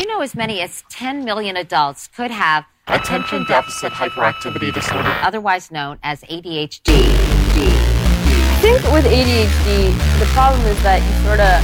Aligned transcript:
you 0.00 0.06
know 0.06 0.22
as 0.22 0.34
many 0.34 0.62
as 0.62 0.82
10 0.88 1.26
million 1.26 1.58
adults 1.58 2.08
could 2.08 2.30
have 2.30 2.64
Attention 2.86 3.44
deficit 3.44 3.92
hyperactivity 3.92 4.72
disorder. 4.72 5.14
otherwise 5.22 5.70
known 5.70 5.98
as 6.02 6.22
ADHD? 6.22 6.88
I 6.88 8.62
think 8.62 8.82
with 8.92 9.04
ADHD, 9.04 9.92
the 10.18 10.26
problem 10.32 10.64
is 10.66 10.82
that 10.82 11.04
you 11.04 11.12
sort 11.28 11.40
of. 11.40 11.60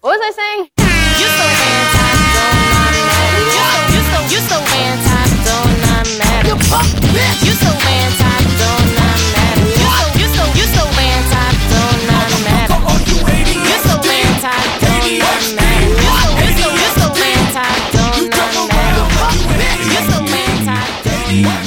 What 0.00 0.16
was 0.16 0.24
I 0.24 0.32
saying? 0.32 0.72
You 1.20 1.28
so 1.28 1.44
anti, 1.68 2.08
don't 2.32 3.92
You 3.92 4.02
so 4.08 4.18
you 4.32 4.40
so 4.48 4.58
anti, 4.80 5.22
don't 5.44 5.76
not 5.84 6.06
matter. 6.16 6.48
You 6.48 6.56
punk 6.72 6.88
bitch. 7.12 7.44
You 7.44 7.52
so 7.52 7.68
anti, 7.68 8.23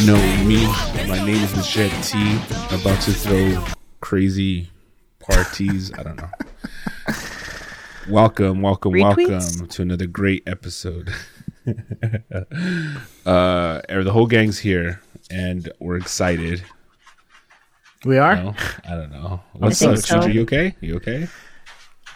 know 0.07 0.45
me. 0.45 0.65
My 1.05 1.17
name 1.25 1.43
is 1.43 1.53
Machete 1.53 2.01
T. 2.01 2.35
About 2.73 3.01
to 3.01 3.11
throw 3.11 3.61
crazy 3.99 4.69
parties. 5.19 5.91
I 5.97 6.03
don't 6.03 6.15
know. 6.15 6.29
Welcome, 8.09 8.61
welcome, 8.61 8.93
Retweets? 8.93 9.27
welcome 9.27 9.67
to 9.67 9.81
another 9.81 10.07
great 10.07 10.43
episode. 10.47 11.13
uh, 11.67 11.73
er, 13.25 14.03
the 14.05 14.11
whole 14.13 14.27
gang's 14.27 14.59
here, 14.59 15.01
and 15.29 15.69
we're 15.79 15.97
excited. 15.97 16.63
We 18.05 18.17
are? 18.17 18.37
No, 18.37 18.55
I 18.85 18.95
don't 18.95 19.11
know. 19.11 19.41
What's 19.51 19.81
up, 19.81 19.97
so. 19.97 20.21
Ginger? 20.21 20.31
You 20.31 20.41
okay? 20.43 20.75
You 20.79 20.95
okay? 20.95 21.27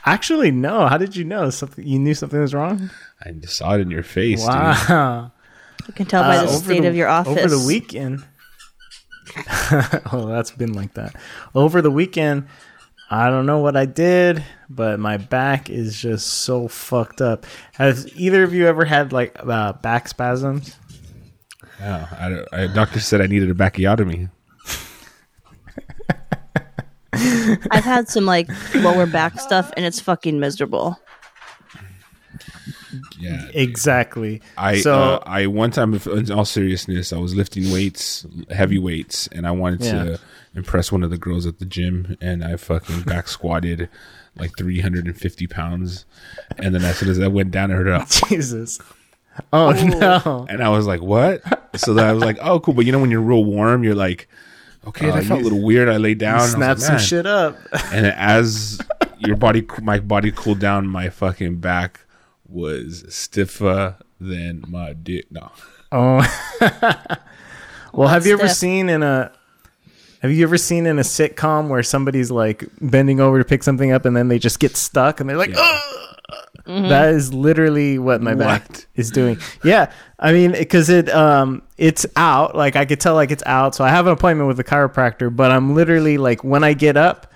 Actually, 0.05 0.51
no. 0.51 0.87
How 0.87 0.97
did 0.97 1.17
you 1.17 1.25
know? 1.25 1.49
Something 1.49 1.85
you 1.85 1.99
knew 1.99 2.13
something 2.13 2.39
was 2.39 2.53
wrong? 2.53 2.89
I 3.21 3.33
saw 3.47 3.73
it 3.73 3.81
in 3.81 3.91
your 3.91 4.03
face, 4.03 4.39
dude. 4.39 4.49
Wow. 4.49 5.33
You 5.87 5.93
can 5.93 6.05
tell 6.05 6.23
by 6.23 6.37
Uh, 6.37 6.43
the 6.43 6.49
over 6.49 6.63
state 6.63 6.81
the- 6.81 6.87
of 6.87 6.95
your 6.95 7.07
office. 7.07 7.37
Over 7.37 7.47
the 7.49 7.65
weekend. 7.65 8.23
oh, 10.11 10.27
that's 10.27 10.51
been 10.51 10.73
like 10.73 10.93
that. 10.95 11.15
Over 11.55 11.81
the 11.81 11.91
weekend, 11.91 12.47
I 13.09 13.29
don't 13.29 13.45
know 13.45 13.59
what 13.59 13.75
I 13.77 13.85
did, 13.85 14.43
but 14.69 14.99
my 14.99 15.17
back 15.17 15.69
is 15.69 15.99
just 15.99 16.27
so 16.27 16.67
fucked 16.67 17.21
up. 17.21 17.45
Has 17.73 18.09
either 18.17 18.43
of 18.43 18.53
you 18.53 18.67
ever 18.67 18.83
had 18.85 19.13
like 19.13 19.37
uh, 19.45 19.73
back 19.73 20.07
spasms? 20.07 20.75
Yeah, 21.79 22.43
I, 22.53 22.63
I, 22.63 22.67
doctor 22.67 22.99
said 22.99 23.21
I 23.21 23.27
needed 23.27 23.49
a 23.49 23.53
backiotomy. 23.53 24.29
I've 27.13 27.83
had 27.83 28.07
some 28.09 28.25
like 28.25 28.49
lower 28.75 29.05
back 29.05 29.39
stuff, 29.39 29.71
and 29.75 29.85
it's 29.85 29.99
fucking 29.99 30.39
miserable. 30.39 30.97
Yeah, 33.19 33.47
Exactly. 33.53 34.41
I 34.57 34.79
so 34.81 34.93
uh, 34.93 35.23
I 35.25 35.47
one 35.47 35.71
time, 35.71 35.93
in 35.93 36.31
all 36.31 36.45
seriousness, 36.45 37.13
I 37.13 37.17
was 37.17 37.35
lifting 37.35 37.71
weights, 37.71 38.25
heavy 38.49 38.77
weights, 38.77 39.27
and 39.27 39.45
I 39.47 39.51
wanted 39.51 39.81
Yeah. 39.83 40.03
to 40.03 40.19
impress 40.55 40.91
one 40.91 41.03
of 41.03 41.09
the 41.09 41.17
girls 41.17 41.45
at 41.45 41.59
the 41.59 41.65
gym, 41.65 42.17
and 42.21 42.43
I 42.43 42.55
fucking 42.57 43.01
back 43.03 43.27
squatted 43.27 43.89
like 44.37 44.51
350 44.57 45.47
pounds, 45.47 46.05
and 46.57 46.73
then 46.73 46.83
as 46.83 46.97
soon 46.97 47.09
as 47.09 47.19
I 47.19 47.27
went 47.27 47.51
down, 47.51 47.71
I 47.71 47.75
heard 47.75 47.87
a, 47.87 48.05
Jesus. 48.29 48.79
Oh 49.53 49.71
no. 49.71 50.45
and 50.49 50.61
I 50.61 50.69
was 50.69 50.85
like, 50.85 51.01
"What?" 51.01 51.41
So 51.77 51.93
then 51.93 52.05
I 52.05 52.11
was 52.13 52.21
like, 52.23 52.37
"Oh, 52.41 52.59
cool." 52.59 52.73
But 52.73 52.85
you 52.85 52.91
know, 52.91 52.99
when 52.99 53.11
you're 53.11 53.21
real 53.21 53.45
warm, 53.45 53.83
you're 53.83 53.95
like, 53.95 54.27
"Okay, 54.87 55.09
Oh, 55.09 55.13
that 55.15 55.23
felt 55.23 55.39
a 55.39 55.43
little 55.43 55.61
weird." 55.61 55.87
I 55.87 55.95
laid 55.97 56.17
down, 56.17 56.45
Snap 56.47 56.77
like, 56.77 56.85
some 56.85 56.99
shit 56.99 57.25
up. 57.25 57.57
and 57.93 58.05
as 58.17 58.79
your 59.19 59.37
body, 59.37 59.65
my 59.81 59.99
body 59.99 60.31
cooled 60.33 60.59
down, 60.59 60.85
my 60.87 61.09
fucking 61.09 61.57
back 61.57 62.01
was 62.51 63.05
stiffer 63.09 63.97
than 64.19 64.63
my 64.67 64.93
dick. 64.93 65.31
No. 65.31 65.51
Oh. 65.93 66.25
well, 67.93 68.07
have 68.07 68.25
you 68.25 68.31
ever 68.31 68.47
stiff. 68.47 68.59
seen 68.59 68.87
in 68.87 69.03
a 69.03 69.29
have 70.21 70.31
you 70.31 70.41
ever 70.43 70.57
seen 70.57 70.85
in 70.85 70.99
a 70.99 71.01
sitcom 71.01 71.67
where 71.67 71.83
somebody's 71.83 72.31
like 72.31 72.63
bending 72.79 73.19
over 73.19 73.39
to 73.39 73.43
pick 73.43 73.61
something 73.61 73.91
up 73.91 74.05
and 74.05 74.15
then 74.15 74.29
they 74.29 74.39
just 74.39 74.61
get 74.61 74.77
stuck 74.77 75.19
and 75.19 75.29
they're 75.29 75.35
like, 75.35 75.53
"Ugh." 75.53 76.01
That 76.65 77.13
is 77.13 77.33
literally 77.33 77.99
what 77.99 78.21
my 78.21 78.35
back 78.35 78.87
is 78.95 79.11
doing. 79.11 79.37
Yeah, 79.63 79.91
I 80.19 80.31
mean, 80.31 80.51
because 80.51 80.89
it 80.89 81.09
um 81.09 81.61
it's 81.77 82.05
out. 82.15 82.55
Like 82.55 82.75
I 82.75 82.85
could 82.85 82.99
tell, 82.99 83.15
like 83.15 83.31
it's 83.31 83.43
out. 83.45 83.75
So 83.75 83.83
I 83.83 83.89
have 83.89 84.07
an 84.07 84.13
appointment 84.13 84.47
with 84.47 84.59
a 84.59 84.63
chiropractor, 84.63 85.35
but 85.35 85.51
I'm 85.51 85.75
literally 85.75 86.17
like 86.17 86.43
when 86.43 86.63
I 86.63 86.73
get 86.73 86.95
up, 86.95 87.27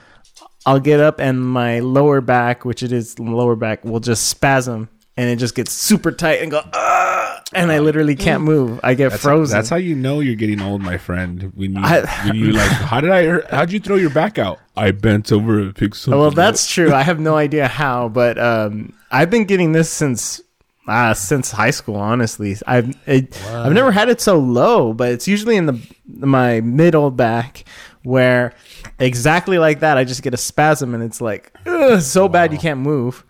I'll 0.66 0.80
get 0.80 1.00
up 1.00 1.20
and 1.20 1.46
my 1.46 1.80
lower 1.80 2.22
back, 2.22 2.66
which 2.66 2.84
it 2.84 2.92
is 2.92 3.20
lower 3.20 3.56
back, 3.56 3.84
will 3.84 4.00
just 4.00 4.30
spasm 4.30 4.90
and 5.18 5.30
it 5.30 5.38
just 5.38 5.56
gets 5.56 5.72
super 5.74 6.12
tight 6.12 6.42
and 6.42 6.52
go, 6.52 6.62
ah, 6.74 7.42
and 7.54 7.72
I 7.72 7.80
literally 7.80 8.16
can't 8.16 8.44
move. 8.44 8.80
I 8.84 8.96
get 8.96 9.12
That's, 9.12 9.22
frozen. 9.24 9.56
that's 9.56 9.70
how 9.70 9.76
you 9.78 9.96
know 9.96 10.20
you're 10.20 10.36
getting 10.36 10.62
old, 10.62 10.82
my 10.82 10.98
friend. 10.98 11.52
When 11.56 11.74
you 11.76 11.82
I- 11.82 12.26
when 12.28 12.36
you 12.36 12.52
like, 12.52 12.70
how 12.72 13.02
did 13.02 13.12
I? 13.12 13.56
How'd 13.56 13.72
you 13.72 13.80
throw 13.80 13.96
your 13.96 14.10
back 14.10 14.38
out? 14.38 14.60
I 14.76 14.92
bent 14.92 15.32
over 15.32 15.60
and 15.60 15.76
picked 15.76 15.96
something. 15.98 16.20
well, 16.20 16.32
that's 16.32 16.68
true. 16.70 16.94
I 16.94 17.04
have 17.04 17.20
no 17.20 17.36
idea 17.38 17.68
how, 17.68 18.10
but 18.10 18.38
um, 18.38 18.94
I've 19.12 19.30
been 19.30 19.46
getting 19.46 19.72
this 19.72 19.90
since 19.90 20.42
uh, 20.88 21.14
since 21.14 21.50
high 21.52 21.72
school. 21.72 21.96
Honestly, 21.96 22.58
I've 22.68 22.94
it, 23.08 23.42
I've 23.48 23.74
never 23.74 23.92
had 23.92 24.10
it 24.10 24.20
so 24.20 24.38
low, 24.38 24.92
but 24.94 25.12
it's 25.12 25.28
usually 25.28 25.56
in 25.56 25.66
the 25.68 25.80
my 26.08 26.60
middle 26.62 27.10
back 27.10 27.64
where 28.04 28.54
exactly 29.00 29.58
like 29.58 29.80
that. 29.80 29.98
I 29.98 30.04
just 30.04 30.22
get 30.24 30.34
a 30.34 30.38
spasm 30.38 30.94
and 30.94 31.02
it's 31.04 31.22
like 31.22 31.52
ugh, 31.66 32.02
so 32.02 32.28
bad 32.28 32.52
you 32.52 32.60
can't 32.60 32.80
move, 32.82 33.24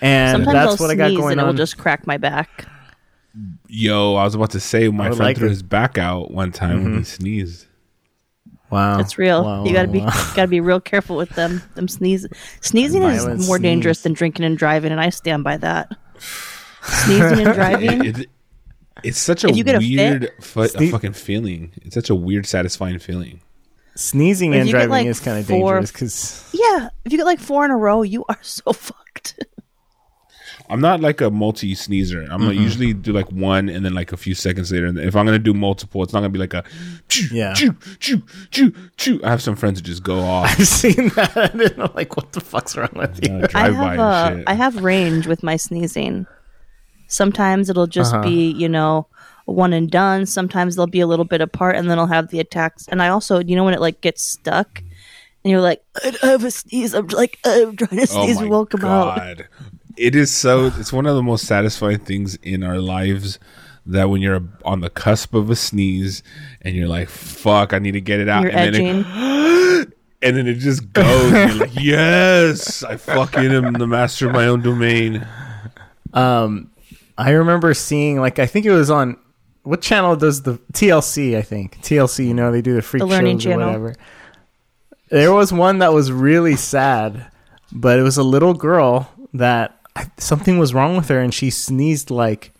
and 0.00 0.36
Sometimes 0.36 0.52
that's 0.54 0.80
I'll 0.80 0.86
what 0.86 0.90
I 0.90 0.94
got 0.94 1.08
sneeze 1.08 1.18
going 1.18 1.32
and 1.32 1.40
It 1.40 1.44
will 1.44 1.52
just 1.54 1.78
crack 1.78 2.06
my 2.06 2.16
back. 2.16 2.66
Yo, 3.68 4.14
I 4.16 4.24
was 4.24 4.34
about 4.34 4.50
to 4.50 4.60
say 4.60 4.88
my 4.88 5.06
friend 5.06 5.20
like 5.20 5.36
threw 5.36 5.46
it. 5.46 5.50
his 5.50 5.62
back 5.62 5.98
out 5.98 6.30
one 6.30 6.52
time 6.52 6.82
when 6.82 6.92
he 6.92 6.98
mm-hmm. 6.98 7.04
sneezed. 7.04 7.66
wow, 8.70 8.98
It's 8.98 9.18
real. 9.18 9.44
Wow, 9.44 9.64
you 9.64 9.72
gotta 9.72 9.88
wow, 9.88 9.92
be 9.92 10.00
wow. 10.00 10.32
gotta 10.34 10.48
be 10.48 10.60
real 10.60 10.80
careful 10.80 11.16
with 11.16 11.30
them. 11.30 11.62
Them 11.74 11.86
sneeze. 11.86 12.26
Sneezing 12.60 13.02
Violent 13.02 13.40
is 13.40 13.46
more 13.46 13.58
dangerous 13.58 14.02
than 14.02 14.12
drinking 14.12 14.44
and 14.44 14.58
driving, 14.58 14.90
and 14.90 15.00
I 15.00 15.10
stand 15.10 15.44
by 15.44 15.56
that. 15.58 15.96
Sneezing 16.82 17.46
and 17.46 17.54
driving. 17.54 18.04
It, 18.04 18.18
it, 18.20 18.30
it's 19.04 19.18
such 19.18 19.44
a 19.44 19.48
If 19.48 19.56
you 19.56 19.64
get 19.64 19.76
a 19.76 19.78
weird 19.78 20.30
fu- 20.40 20.62
a 20.62 20.90
fucking 20.90 21.12
feeling. 21.12 21.72
It's 21.82 21.94
such 21.94 22.10
a 22.10 22.14
weird, 22.14 22.46
satisfying 22.46 22.98
feeling. 22.98 23.40
Sneezing 23.94 24.54
and 24.54 24.68
driving 24.68 24.90
like, 24.90 25.06
is 25.06 25.20
kind 25.20 25.38
of 25.38 25.46
dangerous 25.46 25.92
because 25.92 26.48
yeah, 26.52 26.88
if 27.04 27.12
you 27.12 27.18
get 27.18 27.26
like 27.26 27.40
four 27.40 27.64
in 27.64 27.70
a 27.70 27.76
row, 27.76 28.02
you 28.02 28.24
are 28.28 28.38
so 28.42 28.72
fucked. 28.72 29.44
I'm 30.70 30.80
not 30.80 31.00
like 31.00 31.20
a 31.20 31.30
multi 31.30 31.74
sneezer. 31.74 32.22
I'm 32.30 32.40
gonna 32.40 32.52
usually 32.54 32.92
do 32.94 33.12
like 33.12 33.30
one 33.32 33.68
and 33.68 33.84
then 33.84 33.92
like 33.94 34.12
a 34.12 34.16
few 34.16 34.34
seconds 34.34 34.70
later. 34.72 34.86
And 34.86 34.98
if 34.98 35.16
I'm 35.16 35.26
gonna 35.26 35.38
do 35.38 35.52
multiple, 35.52 36.02
it's 36.02 36.12
not 36.12 36.20
gonna 36.20 36.28
be 36.30 36.38
like 36.38 36.54
a 36.54 36.64
choo, 37.08 37.26
Yeah. 37.34 37.52
choo, 37.54 37.74
choo, 37.98 38.22
choo, 38.50 38.72
choo. 38.96 39.20
I 39.24 39.30
have 39.30 39.42
some 39.42 39.56
friends 39.56 39.78
who 39.80 39.84
just 39.84 40.02
go 40.02 40.20
off. 40.34 40.46
I've 40.46 40.66
seen 40.66 41.08
that. 41.16 41.36
I 41.36 41.48
didn't 41.48 41.94
like 41.94 42.16
what 42.16 42.32
the 42.32 42.40
fuck's 42.40 42.76
wrong 42.76 42.90
with 42.94 43.26
you. 43.26 43.34
uh, 43.34 43.48
I 43.54 43.70
have 43.70 43.74
and 43.92 44.00
uh, 44.00 44.36
shit. 44.36 44.44
I 44.46 44.54
have 44.54 44.82
range 44.84 45.26
with 45.26 45.42
my 45.42 45.56
sneezing. 45.56 46.26
Sometimes 47.08 47.68
it'll 47.68 47.86
just 47.88 48.14
Uh-huh. 48.14 48.22
be 48.22 48.50
you 48.52 48.68
know 48.68 49.06
one 49.46 49.72
and 49.72 49.90
done. 49.90 50.26
Sometimes 50.26 50.76
they'll 50.76 50.86
be 50.86 51.00
a 51.00 51.06
little 51.06 51.24
bit 51.24 51.40
apart, 51.40 51.74
and 51.76 51.90
then 51.90 51.98
I'll 51.98 52.06
have 52.06 52.28
the 52.28 52.38
attacks. 52.40 52.86
And 52.88 53.02
I 53.02 53.08
also 53.08 53.40
you 53.40 53.56
know 53.56 53.64
when 53.64 53.74
it 53.74 53.80
like 53.80 54.00
gets 54.00 54.22
stuck, 54.22 54.78
and 55.44 55.50
you're 55.50 55.60
like 55.60 55.82
I 56.04 56.14
have 56.28 56.44
a 56.44 56.50
sneeze. 56.50 56.94
I'm 56.94 57.08
like 57.08 57.38
I'm 57.44 57.76
trying 57.76 57.96
to 57.98 58.02
Oh 58.02 58.24
sneeze. 58.24 58.36
my 58.36 58.44
it 58.44 58.48
won't 58.48 58.70
come 58.70 58.84
out. 58.84 59.40
God! 59.90 59.94
It 59.98 60.14
is 60.14 60.30
so. 60.34 60.66
It's 60.78 60.92
one 60.92 61.06
of 61.06 61.14
the 61.16 61.22
most 61.22 61.46
satisfying 61.46 61.98
things 61.98 62.36
in 62.36 62.62
our 62.62 62.78
lives. 62.78 63.38
That 63.86 64.10
when 64.10 64.20
you're 64.20 64.42
on 64.64 64.80
the 64.80 64.90
cusp 64.90 65.34
of 65.34 65.50
a 65.50 65.56
sneeze 65.56 66.22
and 66.62 66.74
you're 66.76 66.86
like, 66.88 67.08
"Fuck, 67.08 67.72
I 67.72 67.78
need 67.78 67.92
to 67.92 68.00
get 68.00 68.20
it 68.20 68.28
out," 68.28 68.42
You're 68.42 68.52
and 68.52 68.74
then 68.74 69.04
it, 69.06 69.92
and 70.22 70.36
then 70.36 70.46
it 70.46 70.54
just 70.58 70.92
goes. 70.92 71.32
and 71.32 71.50
you're 71.52 71.60
like, 71.66 71.74
"Yes, 71.82 72.82
I 72.84 72.96
fucking 72.96 73.50
am 73.50 73.72
the 73.72 73.86
master 73.86 74.26
of 74.28 74.32
my 74.34 74.46
own 74.46 74.60
domain." 74.62 75.26
Um, 76.12 76.70
I 77.16 77.30
remember 77.30 77.72
seeing 77.74 78.20
like 78.20 78.38
I 78.38 78.46
think 78.46 78.66
it 78.66 78.72
was 78.72 78.90
on 78.90 79.16
what 79.62 79.80
channel 79.80 80.14
does 80.16 80.42
the 80.42 80.54
TLC? 80.72 81.36
I 81.36 81.42
think 81.42 81.78
TLC. 81.82 82.26
You 82.28 82.34
know 82.34 82.52
they 82.52 82.62
do 82.62 82.74
the 82.74 82.82
freak 82.82 83.00
The 83.00 83.06
Learning 83.06 83.38
shows 83.38 83.46
or 83.46 83.50
Channel. 83.50 83.66
whatever. 83.66 83.94
There 85.08 85.32
was 85.32 85.52
one 85.52 85.78
that 85.78 85.92
was 85.92 86.12
really 86.12 86.54
sad, 86.56 87.30
but 87.72 87.98
it 87.98 88.02
was 88.02 88.16
a 88.16 88.22
little 88.22 88.54
girl 88.54 89.10
that 89.32 89.79
something 90.18 90.58
was 90.58 90.72
wrong 90.74 90.96
with 90.96 91.08
her, 91.08 91.20
and 91.20 91.32
she 91.34 91.50
sneezed 91.50 92.10
like 92.10 92.52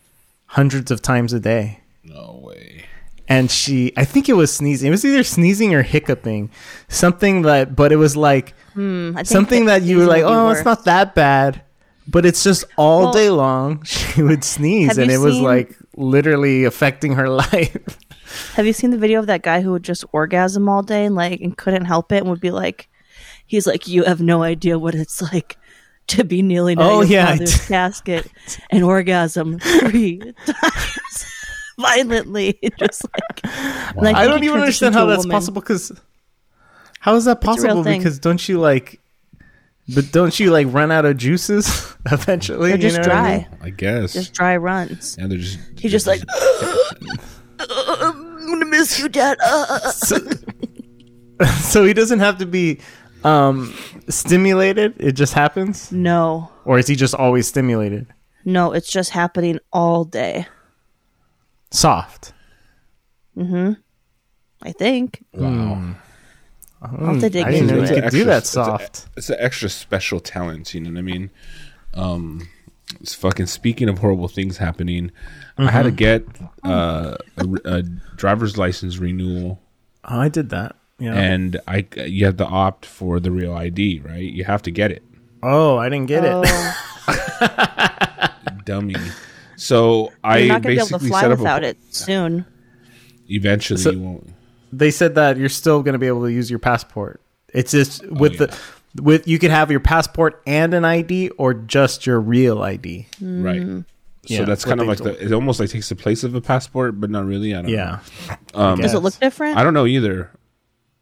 hundreds 0.47 0.91
of 0.91 1.01
times 1.01 1.33
a 1.33 1.39
day. 1.39 1.79
No 2.03 2.39
way. 2.43 2.85
and 3.29 3.49
she 3.49 3.93
i 3.95 4.03
think 4.03 4.27
it 4.27 4.33
was 4.33 4.51
sneezing 4.53 4.87
it 4.87 4.91
was 4.91 5.05
either 5.05 5.23
sneezing 5.23 5.73
or 5.73 5.83
hiccuping 5.83 6.49
something 6.89 7.43
that 7.43 7.75
but 7.75 7.91
it 7.91 7.95
was 7.95 8.17
like 8.17 8.53
Hmm, 8.73 9.15
something 9.23 9.65
that 9.65 9.83
you 9.83 9.97
were 9.99 10.05
like 10.05 10.23
oh 10.23 10.47
worse. 10.47 10.57
it's 10.57 10.65
not 10.65 10.83
that 10.85 11.13
bad 11.15 11.61
but 12.07 12.25
it's 12.25 12.43
just 12.43 12.65
all 12.77 13.03
Well, 13.03 13.13
day 13.13 13.29
long 13.29 13.83
she 13.95 14.23
would 14.23 14.43
sneeze 14.43 14.97
and 14.97 15.09
you 15.11 15.15
it 15.15 15.23
was 15.23 15.39
like 15.39 15.77
literally 15.95 16.65
affecting 16.65 17.13
her 17.13 17.29
life 17.45 17.97
Have 18.55 18.65
you 18.65 18.73
seen 18.73 18.89
the 18.91 18.97
video 18.97 19.19
of 19.19 19.27
that 19.27 19.43
guy 19.43 19.61
who 19.61 19.71
would 19.71 19.83
just 19.83 20.03
orgasm 20.11 20.67
all 20.67 20.81
day 20.83 21.05
and 21.05 21.15
like 21.15 21.39
and 21.39 21.55
couldn't 21.55 21.85
help 21.85 22.11
it 22.11 22.17
and 22.23 22.29
would 22.29 22.41
be 22.41 22.51
like, 22.51 22.89
he's 23.45 23.67
like, 23.67 23.87
you 23.87 24.03
have 24.03 24.19
no 24.21 24.41
idea 24.43 24.79
what 24.79 24.95
it's 24.95 25.21
like 25.21 25.57
to 26.17 26.23
be 26.23 26.41
kneeling 26.41 26.79
at 26.79 26.85
Oh, 26.85 27.01
your 27.01 27.09
yeah, 27.11 27.25
I 27.27 27.31
father's 27.37 27.67
casket 27.67 28.27
and 28.71 28.83
orgasm 28.83 29.59
three 29.59 30.17
times 30.45 31.25
violently, 31.79 32.59
just 32.79 33.03
like. 33.03 33.41
and 33.97 34.07
I 34.15 34.27
don't 34.27 34.43
even 34.43 34.59
understand 34.59 34.93
how 34.95 35.05
that's 35.05 35.23
woman. 35.25 35.31
possible. 35.35 35.61
Because 35.61 35.91
how 36.99 37.15
is 37.15 37.25
that 37.25 37.41
possible? 37.41 37.83
Because 37.83 38.19
don't 38.19 38.47
you 38.47 38.59
like, 38.59 38.99
but 39.93 40.11
don't 40.11 40.39
you 40.39 40.51
like 40.51 40.67
run 40.69 40.91
out 40.91 41.05
of 41.05 41.17
juices 41.17 41.95
eventually? 42.11 42.69
They're 42.69 42.77
you 42.77 42.81
just 42.89 42.95
know 42.97 43.01
what 43.01 43.11
I 43.11 43.21
dry, 43.21 43.37
mean? 43.37 43.47
I 43.61 43.69
guess. 43.71 44.13
just 44.13 44.33
dry 44.33 44.57
runs. 44.57 45.17
and 45.17 45.31
they're 45.31 45.39
just 45.39 45.59
He's 45.79 45.91
just 45.91 46.07
like, 46.07 46.21
I'm 47.59 48.47
gonna 48.47 48.65
miss 48.65 48.99
you, 48.99 49.09
Dad. 49.09 49.37
Uh, 49.43 49.91
So 51.59 51.83
he 51.85 51.93
doesn't 51.93 52.19
have 52.19 52.37
to 52.37 52.45
be 52.45 52.79
um 53.23 53.73
stimulated. 54.09 54.95
It 54.99 55.13
just 55.13 55.33
happens, 55.33 55.91
no, 55.91 56.49
or 56.65 56.79
is 56.79 56.87
he 56.87 56.95
just 56.95 57.13
always 57.15 57.47
stimulated? 57.47 58.07
no, 58.45 58.71
it's 58.73 58.89
just 58.91 59.11
happening 59.11 59.59
all 59.71 60.03
day. 60.05 60.47
Soft. 61.71 62.33
Mm-hmm. 63.37 63.73
I 64.63 64.71
think. 64.73 65.23
wow. 65.33 65.95
I'll 66.81 67.05
have 67.13 67.19
to 67.19 67.29
dig 67.29 67.45
I 67.45 67.51
didn't 67.51 67.67
know 67.67 67.79
into 67.81 67.91
you 67.93 67.97
it. 67.99 68.03
could 68.03 68.11
do 68.11 68.17
Extra- 68.17 68.25
that 68.25 68.37
it's 68.39 68.49
a- 68.49 68.53
soft. 68.53 69.07
It's 69.15 69.29
an 69.29 69.37
extra 69.39 69.69
special 69.69 70.19
talent, 70.19 70.73
you 70.73 70.81
know 70.81 70.89
what 70.89 70.97
I 70.97 71.01
mean? 71.03 71.29
Um, 71.93 72.47
it's 72.99 73.13
fucking 73.13 73.45
speaking 73.45 73.87
of 73.87 73.99
horrible 73.99 74.27
things 74.27 74.57
happening, 74.57 75.11
I 75.59 75.69
had 75.69 75.83
to 75.83 75.91
get 75.91 76.25
uh, 76.63 77.15
a, 77.37 77.45
a 77.65 77.81
driver's 78.15 78.57
license 78.57 78.97
renewal, 78.97 79.61
Oh, 80.05 80.19
I 80.19 80.29
did 80.29 80.49
that. 80.49 80.75
Yeah. 81.01 81.15
and 81.15 81.59
I 81.67 81.87
you 82.05 82.25
have 82.25 82.37
to 82.37 82.45
opt 82.45 82.85
for 82.85 83.19
the 83.19 83.31
real 83.31 83.53
ID, 83.53 84.01
right? 84.05 84.21
You 84.21 84.43
have 84.43 84.61
to 84.63 84.71
get 84.71 84.91
it, 84.91 85.03
oh, 85.43 85.77
I 85.77 85.89
didn't 85.89 86.07
get 86.07 86.23
it. 86.23 86.31
Oh, 86.33 88.27
dummy. 88.65 88.95
So 89.55 90.11
I 90.23 90.37
you're 90.39 90.47
not 90.47 90.61
gonna 90.61 90.75
be 90.75 90.79
able 90.79 90.87
to 90.87 90.93
basically 90.93 91.09
fly 91.09 91.21
set 91.21 91.31
up 91.31 91.39
without 91.39 91.63
a, 91.63 91.67
it 91.69 91.77
soon. 91.89 92.45
Eventually, 93.27 93.81
So- 93.81 93.91
you 93.91 93.99
won't. 93.99 94.33
They 94.73 94.91
said 94.91 95.15
that 95.15 95.35
you're 95.35 95.49
still 95.49 95.83
going 95.83 95.93
to 95.93 95.99
be 95.99 96.07
able 96.07 96.21
to 96.21 96.31
use 96.31 96.49
your 96.49 96.59
passport. 96.59 97.19
It's 97.49 97.71
just 97.71 98.07
with 98.07 98.39
yeah. 98.39 98.45
the 98.45 99.01
with 99.01 99.27
you 99.27 99.39
could 99.39 99.51
have 99.51 99.69
your 99.71 99.79
passport 99.79 100.41
and 100.47 100.73
an 100.73 100.85
ID 100.85 101.29
or 101.31 101.53
just 101.53 102.05
your 102.05 102.19
real 102.19 102.61
ID. 102.61 103.07
Right. 103.19 103.61
So 103.61 103.83
Yeah, 104.27 104.45
that's 104.45 104.63
kind 104.63 104.79
of 104.79 104.87
like 104.87 104.99
the. 104.99 105.21
It 105.23 105.33
almost 105.33 105.59
like 105.59 105.69
takes 105.69 105.89
the 105.89 105.95
place 105.95 106.23
of 106.23 106.35
a 106.35 106.41
passport, 106.41 106.99
but 106.99 107.09
not 107.09 107.25
really. 107.25 107.53
I 107.53 107.61
don't 107.61 107.71
know. 107.71 107.77
Yeah. 107.77 107.99
Um, 108.53 108.79
Does 108.79 108.93
it 108.93 108.99
look 108.99 109.19
different? 109.19 109.57
I 109.57 109.63
don't 109.63 109.73
know 109.73 109.85
either. 109.85 110.31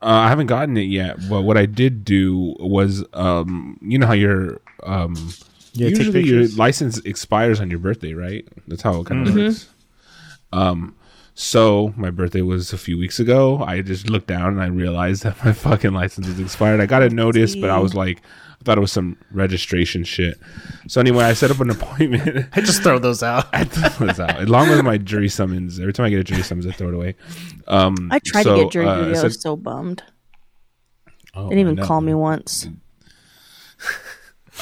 Uh, 0.02 0.06
I 0.06 0.30
haven't 0.30 0.48
gotten 0.48 0.78
it 0.78 0.84
yet, 0.84 1.18
but 1.30 1.42
what 1.42 1.58
I 1.58 1.66
did 1.66 2.06
do 2.06 2.56
was, 2.60 3.04
um, 3.14 3.78
you 3.82 3.98
know 3.98 4.08
how 4.08 4.14
your 4.14 4.62
um, 4.84 5.34
Yeah, 5.74 5.90
usually 5.90 6.24
your 6.26 6.48
license 6.50 7.00
expires 7.00 7.60
on 7.60 7.70
your 7.70 7.80
birthday, 7.80 8.14
right? 8.14 8.48
That's 8.68 8.82
how 8.82 9.02
it 9.02 9.06
kind 9.08 9.28
Mm-hmm. 9.28 9.38
of 9.40 9.44
works. 9.46 9.70
Um, 10.54 10.96
so 11.40 11.94
my 11.96 12.12
birthday 12.12 12.42
was 12.42 12.74
a 12.74 12.78
few 12.78 12.98
weeks 12.98 13.18
ago. 13.18 13.64
I 13.64 13.82
just 13.82 14.10
looked 14.10 14.28
down 14.28 14.48
and 14.48 14.62
I 14.62 14.66
realized 14.66 15.24
that 15.24 15.44
my 15.46 15.54
fucking 15.54 15.94
license 15.94 16.28
was 16.28 16.38
expired. 16.38 16.82
I 16.82 16.86
got 16.86 17.02
a 17.02 17.10
notice, 17.10 17.56
but 17.56 17.70
I 17.70 17.80
was 17.80 17.96
like, 17.96 18.22
I 18.60 18.64
thought 18.66 18.78
it 18.78 18.82
was 18.82 18.92
some 18.92 19.18
registration 19.32 20.04
shit. 20.04 20.38
So 20.90 21.00
anyway, 21.00 21.24
I 21.24 21.32
set 21.32 21.50
up 21.50 21.62
an 21.62 21.70
appointment. 21.70 22.48
I 22.54 22.60
just 22.60 22.84
throw 22.84 23.00
those 23.00 23.24
out. 23.24 23.48
I 23.54 23.64
throw 23.64 24.08
this 24.08 24.20
out. 24.20 24.42
Along 24.44 24.68
with 24.68 24.84
my 24.84 24.98
jury 24.98 25.30
summons. 25.30 25.80
Every 25.80 25.94
time 25.94 26.08
I 26.08 26.10
get 26.10 26.20
a 26.20 26.26
jury 26.26 26.44
summons, 26.44 26.68
I 26.68 26.72
throw 26.72 26.90
it 26.90 26.94
away. 26.94 27.16
Um, 27.70 28.10
I 28.12 28.20
tried 28.20 28.44
so, 28.44 28.58
to 28.58 28.64
get 28.64 28.72
jury 28.74 28.88
uh, 28.88 29.06
duty. 29.06 29.18
I 29.18 29.24
was 29.24 29.42
so 29.42 29.56
bummed. 29.56 30.04
Oh, 31.36 31.48
They 31.48 31.56
didn't 31.56 31.72
even 31.72 31.86
call 31.86 32.02
me 32.02 32.16
once. 32.16 32.68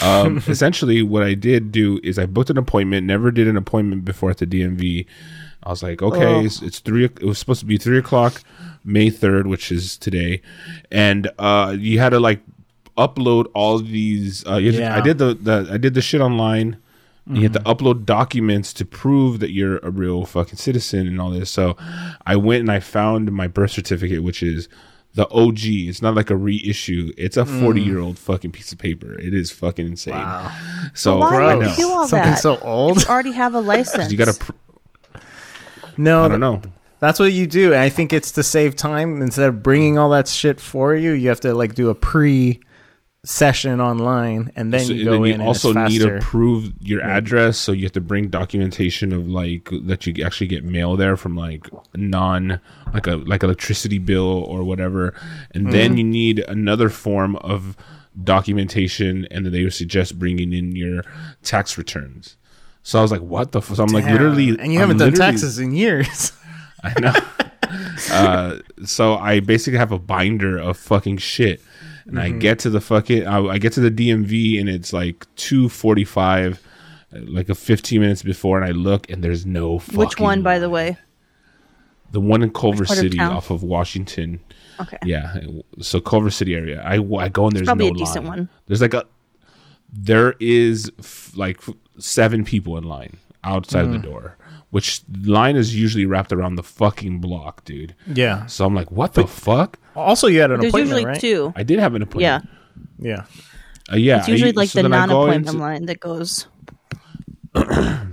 Um, 0.04 0.44
essentially, 0.48 1.02
what 1.02 1.24
I 1.24 1.34
did 1.34 1.72
do 1.72 2.00
is 2.04 2.20
I 2.20 2.28
booked 2.28 2.52
an 2.52 2.58
appointment. 2.60 3.08
Never 3.08 3.32
did 3.32 3.48
an 3.48 3.58
appointment 3.58 4.06
before 4.06 4.30
at 4.30 4.38
the 4.38 4.46
DMV. 4.46 5.08
I 5.64 5.70
was 5.70 5.84
like, 5.84 6.02
okay, 6.02 6.46
it's, 6.46 6.62
it's 6.62 6.80
three. 6.80 7.06
It 7.06 7.24
was 7.24 7.38
supposed 7.40 7.60
to 7.62 7.66
be 7.66 7.78
three 7.78 7.98
o'clock, 7.98 8.42
May 8.86 9.10
third, 9.10 9.48
which 9.48 9.72
is 9.72 9.98
today, 9.98 10.42
and 10.92 11.30
uh, 11.40 11.76
you 11.78 12.00
had 12.00 12.10
to 12.10 12.20
like 12.20 12.42
upload 12.98 13.48
all 13.54 13.80
these. 13.80 14.46
Uh, 14.48 14.56
you 14.58 14.68
had 14.68 14.76
to- 14.76 14.82
Yeah. 14.82 14.98
I 14.98 15.02
did 15.02 15.18
the, 15.18 15.34
the 15.34 15.70
I 15.72 15.78
did 15.78 15.94
the 15.94 16.02
shit 16.02 16.22
online. 16.22 16.78
You 17.30 17.42
had 17.42 17.52
to 17.54 17.60
upload 17.60 18.06
documents 18.06 18.72
to 18.72 18.86
prove 18.86 19.42
that 19.42 19.52
you're 19.52 19.80
a 19.80 19.90
real 19.90 20.24
fucking 20.26 20.56
citizen 20.56 21.08
and 21.08 21.20
all 21.20 21.30
this. 21.30 21.52
So 21.52 21.76
I 22.26 22.38
went 22.38 22.62
and 22.62 22.72
I 22.72 22.80
found 22.80 23.30
my 23.34 23.48
birth 23.48 23.72
certificate, 23.72 24.24
which 24.24 24.42
is 24.42 24.70
the 25.14 25.28
OG. 25.32 25.60
It's 25.66 26.02
not 26.02 26.16
like 26.16 26.30
a 26.30 26.38
reissue. 26.38 27.12
It's 27.18 27.36
a 27.36 27.46
40 27.46 27.82
year 27.82 28.00
old 28.00 28.18
fucking 28.18 28.54
piece 28.54 28.72
of 28.72 28.78
paper. 28.78 29.20
It 29.20 29.34
is 29.34 29.52
fucking 29.52 29.86
insane. 29.86 30.14
So 30.94 31.18
Why 31.18 31.44
I 31.52 31.56
know. 31.56 31.76
do 31.76 31.90
all 31.90 32.08
Something 32.08 32.30
that? 32.32 32.40
so 32.40 32.60
old. 32.60 33.02
You 33.02 33.08
already 33.10 33.34
have 33.34 33.56
a 33.56 33.60
license. 33.76 34.10
You 34.10 34.18
got 34.18 34.34
to. 34.34 34.40
Pr- 34.46 34.52
No, 35.98 36.24
I 36.24 36.28
don't 36.28 36.40
know. 36.40 36.62
That's 37.00 37.20
what 37.20 37.32
you 37.34 37.46
do. 37.48 37.74
And 37.74 37.82
I 37.82 37.90
think 37.90 38.12
it's 38.14 38.32
to 38.34 38.44
save 38.44 38.76
time 38.76 39.22
instead 39.22 39.48
of 39.50 39.62
bringing 39.62 39.98
all 39.98 40.10
that 40.12 40.28
shit 40.28 40.60
for 40.60 40.96
you. 40.96 41.12
You 41.12 41.30
have 41.30 41.40
to 41.42 41.54
like 41.54 41.76
do 41.76 41.90
a 41.90 41.96
pre 41.96 42.60
session 43.26 43.82
online 43.82 44.52
and 44.56 44.72
then 44.74 44.86
So- 44.86 44.94
you 44.94 45.02
and 45.14 45.14
then 45.16 45.26
you 45.26 45.34
and 45.34 45.42
also 45.44 45.74
need 45.74 46.00
to 46.02 46.20
prove 46.22 46.72
your 46.80 47.02
address, 47.02 47.58
so 47.58 47.72
you 47.74 47.84
have 47.84 47.92
to 47.94 48.02
bring 48.02 48.30
documentation 48.30 49.12
of 49.12 49.28
like 49.28 49.70
that 49.84 50.08
you 50.08 50.24
actually 50.24 50.48
get 50.48 50.64
mail 50.64 50.96
there 50.96 51.18
from 51.18 51.36
like 51.36 51.68
non 51.96 52.62
like 52.94 53.06
a 53.06 53.18
like 53.18 53.44
electricity 53.44 53.98
bill 54.00 54.44
or 54.48 54.64
whatever, 54.64 55.14
and 55.52 55.64
Mm-hmm. 55.66 55.72
then 55.72 55.98
you 55.98 56.04
need 56.06 56.40
another 56.48 56.90
form 56.90 57.36
of 57.38 57.76
documentation, 58.24 59.28
and 59.30 59.46
then 59.46 59.52
they 59.54 59.64
would 59.64 59.74
suggest 59.74 60.18
bringing 60.18 60.54
in 60.54 60.76
your 60.76 61.04
tax 61.44 61.78
returns. 61.78 62.38
So 62.88 62.98
I 63.00 63.02
was 63.02 63.12
like, 63.12 63.20
"What 63.20 63.52
the?" 63.52 63.60
F-? 63.60 63.76
So 63.76 63.84
I'm 63.84 63.90
like, 63.90 64.06
literally, 64.06 64.48
and 64.48 64.72
you 64.72 64.80
I'm 64.80 64.88
haven't 64.88 64.98
done 65.00 65.10
literally- 65.10 65.32
taxes 65.34 65.60
in 65.60 65.74
years. 65.74 66.32
I 66.84 66.98
know. 67.02 67.14
uh, 68.12 68.60
so 68.86 69.16
I 69.18 69.42
basically 69.42 69.78
have 69.78 69.92
a 69.92 70.00
binder 70.00 70.58
of 70.58 70.78
fucking 70.78 71.18
shit, 71.18 71.62
and 72.06 72.18
I 72.18 72.30
get 72.30 72.60
to 72.60 72.70
the 72.70 72.80
fucking 72.80 73.28
I, 73.28 73.40
I 73.40 73.58
get 73.58 73.74
to 73.74 73.82
the 73.82 73.92
DMV 73.92 74.58
and 74.58 74.70
it's 74.70 74.94
like 74.94 75.28
two 75.36 75.68
forty 75.68 76.06
five, 76.06 76.66
like 77.12 77.50
a 77.50 77.56
fifteen 77.56 78.00
minutes 78.00 78.24
before, 78.24 78.58
and 78.62 78.66
I 78.66 78.72
look 78.72 79.10
and 79.10 79.22
there's 79.22 79.46
no 79.46 79.80
fucking 79.80 80.00
Which 80.00 80.18
one, 80.18 80.42
by 80.42 80.58
the 80.58 80.70
way? 80.70 80.98
The 82.14 82.22
one 82.22 82.42
in 82.42 82.54
Culver 82.54 82.86
part 82.86 83.00
of 83.00 83.04
City 83.04 83.20
off 83.20 83.50
of 83.50 83.64
Washington. 83.64 84.40
Okay. 84.80 84.98
Yeah, 85.04 85.36
so 85.82 86.00
Culver 86.00 86.30
City 86.30 86.56
area. 86.56 86.82
I, 86.84 86.94
I 87.16 87.28
go 87.28 87.48
and 87.48 87.54
there's 87.54 87.66
probably 87.66 87.92
no 87.92 87.96
a 87.96 87.98
decent 87.98 88.24
line. 88.24 88.38
one. 88.38 88.50
There's 88.68 88.80
like 88.82 88.94
a 88.94 89.04
there 89.92 90.36
is 90.40 90.92
f- 91.00 91.32
like 91.36 91.58
f- 91.68 91.74
seven 91.98 92.44
people 92.46 92.78
in 92.78 92.84
line 92.84 93.18
outside 93.44 93.86
of 93.86 93.92
the 93.92 93.98
door, 94.00 94.38
which 94.72 95.02
line 95.24 95.56
is 95.56 95.76
usually 95.76 96.06
wrapped 96.06 96.34
around 96.34 96.56
the 96.56 96.64
fucking 96.64 97.20
block, 97.20 97.64
dude. 97.66 97.96
Yeah. 98.14 98.46
So 98.48 98.66
I'm 98.66 98.76
like, 98.76 98.92
what 98.92 99.14
the 99.14 99.26
fuck? 99.28 99.80
Also, 99.96 100.28
you 100.28 100.40
had 100.42 100.52
an 100.52 100.60
There's 100.62 100.72
appointment, 100.74 100.90
usually 100.98 101.06
right? 101.06 101.20
two. 101.22 101.54
I 101.56 101.64
did 101.64 101.80
have 101.80 101.96
an 101.96 102.02
appointment. 102.02 102.48
Yeah. 103.00 103.24
Uh, 103.92 103.96
yeah. 103.96 104.20
It's 104.20 104.28
usually 104.28 104.52
I- 104.52 104.56
like 104.56 104.70
so 104.70 104.82
the 104.82 104.90
then 104.90 104.94
I 104.94 105.08
go 105.08 105.14
non-appointment 105.14 105.48
into- 105.48 105.60
line 105.60 105.86
that 105.86 106.00
goes. 106.00 106.48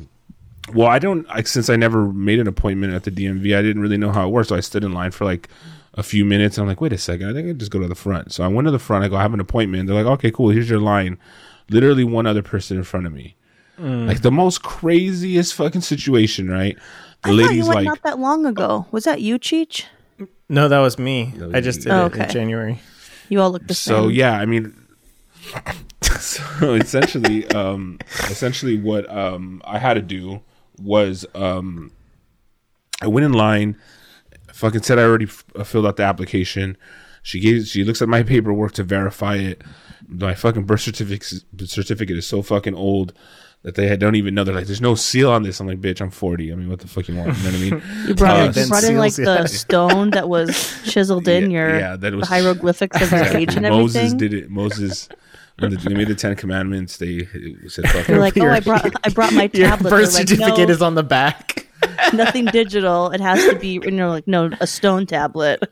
Well, 0.72 0.88
I 0.88 0.98
don't 0.98 1.28
like 1.28 1.46
since 1.46 1.68
I 1.68 1.76
never 1.76 2.10
made 2.10 2.40
an 2.40 2.48
appointment 2.48 2.94
at 2.94 3.04
the 3.04 3.10
DMV. 3.10 3.56
I 3.56 3.60
didn't 3.62 3.82
really 3.82 3.98
know 3.98 4.10
how 4.10 4.26
it 4.26 4.30
worked, 4.30 4.48
so 4.48 4.56
I 4.56 4.60
stood 4.60 4.82
in 4.82 4.92
line 4.92 5.10
for 5.10 5.24
like 5.26 5.48
a 5.92 6.02
few 6.02 6.24
minutes. 6.24 6.56
And 6.56 6.62
I'm 6.62 6.68
like, 6.68 6.80
wait 6.80 6.92
a 6.92 6.98
second, 6.98 7.28
I 7.28 7.32
think 7.34 7.48
I 7.48 7.52
just 7.52 7.70
go 7.70 7.78
to 7.80 7.86
the 7.86 7.94
front. 7.94 8.32
So 8.32 8.42
I 8.42 8.48
went 8.48 8.66
to 8.66 8.72
the 8.72 8.78
front. 8.78 9.04
I 9.04 9.08
go, 9.08 9.16
I 9.16 9.22
have 9.22 9.34
an 9.34 9.40
appointment. 9.40 9.86
They're 9.86 9.94
like, 10.02 10.10
okay, 10.14 10.30
cool. 10.30 10.48
Here's 10.48 10.68
your 10.70 10.80
line. 10.80 11.18
Literally 11.70 12.04
one 12.04 12.26
other 12.26 12.42
person 12.42 12.76
in 12.76 12.84
front 12.84 13.06
of 13.06 13.12
me. 13.12 13.36
Mm. 13.78 14.06
Like 14.06 14.22
the 14.22 14.30
most 14.30 14.62
craziest 14.62 15.54
fucking 15.54 15.80
situation, 15.80 16.48
right? 16.50 16.76
The 16.76 16.80
I 17.22 17.28
thought 17.30 17.34
lady's 17.36 17.56
you 17.56 17.64
went 17.66 17.74
like, 17.76 17.84
not 17.86 18.02
that 18.02 18.18
long 18.18 18.46
ago. 18.46 18.86
Was 18.92 19.04
that 19.04 19.20
you, 19.20 19.38
Cheech? 19.38 19.84
No, 20.48 20.68
that 20.68 20.78
was 20.80 20.98
me. 20.98 21.32
was 21.38 21.54
I 21.54 21.60
just 21.60 21.80
did 21.82 21.90
Oh, 21.92 22.06
it 22.06 22.14
in. 22.16 22.28
January. 22.30 22.80
You 23.30 23.40
all 23.40 23.50
look 23.50 23.66
the 23.66 23.74
same. 23.74 23.94
so 23.96 24.08
yeah 24.08 24.32
i 24.38 24.44
mean 24.44 24.76
so 26.02 26.74
essentially 26.74 27.46
um 27.48 27.98
essentially 28.30 28.78
what 28.78 29.08
um 29.10 29.62
i 29.64 29.78
had 29.78 29.94
to 29.94 30.02
do 30.02 30.40
was 30.80 31.24
um 31.34 31.90
i 33.00 33.06
went 33.06 33.24
in 33.24 33.32
line 33.32 33.76
fucking 34.52 34.82
said 34.82 34.98
i 34.98 35.02
already 35.02 35.24
f- 35.24 35.44
uh, 35.56 35.64
filled 35.64 35.86
out 35.86 35.96
the 35.96 36.02
application 36.02 36.76
she 37.22 37.40
gave 37.40 37.66
she 37.66 37.82
looks 37.82 38.02
at 38.02 38.08
my 38.08 38.22
paperwork 38.22 38.72
to 38.72 38.82
verify 38.84 39.36
it 39.36 39.62
my 40.08 40.34
fucking 40.34 40.64
birth 40.64 40.80
certificate 40.82 41.44
certificate 41.66 42.16
is 42.16 42.26
so 42.26 42.42
fucking 42.42 42.74
old 42.74 43.12
that 43.62 43.76
they 43.76 43.96
don't 43.96 44.14
even 44.16 44.34
know. 44.34 44.44
They're 44.44 44.54
like, 44.54 44.66
"There's 44.66 44.80
no 44.82 44.94
seal 44.94 45.30
on 45.30 45.42
this." 45.42 45.58
I'm 45.60 45.66
like, 45.66 45.80
"Bitch, 45.80 46.00
I'm 46.02 46.10
40. 46.10 46.52
I 46.52 46.54
mean, 46.54 46.68
what 46.68 46.80
the 46.80 46.88
fuck 46.88 47.08
you 47.08 47.16
want?" 47.16 47.36
You 47.38 47.44
know 47.44 47.50
what 47.50 47.54
I 47.54 47.58
mean? 47.58 47.82
you 48.08 48.14
brought, 48.14 48.36
Uh, 48.40 48.52
in, 48.60 48.62
you 48.64 48.68
brought 48.68 48.84
in 48.84 48.96
like 48.98 49.12
seals, 49.12 49.38
the 49.42 49.48
stone 49.48 50.10
that 50.10 50.28
was 50.28 50.48
chiseled 50.84 51.26
in 51.28 51.50
Yeah, 51.50 51.58
your 51.68 51.78
yeah, 51.78 51.96
that 51.96 52.10
the 52.10 52.16
was- 52.18 52.28
hieroglyphics 52.28 53.00
of 53.00 53.10
your 53.10 53.24
age 53.36 53.54
and 53.56 53.64
everything. 53.64 53.80
Moses 53.80 54.12
did 54.14 54.34
it. 54.34 54.50
Moses, 54.50 55.08
when 55.58 55.70
the- 55.70 55.76
they 55.78 55.94
made 55.94 56.08
the 56.08 56.14
Ten 56.14 56.36
Commandments, 56.36 56.98
they 56.98 57.26
said, 57.68 57.88
"Fuck 57.88 58.08
You're 58.08 58.18
like, 58.18 58.36
oh, 58.36 58.48
I 58.50 58.60
brought 58.60 58.84
I 59.04 59.08
brought 59.10 59.32
my 59.32 59.48
Your 59.54 59.68
tablet. 59.68 59.90
birth 59.90 60.12
like, 60.14 60.28
certificate 60.28 60.68
no, 60.68 60.74
is 60.74 60.82
on 60.82 60.94
the 60.94 61.02
back. 61.02 61.66
nothing 62.12 62.44
digital. 62.46 63.10
It 63.12 63.20
has 63.22 63.42
to 63.48 63.56
be. 63.58 63.76
And 63.76 63.96
you're 63.96 64.08
like, 64.08 64.26
no, 64.28 64.50
a 64.60 64.66
stone 64.66 65.06
tablet. 65.06 65.62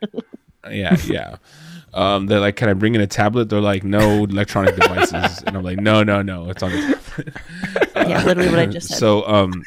yeah, 0.71 0.97
yeah. 1.05 1.37
Um, 1.95 2.27
they're 2.27 2.41
like, 2.41 2.57
"Can 2.57 2.69
I 2.69 2.73
bring 2.75 2.95
in 2.95 3.01
a 3.01 3.07
tablet?" 3.07 3.49
They're 3.51 3.61
like, 3.61 3.85
"No 3.85 4.25
electronic 4.25 4.77
devices," 4.77 5.43
and 5.47 5.57
I'm 5.57 5.63
like, 5.63 5.79
"No, 5.79 6.03
no, 6.03 6.23
no, 6.23 6.49
it's 6.49 6.63
on 6.63 6.71
the 6.71 6.79
tablet." 7.95 8.09
yeah, 8.09 8.25
literally 8.25 8.49
what 8.51 8.59
I 8.61 8.67
just 8.67 8.89
said. 8.89 8.99
So, 8.99 9.27
um, 9.29 9.63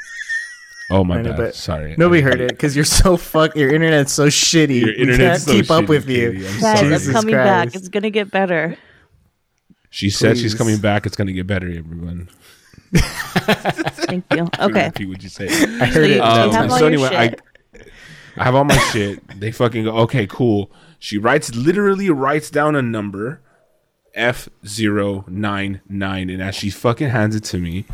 oh 0.90 1.04
my 1.04 1.20
I 1.20 1.22
know, 1.22 1.34
bad, 1.34 1.54
sorry, 1.54 1.96
Nobody 1.98 2.22
heard 2.22 2.42
it 2.42 2.50
because 2.50 2.76
you're 2.76 2.84
so 2.86 3.16
fuck. 3.16 3.56
Your 3.56 3.70
internet's 3.74 4.12
so 4.12 4.28
shitty. 4.28 4.80
Your 4.82 4.88
we 4.90 4.96
internet's 5.02 5.20
can't 5.20 5.42
so 5.44 5.52
keep 5.54 5.70
up 5.72 5.84
shitty, 5.84 5.88
with 5.90 6.10
you. 6.10 6.32
Katie. 6.32 6.48
I'm 6.48 6.52
Guys, 6.54 6.62
sorry. 6.62 6.78
I'm 6.80 6.86
Jesus 7.00 7.14
coming 7.14 7.36
back. 7.36 7.76
It's 7.76 7.88
gonna 7.90 8.10
get 8.10 8.32
better. 8.32 8.78
She 9.92 10.10
said 10.10 10.38
she's 10.38 10.56
coming 10.56 10.78
back. 10.80 11.06
It's 11.06 11.16
gonna 11.16 11.32
get 11.32 11.46
better, 11.48 11.68
everyone. 11.70 12.28
Thank 12.96 14.26
you. 14.34 14.48
Okay. 14.60 14.86
Repeat 14.86 15.06
what 15.10 15.24
you 15.24 15.30
say. 15.30 15.48
I 15.48 15.86
heard 15.86 16.08
you- 16.10 16.14
it. 16.14 16.18
you 16.18 16.22
Um, 16.24 16.70
so 16.70 16.88
anyway, 16.88 17.10
shit. 17.10 17.42
I 18.38 18.42
I 18.42 18.44
have 18.44 18.56
all 18.56 18.64
my 18.66 18.78
shit. 18.92 19.22
They 19.40 19.52
fucking 19.52 19.86
go, 19.86 19.92
okay, 20.00 20.28
cool. 20.28 20.72
She 21.06 21.20
writes 21.20 21.54
literally 21.54 22.10
writes 22.10 22.50
down 22.50 22.76
a 22.76 22.82
number, 22.82 23.40
F 24.16 24.50
99 24.64 26.30
and 26.32 26.42
as 26.42 26.56
she 26.56 26.72
fucking 26.72 27.10
hands 27.10 27.36
it 27.36 27.44
to 27.44 27.60
me, 27.60 27.86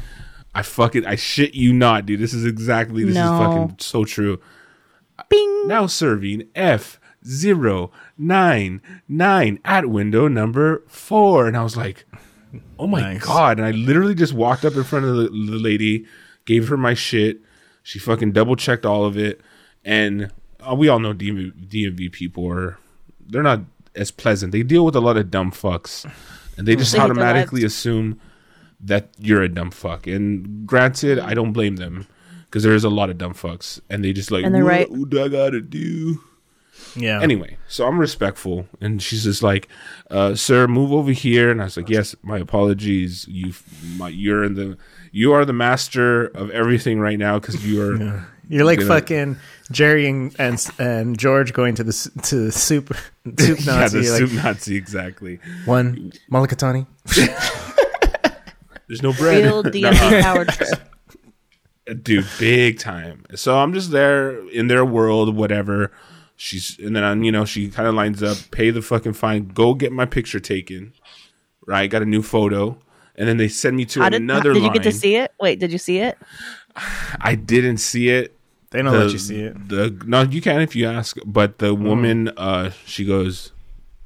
I 0.55 0.61
fucking 0.61 1.05
I 1.05 1.15
shit 1.15 1.53
you 1.53 1.73
not, 1.73 2.05
dude. 2.05 2.21
This 2.21 2.33
is 2.33 2.45
exactly 2.45 3.03
this 3.03 3.15
No. 3.15 3.33
is 3.33 3.37
fucking 3.39 3.75
so 3.79 4.05
true. 4.05 4.39
Bing. 5.27 5.67
Now 5.67 5.87
serving 5.87 6.47
F 6.55 7.01
099 8.17 9.59
at 9.65 9.89
window 9.89 10.29
number 10.29 10.81
four. 10.87 11.47
And 11.47 11.57
I 11.57 11.63
was 11.63 11.75
like, 11.75 12.05
oh 12.79 12.87
my 12.87 13.01
Nice. 13.01 13.25
God. 13.25 13.59
And 13.59 13.67
I 13.67 13.71
literally 13.71 14.15
just 14.15 14.31
walked 14.33 14.63
up 14.63 14.75
in 14.75 14.85
front 14.85 15.03
of 15.05 15.17
the, 15.17 15.23
the 15.23 15.59
lady, 15.59 16.05
gave 16.45 16.69
her 16.69 16.77
my 16.77 16.93
shit. 16.93 17.41
She 17.83 17.99
fucking 17.99 18.31
double 18.31 18.55
checked 18.55 18.85
all 18.85 19.03
of 19.03 19.17
it. 19.17 19.41
And 19.83 20.31
uh, 20.65 20.75
we 20.75 20.87
all 20.87 20.99
know 20.99 21.13
DMV, 21.13 21.67
DMV 21.69 22.09
people 22.13 22.47
are, 22.49 22.77
they're 23.31 23.43
not 23.43 23.61
as 23.95 24.11
pleasant. 24.11 24.51
They 24.51 24.63
deal 24.63 24.85
with 24.85 24.95
a 24.95 25.01
lot 25.01 25.17
of 25.17 25.31
dumb 25.31 25.51
fucks. 25.51 26.09
And 26.57 26.67
they 26.67 26.75
just 26.75 26.91
They 26.91 26.99
automatically 26.99 27.63
assume 27.63 28.19
that 28.81 29.09
you're 29.17 29.41
a 29.41 29.49
dumb 29.49 29.71
fuck. 29.71 30.05
And 30.05 30.67
granted, 30.67 31.17
I 31.19 31.33
don't 31.33 31.53
blame 31.53 31.77
them 31.77 32.07
because 32.45 32.63
there 32.63 32.75
is 32.75 32.83
a 32.83 32.89
lot 32.89 33.09
of 33.09 33.17
dumb 33.17 33.33
fucks. 33.33 33.79
And 33.89 34.03
they 34.03 34.13
just 34.13 34.31
like, 34.31 34.43
And 34.45 34.53
they're 34.53 34.63
what, 34.63 34.71
right. 34.71 34.91
what 34.91 35.09
do 35.09 35.23
I 35.23 35.27
gotta 35.27 35.61
do? 35.61 36.21
Yeah. 36.95 37.21
Anyway, 37.21 37.57
so 37.67 37.87
I'm 37.87 37.99
respectful, 37.99 38.67
and 38.81 39.01
she's 39.01 39.23
just 39.23 39.43
like, 39.43 39.67
uh, 40.09 40.35
"Sir, 40.35 40.67
move 40.67 40.91
over 40.91 41.11
here." 41.11 41.51
And 41.51 41.61
I 41.61 41.65
was 41.65 41.77
like, 41.77 41.89
"Yes, 41.89 42.15
my 42.23 42.37
apologies. 42.39 43.27
You, 43.27 43.53
my, 43.97 44.09
you're 44.09 44.43
in 44.43 44.55
the, 44.55 44.77
you 45.11 45.31
are 45.31 45.45
the 45.45 45.53
master 45.53 46.25
of 46.25 46.49
everything 46.51 46.99
right 46.99 47.19
now 47.19 47.39
because 47.39 47.65
you 47.65 47.81
are." 47.81 48.25
You're 48.51 48.65
like 48.65 48.79
gonna- 48.79 48.89
fucking 48.89 49.37
Jerry 49.71 50.07
and, 50.07 50.35
and 50.37 50.71
and 50.77 51.17
George 51.17 51.53
going 51.53 51.75
to 51.75 51.83
the 51.83 51.93
to 52.23 52.35
the 52.45 52.51
soup 52.51 52.93
soup 53.39 53.65
Nazi. 53.65 53.65
yeah, 53.65 53.87
the 53.87 54.01
You're 54.03 54.17
soup 54.17 54.33
like, 54.33 54.43
Nazi, 54.43 54.75
exactly. 54.75 55.39
one 55.65 56.11
Mulligatawny. 56.29 56.85
There's 58.87 59.01
no 59.01 59.13
bread, 59.13 59.43
Real 59.45 59.63
DMV 59.63 60.21
power 60.21 60.45
trip. 60.45 60.69
Uh, 61.89 61.93
dude, 61.93 62.25
big 62.39 62.77
time. 62.77 63.23
So 63.35 63.57
I'm 63.57 63.73
just 63.73 63.91
there 63.91 64.37
in 64.49 64.67
their 64.67 64.83
world, 64.83 65.35
whatever. 65.35 65.91
She's 66.35 66.77
and 66.79 66.93
then 66.95 67.03
I'm, 67.03 67.23
you 67.23 67.31
know, 67.31 67.45
she 67.45 67.69
kind 67.69 67.87
of 67.87 67.95
lines 67.95 68.21
up, 68.21 68.37
pay 68.51 68.69
the 68.69 68.81
fucking 68.81 69.13
fine, 69.13 69.47
go 69.47 69.73
get 69.73 69.91
my 69.91 70.05
picture 70.05 70.39
taken. 70.39 70.93
Right, 71.65 71.89
got 71.89 72.01
a 72.01 72.05
new 72.05 72.23
photo, 72.23 72.77
and 73.15 73.29
then 73.29 73.37
they 73.37 73.47
send 73.47 73.77
me 73.77 73.85
to 73.85 73.99
did, 74.09 74.13
another. 74.15 74.51
did 74.51 74.63
you 74.63 74.73
get 74.73 74.83
to 74.83 74.91
see 74.91 75.15
it? 75.15 75.31
Wait, 75.39 75.59
did 75.59 75.71
you 75.71 75.77
see 75.77 75.99
it? 75.99 76.17
I 77.21 77.35
didn't 77.35 77.77
see 77.77 78.09
it. 78.09 78.35
They 78.71 78.81
don't 78.81 78.93
the, 78.93 78.99
let 78.99 79.11
you 79.11 79.19
see 79.19 79.41
it. 79.41 79.67
The 79.69 80.01
no, 80.05 80.21
you 80.21 80.41
can 80.41 80.61
if 80.61 80.75
you 80.75 80.87
ask. 80.87 81.17
But 81.25 81.59
the 81.59 81.75
woman, 81.75 82.29
uh, 82.37 82.71
she 82.85 83.03
goes, 83.03 83.51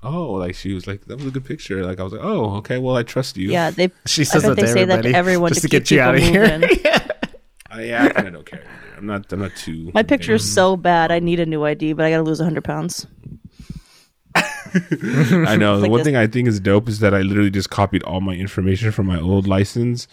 "Oh, 0.02 0.34
like 0.34 0.56
she 0.56 0.74
was 0.74 0.88
like 0.88 1.06
that 1.06 1.18
was 1.18 1.28
a 1.28 1.32
good 1.32 1.46
picture." 1.46 1.86
Like 1.86 2.00
I 2.00 2.04
was 2.04 2.14
like, 2.14 2.24
"Oh, 2.24 2.56
okay, 2.58 2.80
well 2.80 2.98
I 2.98 3.04
trust 3.04 3.38
you." 3.38 3.52
Yeah, 3.52 3.70
they. 3.70 3.92
She 4.08 4.24
I 4.24 4.26
says 4.26 4.44
that 4.44 4.56
they 4.56 4.66
say 4.66 4.86
that 4.86 5.04
to 5.04 5.14
everyone 5.14 5.50
just 5.50 5.62
to, 5.62 5.68
to 5.68 5.72
get 5.72 5.92
you 5.92 6.02
out 6.02 6.16
of 6.16 6.22
here. 6.22 6.60
moving. 6.60 6.80
I, 7.70 7.84
yeah, 7.84 8.06
I 8.06 8.10
kind 8.10 8.28
of 8.28 8.34
don't 8.34 8.46
care. 8.46 8.64
I'm 8.98 9.06
not. 9.06 9.32
I'm 9.32 9.40
not 9.40 9.56
too. 9.56 9.92
My 9.94 10.02
picture 10.02 10.34
is 10.34 10.54
so 10.54 10.76
bad. 10.76 11.12
I 11.12 11.20
need 11.20 11.40
a 11.40 11.46
new 11.46 11.64
ID, 11.64 11.94
but 11.94 12.06
I 12.06 12.10
got 12.10 12.18
to 12.18 12.24
lose 12.24 12.40
100 12.40 12.64
pounds. 12.64 13.06
I 15.48 15.56
know. 15.56 15.76
the 15.78 15.84
like 15.84 15.92
one 15.92 16.00
this. 16.00 16.06
thing 16.06 16.16
I 16.16 16.28
think 16.28 16.48
is 16.48 16.60
dope 16.60 16.88
is 16.90 17.00
that 17.00 17.14
I 17.14 17.22
literally 17.22 17.50
just 17.50 17.70
copied 17.70 18.04
all 18.04 18.22
my 18.22 18.34
information 18.34 18.92
from 18.92 19.06
my 19.08 19.20
old 19.20 19.48
license, 19.48 20.08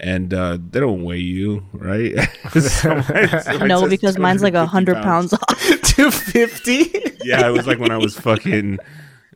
and 0.00 0.32
uh, 0.32 0.58
they 0.70 0.80
don't 0.80 1.04
weigh 1.04 1.18
you, 1.18 1.64
right? 1.72 2.14
So 2.60 2.94
mine- 3.08 3.42
so 3.42 3.66
no, 3.66 3.88
because 3.88 4.18
mine's 4.18 4.42
like 4.42 4.54
100 4.54 4.94
250 4.94 5.02
pounds 5.04 5.32
off. 5.32 5.82
Two 5.82 6.10
fifty. 6.10 6.90
yeah, 7.24 7.46
it 7.48 7.52
was 7.52 7.66
like 7.66 7.78
when 7.78 7.90
I 7.90 7.98
was 7.98 8.18
fucking. 8.18 8.78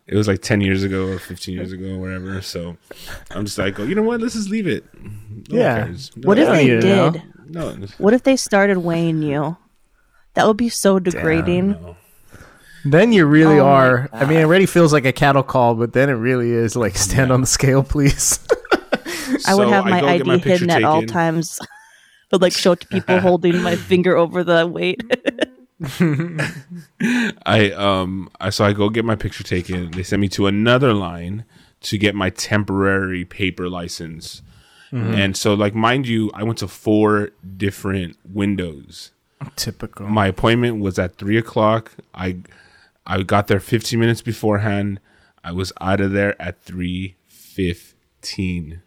It 0.09 0.17
was 0.17 0.27
like 0.27 0.43
ten 0.43 0.61
years 0.61 0.83
ago 0.83 1.07
or 1.09 1.19
fifteen 1.19 1.55
years 1.55 1.73
ago 1.73 1.95
or 1.95 1.99
whatever. 1.99 2.41
So 2.43 2.77
I'm 3.31 3.45
just 3.45 3.57
like, 3.57 3.79
oh, 3.79 3.85
you 3.85 3.95
know 3.95 4.03
what? 4.03 4.21
Let's 4.21 4.35
just 4.35 4.49
leave 4.51 4.67
it. 4.67 4.85
No 5.49 5.59
Yeah. 5.59 5.85
cares. 5.87 6.11
No 6.17 6.27
What 6.27 6.39
if 6.39 6.49
they 6.49 6.65
need 6.67 6.81
to 6.83 6.87
know. 6.89 7.11
did? 7.11 7.23
No, 7.49 7.87
What 7.99 8.13
if 8.13 8.23
they 8.25 8.37
started 8.37 8.79
weighing 8.79 9.23
you? 9.23 9.57
That 10.35 10.47
would 10.49 10.57
be 10.57 10.69
so 10.71 10.99
degrading. 10.99 11.77
Then 12.85 13.13
you 13.13 13.27
really 13.27 13.59
Oh 13.59 13.67
are. 13.67 14.09
I 14.13 14.25
mean, 14.25 14.39
it 14.39 14.45
already 14.45 14.67
feels 14.67 14.93
like 14.93 15.05
a 15.05 15.13
cattle 15.13 15.43
call, 15.43 15.75
but 15.75 15.93
then 15.93 16.09
it 16.09 16.15
really 16.15 16.51
is 16.51 16.75
like 16.75 16.97
stand 16.97 17.31
on 17.31 17.41
the 17.41 17.47
scale, 17.47 17.83
please. 17.83 18.39
I 19.47 19.55
would 19.55 19.69
So 19.69 19.71
have 19.71 19.85
my 19.85 20.01
ID 20.01 20.25
picture 20.41 20.49
hidden 20.49 20.71
at 20.71 20.85
all 20.85 21.03
times. 21.03 21.61
But 22.31 22.41
like 22.41 22.55
show 22.55 22.73
it 22.73 22.81
to 22.81 22.87
people 22.87 23.21
holding 23.29 23.61
my 23.61 23.77
finger 23.77 24.17
over 24.17 24.43
the 24.43 24.67
weight. 24.67 25.03
I 27.45 27.71
um 27.73 28.31
I 28.41 28.49
so 28.49 28.65
I 28.65 28.73
go 28.73 28.89
get 28.89 29.05
my 29.05 29.17
picture 29.17 29.45
taken. 29.45 29.91
They 29.91 30.03
send 30.03 30.23
me 30.23 30.31
to 30.31 30.47
another 30.47 30.95
line 30.95 31.45
to 31.83 31.99
get 31.99 32.15
my 32.15 32.31
temporary 32.31 33.27
paper 33.27 33.69
license. 33.69 34.41
And 34.93 35.37
so 35.37 35.53
like 35.53 35.75
mind 35.75 36.07
you, 36.07 36.31
I 36.33 36.43
went 36.43 36.59
to 36.59 36.69
four 36.69 37.33
different 37.57 38.17
windows. 38.25 39.11
Typical. 39.57 40.07
My 40.07 40.27
appointment 40.27 40.81
was 40.81 40.99
at 40.99 41.17
three 41.17 41.37
o'clock. 41.37 41.93
I 42.15 42.37
I 43.07 43.23
got 43.23 43.47
there 43.49 43.61
fifteen 43.61 44.01
minutes 44.01 44.23
beforehand. 44.23 45.01
I 45.45 45.53
was 45.53 45.73
out 45.81 46.01
of 46.01 46.13
there 46.13 46.41
at 46.41 46.63
three 46.63 47.17
fifteen. 47.27 48.83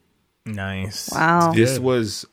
nice. 0.46 1.10
wow. 1.12 1.52
This 1.54 1.80
was 1.80 2.26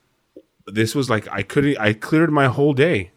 this 0.66 0.94
was 0.94 1.10
like 1.10 1.26
I 1.28 1.42
couldn't 1.42 1.78
I 1.78 1.92
cleared 1.92 2.30
my 2.30 2.46
whole 2.46 2.72
day. 2.72 3.10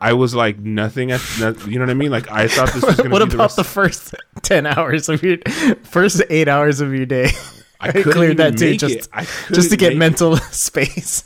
I 0.00 0.12
was 0.12 0.32
like 0.32 0.58
nothing 0.60 1.10
at 1.10 1.20
not, 1.40 1.66
you 1.66 1.76
know 1.78 1.84
what 1.84 1.90
I 1.90 1.94
mean? 1.94 2.12
Like 2.12 2.30
I 2.30 2.46
thought 2.46 2.72
this 2.72 2.84
was 2.84 2.96
gonna 2.98 3.10
What 3.10 3.18
be 3.24 3.30
the 3.30 3.34
about 3.34 3.44
rest 3.44 3.56
the 3.56 3.64
first 3.64 4.14
ten 4.42 4.64
hours 4.64 5.08
of 5.08 5.22
your 5.24 5.38
first 5.82 6.22
eight 6.30 6.46
hours 6.46 6.80
of 6.80 6.94
your 6.94 7.06
day? 7.06 7.30
I 7.80 7.88
I 7.88 8.02
cleared 8.02 8.36
that 8.38 8.58
too, 8.58 8.76
just 8.76 9.08
just 9.52 9.70
to 9.70 9.76
get 9.76 9.90
make 9.90 9.98
mental 9.98 10.36
space. 10.36 11.24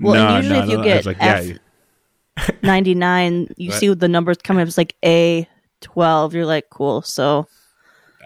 Well, 0.00 0.14
Nah, 0.14 0.36
and 0.36 0.44
usually 0.44 0.58
nah, 0.58 0.64
if 0.64 0.70
you 0.70 0.76
nah. 0.76 0.82
I 0.82 0.84
get 0.84 1.06
like, 1.06 1.16
F 1.20 1.46
yeah, 1.46 1.56
99, 2.62 3.48
you 3.56 3.70
What? 3.70 3.78
see 3.78 3.92
the 3.94 4.08
numbers 4.08 4.38
coming 4.38 4.62
up. 4.62 4.68
It's 4.68 4.78
like 4.78 4.96
A 5.04 5.48
12. 5.80 6.34
You're 6.34 6.46
like, 6.46 6.68
cool. 6.70 7.02
So 7.02 7.46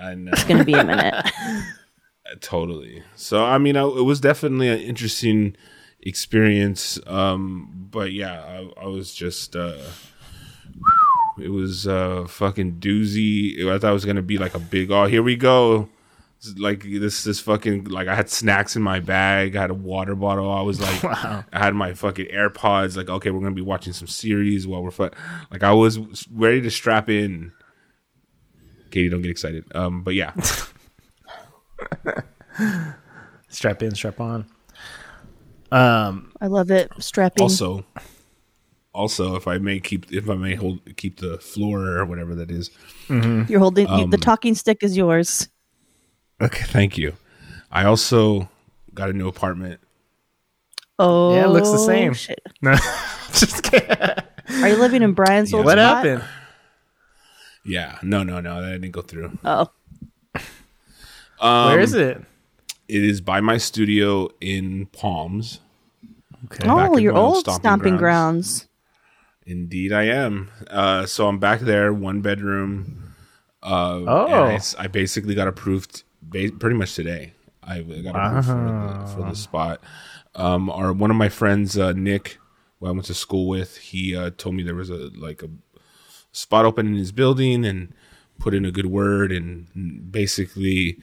I 0.00 0.14
know. 0.14 0.30
it's 0.32 0.44
going 0.44 0.58
to 0.58 0.64
be 0.64 0.74
a 0.74 0.84
minute. 0.84 1.14
totally. 2.40 3.02
So 3.16 3.44
I 3.44 3.58
mean, 3.58 3.76
I, 3.76 3.82
it 3.84 4.04
was 4.04 4.20
definitely 4.20 4.68
an 4.68 4.80
interesting 4.80 5.56
experience. 6.00 6.98
Um, 7.06 7.86
but 7.90 8.12
yeah, 8.12 8.40
I, 8.42 8.82
I 8.82 8.86
was 8.86 9.14
just. 9.14 9.56
Uh, 9.56 9.76
it 11.40 11.48
was 11.50 11.86
uh 11.86 12.26
fucking 12.28 12.80
doozy. 12.80 13.64
I 13.68 13.78
thought 13.78 13.90
it 13.90 13.94
was 13.94 14.04
gonna 14.04 14.22
be 14.22 14.38
like 14.38 14.54
a 14.54 14.58
big. 14.58 14.90
Oh, 14.90 15.06
here 15.06 15.22
we 15.22 15.36
go. 15.36 15.88
Like 16.56 16.84
this, 16.84 17.24
this 17.24 17.40
fucking 17.40 17.84
like 17.84 18.06
I 18.06 18.14
had 18.14 18.30
snacks 18.30 18.76
in 18.76 18.82
my 18.82 19.00
bag. 19.00 19.56
I 19.56 19.60
had 19.60 19.70
a 19.70 19.74
water 19.74 20.14
bottle. 20.14 20.50
I 20.50 20.62
was 20.62 20.80
like, 20.80 21.04
I 21.04 21.44
had 21.52 21.74
my 21.74 21.94
fucking 21.94 22.26
AirPods. 22.26 22.96
Like, 22.96 23.08
okay, 23.08 23.30
we're 23.30 23.40
gonna 23.40 23.54
be 23.54 23.60
watching 23.60 23.92
some 23.92 24.06
series 24.06 24.66
while 24.66 24.82
we're 24.82 24.92
fu-. 24.92 25.10
like 25.50 25.64
I 25.64 25.72
was 25.72 25.98
ready 26.32 26.60
to 26.60 26.70
strap 26.70 27.10
in. 27.10 27.52
Katie, 28.90 29.08
don't 29.08 29.22
get 29.22 29.30
excited. 29.32 29.64
Um, 29.74 30.02
but 30.02 30.14
yeah, 30.14 30.32
strap 33.48 33.82
in, 33.82 33.94
strap 33.94 34.20
on. 34.20 34.46
Um, 35.72 36.32
I 36.40 36.46
love 36.46 36.70
it. 36.70 36.90
Strapping. 36.98 37.42
also 37.42 37.84
also 38.94 39.36
if 39.36 39.46
i 39.46 39.58
may 39.58 39.78
keep 39.78 40.10
if 40.10 40.28
i 40.30 40.34
may 40.34 40.54
hold 40.56 40.80
keep 40.96 41.20
the 41.20 41.38
floor 41.38 41.98
or 41.98 42.04
whatever 42.06 42.34
that 42.34 42.50
is 42.50 42.70
You're 43.08 43.60
holding 43.60 43.86
Um, 43.86 44.10
the 44.10 44.16
talking 44.16 44.54
stick 44.54 44.78
is 44.82 44.96
yours. 44.96 45.48
Okay 46.40 46.64
thank 46.64 46.96
you 46.98 47.14
i 47.70 47.84
also 47.84 48.48
got 48.94 49.10
a 49.10 49.12
new 49.12 49.28
apartment 49.28 49.80
Oh, 51.00 51.32
yeah, 51.32 51.44
it 51.44 51.50
looks 51.50 51.70
the 51.70 51.78
same. 51.78 52.12
shit. 52.12 52.40
No, 52.60 52.74
just 53.32 53.62
kidding. 53.62 53.88
Are 53.88 54.68
you 54.68 54.74
living 54.78 55.04
in 55.04 55.12
Brian's 55.12 55.54
old 55.54 55.64
What 55.64 55.78
spot? 55.78 56.04
happened? 56.04 56.24
yeah 57.64 57.98
no 58.02 58.24
no 58.24 58.40
no 58.40 58.60
that 58.60 58.72
didn't 58.72 58.90
go 58.90 59.02
through 59.02 59.38
Oh, 59.44 59.68
um, 61.40 61.68
Where 61.68 61.78
is 61.78 61.94
it? 61.94 62.20
it 62.88 63.04
is 63.04 63.20
by 63.20 63.40
my 63.40 63.58
studio 63.58 64.28
in 64.40 64.86
palms 64.86 65.60
Okay. 66.46 66.66
back 66.66 66.90
oh, 66.90 66.96
your 66.96 67.12
old 67.14 67.34
old 67.36 67.40
stomping 67.44 67.60
stomping, 67.62 67.96
grounds. 67.96 68.58
grounds. 68.58 68.68
Indeed, 69.46 69.92
I 69.92 70.02
am. 70.04 70.50
Uh, 70.68 71.06
so 71.06 71.26
I'm 71.28 71.38
back 71.38 71.60
there, 71.60 71.92
one 71.92 72.20
bedroom. 72.22 73.14
Uh, 73.62 74.02
Oh. 74.06 74.26
and 74.26 74.34
I, 74.34 74.54
s- 74.54 74.74
I 74.78 74.86
basically 74.88 75.34
got 75.36 75.46
approved 75.48 76.02
ba- 76.30 76.52
pretty 76.58 76.76
much 76.76 76.94
today. 76.94 77.32
I 77.62 77.80
got 77.80 78.14
approved 78.16 78.46
for, 78.46 78.52
the, 78.54 79.22
for 79.24 79.28
the 79.28 79.36
spot. 79.36 79.80
Um, 80.34 80.70
our 80.70 80.92
one 80.92 81.10
of 81.10 81.16
my 81.16 81.28
friends, 81.28 81.76
uh, 81.76 81.92
Nick, 81.92 82.38
who 82.80 82.86
I 82.86 82.90
went 82.92 83.04
to 83.06 83.14
school 83.14 83.46
with, 83.48 83.76
he 83.76 84.16
uh, 84.16 84.30
told 84.36 84.54
me 84.54 84.62
there 84.62 84.74
was 84.74 84.90
a 84.90 85.10
like 85.16 85.42
a 85.42 85.50
spot 86.32 86.64
open 86.64 86.86
in 86.86 86.94
his 86.94 87.12
building 87.12 87.64
and 87.64 87.92
put 88.38 88.54
in 88.54 88.64
a 88.64 88.70
good 88.70 88.86
word 88.86 89.32
and 89.32 90.12
basically 90.12 90.98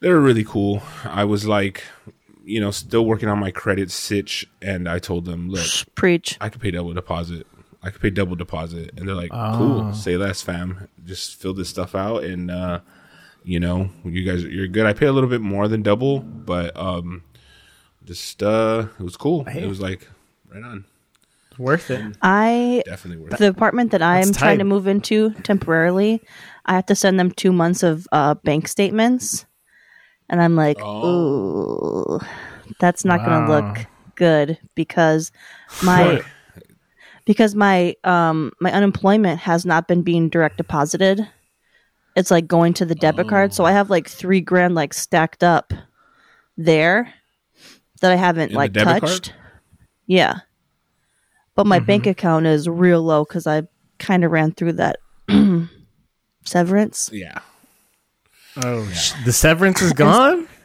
they 0.00 0.10
were 0.10 0.20
really 0.20 0.44
cool. 0.44 0.82
I 1.04 1.24
was 1.24 1.46
like, 1.46 1.84
you 2.44 2.60
know, 2.60 2.70
still 2.70 3.04
working 3.04 3.28
on 3.28 3.38
my 3.38 3.50
credit 3.50 3.90
sitch, 3.90 4.46
and 4.62 4.88
I 4.88 4.98
told 4.98 5.24
them, 5.24 5.50
look, 5.50 5.66
Preach. 5.94 6.36
I 6.40 6.48
could 6.48 6.60
pay 6.60 6.70
double 6.70 6.92
deposit. 6.92 7.46
I 7.82 7.90
could 7.90 8.00
pay 8.02 8.10
double 8.10 8.36
deposit, 8.36 8.92
and 8.96 9.06
they're 9.08 9.14
like, 9.14 9.30
cool, 9.30 9.92
say 9.94 10.16
less, 10.16 10.42
fam. 10.42 10.88
Just 11.04 11.36
fill 11.36 11.54
this 11.54 11.68
stuff 11.68 11.94
out, 11.94 12.24
and 12.24 12.50
uh, 12.50 12.80
you 13.50 13.58
know, 13.58 13.90
you 14.04 14.22
guys, 14.22 14.44
you're 14.44 14.68
good. 14.68 14.86
I 14.86 14.92
pay 14.92 15.06
a 15.06 15.12
little 15.12 15.28
bit 15.28 15.40
more 15.40 15.66
than 15.66 15.82
double, 15.82 16.20
but 16.20 16.76
um, 16.76 17.24
just 18.04 18.40
uh, 18.44 18.86
it 18.96 19.02
was 19.02 19.16
cool. 19.16 19.44
It 19.48 19.66
was 19.66 19.80
like 19.80 20.06
right 20.54 20.62
on, 20.62 20.84
Worth 21.58 21.90
it. 21.90 22.16
I 22.22 22.84
definitely 22.86 23.24
worth. 23.24 23.34
it. 23.34 23.38
the 23.40 23.48
apartment 23.48 23.90
that 23.90 24.02
I'm 24.02 24.32
trying 24.32 24.58
to 24.58 24.64
move 24.64 24.86
into 24.86 25.30
temporarily, 25.42 26.22
I 26.64 26.74
have 26.74 26.86
to 26.86 26.94
send 26.94 27.18
them 27.18 27.32
two 27.32 27.52
months 27.52 27.82
of 27.82 28.06
uh, 28.12 28.34
bank 28.34 28.68
statements, 28.68 29.46
and 30.28 30.40
I'm 30.40 30.54
like, 30.54 30.78
Oh. 30.80 31.08
ooh, 31.08 32.20
that's 32.78 33.04
not 33.04 33.24
going 33.24 33.46
to 33.46 33.52
look 33.52 33.86
good 34.14 34.58
because 34.76 35.32
my 35.82 36.22
because 37.24 37.56
my 37.56 37.96
um 38.04 38.52
my 38.60 38.70
unemployment 38.70 39.40
has 39.40 39.66
not 39.66 39.88
been 39.88 40.02
being 40.02 40.28
direct 40.28 40.56
deposited. 40.56 41.26
It's 42.20 42.30
like 42.30 42.46
going 42.46 42.74
to 42.74 42.84
the 42.84 42.94
debit 42.94 43.28
card, 43.28 43.50
Oh. 43.50 43.54
so 43.54 43.64
I 43.64 43.72
have 43.72 43.90
like 43.90 44.08
three 44.08 44.40
grand 44.40 44.74
like 44.74 44.94
stacked 44.94 45.42
up 45.42 45.72
there 46.56 47.12
that 48.00 48.12
I 48.12 48.16
haven't 48.16 48.50
In 48.50 48.56
like 48.56 48.72
debit 48.72 49.00
card? 49.00 49.02
touched. 49.02 49.34
Yeah. 50.06 50.40
But 51.56 51.66
my 51.66 51.78
bank 51.80 52.02
Mm-hmm. 52.04 52.10
account 52.10 52.46
is 52.46 52.68
real 52.68 53.02
low 53.02 53.24
because 53.24 53.46
I 53.46 53.62
kind 53.98 54.24
of 54.24 54.30
ran 54.30 54.52
through 54.52 54.74
that 54.74 54.98
severance. 56.44 57.10
Yeah, 57.12 57.38
Oh, 58.64 58.82
the 59.24 59.32
severance 59.32 59.80
is 59.82 59.92
gone. 59.92 60.46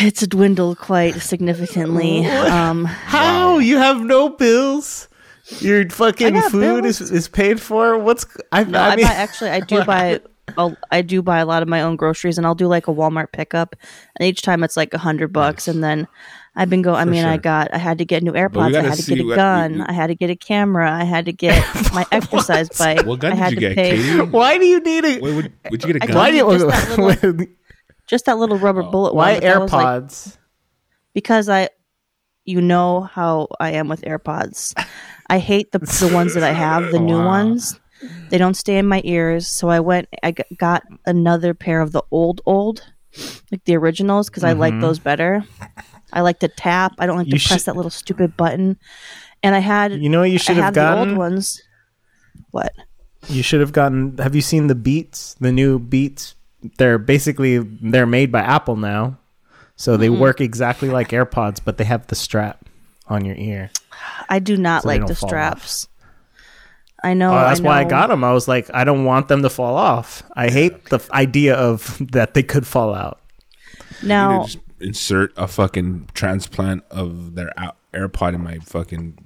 It's 0.00 0.26
dwindled 0.26 0.78
quite 0.78 1.16
significantly. 1.20 2.24
Um, 2.26 2.86
How 2.86 3.58
you 3.58 3.76
have 3.76 4.00
no 4.00 4.30
bills? 4.30 5.08
Your 5.62 5.88
fucking 5.88 6.40
food 6.42 6.82
bills. 6.82 7.00
is, 7.00 7.10
is 7.10 7.28
paid 7.28 7.60
for. 7.60 7.98
What's 7.98 8.26
I, 8.52 8.64
no, 8.64 8.78
I 8.78 8.90
I, 8.90 8.96
mean, 8.96 9.06
buy 9.06 9.12
actually 9.12 9.50
I 9.50 9.60
do 9.60 9.84
buy 9.84 10.20
I 10.90 11.02
do 11.02 11.22
buy 11.22 11.38
a 11.38 11.46
lot 11.46 11.62
of 11.62 11.68
my 11.68 11.82
own 11.82 11.96
groceries, 11.96 12.38
and 12.38 12.46
I'll 12.46 12.54
do 12.54 12.66
like 12.66 12.88
a 12.88 12.92
Walmart 12.92 13.32
pickup, 13.32 13.76
and 14.18 14.28
each 14.28 14.42
time 14.42 14.62
it's 14.62 14.76
like 14.76 14.94
a 14.94 14.98
hundred 14.98 15.32
bucks, 15.32 15.68
and 15.68 15.82
then. 15.82 16.08
I've 16.56 16.70
been 16.70 16.82
going. 16.82 16.96
I 16.96 17.04
mean, 17.04 17.24
I 17.24 17.36
got. 17.36 17.74
I 17.74 17.78
had 17.78 17.98
to 17.98 18.04
get 18.04 18.22
new 18.22 18.30
AirPods. 18.30 18.76
I 18.76 18.82
had 18.82 18.96
to 18.96 19.02
get 19.02 19.18
a 19.18 19.34
gun. 19.34 19.74
we- 19.74 19.80
I 19.80 19.92
had 19.92 20.06
to 20.06 20.14
get 20.14 20.30
a 20.30 20.36
camera. 20.36 20.88
I 20.88 21.02
had 21.02 21.24
to 21.24 21.32
get 21.32 21.60
my 21.92 22.06
exercise 22.12 22.68
bike. 22.68 23.04
what 23.04 23.18
gun 23.18 23.32
I 23.32 23.34
had 23.34 23.50
did 23.50 23.62
you 23.62 23.68
to 23.70 23.74
get, 23.74 23.76
pay 23.76 23.96
Katie? 23.96 24.20
why 24.30 24.56
do 24.58 24.64
you 24.64 24.78
need 24.78 25.04
a? 25.04 25.20
Wait, 25.20 25.34
would, 25.34 25.52
would 25.70 25.82
you 25.82 25.92
get 25.92 26.04
a 26.04 26.06
gun? 26.06 26.16
why 26.16 26.30
do 26.30 26.36
you? 26.36 26.58
Just 26.58 26.68
that 26.68 26.98
little- 26.98 27.46
just 28.06 28.26
that 28.26 28.38
little 28.38 28.58
rubber 28.58 28.84
oh. 28.84 28.90
bullet. 28.90 29.14
why 29.14 29.32
one, 29.32 29.40
but 29.40 29.72
like, 29.72 29.72
AirPods? 29.72 30.38
because 31.12 31.48
I, 31.48 31.70
you 32.44 32.60
know 32.60 33.00
how 33.00 33.48
I 33.58 33.72
am 33.72 33.88
with 33.88 34.02
AirPods. 34.02 34.74
I 35.28 35.38
hate 35.38 35.72
the 35.72 35.78
the 35.78 36.10
ones 36.12 36.34
that 36.34 36.42
I 36.42 36.52
have, 36.66 36.90
the 36.90 36.98
oh, 36.98 37.04
new 37.04 37.18
Wow. 37.18 37.26
ones. 37.26 37.78
They 38.28 38.38
don't 38.38 38.54
stay 38.54 38.76
in 38.78 38.86
my 38.86 39.00
ears, 39.04 39.46
so 39.46 39.68
I 39.68 39.80
went. 39.80 40.08
I 40.22 40.32
g- 40.32 40.42
got 40.58 40.82
another 41.06 41.54
pair 41.54 41.80
of 41.80 41.92
the 41.92 42.02
old 42.10 42.40
old, 42.44 42.84
like 43.50 43.64
the 43.64 43.76
originals, 43.76 44.28
because 44.28 44.44
I 44.44 44.52
like 44.52 44.72
mm-hmm. 44.72 44.82
those 44.82 44.98
better. 44.98 45.44
I 46.12 46.20
like 46.20 46.40
to 46.40 46.48
tap. 46.48 46.92
I 46.98 47.06
don't 47.06 47.16
like 47.16 47.28
You 47.28 47.38
to 47.38 47.48
press 47.48 47.64
that 47.64 47.76
little 47.76 47.90
stupid 47.90 48.36
button. 48.36 48.78
And 49.42 49.54
I 49.54 49.58
had, 49.58 49.92
You 49.92 50.08
know 50.08 50.20
what 50.20 50.30
you 50.30 50.38
should 50.38 50.52
I 50.52 50.54
have 50.56 50.64
had 50.64 50.74
the 50.74 50.80
gotten. 50.80 51.08
old 51.10 51.18
ones. 51.18 51.62
What? 52.50 52.72
You 53.28 53.42
should 53.42 53.60
have 53.60 53.72
gotten. 53.72 54.18
Have 54.18 54.34
you 54.34 54.42
seen 54.42 54.66
the 54.66 54.74
Beats? 54.74 55.34
The 55.40 55.52
new 55.52 55.78
Beats. 55.78 56.34
They're 56.78 56.98
basically 56.98 57.58
they're 57.58 58.06
made 58.06 58.32
by 58.32 58.40
Apple 58.40 58.76
now, 58.76 59.18
so 59.76 59.96
they 59.96 60.08
mm-hmm. 60.08 60.20
work 60.20 60.40
exactly 60.40 60.88
like 60.88 61.08
AirPods, 61.08 61.60
but 61.62 61.78
they 61.78 61.84
have 61.84 62.06
the 62.06 62.14
strap 62.14 62.64
on 63.06 63.24
your 63.24 63.36
ear. 63.36 63.70
I 64.28 64.38
do 64.38 64.56
not 64.56 64.82
So 64.82 64.88
like 64.88 65.06
the 65.06 65.14
fall 65.14 65.26
off. 65.28 65.30
straps. 65.30 65.88
I 67.02 67.12
know. 67.12 67.32
Oh, 67.32 67.40
that's 67.40 67.60
why 67.60 67.80
I 67.80 67.84
got 67.84 68.08
them. 68.08 68.24
I 68.24 68.32
was 68.32 68.48
like, 68.48 68.70
I 68.72 68.84
don't 68.84 69.04
want 69.04 69.28
them 69.28 69.42
to 69.42 69.50
fall 69.50 69.76
off. 69.76 70.22
I 70.34 70.48
hate 70.48 70.86
the 70.86 70.96
f- 70.96 71.10
idea 71.10 71.54
of 71.54 72.00
that 72.12 72.32
they 72.32 72.42
could 72.42 72.66
fall 72.66 72.94
out. 72.94 73.20
Now, 74.02 74.38
know, 74.38 74.44
just 74.44 74.58
insert 74.80 75.32
a 75.36 75.46
fucking 75.46 76.08
transplant 76.14 76.82
of 76.90 77.34
their 77.34 77.50
out- 77.58 77.76
AirPod 77.92 78.34
in 78.34 78.42
my 78.42 78.58
fucking 78.60 79.18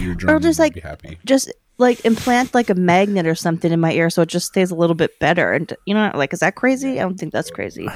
eardrum. 0.00 0.34
Or 0.34 0.40
just, 0.40 0.58
like, 0.58 0.74
be 0.74 0.80
happy. 0.80 1.18
just 1.24 1.52
like 1.78 2.04
implant 2.04 2.52
like 2.52 2.68
a 2.68 2.74
magnet 2.74 3.26
or 3.26 3.34
something 3.34 3.72
in 3.72 3.80
my 3.80 3.92
ear 3.92 4.10
so 4.10 4.20
it 4.20 4.28
just 4.28 4.46
stays 4.46 4.70
a 4.70 4.74
little 4.74 4.94
bit 4.94 5.18
better 5.18 5.50
and 5.54 5.72
you 5.86 5.94
know 5.94 6.10
like 6.14 6.30
is 6.34 6.40
that 6.40 6.54
crazy 6.54 7.00
i 7.00 7.02
don't 7.02 7.16
think 7.18 7.32
that's 7.32 7.50
crazy 7.50 7.88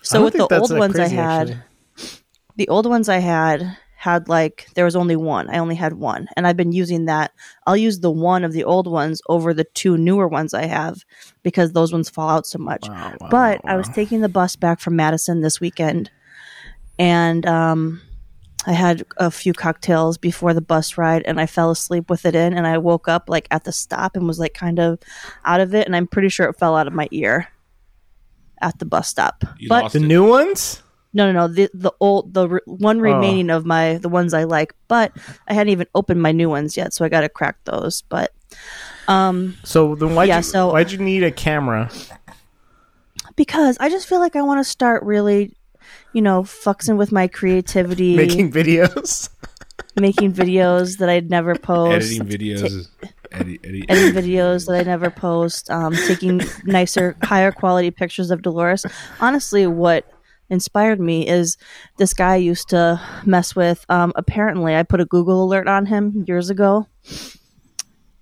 so 0.00 0.24
with 0.24 0.32
the 0.32 0.48
old 0.58 0.72
ones 0.78 0.94
crazy, 0.94 1.12
i 1.18 1.22
had 1.22 1.50
actually. 1.50 2.10
the 2.56 2.68
old 2.70 2.86
ones 2.86 3.10
i 3.10 3.18
had 3.18 3.76
had 4.06 4.28
like 4.28 4.68
there 4.74 4.84
was 4.84 4.94
only 4.94 5.16
one 5.16 5.50
i 5.50 5.58
only 5.58 5.74
had 5.74 5.94
one 5.94 6.28
and 6.36 6.46
i've 6.46 6.56
been 6.56 6.70
using 6.70 7.06
that 7.06 7.32
i'll 7.66 7.76
use 7.76 7.98
the 7.98 8.10
one 8.10 8.44
of 8.44 8.52
the 8.52 8.62
old 8.62 8.86
ones 8.86 9.20
over 9.28 9.52
the 9.52 9.66
two 9.74 9.96
newer 9.96 10.28
ones 10.28 10.54
i 10.54 10.64
have 10.64 11.02
because 11.42 11.72
those 11.72 11.92
ones 11.92 12.08
fall 12.08 12.28
out 12.28 12.46
so 12.46 12.56
much 12.56 12.88
Wow, 12.88 13.14
wow, 13.20 13.28
but 13.28 13.64
wow, 13.64 13.72
i 13.72 13.76
was 13.76 13.88
taking 13.88 14.20
the 14.20 14.28
bus 14.28 14.54
back 14.54 14.78
from 14.78 14.94
madison 14.94 15.40
this 15.40 15.60
weekend 15.60 16.08
and 17.00 17.44
um 17.46 18.00
I 18.68 18.72
had 18.72 19.04
a 19.16 19.30
few 19.30 19.52
cocktails 19.52 20.18
before 20.18 20.52
the 20.52 20.60
bus 20.60 20.98
ride 20.98 21.22
and 21.24 21.40
I 21.40 21.46
fell 21.46 21.70
asleep 21.70 22.10
with 22.10 22.26
it 22.26 22.34
in 22.34 22.52
and 22.52 22.66
I 22.66 22.78
woke 22.78 23.06
up 23.06 23.28
like 23.28 23.46
at 23.52 23.62
the 23.62 23.70
stop 23.70 24.16
and 24.16 24.26
was 24.26 24.40
like 24.40 24.54
kind 24.54 24.80
of 24.80 24.98
out 25.44 25.60
of 25.60 25.72
it 25.72 25.86
and 25.86 25.94
I'm 25.94 26.08
pretty 26.08 26.28
sure 26.28 26.48
it 26.48 26.58
fell 26.58 26.74
out 26.74 26.88
of 26.88 26.92
my 26.92 27.06
ear 27.12 27.46
at 28.60 28.76
the 28.80 28.84
bus 28.84 29.08
stop. 29.08 29.44
You 29.56 29.68
but 29.68 29.84
lost 29.84 29.92
the 29.92 30.00
it. 30.00 30.08
new 30.08 30.28
ones. 30.28 30.82
No, 31.16 31.32
no, 31.32 31.46
no, 31.46 31.48
the 31.52 31.68
the 31.74 31.90
old 31.98 32.32
the 32.34 32.48
re- 32.48 32.60
one 32.66 33.00
remaining 33.00 33.50
of 33.50 33.64
my 33.64 33.96
the 33.98 34.08
ones 34.08 34.34
I 34.34 34.44
like, 34.44 34.74
but 34.86 35.10
I 35.48 35.54
hadn't 35.54 35.72
even 35.72 35.86
opened 35.94 36.20
my 36.22 36.30
new 36.32 36.48
ones 36.48 36.76
yet, 36.76 36.92
so 36.92 37.04
I 37.04 37.08
got 37.08 37.22
to 37.22 37.28
crack 37.28 37.56
those. 37.64 38.02
But 38.08 38.32
um, 39.08 39.56
So 39.64 39.94
then 39.94 40.14
why'd 40.14 40.28
Yeah, 40.28 40.36
you 40.38 40.42
so- 40.42 40.72
why'd 40.72 40.92
you 40.92 40.98
need 40.98 41.22
a 41.24 41.30
camera? 41.32 41.90
because 43.36 43.76
I 43.80 43.88
just 43.88 44.08
feel 44.08 44.18
like 44.20 44.36
I 44.36 44.42
want 44.42 44.60
to 44.60 44.64
start 44.70 45.02
really, 45.02 45.54
you 46.12 46.22
know, 46.22 46.42
fucking 46.44 46.96
with 46.96 47.12
my 47.12 47.28
creativity, 47.28 48.16
Making 48.16 48.50
videos. 48.52 49.28
making 49.96 50.32
videos 50.32 50.98
that 50.98 51.08
I'd 51.08 51.30
never 51.30 51.54
post, 51.54 52.12
editing 52.12 52.26
videos. 52.26 52.88
Edit, 53.32 53.60
edit. 53.64 53.84
editing 53.88 54.22
videos 54.22 54.66
that 54.66 54.76
I 54.80 54.82
never 54.82 55.10
post, 55.10 55.70
um, 55.70 55.94
taking 56.06 56.40
nicer, 56.64 57.16
higher 57.22 57.52
quality 57.52 57.90
pictures 57.90 58.30
of 58.30 58.42
Dolores. 58.42 58.86
Honestly, 59.20 59.66
what 59.66 60.04
inspired 60.50 61.00
me 61.00 61.26
is 61.26 61.56
this 61.98 62.14
guy 62.14 62.34
I 62.34 62.36
used 62.36 62.68
to 62.70 63.00
mess 63.24 63.56
with. 63.56 63.84
Um, 63.88 64.12
apparently, 64.16 64.74
I 64.74 64.82
put 64.82 65.00
a 65.00 65.06
Google 65.06 65.44
alert 65.44 65.68
on 65.68 65.86
him 65.86 66.24
years 66.26 66.50
ago, 66.50 66.86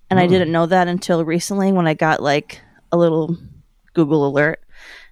and 0.09 0.19
I 0.19 0.27
didn't 0.27 0.51
know 0.51 0.65
that 0.65 0.87
until 0.87 1.25
recently 1.25 1.71
when 1.71 1.87
I 1.87 1.93
got 1.93 2.21
like 2.21 2.61
a 2.91 2.97
little 2.97 3.37
Google 3.93 4.27
alert, 4.27 4.61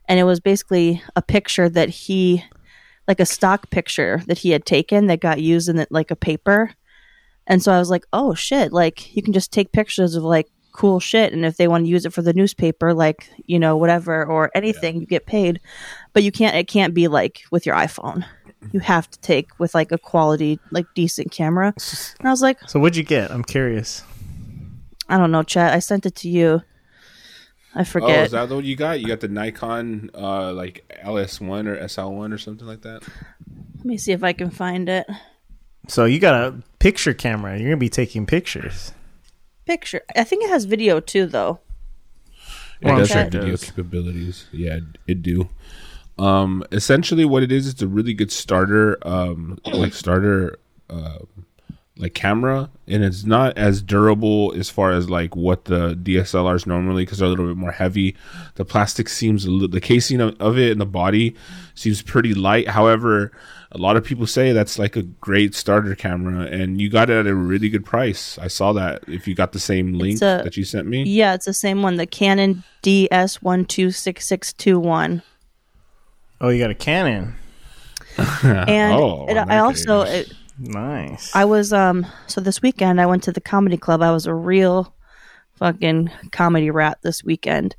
and 0.08 0.20
it 0.20 0.24
was 0.24 0.40
basically 0.40 1.02
a 1.16 1.22
picture 1.22 1.70
that 1.70 1.90
he, 1.90 2.44
like 3.08 3.20
a 3.20 3.26
stock 3.26 3.70
picture 3.70 4.22
that 4.28 4.40
he 4.40 4.52
had 4.52 4.66
taken 4.66 5.08
that 5.08 5.20
got 5.20 5.42
used 5.42 5.70
in 5.70 5.80
it, 5.80 5.92
like 5.92 6.12
a 6.12 6.16
paper. 6.16 6.72
And 7.46 7.62
so 7.62 7.74
I 7.74 7.80
was 7.80 7.90
like, 7.90 8.06
oh 8.14 8.34
shit, 8.34 8.72
like 8.72 9.16
you 9.16 9.22
can 9.22 9.34
just 9.34 9.52
take 9.52 9.74
pictures 9.74 10.16
of 10.16 10.24
like 10.24 10.48
cool 10.74 11.00
shit. 11.00 11.32
And 11.32 11.46
if 11.46 11.56
they 11.56 11.68
want 11.68 11.86
to 11.86 11.90
use 11.90 12.06
it 12.06 12.14
for 12.14 12.22
the 12.22 12.34
newspaper, 12.34 12.94
like, 12.94 13.30
you 13.46 13.60
know, 13.60 13.78
whatever 13.78 14.26
or 14.26 14.52
anything, 14.54 15.00
you 15.00 15.06
get 15.06 15.26
paid. 15.26 15.62
But 16.14 16.24
you 16.24 16.32
can't, 16.32 16.56
it 16.56 16.68
can't 16.68 16.94
be 16.94 17.08
like 17.08 17.42
with 17.52 17.66
your 17.66 17.76
iPhone. 17.76 18.26
You 18.72 18.80
have 18.80 19.10
to 19.12 19.20
take 19.20 19.60
with 19.60 19.74
like 19.76 19.92
a 19.92 19.98
quality, 19.98 20.60
like 20.72 20.86
decent 20.96 21.32
camera. 21.32 21.74
And 22.20 22.28
I 22.28 22.32
was 22.32 22.42
like, 22.42 22.58
So 22.70 22.80
what'd 22.80 22.96
you 22.96 23.04
get? 23.04 23.32
I'm 23.32 23.44
curious. 23.44 24.04
I 25.10 25.18
don't 25.18 25.32
know, 25.32 25.44
chat. 25.44 25.74
I 25.74 25.80
sent 25.80 26.06
it 26.06 26.16
to 26.18 26.30
you. 26.30 26.62
I 27.76 27.84
forget 27.84 28.10
Oh, 28.10 28.14
forget. 28.14 28.26
is 28.26 28.32
that 28.32 28.50
what 28.50 28.64
you 28.64 28.76
got? 28.76 29.02
You 29.02 29.08
got 29.08 29.20
the 29.20 29.28
Nikon, 29.28 30.12
uh, 30.14 30.54
like 30.54 30.86
LS1 31.04 31.68
or 31.68 31.76
SL1 31.78 32.34
or 32.34 32.38
something 32.38 32.68
like 32.68 32.82
that. 32.84 33.02
Let 33.78 33.86
me 33.86 33.98
see 33.98 34.12
if 34.14 34.24
I 34.24 34.32
can 34.32 34.50
find 34.52 34.88
it. 34.88 35.08
So 35.88 36.06
you 36.06 36.20
got 36.20 36.36
a 36.36 36.56
picture 36.80 37.14
camera. 37.14 37.58
You're 37.58 37.70
gonna 37.72 37.78
be 37.78 37.90
taking 37.90 38.26
pictures. 38.26 38.94
Picture. 39.66 40.02
I 40.16 40.24
think 40.24 40.44
it 40.44 40.50
has 40.50 40.66
video 40.66 41.00
too, 41.00 41.26
though. 41.26 41.60
It 42.80 42.86
Well, 42.86 42.98
does 43.00 43.12
have 43.12 43.32
video 43.32 43.58
capabilities. 43.58 44.46
Yeah, 44.52 44.80
it 45.08 45.22
do. 45.22 45.50
Um, 46.18 46.64
essentially, 46.72 47.26
what 47.26 47.44
it 47.44 47.52
is, 47.52 47.68
it's 47.68 47.82
a 47.82 47.88
really 47.88 48.14
good 48.14 48.32
starter, 48.32 48.98
um, 49.08 49.60
like 49.66 49.94
starter, 49.94 50.60
uh, 50.90 51.20
like 51.98 52.14
camera, 52.14 52.70
and 52.88 53.04
it's 53.04 53.24
not 53.24 53.58
as 53.58 53.82
durable 53.82 54.54
as 54.56 54.70
far 54.70 54.92
as 54.92 55.10
like 55.10 55.36
what 55.36 55.66
the 55.66 55.96
DSLRs 55.96 56.68
normally, 56.68 57.04
because 57.04 57.20
they're 57.20 57.28
a 57.28 57.30
little 57.30 57.48
bit 57.48 57.58
more 57.58 57.72
heavy. 57.72 58.16
The 58.56 58.66
plastic 58.66 59.10
seems 59.10 59.48
little, 59.48 59.68
the 59.68 59.82
casing 59.82 60.22
of, 60.22 60.40
of 60.40 60.58
it 60.58 60.72
and 60.72 60.82
the 60.82 60.86
body 60.86 61.36
seems 61.76 62.02
pretty 62.02 62.34
light. 62.34 62.68
However, 62.68 63.32
a 63.74 63.78
lot 63.78 63.98
of 63.98 64.04
people 64.04 64.28
say 64.28 64.52
that's 64.54 64.78
like 64.78 64.96
a 64.96 65.02
great 65.02 65.56
starter 65.56 65.96
camera 65.96 66.46
and 66.46 66.80
you 66.80 66.90
got 66.90 67.10
it 67.10 67.18
at 67.18 67.28
a 67.28 67.36
really 67.36 67.68
good 67.70 67.86
price 67.86 68.38
i 68.40 68.48
saw 68.48 68.72
that 68.74 69.04
if 69.08 69.28
you 69.28 69.36
got 69.36 69.52
the 69.52 69.60
same 69.60 69.94
link 69.94 70.18
a, 70.18 70.42
that 70.44 70.56
you 70.56 70.64
sent 70.64 70.88
me 70.88 71.02
yeah 71.04 71.34
it's 71.34 71.46
the 71.46 71.54
same 71.54 71.82
one 71.82 71.98
the 71.98 72.06
canon 72.06 72.64
ds126621 72.84 75.24
Oh, 76.44 76.50
you 76.50 76.60
got 76.62 76.70
a 76.70 76.76
cannon. 76.76 77.36
And 78.44 78.94
Oh, 78.94 79.26
it, 79.28 79.32
in 79.32 79.50
I 79.50 79.58
also 79.60 80.02
it, 80.02 80.32
Nice. 80.60 81.34
I 81.34 81.46
was 81.46 81.74
um 81.74 82.06
so 82.28 82.42
this 82.42 82.62
weekend 82.62 83.02
I 83.02 83.06
went 83.08 83.24
to 83.24 83.32
the 83.32 83.42
comedy 83.42 83.78
club. 83.78 84.04
I 84.04 84.12
was 84.12 84.28
a 84.28 84.34
real 84.36 84.94
fucking 85.56 86.12
comedy 86.32 86.70
rat 86.70 87.00
this 87.02 87.24
weekend. 87.24 87.76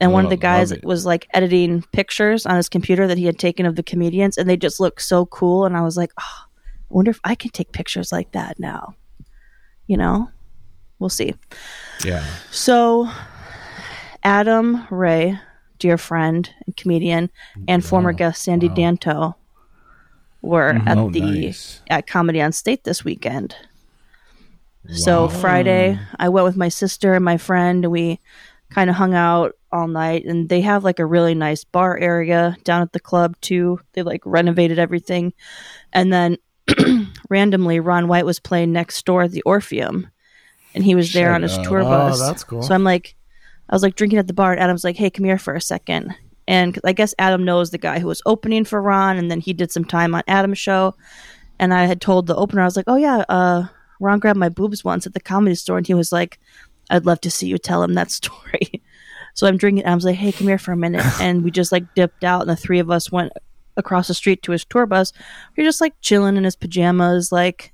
And 0.00 0.12
one 0.12 0.24
of 0.24 0.28
Oh, 0.28 0.30
the 0.30 0.36
guys 0.38 0.72
was 0.82 1.04
like 1.04 1.28
editing 1.34 1.82
pictures 1.92 2.46
on 2.46 2.56
his 2.56 2.70
computer 2.70 3.06
that 3.06 3.18
he 3.18 3.26
had 3.26 3.38
taken 3.38 3.66
of 3.66 3.76
the 3.76 3.82
comedians 3.82 4.38
and 4.38 4.48
they 4.48 4.56
just 4.56 4.80
looked 4.80 5.02
so 5.02 5.26
cool 5.26 5.66
and 5.66 5.76
I 5.76 5.82
was 5.82 5.96
like, 5.98 6.10
oh, 6.18 6.38
I 6.44 6.46
wonder 6.88 7.10
if 7.10 7.20
I 7.22 7.34
can 7.34 7.50
take 7.50 7.70
pictures 7.72 8.10
like 8.10 8.32
that 8.32 8.58
now. 8.58 8.94
You 9.86 9.98
know? 9.98 10.30
We'll 10.98 11.10
see. 11.10 11.34
Yeah. 12.04 12.24
So, 12.50 13.10
Adam 14.22 14.86
Ray, 14.90 15.38
dear 15.80 15.98
friend 15.98 16.48
and 16.66 16.76
comedian, 16.76 17.30
and 17.66 17.84
former 17.84 18.12
guest 18.12 18.42
Sandy 18.42 18.68
Danto 18.68 19.34
were 20.42 20.80
at 20.86 20.96
Oh, 20.96 21.10
the 21.10 21.20
nice. 21.20 21.80
at 21.90 22.06
Comedy 22.06 22.40
on 22.40 22.52
State 22.52 22.84
this 22.84 23.04
weekend. 23.04 23.56
So 24.92 25.28
Friday, 25.28 25.98
I 26.18 26.28
went 26.30 26.44
with 26.46 26.56
my 26.56 26.68
sister 26.68 27.12
and 27.14 27.24
my 27.24 27.36
friend, 27.36 27.84
and 27.84 27.92
we 27.92 28.18
kind 28.70 28.88
of 28.88 28.96
hung 28.96 29.14
out 29.14 29.56
all 29.70 29.86
night. 29.88 30.24
And 30.24 30.48
they 30.48 30.62
have 30.62 30.84
like 30.84 30.98
a 30.98 31.04
really 31.06 31.34
nice 31.34 31.64
bar 31.64 31.98
area 31.98 32.56
down 32.64 32.80
at 32.82 32.92
the 32.92 33.00
club 33.00 33.36
too. 33.40 33.80
They 33.92 34.02
like 34.02 34.22
renovated 34.24 34.78
everything, 34.78 35.32
and 35.92 36.12
then 36.12 36.38
randomly, 37.28 37.80
Ron 37.80 38.08
White 38.08 38.24
was 38.26 38.38
playing 38.40 38.72
next 38.72 39.04
door 39.04 39.22
at 39.22 39.32
the 39.32 39.42
Orpheum, 39.42 40.08
and 40.74 40.82
he 40.84 40.94
was 40.94 41.12
there 41.12 41.26
Shut 41.28 41.34
on 41.34 41.42
his 41.42 41.58
up. 41.58 41.64
tour 41.64 41.80
Oh, 41.80 41.84
bus. 41.84 42.20
that's 42.20 42.44
cool. 42.44 42.62
So 42.62 42.74
I'm 42.74 42.84
like, 42.84 43.16
I 43.70 43.74
was 43.74 43.82
like 43.82 43.94
drinking 43.94 44.18
at 44.18 44.26
the 44.26 44.34
bar, 44.34 44.52
and 44.52 44.60
Adam's 44.60 44.84
like, 44.84 44.96
"Hey, 44.96 45.10
come 45.10 45.24
here 45.24 45.38
for 45.38 45.54
a 45.54 45.60
second. 45.60 46.14
And 46.48 46.74
'cause 46.74 46.82
I 46.84 46.92
guess 46.92 47.14
Adam 47.18 47.44
knows 47.44 47.70
the 47.70 47.78
guy 47.78 48.00
who 48.00 48.08
was 48.08 48.20
opening 48.26 48.64
for 48.64 48.82
Ron, 48.82 49.16
and 49.16 49.30
then 49.30 49.40
he 49.40 49.52
did 49.52 49.70
some 49.70 49.84
time 49.84 50.14
on 50.14 50.22
Adam's 50.26 50.58
show. 50.58 50.96
And 51.60 51.72
I 51.72 51.84
had 51.84 52.00
told 52.00 52.26
the 52.26 52.34
opener, 52.34 52.62
I 52.62 52.64
was 52.64 52.76
like, 52.76 52.88
"Oh 52.88 52.96
yeah, 52.96 53.24
uh, 53.28 53.64
Ron 54.00 54.18
grabbed 54.18 54.38
my 54.38 54.48
boobs 54.48 54.84
once 54.84 55.06
at 55.06 55.14
the 55.14 55.20
comedy 55.20 55.54
store," 55.54 55.78
and 55.78 55.86
he 55.86 55.94
was 55.94 56.10
like, 56.10 56.40
"I'd 56.90 57.06
love 57.06 57.20
to 57.22 57.30
see 57.30 57.46
you 57.46 57.58
tell 57.58 57.82
him 57.82 57.94
that 57.94 58.10
story." 58.20 58.82
so 59.34 59.46
I'm 59.46 59.56
drinking, 59.56 59.84
and 59.84 59.92
I 59.92 59.94
was 59.94 60.04
like, 60.04 60.16
"Hey, 60.16 60.32
come 60.32 60.48
here 60.48 60.58
for 60.58 60.72
a 60.72 60.76
minute," 60.76 61.04
and 61.20 61.44
we 61.44 61.52
just 61.52 61.70
like 61.70 61.94
dipped 61.94 62.24
out, 62.24 62.40
and 62.42 62.50
the 62.50 62.56
three 62.56 62.80
of 62.80 62.90
us 62.90 63.12
went 63.12 63.32
across 63.76 64.08
the 64.08 64.14
street 64.14 64.42
to 64.42 64.52
his 64.52 64.64
tour 64.64 64.86
bus. 64.86 65.12
We 65.56 65.62
are 65.62 65.66
just 65.66 65.80
like 65.80 65.94
chilling 66.00 66.36
in 66.36 66.42
his 66.44 66.56
pajamas, 66.56 67.30
like 67.30 67.72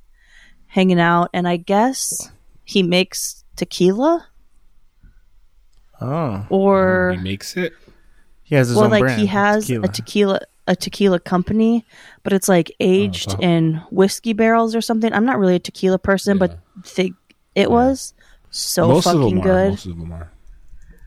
hanging 0.66 1.00
out, 1.00 1.30
and 1.32 1.48
I 1.48 1.56
guess 1.56 2.30
he 2.64 2.82
makes 2.82 3.44
tequila 3.56 4.26
oh, 6.00 6.46
or 6.50 7.12
He 7.16 7.22
makes 7.22 7.56
it. 7.56 7.72
he 8.42 8.54
has 8.54 8.68
his 8.68 8.76
well 8.76 8.87
own 8.87 8.90
like 8.90 9.00
brand. 9.02 9.20
he 9.20 9.26
has 9.26 9.66
tequila. 9.66 9.85
a 9.85 9.88
tequila 9.88 10.40
a 10.68 10.74
tequila 10.76 11.20
company 11.20 11.85
but 12.24 12.32
it's 12.32 12.48
like 12.48 12.72
aged 12.80 13.28
Uh-huh. 13.30 13.38
in 13.40 13.74
whiskey 13.90 14.32
barrels 14.32 14.74
or 14.74 14.80
something 14.80 15.12
i'm 15.12 15.24
not 15.24 15.38
really 15.38 15.54
a 15.54 15.61
tequila 15.61 15.98
person 15.98 16.38
but 16.38 16.59
they, 16.96 17.12
it 17.54 17.70
was 17.70 18.14
so 18.50 18.88
most 18.88 19.06
of 19.06 19.12
fucking 19.12 19.37
them 19.37 19.38
are. 19.38 19.42
good 19.44 19.70
Most 19.70 19.87
of 19.87 19.98
them 19.98 20.12
are. 20.12 20.32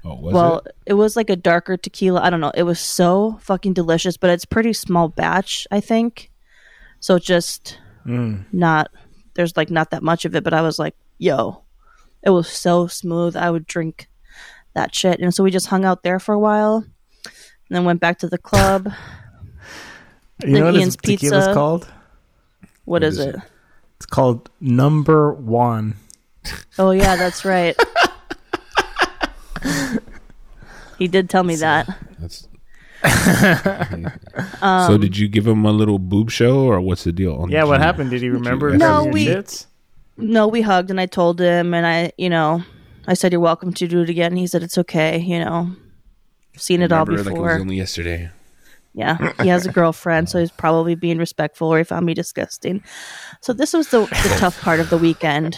Oh, 0.05 0.15
was 0.15 0.33
well 0.33 0.57
it? 0.59 0.75
it? 0.85 0.93
was 0.93 1.17
like 1.17 1.29
a 1.29 1.35
darker 1.35 1.75
tequila 1.75 2.21
i 2.21 2.29
don't 2.29 2.39
know 2.39 2.51
it 2.55 2.63
was 2.63 2.79
so 2.79 3.37
fucking 3.41 3.73
delicious 3.73 4.15
but 4.15 4.29
it's 4.29 4.45
pretty 4.45 4.71
small 4.71 5.09
batch 5.09 5.67
i 5.71 5.79
think 5.81 6.31
so 7.01 7.19
just 7.19 7.77
Mm. 8.07 8.45
not 8.53 8.89
there's 9.33 9.57
like 9.57 9.69
not 9.69 9.91
that 9.91 10.01
much 10.01 10.23
of 10.23 10.33
it 10.35 10.43
but 10.43 10.53
i 10.53 10.61
was 10.61 10.79
like 10.79 10.95
yo 11.17 11.63
it 12.23 12.29
was 12.29 12.47
so 12.49 12.87
smooth 12.87 13.35
i 13.35 13.51
would 13.51 13.67
drink 13.67 14.07
that 14.75 14.93
shit 14.95 15.19
and 15.19 15.33
so 15.33 15.43
we 15.43 15.51
just 15.51 15.67
hung 15.67 15.85
out 15.85 16.03
there 16.03 16.19
for 16.19 16.33
a 16.33 16.39
while 16.39 16.85
and 17.25 17.69
then 17.69 17.83
went 17.85 17.99
back 17.99 18.19
to 18.19 18.27
the 18.27 18.37
club 18.37 18.91
You 20.45 20.53
know 20.53 20.65
what 20.65 20.75
Ian's 20.75 20.95
his 21.03 21.17
tequila's 21.19 21.47
Pizza. 21.47 21.53
called? 21.53 21.87
What 22.85 23.03
is, 23.03 23.19
is 23.19 23.25
it? 23.25 23.35
it? 23.35 23.41
It's 23.97 24.05
called 24.05 24.49
Number 24.61 25.33
Juan. 25.33 25.95
Oh 26.77 26.91
yeah, 26.91 27.17
that's 27.17 27.43
right. 27.43 27.75
he 30.97 31.07
did 31.09 31.29
tell 31.29 31.43
me 31.43 31.55
that. 31.57 31.87
That's. 32.19 32.47
Um, 34.61 34.91
so 34.91 34.97
did 34.97 35.17
you 35.17 35.27
give 35.29 35.47
him 35.47 35.65
a 35.65 35.71
little 35.71 35.99
boob 35.99 36.29
show 36.31 36.65
or 36.65 36.81
what's 36.81 37.03
the 37.05 37.11
deal? 37.13 37.47
Yeah, 37.49 37.63
what 37.63 37.79
happened? 37.79 38.09
Did 38.09 38.21
he 38.21 38.29
remember? 38.29 38.75
No, 38.77 39.03
your 39.03 39.13
we- 39.13 39.25
shits? 39.25 39.65
No, 40.17 40.47
we 40.47 40.61
hugged 40.61 40.89
and 40.89 40.99
I 40.99 41.05
told 41.05 41.39
him 41.39 41.73
and 41.73 41.85
I, 41.87 42.11
you 42.17 42.29
know, 42.29 42.61
I 43.09 43.15
said 43.15 43.31
you're 43.31 43.41
welcome 43.41 43.73
to 43.73 43.87
do 43.87 44.03
it 44.03 44.09
again. 44.09 44.35
He 44.35 44.45
said 44.45 44.61
it's 44.61 44.77
okay, 44.77 45.17
you 45.17 45.39
know. 45.39 45.71
Seen 46.55 46.83
it 46.83 46.91
all 46.91 47.05
Remember, 47.05 47.23
like 47.23 47.31
it 47.31 47.33
before. 47.33 47.53
was 47.53 47.61
only 47.61 47.75
yesterday. 47.77 48.29
yeah, 48.93 49.33
he 49.41 49.47
has 49.47 49.65
a 49.65 49.71
girlfriend, 49.71 50.29
so 50.29 50.39
he's 50.39 50.51
probably 50.51 50.93
being 50.93 51.17
respectful 51.17 51.69
or 51.69 51.79
he 51.79 51.83
found 51.83 52.05
me 52.05 52.13
disgusting. 52.13 52.83
So 53.41 53.51
this 53.51 53.73
was 53.73 53.89
the, 53.89 54.01
the 54.01 54.35
tough 54.37 54.61
part 54.61 54.79
of 54.79 54.91
the 54.91 54.97
weekend. 54.97 55.57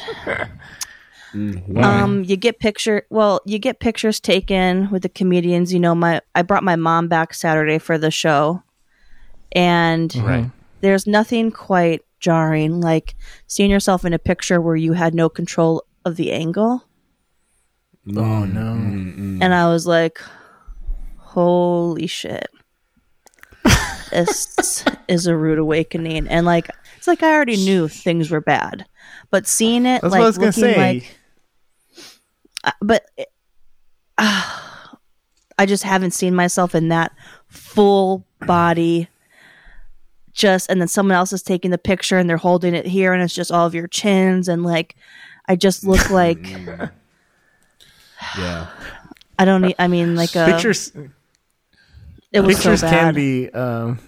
Why? 1.34 2.00
Um, 2.02 2.24
you 2.24 2.38
get 2.38 2.60
picture. 2.60 3.04
Well, 3.10 3.42
you 3.46 3.60
get 3.60 3.82
pictures 3.82 4.22
taken 4.22 4.90
with 4.90 5.02
the 5.02 5.10
comedians. 5.10 5.74
You 5.74 5.82
know, 5.82 5.94
my 5.96 6.22
I 6.36 6.44
brought 6.44 6.64
my 6.64 6.78
mom 6.78 7.10
back 7.10 7.34
Saturday 7.34 7.80
for 7.80 7.98
the 7.98 8.12
show, 8.12 8.64
and 9.52 10.16
right. 10.16 10.50
there's 10.80 11.06
nothing 11.06 11.52
quite 11.52 12.02
jarring 12.22 12.80
like 12.80 13.16
seeing 13.48 13.72
yourself 13.72 14.06
in 14.06 14.14
a 14.14 14.20
picture 14.20 14.62
where 14.62 14.78
you 14.78 14.94
had 14.94 15.14
no 15.14 15.28
control 15.28 15.84
of 16.06 16.16
the 16.16 16.32
angle. 16.32 16.86
Oh 18.10 18.46
no! 18.46 18.72
And 18.72 19.54
I 19.54 19.68
was 19.68 19.86
like, 19.86 20.20
"Holy 21.18 22.08
shit, 22.08 22.48
this 24.12 24.86
is 25.08 25.28
a 25.28 25.36
rude 25.36 25.60
awakening." 25.60 26.28
And 26.28 26.46
like, 26.46 26.70
it's 26.98 27.08
like 27.08 27.22
I 27.22 27.34
already 27.34 27.58
knew 27.58 27.88
things 27.88 28.32
were 28.32 28.42
bad, 28.42 28.86
but 29.30 29.46
seeing 29.48 29.86
it, 29.86 30.02
That's 30.02 30.12
like 30.12 30.20
what 30.20 30.22
I 30.22 30.28
was 30.28 30.38
gonna 30.38 30.48
looking 30.48 30.64
say. 30.64 30.78
like 30.78 31.16
uh, 32.64 32.72
but 32.82 33.06
uh, 34.18 34.58
I 35.58 35.66
just 35.66 35.84
haven't 35.84 36.12
seen 36.12 36.36
myself 36.36 36.76
in 36.76 36.90
that 36.90 37.12
full 37.48 38.26
body. 38.46 39.08
Just 40.34 40.70
and 40.70 40.80
then 40.80 40.88
someone 40.88 41.16
else 41.16 41.34
is 41.34 41.44
taking 41.44 41.72
the 41.72 41.78
picture 41.78 42.18
and 42.18 42.30
they're 42.30 42.38
holding 42.38 42.74
it 42.74 42.86
here 42.86 43.12
and 43.14 43.22
it's 43.22 43.34
just 43.34 43.52
all 43.52 43.66
of 43.66 43.76
your 43.76 43.88
chins 43.88 44.48
and 44.48 44.64
like 44.64 44.96
I 45.48 45.58
just 45.58 45.84
look 45.84 46.10
like 46.10 46.48
Yeah. 48.38 48.68
I 49.40 49.46
don't 49.46 49.62
need 49.62 49.76
I 49.80 49.88
mean 49.88 50.16
like 50.16 50.36
a 50.36 50.46
Pictures, 50.46 50.92
it 52.32 52.42
was 52.42 52.56
pictures 52.58 52.82
so 52.82 52.90
can 52.90 53.08
bad. 53.08 53.16
be 53.16 53.50
um, 53.50 54.00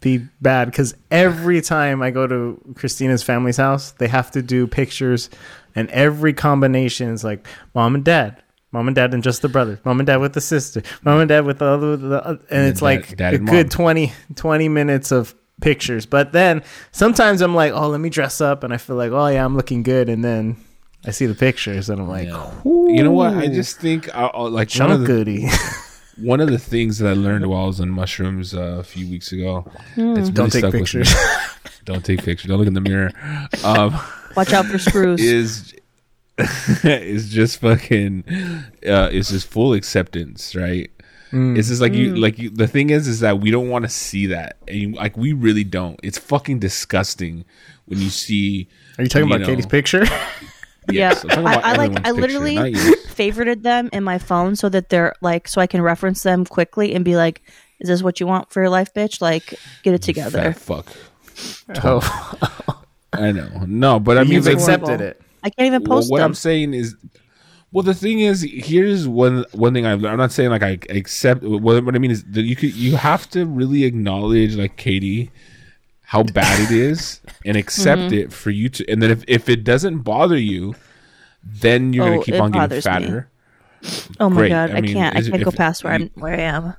be 0.00 0.18
bad 0.40 0.66
because 0.66 0.94
every 1.10 1.60
time 1.60 2.02
I 2.02 2.10
go 2.10 2.26
to 2.26 2.60
Christina's 2.76 3.22
family's 3.22 3.56
house, 3.56 3.92
they 3.92 4.08
have 4.08 4.30
to 4.32 4.42
do 4.42 4.66
pictures, 4.66 5.30
and 5.74 5.90
every 5.90 6.32
combination 6.32 7.08
is 7.10 7.24
like 7.24 7.46
mom 7.74 7.94
and 7.94 8.04
dad. 8.04 8.42
Mom 8.70 8.86
and 8.86 8.94
dad 8.94 9.14
and 9.14 9.22
just 9.22 9.40
the 9.40 9.48
brother. 9.48 9.80
Mom 9.84 9.98
and 9.98 10.06
dad 10.06 10.18
with 10.18 10.34
the 10.34 10.42
sister. 10.42 10.82
Mom 11.02 11.20
and 11.20 11.28
dad 11.30 11.46
with 11.46 11.58
the 11.58 11.64
other. 11.64 11.96
The, 11.96 12.40
and 12.50 12.66
it's 12.68 12.80
dad- 12.80 12.84
like 12.84 13.16
dad 13.16 13.34
a 13.34 13.38
good 13.38 13.66
mom. 13.66 13.70
20, 13.70 14.12
20 14.34 14.68
minutes 14.68 15.10
of 15.10 15.34
pictures. 15.62 16.04
But 16.04 16.32
then 16.32 16.62
sometimes 16.92 17.40
I'm 17.40 17.54
like, 17.54 17.72
oh, 17.72 17.88
let 17.88 17.98
me 18.00 18.10
dress 18.10 18.40
up, 18.42 18.64
and 18.64 18.72
I 18.74 18.76
feel 18.76 18.96
like, 18.96 19.10
oh 19.10 19.26
yeah, 19.28 19.42
I'm 19.44 19.56
looking 19.56 19.82
good, 19.82 20.08
and 20.10 20.22
then 20.22 20.56
I 21.04 21.10
see 21.10 21.26
the 21.26 21.34
pictures, 21.34 21.88
and 21.90 22.00
I'm 22.00 22.08
like, 22.08 22.26
You 22.64 23.02
know 23.02 23.12
what? 23.12 23.34
I 23.34 23.46
just 23.48 23.78
think 23.80 24.14
I, 24.14 24.26
I, 24.26 24.42
like 24.42 24.72
one 24.74 24.90
of, 24.90 25.00
the, 25.00 25.06
Goody. 25.06 25.46
one 26.16 26.40
of 26.40 26.48
the 26.50 26.58
things 26.58 26.98
that 26.98 27.08
I 27.08 27.12
learned 27.14 27.46
while 27.46 27.64
I 27.64 27.66
was 27.66 27.80
on 27.80 27.90
mushrooms 27.90 28.54
uh, 28.54 28.78
a 28.80 28.82
few 28.84 29.08
weeks 29.08 29.32
ago. 29.32 29.70
It's 29.96 30.30
Don't 30.30 30.50
take 30.52 30.60
stuck 30.60 30.72
with 30.72 30.74
me. 30.74 30.80
pictures. 30.80 31.14
Don't 31.84 32.04
take 32.04 32.22
pictures. 32.22 32.48
Don't 32.48 32.58
look 32.58 32.66
in 32.66 32.74
the 32.74 32.80
mirror. 32.80 33.12
Um, 33.64 33.98
Watch 34.36 34.52
out 34.52 34.66
for 34.66 34.78
screws. 34.78 35.20
is 35.22 35.74
is 36.84 37.28
just 37.30 37.60
fucking 37.60 38.22
uh 38.86 39.08
it's 39.10 39.30
just 39.30 39.48
full 39.48 39.72
acceptance 39.72 40.54
right 40.54 40.88
it's 41.32 41.66
just 41.66 41.80
like 41.82 41.92
you 41.92 42.14
like 42.14 42.38
you, 42.38 42.48
the 42.48 42.68
thing 42.68 42.90
is 42.90 43.08
is 43.08 43.18
that 43.20 43.40
we 43.40 43.50
don't 43.50 43.68
want 43.68 43.84
to 43.84 43.88
see 43.88 44.26
that 44.26 44.56
and 44.68 44.76
you, 44.78 44.92
like 44.94 45.16
we 45.16 45.32
really 45.32 45.64
don't 45.64 45.98
it's 46.02 46.16
fucking 46.16 46.60
disgusting 46.60 47.44
when 47.86 47.98
you 47.98 48.08
see 48.08 48.68
Are 48.98 49.02
you 49.02 49.08
talking 49.08 49.26
you 49.28 49.34
about 49.34 49.40
know- 49.40 49.46
Katie's 49.48 49.66
picture? 49.66 50.04
Yeah, 50.90 51.10
Yes, 51.10 51.24
I'm 51.24 51.30
talking 51.30 51.46
I, 51.46 51.52
I 51.54 51.72
like. 51.74 51.90
everyone's 51.90 52.06
I 52.06 52.10
literally 52.12 52.56
favorited 53.14 53.62
them 53.62 53.90
in 53.92 54.04
my 54.04 54.18
phone 54.18 54.56
so 54.56 54.68
that 54.68 54.88
they're 54.88 55.14
like, 55.20 55.48
so 55.48 55.60
I 55.60 55.66
can 55.66 55.82
reference 55.82 56.22
them 56.22 56.44
quickly 56.44 56.94
and 56.94 57.04
be 57.04 57.16
like, 57.16 57.42
"Is 57.80 57.88
this 57.88 58.02
what 58.02 58.20
you 58.20 58.26
want 58.26 58.50
for 58.50 58.60
your 58.60 58.70
life, 58.70 58.92
bitch? 58.94 59.20
Like, 59.20 59.54
get 59.82 59.94
it 59.94 60.02
together." 60.02 60.52
Fat 60.52 60.58
fuck 60.58 60.86
oh, 61.84 62.82
I 63.12 63.32
know. 63.32 63.64
No, 63.66 64.00
but 64.00 64.18
I 64.18 64.24
mean, 64.24 64.32
You've 64.32 64.46
accepted 64.46 65.00
it. 65.00 65.20
I 65.42 65.50
can't 65.50 65.66
even 65.66 65.82
well, 65.84 65.98
post 65.98 66.10
what 66.10 66.18
them. 66.18 66.26
I'm 66.26 66.34
saying 66.34 66.74
is, 66.74 66.96
well, 67.72 67.82
the 67.82 67.94
thing 67.94 68.20
is, 68.20 68.42
here's 68.42 69.06
one 69.06 69.44
one 69.52 69.74
thing 69.74 69.86
I've. 69.86 70.04
I'm 70.04 70.16
not 70.16 70.32
saying 70.32 70.50
like 70.50 70.62
I 70.62 70.78
accept. 70.90 71.42
What, 71.42 71.84
what 71.84 71.94
I 71.94 71.98
mean 71.98 72.10
is 72.10 72.24
that 72.24 72.42
you 72.42 72.56
could 72.56 72.74
you 72.74 72.96
have 72.96 73.28
to 73.30 73.46
really 73.46 73.84
acknowledge, 73.84 74.56
like 74.56 74.76
Katie, 74.76 75.30
how 76.08 76.22
bad 76.22 76.58
it 76.60 76.70
is, 76.74 77.20
and 77.44 77.56
accept 77.56 78.00
Mm-hmm. 78.02 78.14
it 78.14 78.32
for 78.32 78.50
you 78.50 78.68
to. 78.70 78.90
And 78.90 79.02
then 79.02 79.10
if 79.10 79.24
if 79.28 79.48
it 79.48 79.62
doesn't 79.64 79.98
bother 79.98 80.38
you, 80.38 80.74
then 81.44 81.92
you're 81.92 82.04
Oh, 82.06 82.10
gonna 82.14 82.24
keep 82.24 82.34
on 82.40 82.50
getting 82.50 82.60
bothers 82.68 82.84
me. 82.86 82.90
fatter. 82.90 83.28
oh 84.20 84.28
my 84.30 84.36
great. 84.36 84.48
god, 84.50 84.70
I 84.72 84.80
mean, 84.80 84.94
can't. 84.94 85.16
I 85.16 85.22
can't 85.22 85.44
go 85.44 85.50
past 85.52 85.84
where 85.84 85.92
I'm 85.92 86.10
where 86.14 86.34
I 86.34 86.40
am. 86.40 86.74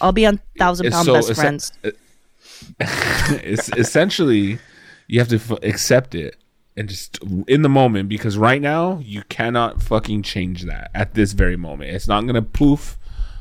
I'll 0.00 0.12
be 0.12 0.26
on 0.26 0.40
thousand 0.58 0.90
pound 0.92 1.06
so- 1.06 1.14
best 1.14 1.30
it's- 1.30 1.40
friends. 1.40 1.72
it's 2.80 3.68
essentially 3.76 4.58
you 5.06 5.18
have 5.20 5.28
to 5.28 5.36
f- 5.36 5.58
accept 5.62 6.14
it 6.14 6.36
and 6.76 6.88
just 6.88 7.18
in 7.46 7.62
the 7.62 7.68
moment 7.68 8.08
because 8.08 8.36
right 8.38 8.60
now 8.60 8.98
you 9.02 9.22
cannot 9.28 9.80
fucking 9.82 10.22
change 10.22 10.64
that 10.64 10.90
at 10.94 11.14
this 11.14 11.32
very 11.32 11.56
moment. 11.56 11.90
It's 11.90 12.06
not 12.08 12.26
gonna 12.26 12.42
poof, 12.42 12.96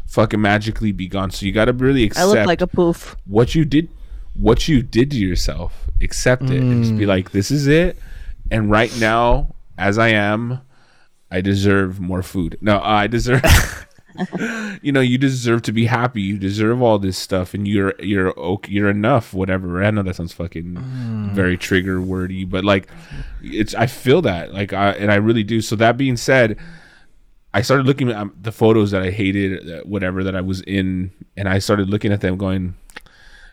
fucking 0.08 0.42
magically 0.42 0.92
be 0.92 1.08
gone. 1.08 1.30
So 1.32 1.46
you 1.46 1.52
got 1.52 1.66
to 1.66 1.74
really 1.74 2.04
accept 2.06 2.24
I 2.24 2.26
look 2.30 2.46
like 2.48 2.62
a 2.62 2.68
poof. 2.68 3.16
what 3.26 3.54
you 3.56 3.66
did, 3.66 3.90
what 4.38 4.68
you 4.68 4.82
did 4.82 5.12
to 5.12 5.18
yourself. 5.18 5.90
Accept 6.02 6.44
it 6.44 6.62
and 6.62 6.84
just 6.84 6.98
be 6.98 7.06
mm. 7.06 7.08
like, 7.08 7.32
this 7.32 7.50
is 7.50 7.68
it. 7.68 7.98
And 8.52 8.70
right 8.70 8.96
now, 9.00 9.56
as 9.78 9.98
I 9.98 10.10
am, 10.10 10.62
I 11.32 11.42
deserve 11.42 12.00
more 12.00 12.24
food. 12.24 12.58
No, 12.62 12.80
I 12.82 13.08
deserve. 13.08 13.44
you 14.82 14.92
know, 14.92 15.00
you 15.00 15.18
deserve 15.18 15.62
to 15.64 15.72
be 15.72 15.86
happy. 15.86 16.22
You 16.22 16.38
deserve 16.38 16.82
all 16.82 17.00
this 17.00 17.18
stuff, 17.18 17.54
and 17.54 17.68
you're 17.68 17.94
you're 18.00 18.38
okay. 18.40 18.72
You're 18.72 18.90
enough. 18.90 19.34
Whatever. 19.34 19.84
I 19.84 19.92
know 19.92 20.04
that 20.04 20.16
sounds 20.16 20.34
fucking 20.34 20.76
mm. 20.76 21.32
very 21.32 21.58
trigger 21.58 22.02
wordy, 22.02 22.46
but 22.46 22.64
like, 22.64 22.88
it's. 23.42 23.76
I 23.76 23.88
feel 23.88 24.22
that 24.24 24.54
like, 24.54 24.74
I 24.74 24.92
and 24.92 25.12
I 25.12 25.16
really 25.16 25.44
do. 25.44 25.62
So 25.62 25.76
that 25.78 25.98
being 25.98 26.18
said. 26.18 26.58
I 27.54 27.62
started 27.62 27.88
looking 27.88 28.12
at 28.12 28.44
the 28.44 28.52
photos 28.52 28.92
that 28.92 29.02
I 29.02 29.10
hated, 29.10 29.88
whatever 29.88 30.24
that 30.24 30.36
I 30.36 30.42
was 30.42 30.62
in, 30.62 31.12
and 31.36 31.50
I 31.50 31.58
started 31.58 31.90
looking 31.90 32.12
at 32.12 32.22
them, 32.22 32.38
going, 32.38 32.76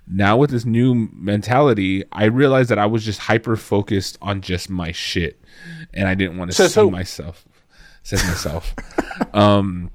now 0.06 0.36
with 0.36 0.50
this 0.50 0.64
new 0.64 1.08
mentality, 1.14 2.04
I 2.12 2.24
realized 2.26 2.68
that 2.70 2.78
I 2.78 2.86
was 2.86 3.04
just 3.04 3.20
hyper 3.20 3.56
focused 3.56 4.18
on 4.20 4.40
just 4.42 4.68
my 4.70 4.92
shit, 4.92 5.40
and 5.92 6.08
I 6.08 6.14
didn't 6.14 6.36
want 6.38 6.50
to 6.50 6.54
Says 6.56 6.74
see 6.74 6.80
who? 6.80 6.90
myself. 6.90 7.44
Says 8.02 8.22
myself. 8.24 8.74
um, 9.34 9.90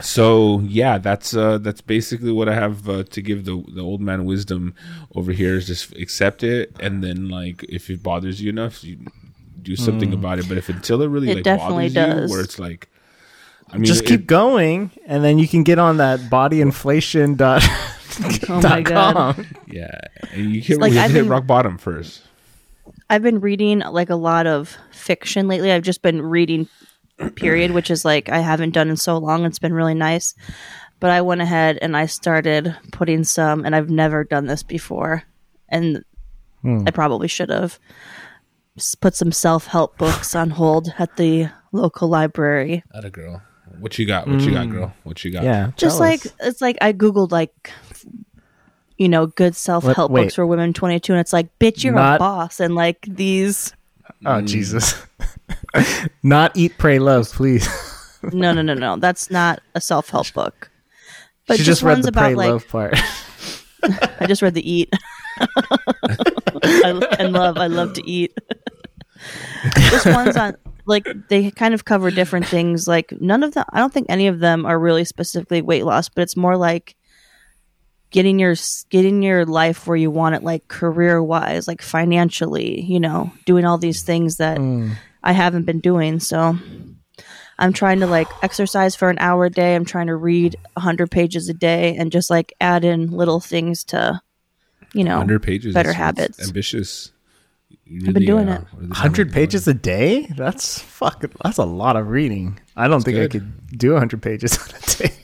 so 0.00 0.60
yeah, 0.60 0.98
that's 0.98 1.34
uh, 1.34 1.58
that's 1.58 1.80
basically 1.80 2.32
what 2.32 2.48
I 2.48 2.54
have 2.54 2.88
uh, 2.88 3.02
to 3.04 3.20
give 3.20 3.44
the 3.44 3.62
the 3.74 3.80
old 3.82 4.00
man 4.00 4.24
wisdom 4.24 4.74
over 5.14 5.32
here 5.32 5.56
is 5.56 5.66
just 5.66 5.94
accept 5.96 6.42
it, 6.42 6.74
and 6.80 7.02
then 7.02 7.28
like 7.28 7.64
if 7.68 7.90
it 7.90 8.02
bothers 8.02 8.40
you 8.40 8.50
enough, 8.50 8.82
you 8.84 8.98
do 9.60 9.76
something 9.76 10.12
about 10.12 10.38
it. 10.38 10.48
But 10.48 10.56
if 10.58 10.68
until 10.68 11.02
it 11.02 11.08
really 11.08 11.30
It 11.30 11.34
like 11.36 11.44
definitely 11.44 11.88
bothers 11.90 11.94
does. 11.94 12.30
you, 12.30 12.34
where 12.34 12.42
it's 12.44 12.58
like, 12.58 12.88
I 13.70 13.74
mean, 13.76 13.84
Just 13.84 14.04
it- 14.04 14.06
keep 14.06 14.26
going, 14.26 14.90
and 15.06 15.22
then 15.24 15.38
you 15.38 15.46
can 15.48 15.64
get 15.64 15.78
on 15.78 15.96
that 15.98 16.30
body 16.30 16.60
inflation 16.62 17.34
dot. 17.34 17.62
Oh 18.48 18.60
my 18.62 18.82
god. 18.82 19.46
yeah, 19.66 20.00
and 20.32 20.54
you 20.54 20.60
hit, 20.60 20.78
like, 20.78 20.92
you 20.92 20.98
have 20.98 21.06
I've 21.06 21.10
to 21.10 21.16
hit 21.16 21.22
been- 21.22 21.30
rock 21.30 21.46
bottom 21.46 21.78
first. 21.78 22.22
I've 23.08 23.22
been 23.22 23.40
reading 23.40 23.80
like 23.80 24.10
a 24.10 24.16
lot 24.16 24.46
of 24.46 24.76
fiction 24.90 25.48
lately. 25.48 25.72
I've 25.72 25.82
just 25.82 26.02
been 26.02 26.22
reading 26.22 26.68
period, 27.34 27.72
which 27.72 27.90
is 27.90 28.04
like 28.04 28.28
I 28.28 28.38
haven't 28.38 28.70
done 28.70 28.88
in 28.88 28.96
so 28.96 29.18
long. 29.18 29.44
It's 29.44 29.58
been 29.58 29.74
really 29.74 29.94
nice. 29.94 30.34
But 31.00 31.10
I 31.10 31.22
went 31.22 31.40
ahead 31.40 31.78
and 31.80 31.96
I 31.96 32.06
started 32.06 32.76
putting 32.92 33.24
some 33.24 33.64
and 33.64 33.74
I've 33.74 33.90
never 33.90 34.24
done 34.24 34.46
this 34.46 34.62
before. 34.62 35.22
And 35.68 36.04
hmm. 36.62 36.84
I 36.86 36.90
probably 36.90 37.28
should 37.28 37.50
have 37.50 37.78
put 39.00 39.14
some 39.14 39.32
self-help 39.32 39.98
books 39.98 40.34
on 40.34 40.50
hold 40.50 40.92
at 40.98 41.16
the 41.16 41.48
local 41.72 42.08
library. 42.08 42.84
At 42.94 43.04
a 43.04 43.10
girl. 43.10 43.42
What 43.78 43.98
you 43.98 44.06
got? 44.06 44.28
What 44.28 44.40
you 44.40 44.52
got, 44.52 44.68
girl? 44.68 44.92
What 45.04 45.24
you 45.24 45.30
got? 45.30 45.44
Yeah, 45.44 45.70
Just 45.76 46.00
like 46.00 46.26
us. 46.26 46.32
it's 46.40 46.60
like 46.60 46.76
I 46.80 46.92
googled 46.92 47.30
like 47.30 47.70
you 49.00 49.08
know, 49.08 49.26
good 49.26 49.56
self-help 49.56 50.12
books 50.12 50.34
for 50.34 50.46
women 50.46 50.74
22 50.74 51.14
and 51.14 51.20
it's 51.20 51.32
like, 51.32 51.48
bitch, 51.58 51.82
you're 51.82 51.94
Not- 51.94 52.16
a 52.16 52.18
boss 52.18 52.60
and 52.60 52.74
like 52.74 53.00
these 53.08 53.72
oh 54.26 54.42
Jesus, 54.42 54.94
not 56.22 56.54
eat, 56.54 56.76
pray, 56.76 56.98
love, 56.98 57.32
please. 57.32 57.66
No, 58.22 58.52
no, 58.52 58.60
no, 58.60 58.74
no. 58.74 58.96
That's 58.98 59.30
not 59.30 59.62
a 59.74 59.80
self 59.80 60.10
help 60.10 60.30
book. 60.34 60.70
But 61.46 61.56
she 61.56 61.64
just, 61.64 61.80
just 61.80 61.82
read 61.82 62.02
the 62.02 62.08
about 62.08 62.24
pray, 62.24 62.34
like 62.34 62.50
love 62.50 62.68
part. 62.68 62.94
I 64.20 64.26
just 64.26 64.42
read 64.42 64.52
the 64.52 64.70
eat. 64.70 64.92
I, 65.38 67.16
and 67.18 67.32
love. 67.32 67.56
I 67.56 67.68
love 67.68 67.94
to 67.94 68.06
eat. 68.06 68.36
this 69.74 70.04
ones 70.04 70.36
on 70.36 70.56
like 70.84 71.06
they 71.28 71.50
kind 71.50 71.72
of 71.72 71.86
cover 71.86 72.10
different 72.10 72.46
things. 72.46 72.86
Like 72.86 73.18
none 73.18 73.42
of 73.42 73.54
them. 73.54 73.64
I 73.70 73.78
don't 73.78 73.94
think 73.94 74.08
any 74.10 74.26
of 74.26 74.40
them 74.40 74.66
are 74.66 74.78
really 74.78 75.06
specifically 75.06 75.62
weight 75.62 75.86
loss, 75.86 76.10
but 76.10 76.20
it's 76.20 76.36
more 76.36 76.58
like 76.58 76.96
getting 78.10 78.38
your 78.38 78.54
getting 78.88 79.22
your 79.22 79.44
life 79.44 79.86
where 79.86 79.96
you 79.96 80.10
want 80.10 80.34
it, 80.34 80.42
like 80.42 80.68
career 80.68 81.22
wise, 81.22 81.66
like 81.68 81.82
financially. 81.82 82.80
You 82.80 83.00
know, 83.00 83.32
doing 83.44 83.64
all 83.64 83.78
these 83.78 84.02
things 84.02 84.36
that 84.36 84.58
mm. 84.58 84.92
I 85.22 85.32
haven't 85.32 85.64
been 85.64 85.80
doing. 85.80 86.20
So 86.20 86.58
I'm 87.58 87.72
trying 87.72 88.00
to 88.00 88.06
like 88.06 88.28
exercise 88.42 88.96
for 88.96 89.10
an 89.10 89.18
hour 89.18 89.44
a 89.44 89.50
day. 89.50 89.74
I'm 89.74 89.84
trying 89.84 90.06
to 90.06 90.16
read 90.16 90.56
100 90.74 91.10
pages 91.10 91.48
a 91.48 91.54
day 91.54 91.94
and 91.96 92.10
just 92.10 92.30
like 92.30 92.54
add 92.60 92.84
in 92.84 93.10
little 93.10 93.38
things 93.38 93.84
to, 93.84 94.20
you 94.94 95.04
know, 95.04 95.18
100 95.18 95.42
pages. 95.42 95.74
better 95.74 95.92
that's- 95.92 96.16
that's 96.16 96.38
habits. 96.38 96.48
Ambitious. 96.48 97.12
You 97.84 98.08
I've 98.08 98.14
been 98.14 98.24
doing 98.24 98.48
uh, 98.48 98.64
it. 98.80 98.92
Hundred 98.92 99.32
pages 99.32 99.66
a 99.66 99.74
day? 99.74 100.26
That's 100.36 100.78
fuck. 100.78 101.24
That's 101.42 101.58
a 101.58 101.64
lot 101.64 101.96
of 101.96 102.08
reading. 102.08 102.60
I 102.76 102.86
don't 102.86 103.04
think 103.04 103.18
I 103.18 103.26
could 103.26 103.76
do 103.76 103.96
hundred 103.96 104.22
pages 104.22 104.56
on 104.62 104.68
a 104.76 105.08
day. 105.08 105.14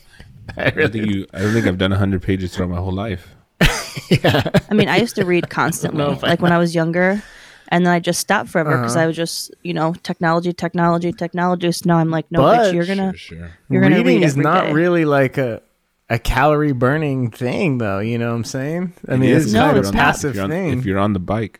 I 0.62 0.66
I 0.66 0.70
don't 0.70 0.92
think 0.92 1.10
you. 1.10 1.26
I 1.32 1.40
don't 1.40 1.52
think 1.52 1.66
I've 1.66 1.78
done 1.78 1.90
100 1.90 2.22
pages 2.22 2.54
throughout 2.54 2.70
my 2.70 2.78
whole 2.78 2.92
life. 2.92 3.34
yeah. 4.10 4.50
I 4.70 4.74
mean, 4.74 4.88
I 4.88 4.96
used 4.98 5.16
to 5.16 5.24
read 5.24 5.48
constantly, 5.50 6.04
like 6.22 6.40
when 6.42 6.52
I 6.52 6.58
was 6.58 6.74
younger, 6.74 7.22
and 7.68 7.84
then 7.86 7.92
I 7.92 8.00
just 8.00 8.20
stopped 8.20 8.48
forever 8.50 8.72
Uh-huh. 8.74 8.82
because 8.82 8.96
I 8.96 9.06
was 9.06 9.16
just, 9.16 9.54
you 9.62 9.74
know, 9.74 9.94
technology, 10.02 10.52
technology, 10.52 11.12
technology. 11.12 11.72
So 11.72 11.82
now 11.86 11.98
I'm 11.98 12.10
like, 12.10 12.30
no, 12.30 12.40
But- 12.40 12.58
bitch, 12.58 12.74
you're 12.74 12.86
gonna, 12.86 13.14
Sure, 13.16 13.38
sure. 13.38 13.50
you're 13.70 13.82
gonna 13.82 13.96
reading 13.96 14.20
read 14.20 14.26
is 14.26 14.36
not 14.36 14.66
day. 14.66 14.72
really 14.72 15.04
like 15.04 15.38
a 15.38 15.62
a 16.08 16.18
calorie 16.20 16.70
burning 16.72 17.30
thing, 17.32 17.78
though. 17.78 17.98
You 17.98 18.16
know 18.18 18.28
what 18.30 18.36
I'm 18.36 18.44
saying? 18.44 18.92
I 19.08 19.16
mean, 19.16 19.30
It 19.30 19.36
it's 19.38 19.46
is 19.46 19.54
No, 19.54 19.62
kind 19.64 19.76
if 19.78 19.82
of 19.84 19.88
a 19.88 19.92
the- 19.92 19.96
passive 19.98 20.36
if 20.36 20.42
on- 20.44 20.50
thing. 20.50 20.78
If 20.78 20.84
you're 20.86 21.00
on 21.00 21.12
the 21.14 21.18
bike, 21.18 21.58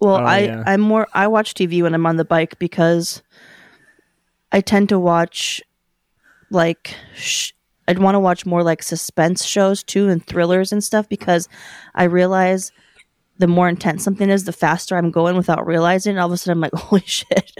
Well, 0.00 0.16
Oh, 0.16 0.24
I 0.24 0.38
yeah. 0.40 0.62
I'm 0.66 0.80
more 0.82 1.06
I 1.14 1.28
watch 1.28 1.54
TV 1.54 1.80
when 1.82 1.94
I'm 1.94 2.04
on 2.06 2.16
the 2.16 2.24
bike 2.26 2.58
because 2.58 3.22
I 4.50 4.60
tend 4.60 4.88
to 4.90 4.98
watch 4.98 5.62
like 6.50 6.94
sh- 7.14 7.52
I'd 7.88 7.98
want 7.98 8.14
to 8.14 8.20
watch 8.20 8.46
more 8.46 8.62
like 8.62 8.82
suspense 8.82 9.44
shows 9.44 9.82
too 9.82 10.08
and 10.08 10.24
thrillers 10.24 10.72
and 10.72 10.82
stuff 10.82 11.08
because 11.08 11.48
I 11.94 12.04
realize 12.04 12.72
the 13.38 13.46
more 13.46 13.68
intense 13.68 14.04
something 14.04 14.30
is, 14.30 14.44
the 14.44 14.52
faster 14.52 14.96
I'm 14.96 15.10
going 15.10 15.36
without 15.36 15.66
realizing. 15.66 16.18
All 16.18 16.26
of 16.26 16.32
a 16.32 16.36
sudden, 16.36 16.58
I'm 16.58 16.60
like, 16.60 16.74
holy 16.80 17.02
shit. 17.04 17.52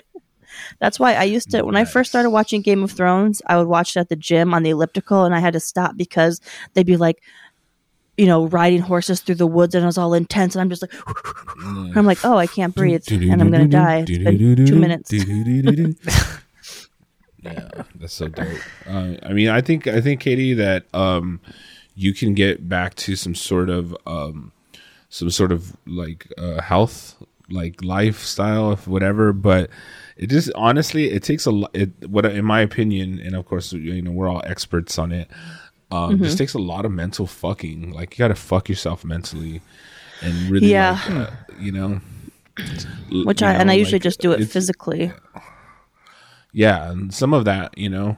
That's 0.78 1.00
why 1.00 1.14
I 1.14 1.24
used 1.24 1.50
to, 1.50 1.62
when 1.62 1.76
I 1.76 1.84
first 1.84 2.10
started 2.10 2.30
watching 2.30 2.62
Game 2.62 2.82
of 2.82 2.92
Thrones, 2.92 3.42
I 3.46 3.56
would 3.56 3.66
watch 3.66 3.96
it 3.96 4.00
at 4.00 4.08
the 4.08 4.16
gym 4.16 4.54
on 4.54 4.62
the 4.62 4.70
elliptical 4.70 5.24
and 5.24 5.34
I 5.34 5.40
had 5.40 5.54
to 5.54 5.60
stop 5.60 5.96
because 5.96 6.40
they'd 6.74 6.86
be 6.86 6.96
like, 6.96 7.22
you 8.16 8.26
know, 8.26 8.46
riding 8.46 8.80
horses 8.80 9.20
through 9.20 9.36
the 9.36 9.46
woods 9.46 9.74
and 9.74 9.82
it 9.82 9.86
was 9.86 9.98
all 9.98 10.14
intense. 10.14 10.54
And 10.54 10.60
I'm 10.60 10.68
just 10.68 10.82
like, 10.82 10.92
I'm 11.96 12.04
like, 12.06 12.24
oh, 12.24 12.36
I 12.36 12.46
can't 12.46 12.74
breathe 12.74 13.02
and 13.10 13.40
I'm 13.42 13.50
going 13.50 13.62
to 13.62 13.68
die. 13.68 14.04
It's 14.06 14.10
been 14.18 14.66
two 14.66 14.76
minutes. 14.76 15.10
that's 18.02 18.12
so 18.12 18.28
dope. 18.28 18.58
Uh, 18.86 19.14
I 19.22 19.32
mean, 19.32 19.48
I 19.48 19.62
think 19.62 19.86
I 19.86 20.02
think 20.02 20.20
Katie 20.20 20.52
that 20.54 20.84
um, 20.94 21.40
you 21.94 22.12
can 22.12 22.34
get 22.34 22.68
back 22.68 22.94
to 22.96 23.16
some 23.16 23.34
sort 23.34 23.70
of 23.70 23.96
um, 24.06 24.52
some 25.08 25.30
sort 25.30 25.52
of 25.52 25.74
like 25.86 26.30
uh, 26.36 26.60
health, 26.60 27.16
like 27.48 27.82
lifestyle, 27.82 28.72
if 28.72 28.86
whatever. 28.86 29.32
But 29.32 29.70
it 30.16 30.26
just 30.28 30.50
honestly, 30.54 31.10
it 31.10 31.22
takes 31.22 31.46
a 31.46 31.50
lot. 31.52 31.70
It 31.72 31.90
what 32.10 32.26
in 32.26 32.44
my 32.44 32.60
opinion, 32.60 33.18
and 33.20 33.34
of 33.34 33.46
course, 33.46 33.72
you 33.72 34.02
know, 34.02 34.10
we're 34.10 34.28
all 34.28 34.42
experts 34.44 34.98
on 34.98 35.12
it. 35.12 35.30
Um, 35.90 36.14
Mm-hmm. 36.14 36.24
Just 36.24 36.38
takes 36.38 36.54
a 36.54 36.58
lot 36.58 36.84
of 36.84 36.92
mental 36.92 37.26
fucking. 37.26 37.92
Like 37.92 38.18
you 38.18 38.22
got 38.22 38.28
to 38.28 38.34
fuck 38.34 38.68
yourself 38.68 39.04
mentally, 39.04 39.60
and 40.22 40.50
really, 40.50 40.68
Yeah. 40.72 40.92
like, 41.06 41.10
uh, 41.10 41.30
you 41.58 41.70
know. 41.72 42.00
Which 43.24 43.42
I, 43.42 43.54
and 43.54 43.70
I 43.70 43.74
usually 43.74 43.94
like, 43.96 44.02
just 44.02 44.20
do 44.20 44.32
it 44.32 44.44
physically. 44.46 45.10
Yeah 46.52 46.90
and 46.90 47.12
some 47.14 47.32
of 47.34 47.44
that 47.44 47.76
you 47.78 47.88
know 47.88 48.16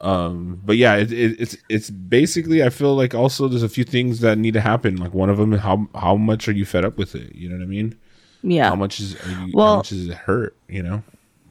um 0.00 0.60
but 0.64 0.76
yeah 0.76 0.94
it, 0.96 1.10
it, 1.12 1.40
it's 1.40 1.56
it's 1.68 1.90
basically 1.90 2.62
i 2.62 2.68
feel 2.70 2.94
like 2.94 3.14
also 3.14 3.48
there's 3.48 3.62
a 3.62 3.68
few 3.68 3.84
things 3.84 4.20
that 4.20 4.38
need 4.38 4.54
to 4.54 4.60
happen 4.60 4.96
like 4.96 5.12
one 5.14 5.28
of 5.30 5.36
them 5.38 5.52
how 5.52 5.88
how 5.94 6.14
much 6.16 6.48
are 6.48 6.52
you 6.52 6.64
fed 6.64 6.84
up 6.84 6.96
with 6.96 7.14
it 7.14 7.34
you 7.34 7.48
know 7.48 7.56
what 7.56 7.62
i 7.62 7.66
mean 7.66 7.96
Yeah. 8.42 8.68
how 8.68 8.76
much 8.76 9.00
is 9.00 9.14
are 9.26 9.30
you, 9.46 9.52
Well- 9.54 9.66
how 9.72 9.76
much 9.78 9.88
does 9.90 10.08
it 10.08 10.14
hurt 10.14 10.56
you 10.68 10.82
know 10.82 11.02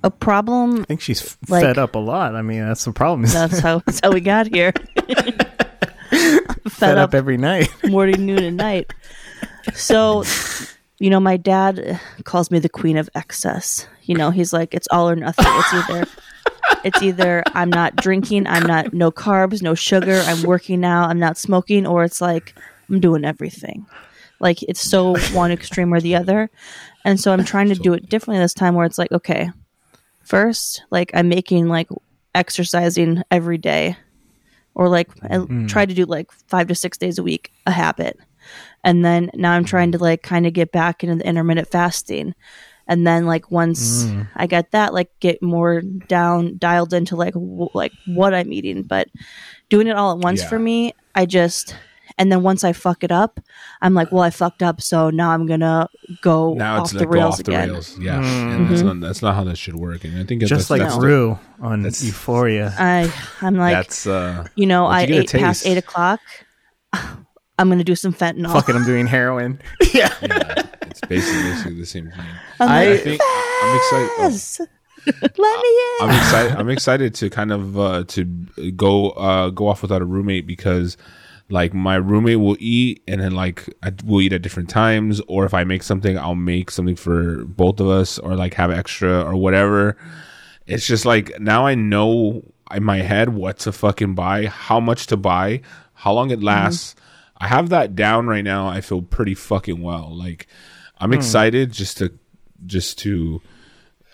A 0.04 0.12
problem 0.12 0.82
I 0.82 0.84
think 0.86 1.02
she's 1.02 1.22
f- 1.22 1.38
Like- 1.50 1.64
fed 1.64 1.78
up 1.78 1.96
a 1.96 2.00
lot. 2.00 2.36
I 2.36 2.42
mean, 2.44 2.62
that's 2.66 2.86
the 2.86 2.94
problem. 2.94 3.26
Is 3.26 3.34
That's 3.42 3.60
how 3.60 3.80
that's 3.86 4.00
how 4.04 4.12
we 4.14 4.22
got 4.22 4.48
here. 4.48 4.72
Fed, 6.10 6.72
fed 6.72 6.98
up, 6.98 7.10
up 7.10 7.14
every 7.16 7.38
night. 7.38 7.68
morning, 7.90 8.26
noon, 8.26 8.44
and 8.44 8.58
night. 8.58 8.94
So 9.74 10.24
you 11.00 11.10
know, 11.10 11.20
my 11.20 11.38
dad 11.38 11.80
uh, 11.80 12.24
calls 12.24 12.50
me 12.50 12.60
the 12.60 12.70
queen 12.70 12.98
of 12.98 13.10
excess. 13.16 13.88
You 14.04 14.16
know, 14.16 14.32
he's 14.32 14.54
like, 14.54 14.74
it's 14.74 14.88
all 14.92 15.10
or 15.10 15.16
nothing. 15.16 15.46
It's 15.48 15.74
either, 15.74 16.08
it's 16.84 17.02
either 17.02 17.44
I'm 17.54 17.70
not 17.70 17.96
drinking, 17.96 18.48
I'm 18.48 18.66
not 18.66 18.94
no 18.94 19.12
carbs, 19.12 19.62
no 19.62 19.76
sugar, 19.76 20.22
I'm 20.26 20.44
working 20.44 20.80
now, 20.80 21.08
I'm 21.08 21.20
not 21.20 21.38
smoking, 21.38 21.86
or 21.86 22.04
it's 22.04 22.22
like 22.22 22.56
I'm 22.90 23.00
doing 23.00 23.26
everything. 23.26 23.86
Like 24.40 24.64
it's 24.64 24.82
so 24.82 25.18
one 25.34 25.52
extreme 25.52 25.94
or 25.94 26.02
the 26.02 26.16
other, 26.16 26.50
and 27.04 27.20
so 27.20 27.32
I'm 27.32 27.44
trying 27.44 27.70
to 27.70 27.76
do 27.76 27.94
it 27.94 28.10
differently 28.10 28.42
this 28.42 28.54
time. 28.54 28.76
Where 28.76 28.86
it's 28.86 28.98
like, 28.98 29.12
okay, 29.12 29.52
first, 30.24 30.84
like 30.92 31.12
I'm 31.14 31.28
making 31.28 31.68
like 31.68 31.90
exercising 32.36 33.24
every 33.32 33.58
day, 33.58 33.98
or 34.76 34.90
like 34.90 35.10
I 35.24 35.44
try 35.68 35.86
to 35.86 35.94
do 35.94 36.06
like 36.06 36.32
five 36.32 36.68
to 36.68 36.76
six 36.76 36.98
days 36.98 37.18
a 37.18 37.24
week 37.24 37.52
a 37.66 37.72
habit 37.72 38.20
and 38.88 39.04
then 39.06 39.30
now 39.36 39.52
i'm 39.52 39.66
trying 39.66 39.92
to 39.92 39.98
like 40.00 40.24
kind 40.24 40.48
of 40.48 40.54
get 40.54 40.72
back 40.72 41.04
into 41.04 41.16
the 41.16 41.28
intermittent 41.28 41.68
fasting 41.68 42.34
and 42.88 43.06
then 43.06 43.26
like 43.26 43.52
once 43.52 44.06
i 44.36 44.48
get 44.48 44.72
that 44.72 44.94
like 44.94 45.10
get 45.20 45.42
more 45.44 45.82
down 46.08 46.58
dialed 46.58 46.94
into 46.94 47.16
like 47.16 47.34
w- 47.34 47.70
like 47.74 47.92
what 48.08 48.34
i'm 48.34 48.52
eating 48.54 48.84
but 48.84 49.08
doing 49.70 49.88
it 49.88 49.96
all 49.98 50.14
at 50.14 50.20
once 50.20 50.42
Yeah. 50.42 50.50
for 50.50 50.60
me 50.60 50.94
i 51.14 51.26
just 51.26 51.76
and 52.18 52.32
then 52.32 52.42
once 52.42 52.64
i 52.64 52.72
fuck 52.72 53.04
it 53.04 53.12
up 53.12 53.40
i'm 53.82 53.94
like 53.94 54.12
well 54.14 54.24
i 54.24 54.30
fucked 54.30 54.64
up 54.64 54.82
so 54.82 55.10
now 55.10 55.32
i'm 55.32 55.46
gonna 55.46 55.90
go 56.22 56.54
now 56.54 56.78
off 56.80 56.86
it's 56.86 56.94
the 56.94 57.00
like 57.00 57.10
rails 57.10 57.40
off 57.40 57.44
the 57.46 57.52
again 57.52 57.70
rails. 57.72 58.00
Yeah, 58.00 58.24
and 58.24 58.70
that's 58.70 58.82
not 58.82 59.02
that's 59.02 59.22
not 59.22 59.36
how 59.36 59.44
that 59.44 59.58
should 59.58 59.76
work. 59.76 60.06
And 60.06 60.18
I 60.18 60.24
think 60.24 60.40
that's, 60.42 60.50
Just 60.50 60.70
like 60.70 60.82
that's, 60.82 60.96
Rue 60.98 61.38
on 61.60 61.82
that's- 61.84 62.04
Euphoria. 62.04 62.74
i 62.80 63.12
i'm 63.42 63.56
like 63.58 63.76
that's 63.76 64.08
uh, 64.08 64.48
you 64.56 64.66
know 64.66 64.86
i 64.88 65.02
you 65.04 65.16
ate 65.20 65.32
past 65.32 65.68
eight 65.68 65.78
o'clock 65.78 66.22
i'm 67.58 67.70
gonna 67.70 67.84
do 67.84 67.96
some 67.96 68.14
fentanyl 68.14 68.52
Fucking, 68.54 68.76
I'm 68.76 68.86
doing 68.86 69.08
heroin. 69.08 69.60
yeah. 69.94 70.14
yeah, 70.22 70.64
it's 70.84 71.02
basically, 71.02 71.42
basically 71.50 71.74
the 71.80 71.86
same 71.86 72.12
thing. 72.12 72.26
I'm 72.60 72.70
I- 72.70 72.92
I 72.94 72.98
think 72.98 73.22
I'm 73.64 73.78
excited. 73.78 74.10
oh. 74.20 74.66
let 75.38 75.62
me 75.62 75.70
in 76.04 76.10
I'm 76.10 76.16
excited. 76.18 76.58
I'm 76.58 76.70
excited 76.70 77.16
to 77.16 77.30
kind 77.30 77.52
of 77.52 77.80
uh, 77.80 78.04
to 78.10 78.26
go 78.76 79.12
uh, 79.12 79.50
go 79.50 79.68
off 79.68 79.82
without 79.82 80.02
a 80.02 80.06
roommate 80.06 80.46
because 80.46 80.98
like 81.50 81.74
my 81.74 81.96
roommate 81.96 82.40
will 82.40 82.58
eat 82.60 83.02
and 83.08 83.22
then 83.22 83.32
like 83.32 83.74
I, 83.82 83.94
we'll 84.04 84.22
eat 84.22 84.34
at 84.34 84.42
different 84.42 84.70
times 84.70 85.22
or 85.28 85.46
if 85.46 85.54
I 85.54 85.64
make 85.64 85.82
something 85.84 86.18
I'll 86.18 86.36
make 86.36 86.70
something 86.72 86.98
for 86.98 87.46
both 87.46 87.80
of 87.80 87.88
us 87.88 88.20
or 88.20 88.36
like 88.36 88.54
have 88.56 88.70
extra 88.70 89.22
or 89.24 89.36
whatever. 89.38 89.96
It's 90.66 90.86
just 90.86 91.06
like 91.06 91.40
now 91.40 91.66
I 91.66 91.74
know 91.76 92.44
in 92.72 92.84
my 92.84 92.98
head 92.98 93.30
what 93.30 93.60
to 93.60 93.72
fucking 93.72 94.14
buy, 94.14 94.48
how 94.48 94.82
much 94.82 95.08
to 95.08 95.16
buy, 95.18 95.62
how 95.94 96.12
long 96.12 96.32
it 96.32 96.44
lasts. 96.44 96.96
I 97.40 97.48
have 97.48 97.70
that 97.70 97.96
down 97.96 98.28
right 98.28 98.44
now. 98.44 98.68
I 98.68 98.82
feel 98.82 99.02
pretty 99.02 99.36
fucking 99.36 99.82
well. 99.82 100.16
Like 100.16 100.48
I'm 101.00 101.14
excited 101.14 101.72
just 101.72 101.98
to 101.98 102.12
just 102.66 102.98
to 103.00 103.42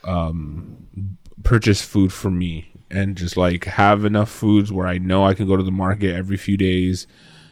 um 0.03 1.17
purchase 1.43 1.81
food 1.81 2.11
for 2.11 2.29
me 2.29 2.71
and 2.91 3.15
just 3.15 3.37
like 3.37 3.65
have 3.65 4.05
enough 4.05 4.29
foods 4.29 4.71
where 4.71 4.87
I 4.87 4.97
know 4.97 5.25
I 5.25 5.33
can 5.33 5.47
go 5.47 5.55
to 5.55 5.63
the 5.63 5.71
market 5.71 6.15
every 6.15 6.37
few 6.37 6.57
days. 6.57 7.07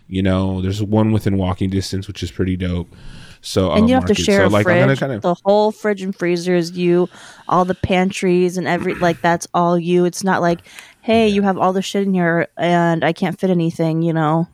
You 0.08 0.22
know, 0.22 0.62
there's 0.62 0.84
one 0.84 1.14
within 1.14 1.38
walking 1.38 1.70
distance, 1.70 2.08
which 2.08 2.22
is 2.22 2.32
pretty 2.32 2.58
dope. 2.58 2.94
So 3.42 3.72
and 3.72 3.86
uh, 3.86 3.88
you 3.88 3.94
have 3.96 4.06
to 4.06 4.14
share 4.14 4.46
so, 4.46 4.48
like, 4.50 4.62
I'm 4.62 4.64
fridge. 4.66 4.82
gonna 4.82 4.96
kind 4.98 5.12
of 5.14 5.22
the 5.22 5.36
whole 5.46 5.72
fridge 5.72 6.02
and 6.02 6.16
freezer 6.16 6.56
is 6.56 6.72
you. 6.72 7.10
All 7.48 7.66
the 7.66 7.76
pantries 7.76 8.58
and 8.58 8.68
every 8.68 8.94
like 8.96 9.22
that's 9.22 9.48
all 9.54 9.80
you. 9.80 10.06
It's 10.06 10.24
not 10.24 10.42
like, 10.42 10.62
hey, 11.02 11.28
you 11.28 11.42
have 11.42 11.58
all 11.58 11.74
the 11.74 11.82
shit 11.82 12.04
in 12.04 12.14
here 12.14 12.48
and 12.58 13.04
I 13.04 13.14
can't 13.14 13.40
fit 13.40 13.50
anything. 13.50 14.02
You 14.04 14.14
know, 14.14 14.48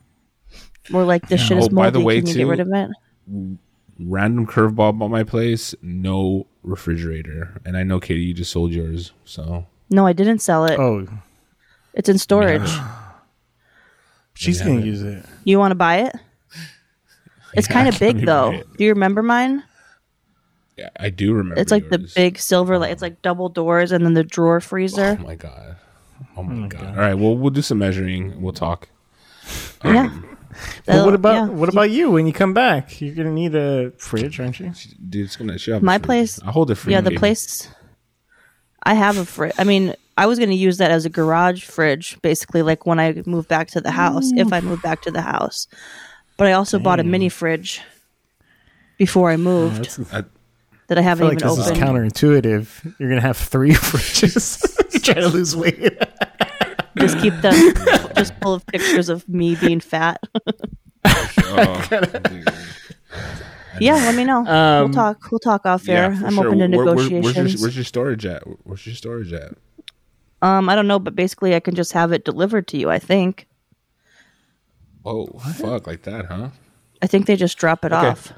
or 0.92 1.04
like 1.04 1.28
this 1.28 1.40
shit 1.40 1.58
is 1.58 1.66
Oh, 1.66 1.68
by 1.68 1.74
moldy. 1.82 1.90
the 1.98 2.00
way, 2.04 2.18
Can 2.20 2.26
you 2.28 2.32
too, 2.32 2.38
get 2.40 2.46
rid 2.48 2.60
of 2.60 2.68
it? 2.72 2.90
random 4.00 4.46
curveball 4.46 4.90
about 4.90 5.10
my 5.10 5.24
place. 5.24 5.74
No 5.82 6.46
refrigerator, 6.62 7.60
and 7.64 7.76
I 7.76 7.82
know 7.82 8.00
Katie, 8.00 8.20
you 8.20 8.34
just 8.34 8.52
sold 8.52 8.72
yours. 8.72 9.12
So 9.24 9.66
No, 9.90 10.06
I 10.06 10.12
didn't 10.12 10.38
sell 10.40 10.64
it. 10.66 10.78
Oh, 10.78 11.06
It's 11.94 12.08
in 12.08 12.18
storage. 12.18 12.70
she's 14.34 14.60
gonna 14.60 14.76
but- 14.76 14.84
use 14.86 15.02
it. 15.02 15.24
You 15.44 15.58
want 15.58 15.72
to 15.72 15.76
buy 15.76 15.98
it? 16.02 16.14
It's 17.54 17.66
Yeah, 17.68 17.72
kind 17.74 17.88
of 17.88 17.98
big 17.98 18.24
though. 18.24 18.62
Do 18.76 18.84
you 18.84 18.90
remember 18.90 19.22
mine? 19.22 19.64
yeah, 20.76 20.90
I 21.00 21.10
do 21.10 21.32
remember. 21.34 21.60
It's 21.60 21.72
like 21.72 21.88
the 21.90 21.98
big 22.14 22.38
silver, 22.38 22.78
like 22.78 22.92
it's 22.92 23.02
oh. 23.02 23.06
like 23.06 23.20
double 23.22 23.48
doors 23.48 23.90
and 23.90 24.04
then 24.04 24.14
the 24.14 24.22
drawer 24.24 24.60
freezer. 24.60 25.18
Oh 25.20 25.24
my 25.24 25.34
god. 25.34 25.76
Oh 26.36 26.42
my, 26.44 26.66
oh, 26.66 26.68
god. 26.68 26.84
All 26.90 26.94
right, 26.94 27.14
well, 27.14 27.36
we'll 27.36 27.50
do 27.50 27.62
some 27.62 27.78
measuring. 27.78 28.40
We'll 28.40 28.52
talk. 28.52 28.88
yeah. 29.84 30.06
Um, 30.06 30.37
But 30.86 31.04
what 31.04 31.14
about 31.14 31.34
Yeah. 31.34 31.46
what 31.48 31.68
about 31.68 31.90
you 31.90 32.10
when 32.10 32.26
you 32.26 32.32
come 32.32 32.54
back? 32.54 33.00
You're 33.00 33.14
gonna 33.14 33.32
need 33.32 33.54
a 33.54 33.92
fridge, 33.98 34.40
aren't 34.40 34.58
you? 34.60 34.72
Dude, 35.08 35.26
it's 35.26 35.36
gonna 35.36 35.58
show 35.58 35.76
up. 35.76 35.82
My 35.82 35.98
place- 35.98 36.40
I 36.44 36.50
hold 36.50 36.70
it 36.70 36.76
for 36.76 36.90
Yeah, 36.90 37.00
the 37.00 37.12
place. 37.12 37.68
I 38.82 38.94
have 38.94 39.18
a 39.18 39.24
fridge. 39.24 39.52
I 39.58 39.64
mean, 39.64 39.94
I 40.16 40.26
was 40.26 40.38
going 40.38 40.50
to 40.50 40.56
use 40.56 40.78
that 40.78 40.90
as 40.90 41.04
a 41.04 41.10
garage 41.10 41.62
fridge, 41.64 42.16
basically, 42.22 42.62
like 42.62 42.86
when 42.86 42.98
I 42.98 43.22
move 43.26 43.46
back 43.46 43.68
to 43.68 43.80
the 43.80 43.90
house, 43.90 44.32
if 44.34 44.52
I 44.52 44.60
move 44.60 44.82
back 44.82 45.02
to 45.02 45.10
the 45.10 45.20
house. 45.20 45.66
But 46.36 46.46
I 46.48 46.52
also 46.52 46.78
bought 46.78 46.98
a 46.98 47.04
mini 47.04 47.28
fridge 47.28 47.82
before 48.96 49.30
I 49.30 49.34
oh, 49.34 49.38
moved 49.38 49.88
I, 50.12 50.24
that 50.88 50.98
I 50.98 51.00
I 51.00 51.04
haven't 51.04 51.18
feel 51.26 51.28
like 51.28 51.38
even 51.44 51.56
this 51.56 51.68
opened. 51.68 51.76
is 51.76 51.82
counterintuitive. 52.22 52.94
You're 52.98 53.08
gonna 53.10 53.20
have 53.20 53.36
three 53.36 53.70
fridges. 53.74 54.64
You're 54.92 55.00
trying 55.14 55.22
to 55.24 55.28
lose 55.28 55.54
weight. 55.54 55.92
just 56.98 57.18
keep 57.20 57.34
them 57.36 57.54
just 58.16 58.34
full 58.42 58.54
of 58.54 58.66
pictures 58.66 59.08
of 59.08 59.28
me 59.28 59.54
being 59.56 59.80
fat. 59.80 60.20
oh, 61.04 61.88
yeah, 63.80 63.94
let 63.94 64.14
me 64.14 64.24
know. 64.24 64.44
Um, 64.46 64.84
we'll 64.84 64.94
talk. 64.94 65.30
We'll 65.30 65.38
talk 65.38 65.64
off 65.66 65.88
air. 65.88 66.14
for 66.16 66.26
I'm 66.26 66.34
sure. 66.34 66.46
open 66.48 66.58
to 66.58 66.76
Where- 66.76 66.86
where- 66.86 66.94
negotiations. 66.94 67.34
where's, 67.36 67.52
your, 67.54 67.62
where's 67.62 67.76
your 67.76 67.84
storage 67.84 68.26
at? 68.26 68.42
Where's 68.64 68.86
your 68.86 68.94
storage 68.96 69.32
at? 69.32 69.54
um, 70.42 70.68
I 70.68 70.74
don't 70.74 70.86
know, 70.86 70.98
but 70.98 71.14
basically, 71.14 71.54
I 71.54 71.60
can 71.60 71.74
just 71.74 71.92
have 71.92 72.12
it 72.12 72.24
delivered 72.24 72.66
to 72.68 72.78
you. 72.78 72.90
I 72.90 72.98
think. 72.98 73.46
Oh 75.04 75.26
fuck, 75.54 75.86
like 75.86 76.02
that, 76.02 76.26
huh? 76.26 76.50
I 77.00 77.06
think 77.06 77.26
they 77.26 77.36
just 77.36 77.56
drop 77.58 77.84
it 77.84 77.92
Okay. 77.92 78.06
off. 78.08 78.32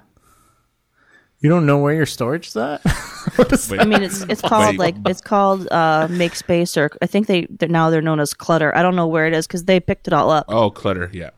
You 1.42 1.48
don't 1.48 1.64
know 1.64 1.78
where 1.78 1.94
your 1.94 2.06
storage 2.06 2.48
is 2.48 2.56
at? 2.56 2.80
what 3.36 3.50
is 3.52 3.70
Wait, 3.70 3.80
I 3.80 3.84
mean, 3.84 4.02
it's 4.02 4.20
it's 4.28 4.42
called 4.42 4.70
Wait. 4.70 4.78
like 4.78 4.94
it's 5.06 5.20
called 5.22 5.68
uh, 5.70 6.06
make 6.10 6.34
space, 6.34 6.76
or 6.76 6.90
I 7.00 7.06
think 7.06 7.26
they 7.28 7.46
they're, 7.50 7.68
now 7.68 7.88
they're 7.90 8.02
known 8.02 8.20
as 8.20 8.34
clutter. 8.34 8.76
I 8.76 8.82
don't 8.82 8.94
know 8.96 9.06
where 9.06 9.26
it 9.26 9.32
is 9.32 9.46
because 9.46 9.64
they 9.64 9.80
picked 9.80 10.06
it 10.06 10.12
all 10.12 10.30
up. 10.30 10.44
oh, 10.48 10.70
clutter. 10.70 11.10
Yeah. 11.12 11.30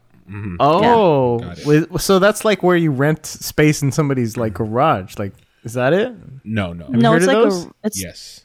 Oh, 0.61 1.39
Got 1.41 1.59
it. 1.59 1.67
with- 1.67 2.01
so 2.01 2.19
that's 2.19 2.45
like 2.45 2.63
where 2.63 2.77
you 2.77 2.91
rent 2.91 3.27
space 3.27 3.83
in 3.83 3.93
somebody's 3.93 4.37
like 4.37 4.55
garage. 4.55 5.19
Like, 5.19 5.35
is 5.63 5.75
that 5.75 5.93
it? 5.93 6.15
No, 6.45 6.73
no. 6.73 6.87
no, 6.89 7.13
heard 7.13 7.23
it's 7.23 7.27
of 7.27 7.35
like 7.35 7.45
those? 7.45 7.65
a 7.67 7.71
it's 7.85 8.03
Yes. 8.03 8.41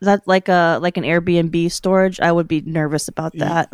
that 0.00 0.22
like 0.26 0.48
a 0.48 0.78
like 0.82 0.96
an 0.96 1.04
Airbnb 1.04 1.70
storage. 1.72 2.20
I 2.20 2.30
would 2.30 2.46
be 2.46 2.60
nervous 2.60 3.08
about 3.08 3.32
that. 3.38 3.72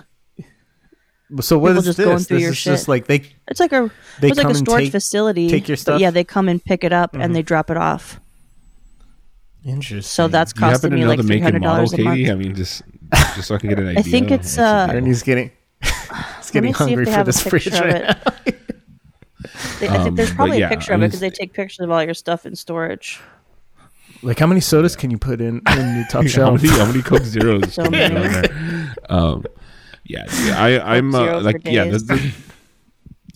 So 1.40 1.58
what 1.58 1.68
People 1.70 1.78
is 1.78 1.84
just 1.84 1.96
this? 1.98 2.06
going 2.06 2.18
through 2.18 2.36
this 2.38 2.42
your 2.42 2.52
is 2.52 2.62
just 2.62 2.82
shit. 2.84 2.88
like 2.88 3.06
they. 3.06 3.22
It's 3.48 3.60
like 3.60 3.72
a 3.72 3.90
They 4.20 4.28
it's 4.30 4.38
like 4.38 4.48
a 4.48 4.54
storage 4.54 4.84
take- 4.86 4.92
facility. 4.92 5.48
take 5.48 5.68
your 5.68 5.76
stuff? 5.76 6.00
yeah, 6.00 6.10
they 6.10 6.24
come 6.24 6.48
and 6.48 6.62
pick 6.64 6.82
it 6.84 6.92
up 6.92 7.14
and 7.14 7.34
they 7.34 7.42
drop 7.42 7.70
it 7.70 7.76
off. 7.76 8.18
Interesting. 9.64 10.02
So 10.02 10.28
that's 10.28 10.52
Do 10.52 10.60
you 10.60 10.66
happen 10.66 10.80
costing 10.90 10.94
me 10.94 11.04
like 11.06 11.18
the 11.18 11.22
three 11.24 11.28
make 11.36 11.36
and 11.36 11.44
hundred 11.44 11.60
model, 11.62 11.76
dollars 11.86 11.92
a 11.92 11.96
Katie? 11.96 12.30
I 12.30 12.34
mean, 12.34 12.54
just 12.54 12.82
just 13.34 13.48
so 13.48 13.54
I 13.54 13.58
can 13.58 13.68
get 13.68 13.78
an 13.78 13.88
idea. 13.88 14.00
I 14.00 14.02
think 14.02 14.30
it's, 14.30 14.40
What's 14.40 14.56
the 14.56 14.62
uh, 14.64 14.86
deal? 14.86 14.96
Ernie's 14.96 15.22
getting. 15.22 15.50
he's 15.82 16.50
getting 16.50 16.68
me 16.68 16.72
hungry 16.72 17.04
for 17.04 17.20
a 17.20 17.24
this 17.24 17.40
fridge 17.42 17.64
picture 17.64 17.84
of 17.88 17.94
right 17.94 18.02
now. 18.26 18.32
it. 18.46 18.56
They- 19.80 19.88
I 19.88 20.02
think 20.02 20.16
there's 20.16 20.30
Um, 20.30 20.36
probably 20.36 20.58
yeah, 20.60 20.66
a 20.66 20.68
picture 20.70 20.92
I 20.92 20.96
of 20.96 21.02
it 21.02 21.06
because 21.08 21.20
they 21.20 21.30
take 21.30 21.52
pictures 21.54 21.80
of 21.80 21.90
all 21.90 22.02
your 22.02 22.14
stuff 22.14 22.44
in 22.46 22.54
storage. 22.56 23.18
Like, 24.22 24.38
how 24.38 24.46
many 24.46 24.60
sodas 24.60 24.96
can 24.96 25.10
you 25.10 25.16
put 25.16 25.40
in 25.40 25.56
in 25.58 25.62
the 25.64 26.06
top 26.10 26.22
how 26.24 26.28
shelf? 26.28 26.62
many 26.62 26.68
how 26.76 26.84
many 26.86 27.00
Coke 27.02 27.22
Zeros? 27.22 27.72
So 27.74 27.84
can 27.84 27.92
you 27.94 28.00
put 28.08 28.12
many. 28.32 28.48
there? 28.48 28.94
Um, 29.08 29.44
yeah, 30.10 30.26
yeah, 30.44 30.62
I 30.62 30.96
I'm 30.96 31.14
uh, 31.14 31.40
like 31.40 31.62
yeah, 31.64 31.84
days. 31.84 32.06
the- 32.06 32.32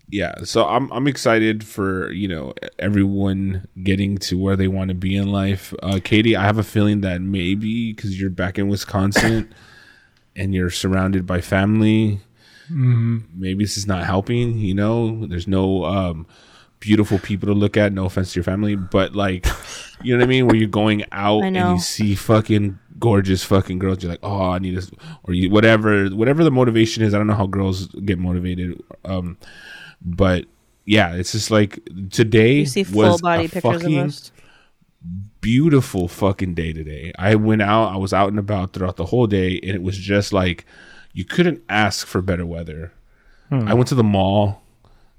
yeah. 0.09 0.35
So 0.45 0.67
I'm 0.67 0.93
I'm 0.93 1.07
excited 1.07 1.65
for 1.65 2.11
you 2.13 2.29
know 2.29 2.55
everyone 2.79 3.67
getting 3.83 4.19
to 4.19 4.39
where 4.39 4.57
they 4.57 4.69
want 4.69 4.89
to 4.89 4.95
be 4.95 5.17
in 5.17 5.29
life. 5.31 5.73
Uh, 5.83 6.01
Katie, 6.03 6.37
I 6.37 6.43
have 6.45 6.59
a 6.59 6.63
feeling 6.65 7.01
that 7.03 7.21
maybe 7.21 7.93
because 7.93 8.21
you're 8.21 8.31
back 8.31 8.59
in 8.59 8.69
Wisconsin 8.69 9.55
and 10.37 10.55
you're 10.55 10.71
surrounded 10.71 11.27
by 11.27 11.41
family, 11.41 12.21
maybe 12.69 13.65
this 13.65 13.77
is 13.77 13.87
not 13.87 14.05
helping. 14.05 14.59
You 14.59 14.75
know, 14.75 15.27
there's 15.27 15.47
no 15.49 15.85
um, 15.85 16.27
beautiful 16.85 17.19
people 17.19 17.47
to 17.47 17.55
look 17.55 17.77
at. 17.77 17.93
No 17.93 18.05
offense 18.05 18.33
to 18.33 18.37
your 18.37 18.45
family, 18.45 18.77
but 18.77 19.15
like, 19.15 19.47
you 20.03 20.13
know 20.13 20.19
what 20.21 20.25
I 20.25 20.29
mean. 20.29 20.47
Where 20.47 20.55
you're 20.55 20.69
going 20.69 21.05
out 21.13 21.43
and 21.43 21.57
you 21.57 21.79
see 21.81 22.15
fucking 22.15 22.79
gorgeous 22.99 23.43
fucking 23.43 23.79
girls, 23.79 24.03
you're 24.03 24.13
like, 24.13 24.21
oh, 24.23 24.51
I 24.51 24.59
need 24.59 24.77
this, 24.77 24.91
or 25.25 25.33
you 25.35 25.51
whatever, 25.51 26.09
whatever 26.09 26.45
the 26.45 26.51
motivation 26.51 27.03
is. 27.03 27.15
I 27.15 27.19
don't 27.19 27.27
know 27.27 27.35
how 27.35 27.47
girls 27.47 27.87
get 27.87 28.19
motivated, 28.19 28.83
um, 29.05 29.39
but 30.03 30.45
yeah, 30.85 31.15
it's 31.15 31.33
just 31.33 31.51
like 31.51 31.81
today 32.11 32.59
You 32.59 32.67
see 32.67 32.85
was 32.85 33.23
body 33.23 33.47
a 33.47 33.49
pictures 33.49 33.77
of 33.77 33.83
fucking 33.83 33.99
us. 33.99 34.33
beautiful 35.41 36.09
fucking 36.09 36.55
day 36.55 36.73
today. 36.75 37.13
I 37.19 37.35
went 37.37 37.63
out, 37.63 37.93
I 37.93 37.97
was 37.97 38.13
out 38.13 38.29
and 38.29 38.39
about 38.39 38.75
throughout 38.75 38.97
the 38.97 39.07
whole 39.07 39.27
day, 39.27 39.59
and 39.61 39.71
it 39.71 39.83
was 39.83 39.97
just 39.97 40.33
like 40.33 40.67
you 41.15 41.25
couldn't 41.25 41.63
ask 41.69 42.07
for 42.07 42.21
better 42.21 42.45
weather. 42.45 42.93
I 43.51 43.73
went 43.73 43.87
to 43.89 43.95
the 43.95 44.03
mall. 44.03 44.64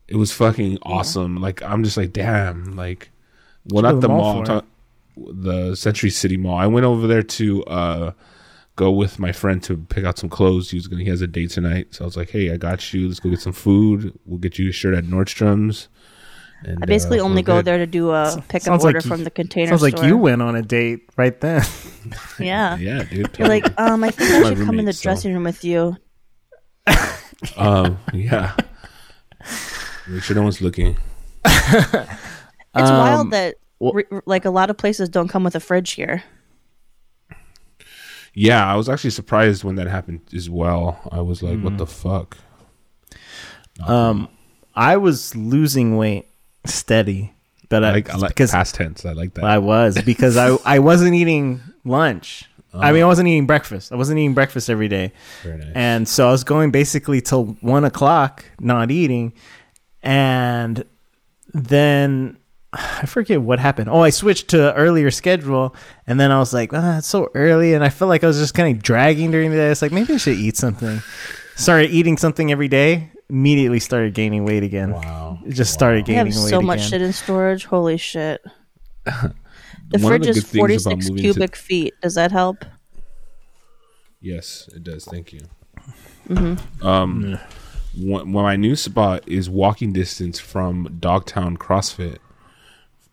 It 0.07 0.15
was 0.17 0.31
fucking 0.31 0.79
awesome. 0.83 1.37
Like 1.41 1.61
I'm 1.63 1.83
just 1.83 1.97
like, 1.97 2.13
damn, 2.13 2.75
like 2.75 3.09
Well, 3.69 3.81
Go 3.81 3.89
to 3.89 3.93
not 3.93 4.01
the 4.01 4.07
the 4.07 4.13
mall 4.13 4.17
mall. 4.19 4.29
I'm 4.31 4.35
for 4.37 4.43
it. 4.43 4.45
talking- 4.55 4.69
the 5.17 5.75
Century 5.75 6.09
City 6.09 6.35
Mall. 6.35 6.57
I 6.57 6.67
went 6.67 6.85
over 6.85 7.07
there 7.07 7.23
to 7.23 7.63
uh, 7.65 8.11
go 8.75 8.91
with 8.91 9.17
my 9.17 9.31
friend 9.31 9.63
to 9.63 9.77
pick 9.77 10.03
out 10.03 10.17
some 10.17 10.27
clothes. 10.29 10.69
He 10.71 10.77
was 10.77 10.87
gonna. 10.87 11.03
He 11.03 11.09
has 11.09 11.21
a 11.21 11.27
date 11.27 11.51
tonight, 11.51 11.95
so 11.95 12.03
I 12.03 12.05
was 12.05 12.17
like, 12.17 12.31
"Hey, 12.31 12.51
I 12.51 12.57
got 12.57 12.93
you. 12.93 13.07
Let's 13.07 13.21
go 13.21 13.29
get 13.29 13.39
some 13.39 13.53
food. 13.53 14.11
We'll 14.25 14.39
get 14.39 14.59
you 14.59 14.67
a 14.67 14.73
shirt 14.73 14.93
at 14.93 15.05
Nordstrom's." 15.05 15.87
And, 16.65 16.79
I 16.83 16.85
basically 16.85 17.21
uh, 17.21 17.23
only 17.23 17.43
go 17.43 17.57
good. 17.59 17.65
there 17.65 17.77
to 17.77 17.85
do 17.87 18.11
a 18.11 18.43
pickup 18.49 18.61
Sounds 18.63 18.83
order 18.83 18.97
like 18.99 19.05
you- 19.05 19.09
from 19.11 19.23
the 19.23 19.31
container 19.31 19.69
Sounds 19.69 19.81
like 19.83 19.95
store. 19.95 20.05
you 20.09 20.17
went 20.17 20.41
on 20.41 20.55
a 20.57 20.61
date 20.61 21.09
right 21.15 21.39
then. 21.39 21.63
Yeah. 22.39 22.75
Yeah, 22.77 23.03
dude. 23.03 23.29
You're 23.39 23.47
like, 23.47 23.65
um, 23.79 24.03
I 24.03 24.11
think 24.11 24.29
I 24.33 24.39
My 24.41 24.49
should 24.49 24.57
come 24.65 24.79
in 24.79 24.85
the 24.85 24.91
roommate, 24.91 24.95
so- 24.95 25.03
dressing 25.03 25.33
room 25.33 25.43
with 25.45 25.63
you. 25.63 25.95
um, 27.57 27.97
yeah. 28.13 28.53
Make 30.07 30.23
sure 30.23 30.35
no 30.35 30.43
one's 30.43 30.61
looking. 30.61 30.97
It's 32.77 32.89
Um, 32.89 32.97
wild 32.97 33.31
that 33.31 33.55
wh- 33.81 33.95
re- 33.95 34.19
like 34.25 34.43
a 34.43 34.49
lot 34.49 34.69
of 34.69 34.75
places 34.77 35.07
don't 35.07 35.29
come 35.29 35.45
with 35.45 35.55
a 35.55 35.61
fridge 35.61 35.91
here. 35.91 36.23
Yeah, 38.33 38.65
I 38.69 38.75
was 38.75 38.89
actually 38.89 39.11
surprised 39.11 39.63
when 39.63 39.75
that 39.75 39.87
happened 39.87 40.19
as 40.35 40.49
well. 40.49 40.99
I 41.09 41.21
was 41.21 41.41
like, 41.41 41.59
"What 41.61 41.77
the 41.77 41.87
fuck?" 41.87 42.37
Um, 43.85 44.27
I 44.75 44.97
was 44.97 45.33
losing 45.37 45.95
weight 45.95 46.27
steady, 46.65 47.33
but 47.69 47.85
I 47.85 47.87
I, 47.87 47.91
like, 47.93 48.09
I 48.09 48.17
like 48.17 48.29
because 48.31 48.51
past 48.51 48.75
tense. 48.75 49.05
I 49.05 49.13
like 49.13 49.35
that. 49.35 49.45
I 49.45 49.57
was 49.59 50.01
because 50.01 50.35
I 50.35 50.57
I 50.65 50.79
wasn't 50.79 51.13
eating 51.15 51.61
lunch. 51.85 52.49
I 52.73 52.91
mean, 52.91 53.03
I 53.03 53.05
wasn't 53.05 53.29
eating 53.29 53.45
breakfast. 53.47 53.93
I 53.93 53.95
wasn't 53.95 54.19
eating 54.19 54.33
breakfast 54.33 54.69
every 54.69 54.89
day, 54.89 55.13
Very 55.43 55.59
nice. 55.59 55.71
and 55.75 56.05
so 56.09 56.27
I 56.27 56.31
was 56.31 56.43
going 56.43 56.71
basically 56.71 57.21
till 57.21 57.55
one 57.61 57.85
o'clock, 57.85 58.43
not 58.59 58.91
eating, 58.91 59.31
and 60.05 60.85
then 61.53 62.37
I 62.73 63.05
forget 63.05 63.41
what 63.41 63.59
happened. 63.59 63.89
Oh, 63.89 63.99
I 64.01 64.09
switched 64.11 64.49
to 64.49 64.73
earlier 64.75 65.11
schedule, 65.11 65.75
and 66.07 66.19
then 66.19 66.31
I 66.31 66.39
was 66.39 66.53
like, 66.53 66.71
ah, 66.73 66.99
it's 66.99 67.07
so 67.07 67.29
early, 67.35 67.73
and 67.73 67.83
I 67.83 67.89
felt 67.89 68.07
like 68.09 68.23
I 68.23 68.27
was 68.27 68.37
just 68.37 68.53
kind 68.53 68.75
of 68.75 68.81
dragging 68.83 69.31
during 69.31 69.51
the 69.51 69.57
day. 69.57 69.67
It's 69.71 69.81
like 69.81 69.91
maybe 69.91 70.13
I 70.13 70.17
should 70.17 70.37
eat 70.37 70.55
something. 70.57 71.01
Started 71.55 71.89
eating 71.91 72.17
something 72.17 72.51
every 72.51 72.67
day. 72.67 73.11
Immediately 73.29 73.79
started 73.79 74.13
gaining 74.13 74.45
weight 74.45 74.61
again. 74.63 74.91
Wow. 74.91 75.39
It 75.45 75.53
just 75.53 75.73
started 75.73 75.99
I 76.03 76.07
gaining 76.07 76.17
have 76.33 76.43
weight 76.43 76.49
so 76.49 76.61
much 76.61 76.79
again. 76.79 76.89
shit 76.89 77.01
in 77.01 77.13
storage. 77.13 77.65
Holy 77.65 77.97
shit. 77.97 78.43
The 79.87 79.99
One 79.99 80.13
fridge 80.13 80.23
the 80.23 80.29
is 80.29 80.35
good 80.37 80.45
things 80.67 80.85
about 80.87 80.93
46 80.93 81.09
moving 81.09 81.15
to- 81.15 81.21
cubic 81.21 81.55
feet. 81.55 81.93
Does 82.01 82.15
that 82.15 82.31
help? 82.31 82.65
Yes, 84.19 84.67
it 84.75 84.83
does. 84.83 85.05
Thank 85.05 85.31
you. 85.31 85.41
Um, 86.81 87.37
one, 87.97 88.31
my 88.31 88.55
new 88.55 88.75
spot 88.75 89.23
is 89.27 89.49
walking 89.49 89.93
distance 89.93 90.39
from 90.39 90.97
Dogtown 90.99 91.57
CrossFit. 91.57 92.17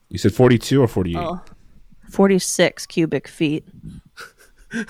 You 0.09 0.19
said 0.19 0.35
forty-two 0.35 0.83
or 0.83 0.89
forty-eight? 0.89 1.17
Oh. 1.19 1.41
46 2.11 2.87
cubic 2.87 3.27
feet. 3.29 3.65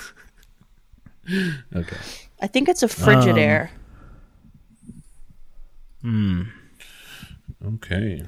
Okay. 1.74 1.96
I 2.40 2.48
think 2.48 2.68
it's 2.68 2.82
a 2.82 2.88
frigid 2.88 3.34
Um, 3.34 3.38
air. 3.38 3.70
Okay. 7.64 8.22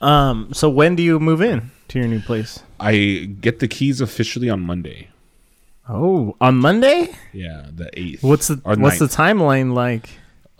Um. 0.00 0.50
So 0.52 0.70
when 0.70 0.94
do 0.94 1.02
you 1.02 1.18
move 1.18 1.42
in 1.42 1.70
to 1.88 1.98
your 1.98 2.06
new 2.06 2.20
place? 2.20 2.62
I 2.78 3.28
get 3.40 3.58
the 3.58 3.66
keys 3.68 4.00
officially 4.00 4.48
on 4.48 4.60
Monday. 4.60 5.08
Oh, 5.92 6.36
on 6.40 6.56
Monday. 6.56 7.08
Yeah, 7.32 7.66
the 7.74 7.90
eighth. 7.98 8.22
What's 8.22 8.48
the 8.48 8.60
or 8.64 8.76
What's 8.76 8.98
the 9.00 9.06
timeline 9.06 9.74
like? 9.74 10.08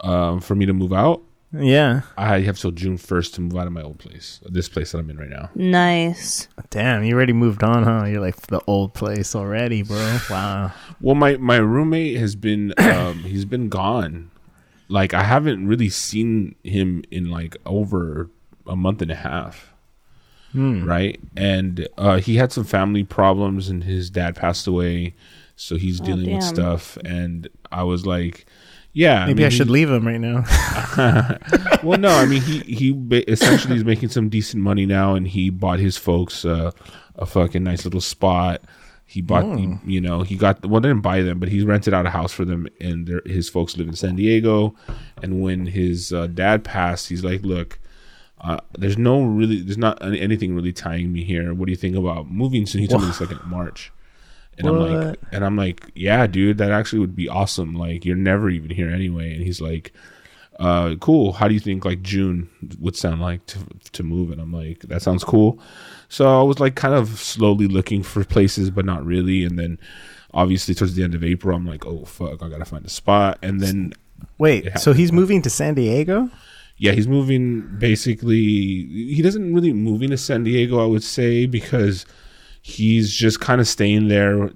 um 0.01 0.41
for 0.41 0.55
me 0.55 0.66
to 0.66 0.72
move 0.72 0.93
out? 0.93 1.22
Yeah. 1.53 2.03
I 2.16 2.41
have 2.41 2.59
till 2.59 2.70
June 2.70 2.97
first 2.97 3.35
to 3.35 3.41
move 3.41 3.57
out 3.57 3.66
of 3.66 3.72
my 3.72 3.83
old 3.83 3.99
place, 3.99 4.41
this 4.49 4.68
place 4.68 4.93
that 4.93 4.99
I'm 4.99 5.11
in 5.11 5.18
right 5.18 5.28
now. 5.28 5.51
Nice. 5.55 6.47
Damn, 6.70 7.03
you 7.05 7.14
already 7.14 7.33
moved 7.33 7.62
on, 7.64 7.83
huh? 7.83 8.05
You're 8.07 8.20
like 8.20 8.37
the 8.47 8.61
old 8.66 8.95
place 8.95 9.35
already, 9.35 9.83
bro. 9.83 10.18
Wow. 10.31 10.72
Well, 11.01 11.14
my 11.16 11.37
my 11.37 11.57
roommate 11.57 12.18
has 12.18 12.35
been 12.37 12.72
um 12.78 13.20
he's 13.20 13.45
been 13.45 13.68
gone. 13.68 14.31
Like 14.89 15.14
I 15.14 15.22
haven't 15.22 15.66
really 15.68 15.89
seen 15.91 16.55
him 16.64 17.05
in 17.11 17.31
like 17.31 17.57
over 17.66 18.31
a 18.66 18.74
month 18.76 19.03
and 19.03 19.11
a 19.11 19.16
half. 19.16 19.69
Right? 20.55 21.20
And 21.36 21.86
uh 21.98 22.18
he 22.18 22.36
had 22.36 22.53
some 22.53 22.64
family 22.64 23.05
problems 23.05 23.68
and 23.68 23.84
his 23.84 24.11
dad 24.11 24.34
passed 24.36 24.66
away, 24.66 25.14
so 25.57 25.76
he's 25.76 26.01
dealing 26.01 26.34
with 26.34 26.44
stuff 26.44 26.96
and 27.05 27.48
I 27.70 27.84
was 27.84 28.07
like 28.07 28.46
yeah, 28.92 29.26
Maybe 29.26 29.38
mean, 29.38 29.46
I 29.46 29.51
should 29.51 29.68
he- 29.68 29.72
leave 29.72 29.88
him 29.90 30.05
right 30.05 30.18
now. 30.20 30.44
well, 31.84 31.98
no, 31.98 32.09
I 32.09 32.26
mean 32.26 32.42
he 32.42 32.59
he 32.61 32.90
essentially 33.28 33.76
is 33.76 33.84
making 33.84 34.09
some 34.09 34.28
decent 34.28 34.62
money 34.62 34.84
now, 34.86 35.14
and 35.14 35.28
he 35.28 35.48
bought 35.51 35.78
his 35.78 35.96
folks 35.96 36.44
uh, 36.44 36.72
a 37.14 37.26
fucking 37.26 37.62
nice 37.62 37.84
little 37.84 38.01
spot. 38.01 38.62
He 39.07 39.22
bought, 39.22 39.59
he- 39.59 39.76
you 39.86 40.01
know, 40.01 40.22
he 40.22 40.34
got 40.36 40.64
well, 40.66 40.80
didn't 40.80 41.03
buy 41.03 41.22
them, 41.22 41.38
but 41.38 41.48
he 41.48 41.62
rented 41.64 41.94
out 41.94 42.07
a 42.07 42.11
house 42.11 42.32
for 42.32 42.44
them, 42.44 42.66
and 42.80 43.20
his 43.26 43.48
folks 43.48 43.76
live 43.76 43.86
in 43.88 43.94
San 43.94 44.16
Diego. 44.16 44.74
And 45.22 45.40
when 45.40 45.66
his 45.66 46.12
uh, 46.12 46.26
dad 46.26 46.64
passed, 46.64 47.09
he's 47.09 47.22
like, 47.24 47.42
"Look, 47.42 47.78
uh, 48.43 48.59
there's 48.78 48.99
no 48.99 49.22
really, 49.22 49.61
there's 49.62 49.78
not 49.78 50.03
any- 50.05 50.20
anything 50.20 50.55
really 50.55 50.72
tying 50.72 51.12
me 51.12 51.24
here. 51.24 51.53
What 51.55 51.66
do 51.66 51.72
you 51.72 51.76
think 51.76 51.97
about 51.97 52.30
moving?" 52.30 52.66
So 52.66 52.78
he 52.78 52.86
told 52.86 53.03
me 53.03 53.09
this 53.09 53.20
like 53.20 53.30
in 53.30 53.38
March. 53.49 53.93
And 54.59 54.68
I'm 54.68 54.78
like, 54.78 55.18
and 55.32 55.45
I'm 55.45 55.57
like, 55.57 55.91
yeah, 55.95 56.26
dude, 56.26 56.59
that 56.59 56.70
actually 56.70 56.99
would 56.99 57.16
be 57.16 57.28
awesome. 57.28 57.74
Like, 57.74 58.05
you're 58.05 58.16
never 58.16 58.51
even 58.51 58.68
here 58.70 58.91
anyway. 58.91 59.32
And 59.32 59.43
he's 59.43 59.61
like, 59.61 59.95
uh, 60.59 60.97
cool. 61.01 61.32
How 61.32 61.49
do 61.49 61.55
you 61.55 61.61
think 61.61 61.86
like 61.86 62.03
June 62.03 62.51
would 62.78 62.95
sound 62.95 63.22
like 63.22 63.47
to 63.47 63.59
to 63.93 64.03
move? 64.03 64.30
And 64.30 64.41
I'm 64.41 64.53
like, 64.53 64.80
that 64.80 65.01
sounds 65.01 65.24
cool. 65.24 65.59
So 66.09 66.41
I 66.41 66.43
was 66.43 66.61
like 66.61 66.74
kind 66.74 66.93
of 66.95 67.09
slowly 67.18 67.68
looking 67.68 68.03
for 68.03 68.22
places, 68.24 68.70
but 68.70 68.84
not 68.84 69.05
really. 69.05 69.45
And 69.45 69.59
then 69.59 69.78
obviously 70.34 70.74
towards 70.74 70.95
the 70.95 71.03
end 71.05 71.14
of 71.14 71.24
April, 71.24 71.57
I'm 71.57 71.66
like, 71.66 71.86
oh 71.86 72.05
fuck, 72.05 72.43
I 72.43 72.49
gotta 72.51 72.66
find 72.66 72.84
a 72.84 72.91
spot. 72.91 73.38
And 73.43 73.61
then 73.61 73.95
Wait, 74.36 74.78
so 74.78 74.93
he's 74.93 75.12
moving 75.12 75.41
to 75.43 75.49
San 75.51 75.74
Diego? 75.74 76.28
Yeah, 76.81 76.93
he's 76.93 77.07
moving. 77.07 77.76
Basically, 77.76 78.35
he 78.35 79.20
doesn't 79.20 79.55
really 79.55 79.74
moving 79.74 80.09
to 80.11 80.16
San 80.16 80.45
Diego. 80.45 80.83
I 80.83 80.87
would 80.87 81.05
say 81.05 81.45
because 81.45 82.07
he's 82.62 83.12
just 83.12 83.39
kind 83.39 83.61
of 83.61 83.68
staying 83.68 84.09
there 84.09 84.51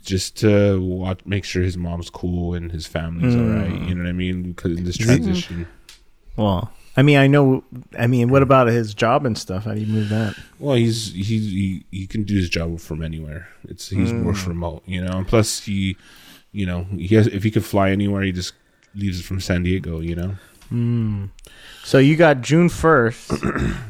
just 0.00 0.38
to 0.38 0.80
watch, 0.80 1.20
make 1.26 1.44
sure 1.44 1.62
his 1.62 1.76
mom's 1.76 2.08
cool 2.08 2.54
and 2.54 2.72
his 2.72 2.86
family's 2.86 3.36
all 3.36 3.42
right. 3.42 3.68
Hmm. 3.68 3.88
You 3.88 3.94
know 3.94 4.04
what 4.04 4.08
I 4.08 4.12
mean? 4.12 4.52
Because 4.52 4.78
in 4.78 4.84
this 4.84 4.96
transition. 4.96 5.68
Well, 6.34 6.72
I 6.96 7.02
mean, 7.02 7.18
I 7.18 7.26
know. 7.26 7.62
I 7.98 8.06
mean, 8.06 8.30
what 8.30 8.40
about 8.40 8.68
his 8.68 8.94
job 8.94 9.26
and 9.26 9.36
stuff? 9.36 9.64
How 9.64 9.74
do 9.74 9.80
you 9.80 9.86
move 9.86 10.08
that? 10.08 10.36
Well, 10.58 10.76
he's 10.76 11.12
he 11.12 11.22
he 11.22 11.84
he 11.90 12.06
can 12.06 12.22
do 12.22 12.36
his 12.36 12.48
job 12.48 12.80
from 12.80 13.02
anywhere. 13.02 13.48
It's 13.68 13.90
he's 13.90 14.14
works 14.14 14.44
hmm. 14.44 14.48
remote, 14.48 14.82
you 14.86 15.04
know. 15.04 15.18
And 15.18 15.28
plus, 15.28 15.62
he, 15.62 15.98
you 16.52 16.64
know, 16.64 16.84
he 16.84 17.14
has 17.16 17.26
if 17.26 17.42
he 17.42 17.50
could 17.50 17.66
fly 17.66 17.90
anywhere, 17.90 18.22
he 18.22 18.32
just 18.32 18.54
leaves 18.94 19.20
it 19.20 19.24
from 19.24 19.40
San 19.40 19.62
Diego, 19.62 20.00
you 20.00 20.16
know. 20.16 20.36
So 20.70 21.98
you 21.98 22.16
got 22.16 22.40
June 22.42 22.68
first. 22.68 23.32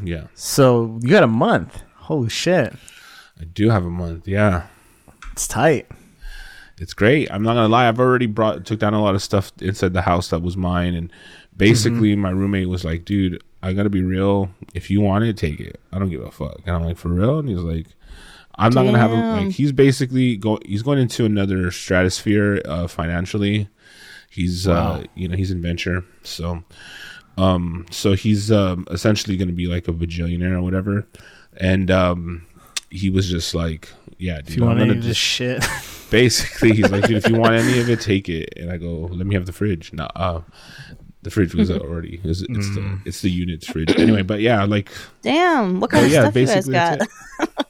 Yeah, 0.02 0.28
so 0.34 0.98
you 1.02 1.10
got 1.10 1.22
a 1.22 1.26
month. 1.28 1.82
Holy 1.96 2.30
shit, 2.30 2.72
I 3.38 3.44
do 3.44 3.68
have 3.68 3.84
a 3.84 3.90
month. 3.90 4.26
Yeah, 4.26 4.66
it's 5.32 5.46
tight. 5.46 5.86
it's 6.78 6.94
great. 6.94 7.30
I'm 7.30 7.42
not 7.42 7.52
gonna 7.54 7.68
lie. 7.68 7.86
I've 7.86 8.00
already 8.00 8.26
brought 8.26 8.64
took 8.64 8.78
down 8.78 8.94
a 8.94 9.02
lot 9.02 9.14
of 9.14 9.22
stuff 9.22 9.52
inside 9.60 9.92
the 9.92 10.00
house 10.02 10.28
that 10.30 10.40
was 10.40 10.56
mine, 10.56 10.94
and 10.94 11.12
basically 11.54 12.16
my 12.16 12.30
roommate 12.30 12.70
was 12.70 12.82
like, 12.82 13.04
"Dude, 13.04 13.42
I 13.62 13.74
gotta 13.74 13.90
be 13.90 14.02
real. 14.02 14.48
If 14.72 14.90
you 14.90 15.02
want 15.02 15.24
it, 15.24 15.36
take 15.36 15.60
it. 15.60 15.78
I 15.92 15.98
don't 15.98 16.08
give 16.08 16.22
a 16.22 16.30
fuck." 16.30 16.60
And 16.64 16.74
I'm 16.74 16.82
like, 16.82 16.96
"For 16.96 17.08
real?" 17.08 17.38
And 17.40 17.48
he's 17.48 17.58
like. 17.58 17.86
I'm 18.58 18.74
not 18.74 18.84
gonna 18.84 18.98
have 18.98 19.12
a, 19.12 19.14
like. 19.14 19.52
He's 19.52 19.72
basically 19.72 20.36
go. 20.36 20.58
He's 20.66 20.82
going 20.82 20.98
into 20.98 21.24
another 21.24 21.70
stratosphere 21.70 22.60
uh, 22.66 22.88
financially. 22.88 23.68
He's 24.30 24.66
uh, 24.66 25.04
you 25.14 25.28
know, 25.28 25.36
he's 25.36 25.50
in 25.50 25.60
venture. 25.60 26.04
So, 26.22 26.62
um, 27.36 27.84
so 27.90 28.12
he's 28.14 28.50
um 28.50 28.86
essentially 28.90 29.36
going 29.36 29.48
to 29.48 29.54
be 29.54 29.66
like 29.66 29.88
a 29.88 29.92
bajillionaire 29.92 30.52
or 30.54 30.62
whatever. 30.62 31.06
And 31.56 31.90
um, 31.90 32.46
he 32.90 33.10
was 33.10 33.28
just 33.28 33.54
like, 33.54 33.88
yeah, 34.18 34.36
dude, 34.40 34.48
If 34.50 34.56
you 34.56 34.62
I'm 34.62 34.68
want 34.68 34.78
gonna 34.78 34.90
any 34.92 34.98
of 35.00 35.04
this 35.04 35.16
just 35.16 35.20
shit, 35.20 35.64
basically 36.10 36.72
he's 36.76 36.90
like, 36.90 37.04
dude, 37.08 37.16
if 37.16 37.28
you 37.28 37.36
want 37.36 37.54
any 37.56 37.80
of 37.80 37.90
it, 37.90 38.00
take 38.00 38.28
it. 38.28 38.54
And 38.56 38.70
I 38.70 38.76
go, 38.76 39.08
let 39.10 39.26
me 39.26 39.34
have 39.34 39.46
the 39.46 39.52
fridge. 39.52 39.92
No, 39.92 40.04
uh, 40.14 40.42
the 41.22 41.30
fridge 41.30 41.54
was 41.54 41.70
already 41.70 42.20
it's, 42.24 42.40
it's 42.42 42.50
Mm. 42.68 43.02
the 43.02 43.08
it's 43.08 43.20
the 43.20 43.30
unit's 43.30 43.66
fridge 43.66 43.90
anyway. 43.98 44.22
But 44.22 44.40
yeah, 44.40 44.64
like 44.64 44.90
Damn. 45.22 45.80
What 45.80 45.90
kind 45.90 46.04
Oh, 46.04 46.06
of 46.06 46.12
yeah, 46.12 46.30
stuff 46.30 46.36
you 46.36 46.46
guys 46.46 46.68
got? 46.68 47.66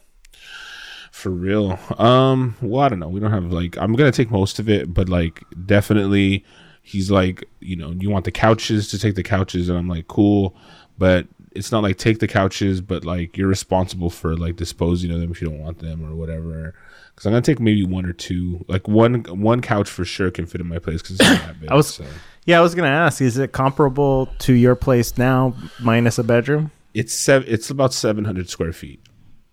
for 1.21 1.31
real. 1.31 1.79
Um, 1.99 2.57
well, 2.61 2.83
I 2.83 2.89
don't 2.89 2.99
know. 2.99 3.09
We 3.09 3.21
don't 3.21 3.31
have 3.31 3.53
like 3.53 3.77
I'm 3.79 3.95
gonna 3.95 4.12
take 4.12 4.31
most 4.31 4.59
of 4.59 4.68
it, 4.68 4.93
but 4.93 5.09
like 5.09 5.43
definitely, 5.66 6.45
he's 6.83 7.11
like, 7.11 7.45
you 7.61 7.77
know, 7.77 7.93
you 7.93 8.11
want 8.11 8.25
the 8.25 8.33
couches 8.33 8.89
to 8.89 8.99
take 8.99 9.14
the 9.14 9.23
couches, 9.23 9.68
and 9.68 9.79
I'm 9.79 9.89
like, 9.89 10.09
cool, 10.09 10.57
but 10.99 11.27
it's 11.53 11.73
not 11.73 11.83
like 11.83 11.99
take 11.99 12.18
the 12.21 12.29
couches, 12.29 12.81
but 12.81 13.05
like 13.05 13.37
you're 13.37 13.49
responsible 13.49 14.11
for 14.11 14.37
like 14.37 14.57
disposing 14.57 15.11
of 15.11 15.21
them 15.21 15.31
if 15.31 15.41
you 15.43 15.49
don't 15.49 15.59
want 15.61 15.79
them 15.79 16.05
or 16.05 16.14
whatever. 16.14 16.75
Because 17.14 17.27
I'm 17.27 17.33
gonna 17.33 17.43
take 17.43 17.61
maybe 17.61 17.85
one 17.85 18.07
or 18.07 18.12
two, 18.12 18.64
like 18.68 18.87
one 18.89 19.25
one 19.25 19.61
couch 19.61 19.89
for 19.91 20.05
sure 20.05 20.31
can 20.31 20.47
fit 20.47 20.61
in 20.61 20.66
my 20.68 20.79
place 20.79 21.03
because 21.03 21.21
it's 21.21 21.29
not 21.29 21.41
that 21.47 21.61
big. 21.61 21.71
I 21.71 21.75
was- 21.75 21.95
so. 21.95 22.05
yeah. 22.47 22.59
I 22.59 22.62
was 22.62 22.75
gonna 22.75 22.89
ask, 22.89 23.21
is 23.21 23.37
it 23.37 23.53
comparable 23.53 24.27
to 24.41 24.53
your 24.53 24.75
place 24.77 25.18
now, 25.18 25.55
minus 25.81 26.18
a 26.18 26.25
bedroom? 26.25 26.71
it's 26.95 27.12
seven. 27.14 27.47
It's 27.49 27.71
about 27.71 27.93
seven 27.93 28.25
hundred 28.25 28.49
square 28.49 28.73
feet. 28.73 29.01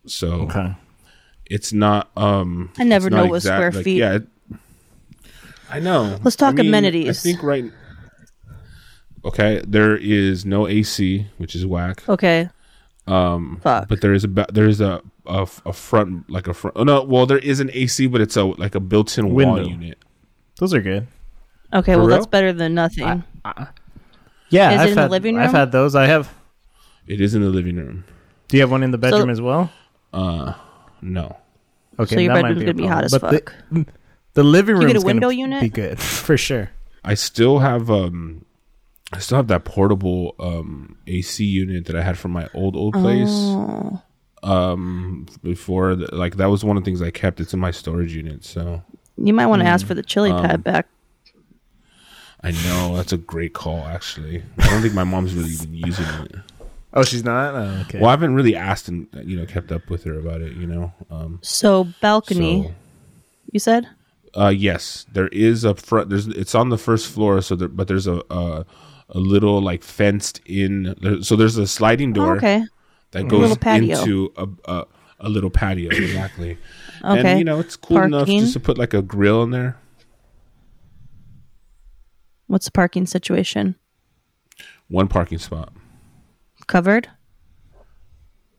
So 0.07 0.27
Okay. 0.43 0.75
It's 1.49 1.71
not. 1.73 2.09
um 2.17 2.71
I 2.79 2.83
never 2.83 3.09
know 3.09 3.25
what 3.25 3.41
square 3.43 3.71
feet- 3.71 3.97
Yeah, 3.99 4.15
it- 4.15 4.27
I 5.69 5.79
know. 5.79 6.17
Let's 6.23 6.35
talk 6.37 6.53
I 6.53 6.57
mean, 6.57 6.67
amenities. 6.67 7.09
I 7.19 7.21
think 7.21 7.43
right. 7.43 7.65
Okay, 9.25 9.61
there 9.67 9.95
is 9.97 10.45
no 10.45 10.67
AC, 10.67 11.27
which 11.37 11.55
is 11.55 11.65
whack. 11.65 12.07
Okay. 12.07 12.49
Um. 13.07 13.59
Fuck. 13.61 13.87
But 13.89 14.01
there 14.01 14.13
is 14.13 14.23
a 14.23 14.27
ba- 14.27 14.47
there 14.51 14.67
is 14.67 14.79
a, 14.81 15.01
a 15.25 15.41
f- 15.41 15.61
a 15.65 15.73
front 15.73 16.29
like 16.29 16.47
a 16.47 16.53
front. 16.53 16.75
Oh 16.77 16.83
no, 16.83 17.03
well 17.03 17.25
there 17.25 17.37
is 17.39 17.59
an 17.59 17.69
AC, 17.73 18.07
but 18.07 18.21
it's 18.21 18.35
a 18.37 18.43
like 18.45 18.75
a 18.75 18.79
built-in 18.79 19.25
wall 19.29 19.53
Window. 19.53 19.67
unit. 19.69 19.97
Those 20.59 20.73
are 20.73 20.81
good. 20.81 21.07
okay. 21.73 21.93
for 21.93 21.99
Well, 21.99 22.07
that's 22.07 22.25
better 22.27 22.51
than 22.53 22.73
nothing. 22.73 23.23
Yeah, 24.49 24.71
Is 24.71 24.79
it 24.79 24.83
I've 24.83 24.89
in 24.89 24.95
the 24.95 25.01
had, 25.03 25.11
living 25.11 25.37
I've 25.37 25.51
had 25.51 25.71
those. 25.73 25.95
I 25.95 26.05
have. 26.07 26.33
It 27.07 27.19
is 27.21 27.35
in 27.35 27.41
the 27.41 27.49
living 27.49 27.75
room. 27.77 28.05
Do 28.47 28.55
you 28.57 28.61
have 28.61 28.71
one 28.71 28.83
in 28.83 28.91
the 28.91 28.97
bedroom 28.97 29.29
as 29.29 29.41
well? 29.41 29.69
No, 31.01 31.37
Okay, 31.99 32.15
So 32.15 32.21
your 32.21 32.33
that 32.35 32.41
might 32.41 32.49
bedroom's 32.49 32.59
be 32.59 32.63
a 32.63 32.73
gonna 32.73 32.83
be 32.83 32.87
hot 32.87 32.89
problem. 32.89 33.05
as 33.05 33.11
But 33.11 33.21
fuck. 33.49 33.53
The, 33.71 33.85
the 34.33 34.43
living 34.43 34.75
Can 34.75 34.81
you 34.81 34.87
room 34.87 34.93
get 34.95 35.03
a 35.03 35.05
window 35.05 35.29
unit? 35.29 35.61
Be 35.61 35.69
good 35.69 35.99
for 36.27 36.37
sure. 36.37 36.69
I 37.03 37.13
still 37.15 37.59
have 37.59 37.89
um, 37.89 38.45
I 39.13 39.19
still 39.19 39.37
have 39.37 39.47
that 39.47 39.63
portable 39.65 40.35
um 40.39 40.97
AC 41.07 41.43
unit 41.45 41.85
that 41.85 41.95
I 41.95 42.01
had 42.03 42.17
from 42.17 42.31
my 42.31 42.47
old 42.53 42.75
old 42.75 42.93
place. 42.93 43.29
Oh. 43.31 44.01
Um, 44.43 45.25
before 45.43 45.95
the, 45.95 46.13
like 46.15 46.37
that 46.37 46.45
was 46.47 46.63
one 46.63 46.77
of 46.77 46.83
the 46.83 46.85
things 46.85 47.01
I 47.01 47.09
kept. 47.11 47.39
It's 47.39 47.53
in 47.53 47.59
my 47.59 47.71
storage 47.71 48.13
unit, 48.13 48.45
so 48.45 48.83
you 49.17 49.33
might 49.33 49.47
want 49.47 49.61
to 49.63 49.67
ask 49.67 49.83
Mm. 49.85 49.87
for 49.87 49.93
the 49.95 50.03
chili 50.03 50.29
Um, 50.31 50.41
pad 50.41 50.63
back. 50.63 50.87
I 52.41 52.51
know 52.51 52.95
that's 52.95 53.11
a 53.13 53.17
great 53.17 53.53
call. 53.53 53.79
Actually, 53.79 54.43
I 54.59 54.69
don't 54.69 54.81
think 54.83 54.93
my 54.93 55.03
mom's 55.03 55.33
really 55.33 55.49
even 55.49 55.73
using 55.73 56.05
it. 56.05 56.35
Oh, 56.97 57.03
she's 57.03 57.23
not. 57.23 57.53
Oh, 57.53 57.83
okay. 57.87 57.99
Well, 57.99 58.07
I 58.09 58.11
haven't 58.11 58.33
really 58.33 58.55
asked 58.55 58.87
and 58.87 59.07
you 59.23 59.37
know 59.37 59.45
kept 59.45 59.71
up 59.71 59.89
with 59.89 60.03
her 60.05 60.17
about 60.17 60.41
it. 60.41 60.53
You 60.53 60.65
know, 60.65 60.93
um, 61.11 61.39
So 61.43 61.87
balcony. 62.01 62.63
so 62.63 62.73
You 63.51 63.59
said. 63.59 63.87
uh, 64.35 64.47
yes, 64.49 65.05
there 65.13 65.27
is 65.27 65.63
a 65.63 65.75
front. 65.75 66.09
There's 66.09 66.27
it's 66.27 66.55
on 66.55 66.69
the 66.69 66.77
first 66.77 67.07
floor, 67.07 67.41
so 67.41 67.55
there, 67.55 67.67
but 67.67 67.87
there's 67.87 68.07
a 68.07 68.21
a, 68.31 68.65
a 69.09 69.19
little 69.19 69.61
like 69.61 69.83
fenced 69.83 70.41
in. 70.45 70.95
There, 71.01 71.21
so 71.21 71.35
there's 71.35 71.57
a 71.57 71.67
sliding 71.67 72.13
door 72.13 72.33
Oh, 72.33 72.37
okay. 72.37 72.63
that 73.11 73.27
goes 73.27 73.41
little 73.41 73.57
patio. 73.57 73.99
into 73.99 74.33
a, 74.35 74.47
a 74.65 74.85
a 75.19 75.29
little 75.29 75.49
patio 75.51 75.89
exactly. 75.91 76.57
Okay. 77.05 77.29
And 77.29 77.37
you 77.39 77.45
know 77.45 77.59
it's 77.59 77.75
cool 77.75 78.01
enough 78.01 78.27
just 78.27 78.53
to 78.53 78.59
put 78.59 78.79
like 78.79 78.95
a 78.95 79.03
grill 79.03 79.43
in 79.43 79.51
there. 79.51 79.77
What's 82.47 82.65
the 82.65 82.71
parking 82.71 83.05
situation? 83.05 83.75
One 84.87 85.07
parking 85.07 85.37
spot. 85.37 85.71
Covered. 86.67 87.09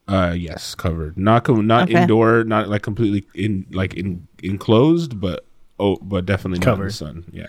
Uh, 0.06 0.34
yes, 0.36 0.74
covered. 0.74 1.18
Not 1.18 1.44
com- 1.44 1.66
not 1.66 1.90
Okay. 1.90 2.00
indoor, 2.02 2.42
not 2.44 2.68
like 2.68 2.82
completely 2.82 3.24
in 3.34 3.66
like 3.70 3.92
in 3.94 4.26
enclosed, 4.42 5.20
but 5.20 5.44
oh, 5.78 5.96
but 5.96 6.24
definitely 6.24 6.60
not 6.60 6.64
in 6.66 6.70
the 6.70 6.76
Covered. 6.76 6.94
sun. 6.94 7.24
Yeah. 7.30 7.46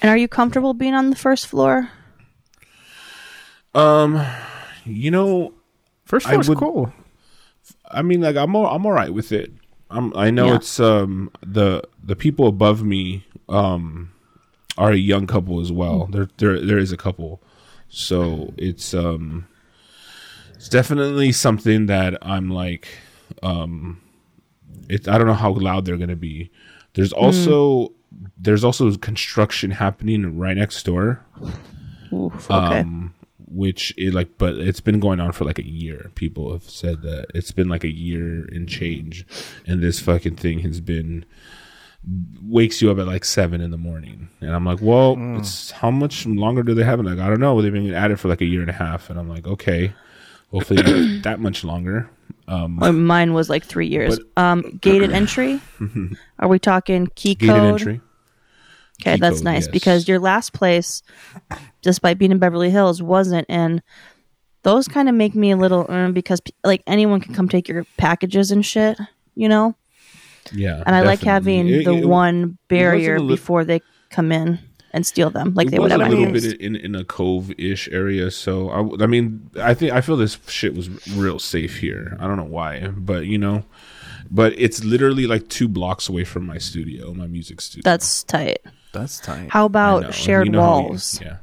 And 0.00 0.10
are 0.10 0.16
you 0.16 0.28
comfortable 0.28 0.72
being 0.72 0.94
on 0.94 1.10
the 1.10 1.16
first 1.16 1.46
floor? 1.46 1.90
Um, 3.74 4.24
you 4.84 5.10
know, 5.10 5.52
First 6.04 6.26
I 6.26 6.30
floor's 6.30 6.48
would- 6.48 6.58
cool. 6.58 6.92
I 7.90 8.00
mean, 8.00 8.22
like 8.22 8.36
I'm 8.36 8.56
all, 8.56 8.66
I'm 8.66 8.86
all 8.86 8.92
right 8.92 9.12
with 9.12 9.30
it. 9.32 9.52
I'm 9.90 10.14
I 10.16 10.30
know 10.30 10.46
Yeah. 10.46 10.54
it's 10.56 10.80
um 10.80 11.30
the 11.46 11.82
the 12.02 12.16
people 12.16 12.46
above 12.46 12.82
me 12.82 13.24
um 13.50 14.10
are 14.78 14.92
a 14.92 14.96
young 14.96 15.26
couple 15.26 15.60
as 15.60 15.70
well. 15.72 16.06
There 16.10 16.28
there 16.38 16.60
there 16.64 16.78
is 16.78 16.92
a 16.92 16.96
couple, 16.96 17.42
so 17.90 18.54
it's 18.56 18.94
um 18.94 19.46
it's 20.58 20.68
definitely 20.68 21.32
something 21.32 21.86
that 21.86 22.18
I'm 22.20 22.50
like 22.50 22.88
um 23.42 24.00
it 24.88 25.08
I 25.08 25.16
don't 25.16 25.26
know 25.26 25.34
how 25.34 25.52
loud 25.52 25.86
they're 25.86 25.96
gonna 25.96 26.16
be. 26.16 26.50
There's 26.94 27.12
also 27.12 27.92
there's 28.36 28.64
also 28.64 28.94
construction 28.96 29.70
happening 29.70 30.38
right 30.38 30.56
next 30.56 30.82
door 30.84 31.24
Oof, 32.12 32.50
okay. 32.50 32.80
um, 32.80 33.14
which 33.50 33.94
it 33.96 34.14
like, 34.14 34.38
but 34.38 34.56
it's 34.56 34.80
been 34.80 35.00
going 35.00 35.20
on 35.20 35.32
for 35.32 35.44
like 35.44 35.58
a 35.58 35.66
year. 35.66 36.10
People 36.14 36.52
have 36.52 36.64
said 36.64 37.02
that 37.02 37.26
it's 37.34 37.52
been 37.52 37.68
like 37.68 37.84
a 37.84 37.92
year 37.92 38.46
and 38.50 38.68
change, 38.68 39.26
and 39.66 39.82
this 39.82 40.00
fucking 40.00 40.36
thing 40.36 40.60
has 40.60 40.80
been 40.80 41.24
wakes 42.42 42.80
you 42.80 42.90
up 42.90 42.98
at 42.98 43.06
like 43.06 43.24
seven 43.24 43.60
in 43.60 43.70
the 43.70 43.78
morning, 43.78 44.28
and 44.40 44.54
I'm 44.54 44.64
like, 44.64 44.80
well, 44.80 45.16
it's 45.36 45.70
how 45.70 45.90
much 45.90 46.26
longer 46.26 46.62
do 46.62 46.74
they 46.74 46.84
have? 46.84 47.00
it? 47.00 47.04
like, 47.04 47.18
I 47.18 47.28
don't 47.28 47.40
know. 47.40 47.60
They've 47.60 47.72
been 47.72 47.92
at 47.94 48.10
it 48.10 48.16
for 48.18 48.28
like 48.28 48.40
a 48.40 48.46
year 48.46 48.60
and 48.60 48.70
a 48.70 48.74
half, 48.74 49.10
and 49.10 49.18
I'm 49.18 49.28
like, 49.28 49.46
okay, 49.46 49.92
hopefully 50.50 50.82
not 50.82 51.22
that 51.24 51.40
much 51.40 51.64
longer. 51.64 52.08
Well, 52.46 52.68
Mine 52.92 53.34
was 53.34 53.50
like 53.50 53.64
three 53.64 53.88
years. 53.88 54.18
um, 54.36 54.78
gated 54.80 55.12
entry. 55.20 55.60
Are 56.38 56.48
we 56.48 56.58
talking 56.58 57.08
key 57.14 57.34
code? 57.34 57.40
Gated 57.48 57.54
code? 57.56 57.72
entry. 57.80 58.00
Okay, 59.02 59.14
Key 59.14 59.20
that's 59.20 59.36
code, 59.38 59.44
nice 59.44 59.64
yes. 59.66 59.68
because 59.72 60.08
your 60.08 60.18
last 60.18 60.52
place, 60.54 61.02
despite 61.82 62.18
being 62.18 62.32
in 62.32 62.38
Beverly 62.38 62.70
Hills, 62.70 63.00
wasn't, 63.02 63.46
and 63.48 63.82
those 64.64 64.88
kind 64.88 65.08
of 65.08 65.14
make 65.14 65.34
me 65.34 65.50
a 65.52 65.56
little 65.56 65.86
uh, 65.88 66.10
because 66.10 66.40
like 66.64 66.82
anyone 66.86 67.20
can 67.20 67.34
come 67.34 67.48
take 67.48 67.68
your 67.68 67.84
packages 67.96 68.50
and 68.50 68.64
shit, 68.66 68.98
you 69.36 69.48
know. 69.48 69.74
Yeah, 70.52 70.82
And 70.86 70.96
I 70.96 71.02
like 71.02 71.20
having 71.20 71.68
It- 71.68 71.84
the 71.84 71.92
it- 71.94 72.06
one 72.06 72.56
barrier 72.68 73.20
li- 73.20 73.28
before 73.28 73.64
they 73.66 73.82
come 74.10 74.32
in 74.32 74.58
and 74.92 75.06
steal 75.06 75.30
them, 75.30 75.54
like 75.54 75.68
it 75.68 75.70
they 75.70 75.78
would 75.78 75.92
was 75.92 76.00
have 76.00 76.00
a 76.00 76.08
little 76.14 76.32
bit 76.32 76.60
in, 76.60 76.74
in 76.76 76.94
a 76.94 77.04
cove-ish 77.04 77.88
area 77.92 78.30
so 78.30 78.70
I 79.00 79.06
mean 79.06 79.50
i 79.60 79.74
think 79.74 79.92
i 79.92 80.00
feel 80.00 80.16
this 80.16 80.38
shit 80.48 80.74
was 80.74 80.88
real 81.16 81.38
safe 81.38 81.76
here 81.76 82.16
i 82.20 82.26
don't 82.26 82.36
know 82.36 82.44
why 82.44 82.88
but 82.96 83.26
you 83.26 83.36
know 83.38 83.64
but 84.30 84.52
it's 84.58 84.84
literally 84.84 85.26
like 85.26 85.48
two 85.48 85.68
blocks 85.68 86.08
away 86.08 86.24
from 86.24 86.46
my 86.46 86.58
studio 86.58 87.12
my 87.14 87.26
music 87.26 87.60
studio 87.60 87.82
That's 87.84 88.22
tight. 88.24 88.58
That's 88.92 89.20
tight. 89.20 89.50
How 89.50 89.66
about 89.66 90.02
know, 90.04 90.10
shared 90.10 90.46
you 90.46 90.52
know 90.52 90.62
how 90.62 90.78
you- 90.80 90.84
walls? 90.88 91.20
yeah 91.20 91.36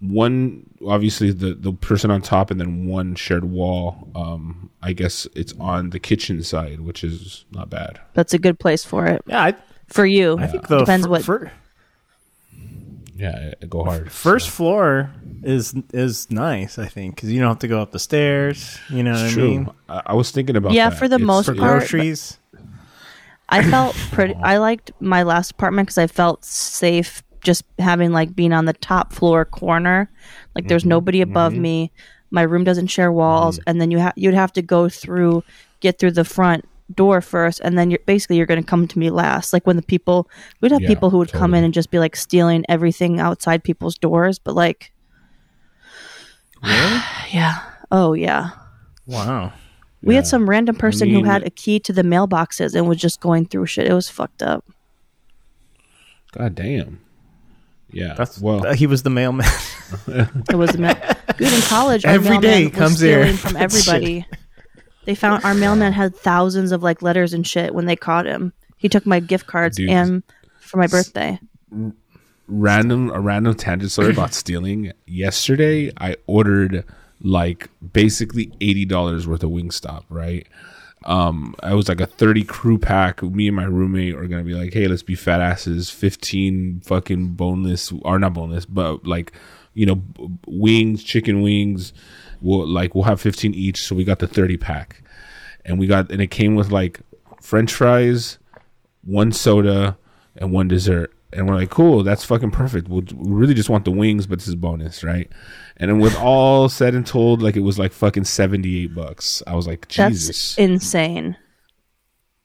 one 0.00 0.68
obviously 0.86 1.30
the 1.30 1.54
the 1.54 1.72
person 1.72 2.10
on 2.10 2.20
top 2.20 2.50
and 2.50 2.60
then 2.60 2.86
one 2.86 3.14
shared 3.14 3.44
wall 3.44 4.08
um 4.14 4.68
i 4.82 4.92
guess 4.92 5.26
it's 5.34 5.54
on 5.58 5.90
the 5.90 5.98
kitchen 6.00 6.42
side 6.42 6.80
which 6.80 7.02
is 7.04 7.44
not 7.52 7.70
bad 7.70 8.00
That's 8.12 8.34
a 8.34 8.38
good 8.38 8.58
place 8.58 8.84
for 8.84 9.06
it 9.06 9.22
yeah, 9.26 9.42
I, 9.44 9.54
for 9.88 10.04
you. 10.06 10.36
I 10.38 10.46
think 10.46 10.66
the 10.68 10.78
Depends 10.80 11.06
fir- 11.06 11.10
what. 11.10 11.22
fir- 11.24 11.52
yeah 13.16 13.30
I- 13.30 13.54
I 13.62 13.66
go 13.66 13.84
hard 13.84 14.10
first 14.10 14.46
so. 14.46 14.52
floor 14.52 15.10
is 15.42 15.74
is 15.92 16.30
nice. 16.30 16.78
I 16.78 16.86
think 16.86 17.14
because 17.16 17.30
you 17.32 17.40
don't 17.40 17.48
have 17.48 17.58
to 17.60 17.68
go 17.68 17.80
up 17.80 17.92
the 17.92 17.98
stairs. 17.98 18.78
You 18.90 19.02
know 19.02 19.12
what 19.12 19.22
It's 19.24 19.32
I 19.32 19.34
true 19.34 19.48
mean? 19.48 19.70
I, 19.88 20.02
I 20.06 20.14
was 20.14 20.30
thinking 20.30 20.56
about 20.56 20.72
Yeah, 20.72 20.90
that. 20.90 20.98
for 20.98 21.08
the 21.08 21.16
It's- 21.16 21.26
most 21.26 21.46
For 21.46 21.54
part, 21.54 21.80
groceries. 21.80 22.38
I 23.48 23.62
felt 23.62 23.94
pretty. 24.12 24.34
I 24.34 24.56
liked 24.58 24.90
my 25.00 25.22
last 25.22 25.52
apartment 25.52 25.86
because 25.88 25.98
I 25.98 26.06
felt 26.06 26.44
safe 26.44 27.22
just 27.42 27.62
having 27.78 28.10
like 28.10 28.34
being 28.34 28.52
on 28.52 28.64
the 28.64 28.72
top 28.72 29.12
floor 29.12 29.44
corner. 29.44 30.10
Like 30.54 30.66
there's 30.68 30.82
mm-hmm, 30.82 30.88
nobody 30.90 31.20
above 31.20 31.52
mm-hmm. 31.52 31.62
me. 31.62 31.92
My 32.30 32.42
room 32.42 32.64
doesn't 32.64 32.88
share 32.88 33.12
walls, 33.12 33.58
mm-hmm. 33.58 33.68
and 33.68 33.80
then 33.80 33.90
you 33.90 33.98
have 33.98 34.14
you'd 34.16 34.34
have 34.34 34.52
to 34.54 34.62
go 34.62 34.88
through, 34.88 35.44
get 35.80 35.98
through 35.98 36.12
the 36.12 36.24
front 36.24 36.64
door 36.92 37.20
first, 37.20 37.60
and 37.64 37.78
then 37.78 37.90
you're 37.90 38.00
basically 38.06 38.36
you're 38.36 38.46
going 38.46 38.62
to 38.62 38.66
come 38.68 38.86
to 38.88 38.98
me 38.98 39.10
last. 39.10 39.52
Like 39.52 39.66
when 39.66 39.76
the 39.76 39.82
people 39.82 40.28
we'd 40.60 40.72
have 40.72 40.82
Yeah, 40.82 40.88
people 40.88 41.10
who 41.10 41.18
would 41.18 41.32
come 41.32 41.54
in 41.54 41.64
and 41.64 41.72
just 41.72 41.90
be 41.90 41.98
like 41.98 42.16
stealing 42.16 42.64
everything 42.68 43.20
outside 43.20 43.64
people's 43.64 43.96
doors, 43.96 44.38
but 44.38 44.54
like, 44.54 44.92
yeah, 46.62 47.60
oh 47.90 48.12
yeah. 48.14 48.50
Wow. 49.06 49.52
We 50.02 50.14
had 50.16 50.26
some 50.26 50.48
random 50.48 50.76
person 50.76 51.08
who 51.08 51.16
mean- 51.16 51.24
had 51.24 51.46
a 51.46 51.50
key 51.50 51.80
to 51.80 51.92
the 51.92 52.02
mailboxes 52.02 52.74
and 52.74 52.86
was 52.88 52.98
just 52.98 53.20
going 53.20 53.46
through 53.46 53.66
shit. 53.66 53.86
It 53.88 53.94
was 53.94 54.10
fucked 54.10 54.42
up. 54.42 54.64
god 56.32 56.54
damn 56.54 57.00
yeah 57.92 58.12
That's 58.14 58.40
well 58.40 58.66
uh, 58.66 58.74
he 58.74 58.86
was 58.86 59.02
the 59.04 59.10
mailman. 59.10 59.46
It 60.08 60.56
was 60.56 60.74
a 60.74 60.78
mail- 60.78 60.96
dude 61.38 61.52
in 61.52 61.60
college. 61.62 62.04
every 62.06 62.38
day 62.38 62.38
Every 62.38 62.38
mailman 62.38 62.40
day 62.40 62.64
was 62.66 62.74
comes 62.76 63.00
here. 63.00 63.32
from 63.34 63.56
everybody. 63.66 64.26
They 65.04 65.14
found 65.14 65.44
our 65.44 65.54
mailman 65.54 65.92
had 65.92 66.16
thousands 66.16 66.72
of 66.72 66.82
like 66.82 67.02
letters 67.02 67.32
and 67.32 67.46
shit 67.46 67.74
when 67.74 67.86
they 67.86 67.96
caught 67.96 68.26
him. 68.26 68.52
He 68.76 68.88
took 68.88 69.06
my 69.06 69.20
gift 69.20 69.46
cards 69.46 69.76
Dude. 69.76 69.90
and 69.90 70.22
for 70.60 70.76
my 70.78 70.86
birthday. 70.86 71.38
random 72.46 73.10
a 73.10 73.20
random 73.20 73.54
tangent 73.54 73.90
story 73.92 74.12
about 74.12 74.34
stealing. 74.42 74.92
Yesterday, 75.06 75.92
I 75.98 76.16
ordered 76.26 76.84
like 77.20 77.68
basically 77.92 78.52
eighty 78.60 78.84
dollars 78.84 79.26
worth 79.26 79.42
of 79.42 79.50
Wingstop. 79.50 80.04
Right, 80.08 80.46
um, 81.04 81.54
I 81.62 81.74
was 81.74 81.88
like 81.88 82.00
a 82.00 82.06
thirty 82.06 82.44
crew 82.44 82.78
pack. 82.78 83.22
Me 83.22 83.46
and 83.48 83.56
my 83.56 83.64
roommate 83.64 84.14
are 84.14 84.26
gonna 84.26 84.44
be 84.44 84.54
like, 84.54 84.72
hey, 84.74 84.86
let's 84.88 85.02
be 85.02 85.14
fat 85.14 85.40
asses. 85.40 85.90
Fifteen 85.90 86.80
fucking 86.80 87.28
boneless, 87.34 87.92
or 88.02 88.18
not 88.18 88.34
boneless, 88.34 88.66
but 88.66 89.06
like 89.06 89.32
you 89.74 89.86
know, 89.86 89.96
b- 89.96 90.28
wings, 90.46 91.02
chicken 91.02 91.42
wings. 91.42 91.92
We'll 92.44 92.66
like 92.68 92.94
we'll 92.94 93.04
have 93.04 93.20
fifteen 93.20 93.54
each. 93.54 93.82
So 93.82 93.94
we 93.96 94.04
got 94.04 94.18
the 94.20 94.26
thirty 94.28 94.56
pack, 94.56 95.02
and 95.64 95.78
we 95.78 95.86
got 95.86 96.10
and 96.12 96.20
it 96.22 96.28
came 96.30 96.54
with 96.54 96.70
like 96.70 97.00
French 97.40 97.72
fries, 97.72 98.38
one 99.02 99.32
soda 99.32 99.96
and 100.36 100.52
one 100.52 100.66
dessert 100.68 101.12
And 101.32 101.48
we're 101.48 101.54
like, 101.56 101.70
cool, 101.70 102.02
that's 102.02 102.24
fucking 102.24 102.50
perfect. 102.50 102.88
We'll, 102.88 103.02
we 103.14 103.32
really 103.32 103.54
just 103.54 103.68
want 103.70 103.84
the 103.84 103.90
wings, 103.90 104.26
but 104.26 104.38
this 104.40 104.48
is 104.48 104.54
bonus, 104.56 105.02
right? 105.04 105.30
And 105.76 105.90
then 105.90 105.98
with 106.00 106.16
all 106.18 106.68
said 106.68 106.94
and 106.94 107.06
told, 107.06 107.42
like 107.42 107.56
it 107.56 107.60
was 107.60 107.78
like 107.78 107.92
fucking 107.92 108.24
seventy 108.24 108.82
eight 108.84 108.94
bucks. 108.94 109.42
I 109.46 109.54
was 109.54 109.66
like, 109.66 109.88
That's 109.88 110.12
Jesus, 110.14 110.58
insane. 110.58 111.36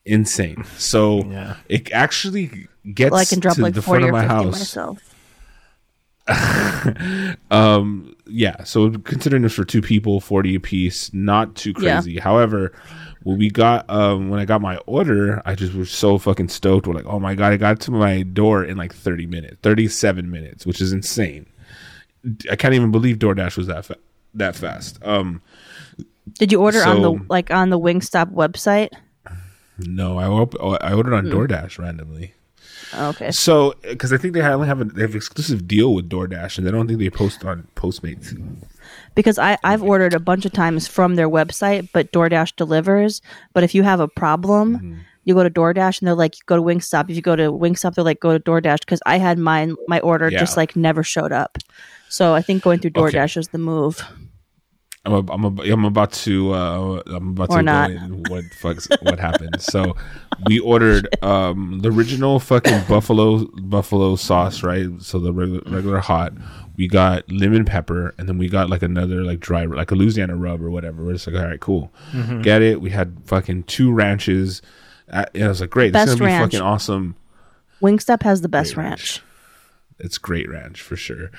insane. 0.05 0.63
So 0.77 1.23
Yeah. 1.25 1.55
it 1.67 1.91
actually 1.91 2.67
gets 2.93 3.11
Well, 3.11 3.21
I 3.21 3.25
can 3.25 3.39
drop 3.39 3.55
to 3.55 3.61
like 3.61 3.73
the 3.75 3.81
front 3.81 4.05
of 4.05 4.11
my 4.11 4.25
house. 4.25 4.59
myself. 4.59 5.15
Um, 7.51 8.15
yeah. 8.29 8.63
So 8.63 8.91
considering 8.91 9.43
this 9.43 9.53
for 9.53 9.65
two 9.65 9.81
people, 9.81 10.19
forty 10.19 10.55
a 10.55 10.59
piece, 10.59 11.13
not 11.13 11.55
too 11.55 11.73
Yeah. 11.79 11.95
crazy. 11.95 12.17
However, 12.19 12.71
when 13.23 13.37
we 13.37 13.49
got 13.49 13.89
um 13.89 14.29
when 14.29 14.39
I 14.39 14.45
got 14.45 14.61
my 14.61 14.77
order, 14.85 15.41
I 15.45 15.55
just 15.55 15.73
was 15.73 15.91
so 15.91 16.17
fucking 16.17 16.49
stoked. 16.49 16.87
We're 16.87 16.93
like, 16.93 17.05
oh 17.05 17.19
my 17.19 17.35
god, 17.35 17.53
I 17.53 17.57
got 17.57 17.79
to 17.81 17.91
my 17.91 18.23
door 18.23 18.63
in 18.63 18.77
like 18.77 18.93
thirty 18.93 19.25
minutes, 19.25 19.57
thirty 19.61 19.87
seven 19.87 20.29
minutes, 20.31 20.65
which 20.65 20.81
is 20.81 20.91
insane. 20.93 21.45
I 22.51 22.55
can't 22.55 22.73
even 22.73 22.91
believe 22.91 23.17
DoorDash 23.17 23.55
was 23.57 23.67
that 23.67 23.85
fa- 23.85 23.97
that 24.33 24.55
fast. 24.55 24.99
Um, 25.03 25.41
Did 26.37 26.51
you 26.51 26.61
order 26.61 26.83
on 26.83 27.01
the 27.01 27.19
like 27.29 27.49
on 27.51 27.69
the 27.69 27.79
Wingstop 27.79 28.31
website? 28.33 28.89
no, 29.79 30.17
I 30.17 30.27
op- 30.27 30.59
I 30.83 30.93
ordered 30.93 31.11
Hmm. 31.11 31.15
on 31.15 31.25
DoorDash 31.27 31.77
randomly. 31.79 32.33
Okay. 32.93 33.31
So, 33.31 33.75
because 33.83 34.11
I 34.13 34.17
think 34.17 34.33
they 34.33 34.41
only 34.41 34.67
have 34.67 34.81
a 34.81 34.85
they 34.85 35.01
have 35.01 35.15
exclusive 35.15 35.67
deal 35.67 35.93
with 35.93 36.09
DoorDash, 36.09 36.57
and 36.57 36.65
they 36.65 36.71
don't 36.71 36.87
think 36.87 36.99
they 36.99 37.09
post 37.09 37.45
on 37.45 37.67
Postmates. 37.75 38.35
because 39.15 39.37
I, 39.37 39.57
I've 39.63 39.83
ordered 39.83 40.13
a 40.13 40.19
bunch 40.19 40.45
of 40.45 40.51
times 40.53 40.87
from 40.87 41.15
their 41.15 41.29
website, 41.29 41.89
but 41.93 42.11
DoorDash 42.11 42.55
delivers. 42.55 43.21
But 43.53 43.63
if 43.63 43.75
you 43.75 43.83
have 43.83 43.99
a 43.99 44.07
problem, 44.07 44.77
Mm-hmm. 44.77 44.93
you 45.25 45.33
go 45.35 45.43
to 45.43 45.49
DoorDash 45.49 45.99
and 46.01 46.07
they're 46.07 46.15
like, 46.15 46.35
go 46.47 46.55
to 46.55 46.61
Wingstop. 46.61 47.09
If 47.09 47.15
you 47.15 47.21
go 47.21 47.35
to 47.35 47.51
Wingstop, 47.51 47.93
they're 47.95 48.03
like, 48.03 48.19
go 48.19 48.35
to 48.35 48.39
DoorDash 48.43 48.79
because 48.79 49.01
I 49.05 49.17
had 49.19 49.37
mine, 49.37 49.75
my 49.87 49.99
order 49.99 50.29
Yeah. 50.31 50.39
just 50.39 50.57
like 50.57 50.75
never 50.75 51.03
showed 51.03 51.31
up. 51.31 51.57
So 52.07 52.33
I 52.33 52.41
think 52.41 52.63
going 52.63 52.79
through 52.79 52.91
Okay. 52.95 53.17
DoorDash 53.17 53.37
is 53.37 53.49
the 53.49 53.59
move. 53.59 54.01
I'm 55.05 55.13
a, 55.13 55.31
I'm 55.31 55.45
a, 55.45 55.61
I'm 55.71 55.85
about 55.85 56.11
to 56.13 56.51
uh 56.53 57.01
I'm 57.07 57.29
about 57.29 57.49
Or 57.51 57.57
to 57.57 57.63
not. 57.63 57.89
go 57.89 57.95
in 57.95 58.23
what 58.29 58.43
fucks 58.61 58.89
what 59.03 59.17
happened. 59.19 59.61
So 59.61 59.95
we 60.45 60.59
ordered 60.59 61.07
um 61.23 61.79
the 61.81 61.89
original 61.89 62.39
fucking 62.39 62.83
buffalo 62.87 63.45
buffalo 63.61 64.15
sauce, 64.17 64.61
right? 64.61 64.87
So 64.99 65.19
the 65.19 65.31
regular, 65.33 65.61
regular 65.67 65.99
hot. 65.99 66.33
We 66.77 66.87
got 66.87 67.29
lemon 67.31 67.65
pepper, 67.65 68.13
and 68.17 68.29
then 68.29 68.37
we 68.37 68.47
got 68.47 68.69
like 68.69 68.83
another 68.83 69.23
like 69.23 69.39
dry 69.41 69.65
like 69.65 69.91
a 69.91 69.95
Louisiana 69.95 70.35
rub 70.37 70.61
or 70.61 70.69
whatever. 70.69 71.03
We're 71.03 71.13
just 71.13 71.27
like, 71.27 71.35
all 71.35 71.45
right, 71.47 71.59
cool, 71.59 71.91
get 72.41 72.61
it. 72.61 72.79
We 72.81 72.89
had 72.89 73.17
fucking 73.25 73.63
two 73.63 73.91
ranches. 73.91 74.61
Uh, 75.11 75.25
and 75.33 75.43
I 75.45 75.47
was 75.49 75.59
like, 75.61 75.71
great, 75.71 75.91
this 75.91 76.01
Best 76.01 76.09
is 76.13 76.19
gonna 76.19 76.29
be 76.29 76.33
ranch. 76.35 76.51
fucking 76.53 76.61
awesome. 76.65 77.15
Wingstop 77.81 78.23
has 78.23 78.41
the 78.41 78.49
best 78.49 78.75
Great 78.75 78.83
ranch. 78.85 79.21
It's 79.99 80.17
great 80.17 80.49
ranch 80.49 80.81
for 80.81 80.95
sure. 80.95 81.29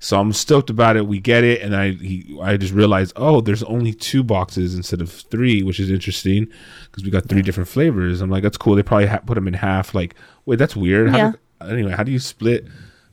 So 0.00 0.18
I'm 0.20 0.32
stoked 0.32 0.70
about 0.70 0.96
it. 0.96 1.06
We 1.06 1.20
get 1.20 1.44
it, 1.44 1.62
and 1.62 1.74
I 1.76 1.92
he, 1.92 2.38
I 2.42 2.56
just 2.56 2.72
realized, 2.74 3.12
oh, 3.16 3.40
there's 3.40 3.62
only 3.62 3.92
two 3.92 4.22
boxes 4.24 4.74
instead 4.74 5.00
of 5.00 5.10
three, 5.10 5.62
which 5.62 5.78
is 5.80 5.90
interesting 5.90 6.48
because 6.90 7.04
we 7.04 7.10
got 7.10 7.26
three 7.28 7.42
different 7.42 7.68
flavors. 7.68 8.20
I'm 8.20 8.30
like, 8.30 8.42
that's 8.42 8.56
cool. 8.58 8.74
They 8.74 8.82
probably 8.82 9.06
ha- 9.06 9.18
put 9.24 9.34
them 9.34 9.46
in 9.48 9.54
half. 9.54 9.94
Like, 9.94 10.14
wait, 10.46 10.58
that's 10.58 10.74
weird. 10.76 11.10
How 11.10 11.16
Yeah. 11.16 11.32
do- 11.60 11.66
anyway, 11.70 11.92
how 11.92 12.02
do 12.02 12.12
you 12.12 12.18
split? 12.18 12.66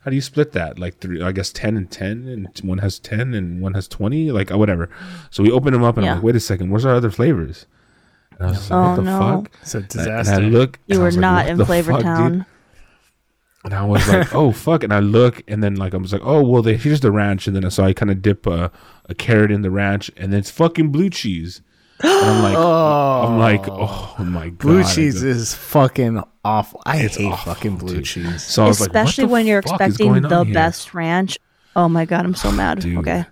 How 0.04 0.12
do 0.12 0.16
you 0.16 0.22
split 0.22 0.52
that? 0.52 0.78
Like 0.78 1.00
three, 1.00 1.22
I 1.22 1.32
guess 1.32 1.52
ten 1.52 1.76
and 1.78 1.90
ten, 1.90 2.28
and 2.28 2.48
one 2.64 2.78
has 2.80 3.00
ten 3.00 3.34
and 3.34 3.62
one 3.62 3.74
has 3.74 3.88
twenty, 3.88 4.32
like 4.32 4.52
uh, 4.52 4.58
whatever. 4.58 4.90
So 5.32 5.42
we 5.44 5.52
open 5.52 5.74
them 5.74 5.84
up, 5.84 5.98
and 5.98 6.06
Yeah. 6.06 6.12
I'm 6.12 6.18
like, 6.18 6.24
wait 6.26 6.36
a 6.36 6.40
second, 6.40 6.70
where's 6.70 6.86
our 6.86 6.94
other 6.94 7.10
flavors? 7.10 7.66
And 8.38 8.48
I 8.48 8.52
was 8.52 8.70
like, 8.70 8.78
Oh, 8.78 8.90
what 8.90 8.96
the 8.98 9.02
no. 9.04 9.20
fuck? 9.20 9.52
It's 9.62 9.74
a 9.74 9.78
And 9.78 9.86
I- 9.86 9.88
disaster. 9.88 10.34
And 10.36 10.46
I 10.46 10.50
look, 10.50 10.80
You 10.88 10.94
and 10.94 10.98
I 10.98 11.00
were 11.00 11.06
was 11.06 11.16
like, 11.16 11.22
not 11.22 11.46
what 11.46 11.60
in 11.60 11.66
Flavor 11.66 11.92
fuck, 11.94 12.02
dude? 12.32 12.46
Town. 13.70 13.72
And 13.72 13.74
I 13.74 13.86
was 13.86 14.08
like, 14.08 14.34
oh 14.36 14.52
fuck! 14.66 14.84
And 14.84 14.94
I 14.94 15.00
look, 15.00 15.44
and 15.48 15.64
then 15.64 15.76
like 15.76 15.94
I 15.94 15.98
was 15.98 16.14
like, 16.14 16.22
oh 16.24 16.42
well, 16.44 16.62
they, 16.62 16.76
here's 16.78 17.00
the 17.02 17.12
ranch, 17.12 17.48
and 17.48 17.56
then 17.56 17.66
I 17.66 17.70
saw 17.70 17.86
I 17.86 17.94
kind 17.94 18.12
of 18.12 18.22
dip 18.22 18.46
a, 18.48 18.72
a 19.10 19.16
carrot 19.16 19.52
in 19.52 19.62
the 19.62 19.72
ranch, 19.72 20.12
and 20.18 20.32
then 20.32 20.40
it's 20.40 20.52
fucking 20.52 20.92
blue 20.92 21.10
cheese. 21.10 21.62
And 22.02 22.12
I'm 22.12 22.44
like, 22.44 22.58
I'm 22.58 23.40
like, 23.40 23.68
oh 23.70 24.16
my 24.20 24.50
god, 24.50 24.58
Blue 24.60 24.84
cheese 24.84 25.22
go- 25.24 25.30
is 25.30 25.54
fucking 25.56 26.22
awful. 26.44 26.82
I 26.86 26.98
It's 26.98 27.16
hate 27.16 27.32
awful, 27.32 27.54
fucking 27.54 27.78
blue 27.78 27.96
dude. 27.96 28.06
cheese. 28.06 28.44
So 28.44 28.66
I 28.66 28.68
was 28.68 28.82
like, 28.82 28.90
Especially 28.90 29.26
the 29.26 29.30
when 29.30 29.48
you're 29.48 29.60
expecting 29.60 30.14
the 30.22 30.50
best 30.54 30.94
ranch. 30.94 31.40
Oh 31.76 31.88
my 31.90 32.06
god, 32.06 32.26
I'm 32.26 32.36
so 32.36 32.52
mad. 32.52 32.82
Dude. 32.82 32.98
Okay. 33.00 33.26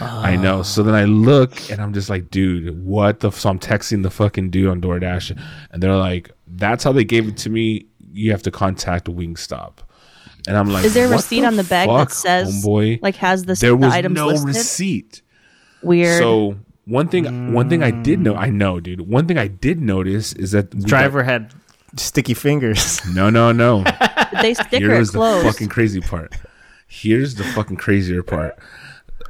I 0.00 0.34
know. 0.34 0.62
So 0.64 0.82
then 0.82 0.94
I 0.94 1.04
look, 1.04 1.70
and 1.70 1.80
I'm 1.80 1.92
just 1.92 2.08
like, 2.10 2.28
dude, 2.30 2.84
what 2.84 3.20
the? 3.20 3.28
f-" 3.28 3.38
So 3.38 3.48
I'm 3.48 3.58
texting 3.60 4.02
the 4.02 4.10
fucking 4.10 4.50
dude 4.50 4.68
on 4.68 4.80
DoorDash, 4.80 5.40
and 5.70 5.82
they're 5.82 5.94
like, 5.96 6.30
that's 6.48 6.82
how 6.82 6.92
they 6.92 7.04
gave 7.04 7.28
it 7.28 7.36
to 7.38 7.50
me. 7.50 7.86
You 8.14 8.30
have 8.30 8.42
to 8.44 8.50
contact 8.50 9.06
Wingstop. 9.06 9.78
And 10.46 10.56
I'm 10.56 10.70
like, 10.70 10.84
Is 10.84 10.94
there 10.94 11.06
a 11.06 11.08
what 11.08 11.16
receipt 11.16 11.44
on 11.44 11.56
the 11.56 11.64
bag 11.64 11.88
fuck, 11.88 12.08
that 12.10 12.14
says 12.14 12.64
homeboy? 12.64 13.00
like 13.02 13.16
has 13.16 13.44
the, 13.44 13.54
there 13.54 13.70
the 13.70 13.76
was 13.76 13.92
items 13.92 14.14
no 14.14 14.26
listed? 14.28 14.46
receipt. 14.48 15.22
Weird. 15.82 16.18
So 16.18 16.56
one 16.84 17.08
thing, 17.08 17.52
one 17.54 17.68
thing 17.70 17.82
I 17.82 17.90
did 17.90 18.20
know, 18.20 18.34
I 18.34 18.50
know, 18.50 18.78
dude. 18.80 19.02
One 19.08 19.26
thing 19.26 19.38
I 19.38 19.48
did 19.48 19.80
notice 19.80 20.32
is 20.34 20.52
that 20.52 20.74
we 20.74 20.80
got- 20.82 20.88
Driver 20.88 21.22
had 21.22 21.52
sticky 21.96 22.34
fingers. 22.34 23.00
no, 23.14 23.30
no, 23.30 23.52
no. 23.52 23.84
Did 23.84 24.40
they 24.42 24.54
sticker 24.54 24.90
Here's 24.90 25.12
the 25.12 25.18
closed. 25.18 25.46
fucking 25.46 25.68
crazy 25.68 26.00
part. 26.00 26.34
Here's 26.86 27.34
the 27.36 27.44
fucking 27.44 27.76
crazier 27.76 28.22
part. 28.22 28.58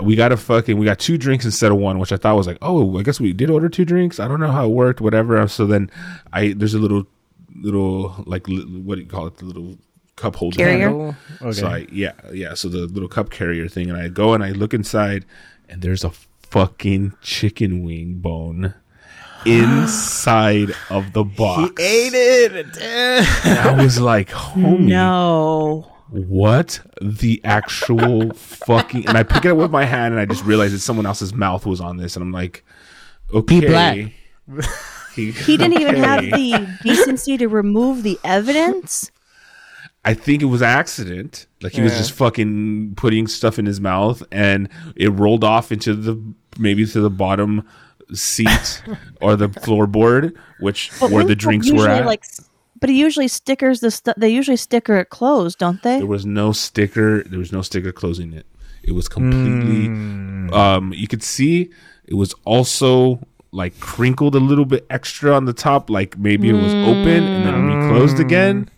We 0.01 0.16
got 0.16 0.32
a 0.32 0.37
fucking 0.37 0.76
we 0.76 0.85
got 0.85 0.99
two 0.99 1.16
drinks 1.16 1.45
instead 1.45 1.70
of 1.70 1.78
one, 1.78 2.01
which 2.01 2.11
I 2.12 2.16
thought 2.16 2.35
was 2.37 2.49
like, 2.49 2.59
oh, 2.61 2.99
I 2.99 3.03
guess 3.05 3.20
we 3.20 3.32
did 3.32 3.49
order 3.51 3.68
two 3.68 3.85
drinks. 3.85 4.18
I 4.18 4.26
don't 4.26 4.41
know 4.41 4.51
how 4.51 4.64
it 4.66 4.70
worked, 4.70 5.01
whatever. 5.01 5.47
So 5.47 5.64
then 5.66 5.89
I 6.32 6.53
there's 6.57 6.74
a 6.74 6.80
little 6.80 7.07
little 7.64 8.22
like 8.26 8.46
li- 8.48 8.64
what 8.64 8.96
do 8.96 9.02
you 9.02 9.08
call 9.08 9.26
it? 9.26 9.38
The 9.38 9.46
little 9.46 9.78
cup 10.16 10.36
holder. 10.36 10.56
Carrier? 10.56 11.16
Okay. 11.42 11.52
So 11.52 11.66
I 11.66 11.86
yeah 11.90 12.12
yeah. 12.32 12.54
So 12.54 12.68
the 12.68 12.86
little 12.86 13.08
cup 13.08 13.30
carrier 13.30 13.68
thing, 13.68 13.90
and 13.90 13.98
I 13.98 14.08
go 14.08 14.34
and 14.34 14.44
I 14.44 14.50
look 14.50 14.74
inside, 14.74 15.24
and 15.68 15.82
there's 15.82 16.04
a 16.04 16.10
fucking 16.10 17.14
chicken 17.20 17.84
wing 17.84 18.14
bone 18.20 18.74
inside 19.44 20.70
of 20.90 21.12
the 21.12 21.24
box. 21.24 21.72
He 21.80 21.84
ate 21.84 22.14
it. 22.14 22.78
And 22.78 23.58
I 23.58 23.82
was 23.82 24.00
like, 24.00 24.28
homie, 24.30 24.88
no. 24.88 25.90
what 26.10 26.80
the 27.00 27.40
actual 27.44 28.32
fucking? 28.34 29.08
And 29.08 29.18
I 29.18 29.22
pick 29.22 29.44
it 29.44 29.50
up 29.50 29.58
with 29.58 29.70
my 29.70 29.84
hand, 29.84 30.14
and 30.14 30.20
I 30.20 30.26
just 30.26 30.44
realized 30.44 30.74
that 30.74 30.80
someone 30.80 31.06
else's 31.06 31.34
mouth 31.34 31.66
was 31.66 31.80
on 31.80 31.96
this, 31.96 32.16
and 32.16 32.22
I'm 32.22 32.32
like, 32.32 32.64
okay. 33.32 34.14
black. 35.14 35.36
He, 35.36 35.52
He 35.52 35.56
didn't 35.56 35.80
even 35.80 35.96
have 35.96 36.22
the 36.24 36.78
decency 36.82 37.36
to 37.38 37.48
remove 37.48 38.02
the 38.02 38.18
evidence. 38.24 39.10
I 40.04 40.14
think 40.14 40.42
it 40.42 40.46
was 40.46 40.60
accident. 40.60 41.46
Like 41.62 41.72
he 41.72 41.80
was 41.80 41.96
just 41.96 42.12
fucking 42.12 42.94
putting 42.96 43.26
stuff 43.26 43.58
in 43.58 43.64
his 43.64 43.80
mouth, 43.80 44.22
and 44.30 44.68
it 44.96 45.08
rolled 45.08 45.44
off 45.44 45.72
into 45.72 45.94
the 45.94 46.20
maybe 46.58 46.84
to 46.84 47.00
the 47.00 47.10
bottom 47.10 47.66
seat 48.12 48.82
or 49.22 49.34
the 49.36 49.48
floorboard, 49.48 50.34
which 50.60 50.90
But 51.00 51.10
where 51.10 51.24
the 51.24 51.34
drinks 51.34 51.72
were 51.72 51.88
at. 51.88 52.04
Like, 52.04 52.24
but 52.80 52.90
he 52.90 52.98
usually 52.98 53.28
stickers 53.28 53.80
the 53.80 53.90
stuff. 53.90 54.14
They 54.18 54.28
usually 54.28 54.58
sticker 54.58 54.96
it 54.96 55.08
closed, 55.08 55.58
don't 55.58 55.82
they? 55.82 55.98
there 55.98 56.06
was 56.06 56.26
no 56.26 56.52
sticker. 56.52 57.22
There 57.22 57.38
was 57.38 57.52
no 57.52 57.62
sticker 57.62 57.92
closing 57.92 58.34
it. 58.34 58.46
It 58.82 58.92
was 58.92 59.08
completely. 59.08 59.86
Um, 60.52 60.92
you 60.92 61.08
could 61.08 61.22
see 61.22 61.70
it 62.04 62.14
was 62.14 62.34
also 62.44 63.20
like 63.55 63.78
crinkled 63.80 64.34
a 64.34 64.40
little 64.40 64.64
bit 64.64 64.84
extra 64.90 65.32
on 65.34 65.44
the 65.44 65.52
top, 65.52 65.88
like 65.88 66.18
maybe 66.18 66.48
it 66.50 66.55
was 66.55 66.74
open 66.74 67.22
and 67.24 67.46
then 67.46 67.66
reclosed 67.66 68.18
again. 68.20 68.68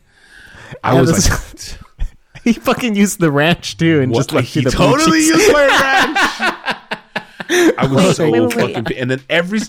I 0.84 0.92
Yeah, 0.94 1.00
was 1.00 1.14
this- 1.26 1.78
like, 1.98 2.08
he 2.44 2.52
fucking 2.52 2.94
used 2.94 3.18
the 3.18 3.32
ranch 3.32 3.76
too, 3.78 4.00
and 4.00 4.12
What? 4.12 4.18
just 4.18 4.32
like 4.32 4.44
he 4.44 4.60
the 4.62 4.70
totally 4.70 5.18
cheese. 5.20 5.28
used 5.30 5.52
my 5.52 5.66
ranch. 5.66 7.74
I 7.78 7.86
was 7.86 8.04
Wait, 8.04 8.16
so 8.16 8.30
wait, 8.30 8.40
wait, 8.40 8.56
wait. 8.56 8.74
fucking, 8.74 8.84
pi- 8.84 8.94
and 9.00 9.10
then 9.10 9.20
every, 9.30 9.60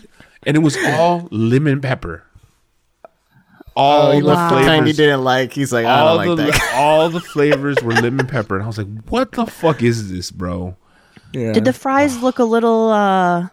and 0.44 0.58
it 0.58 0.62
was 0.62 0.76
all 0.84 1.28
lemon 1.32 1.80
pepper. 1.82 2.24
All 3.76 4.08
Oh, 4.08 4.12
he 4.12 4.22
the 4.22 4.26
left 4.26 4.50
the 4.50 4.56
kind 4.56 4.88
he 4.88 4.94
flavors, 4.94 4.98
didn't 4.98 5.24
like. 5.24 5.54
He's 5.54 5.72
like, 5.72 5.86
I 5.86 6.00
all 6.00 6.18
don't 6.18 6.36
the 6.38 6.44
like 6.46 6.54
that. 6.54 6.74
all 6.76 7.10
the 7.10 7.20
flavors 7.22 7.78
were 7.84 7.94
lemon 7.94 8.26
pepper, 8.26 8.56
and 8.56 8.64
I 8.64 8.68
was 8.68 8.80
like, 8.80 8.88
"What 9.10 9.34
the 9.34 9.46
fuck 9.46 9.84
is 9.84 10.12
this, 10.12 10.32
bro?" 10.32 10.76
Yeah. 11.32 11.54
Did 11.54 11.66
the 11.66 11.74
fries 11.74 12.20
look 12.24 12.40
a 12.40 12.44
little? 12.44 12.90
uh 12.90 13.50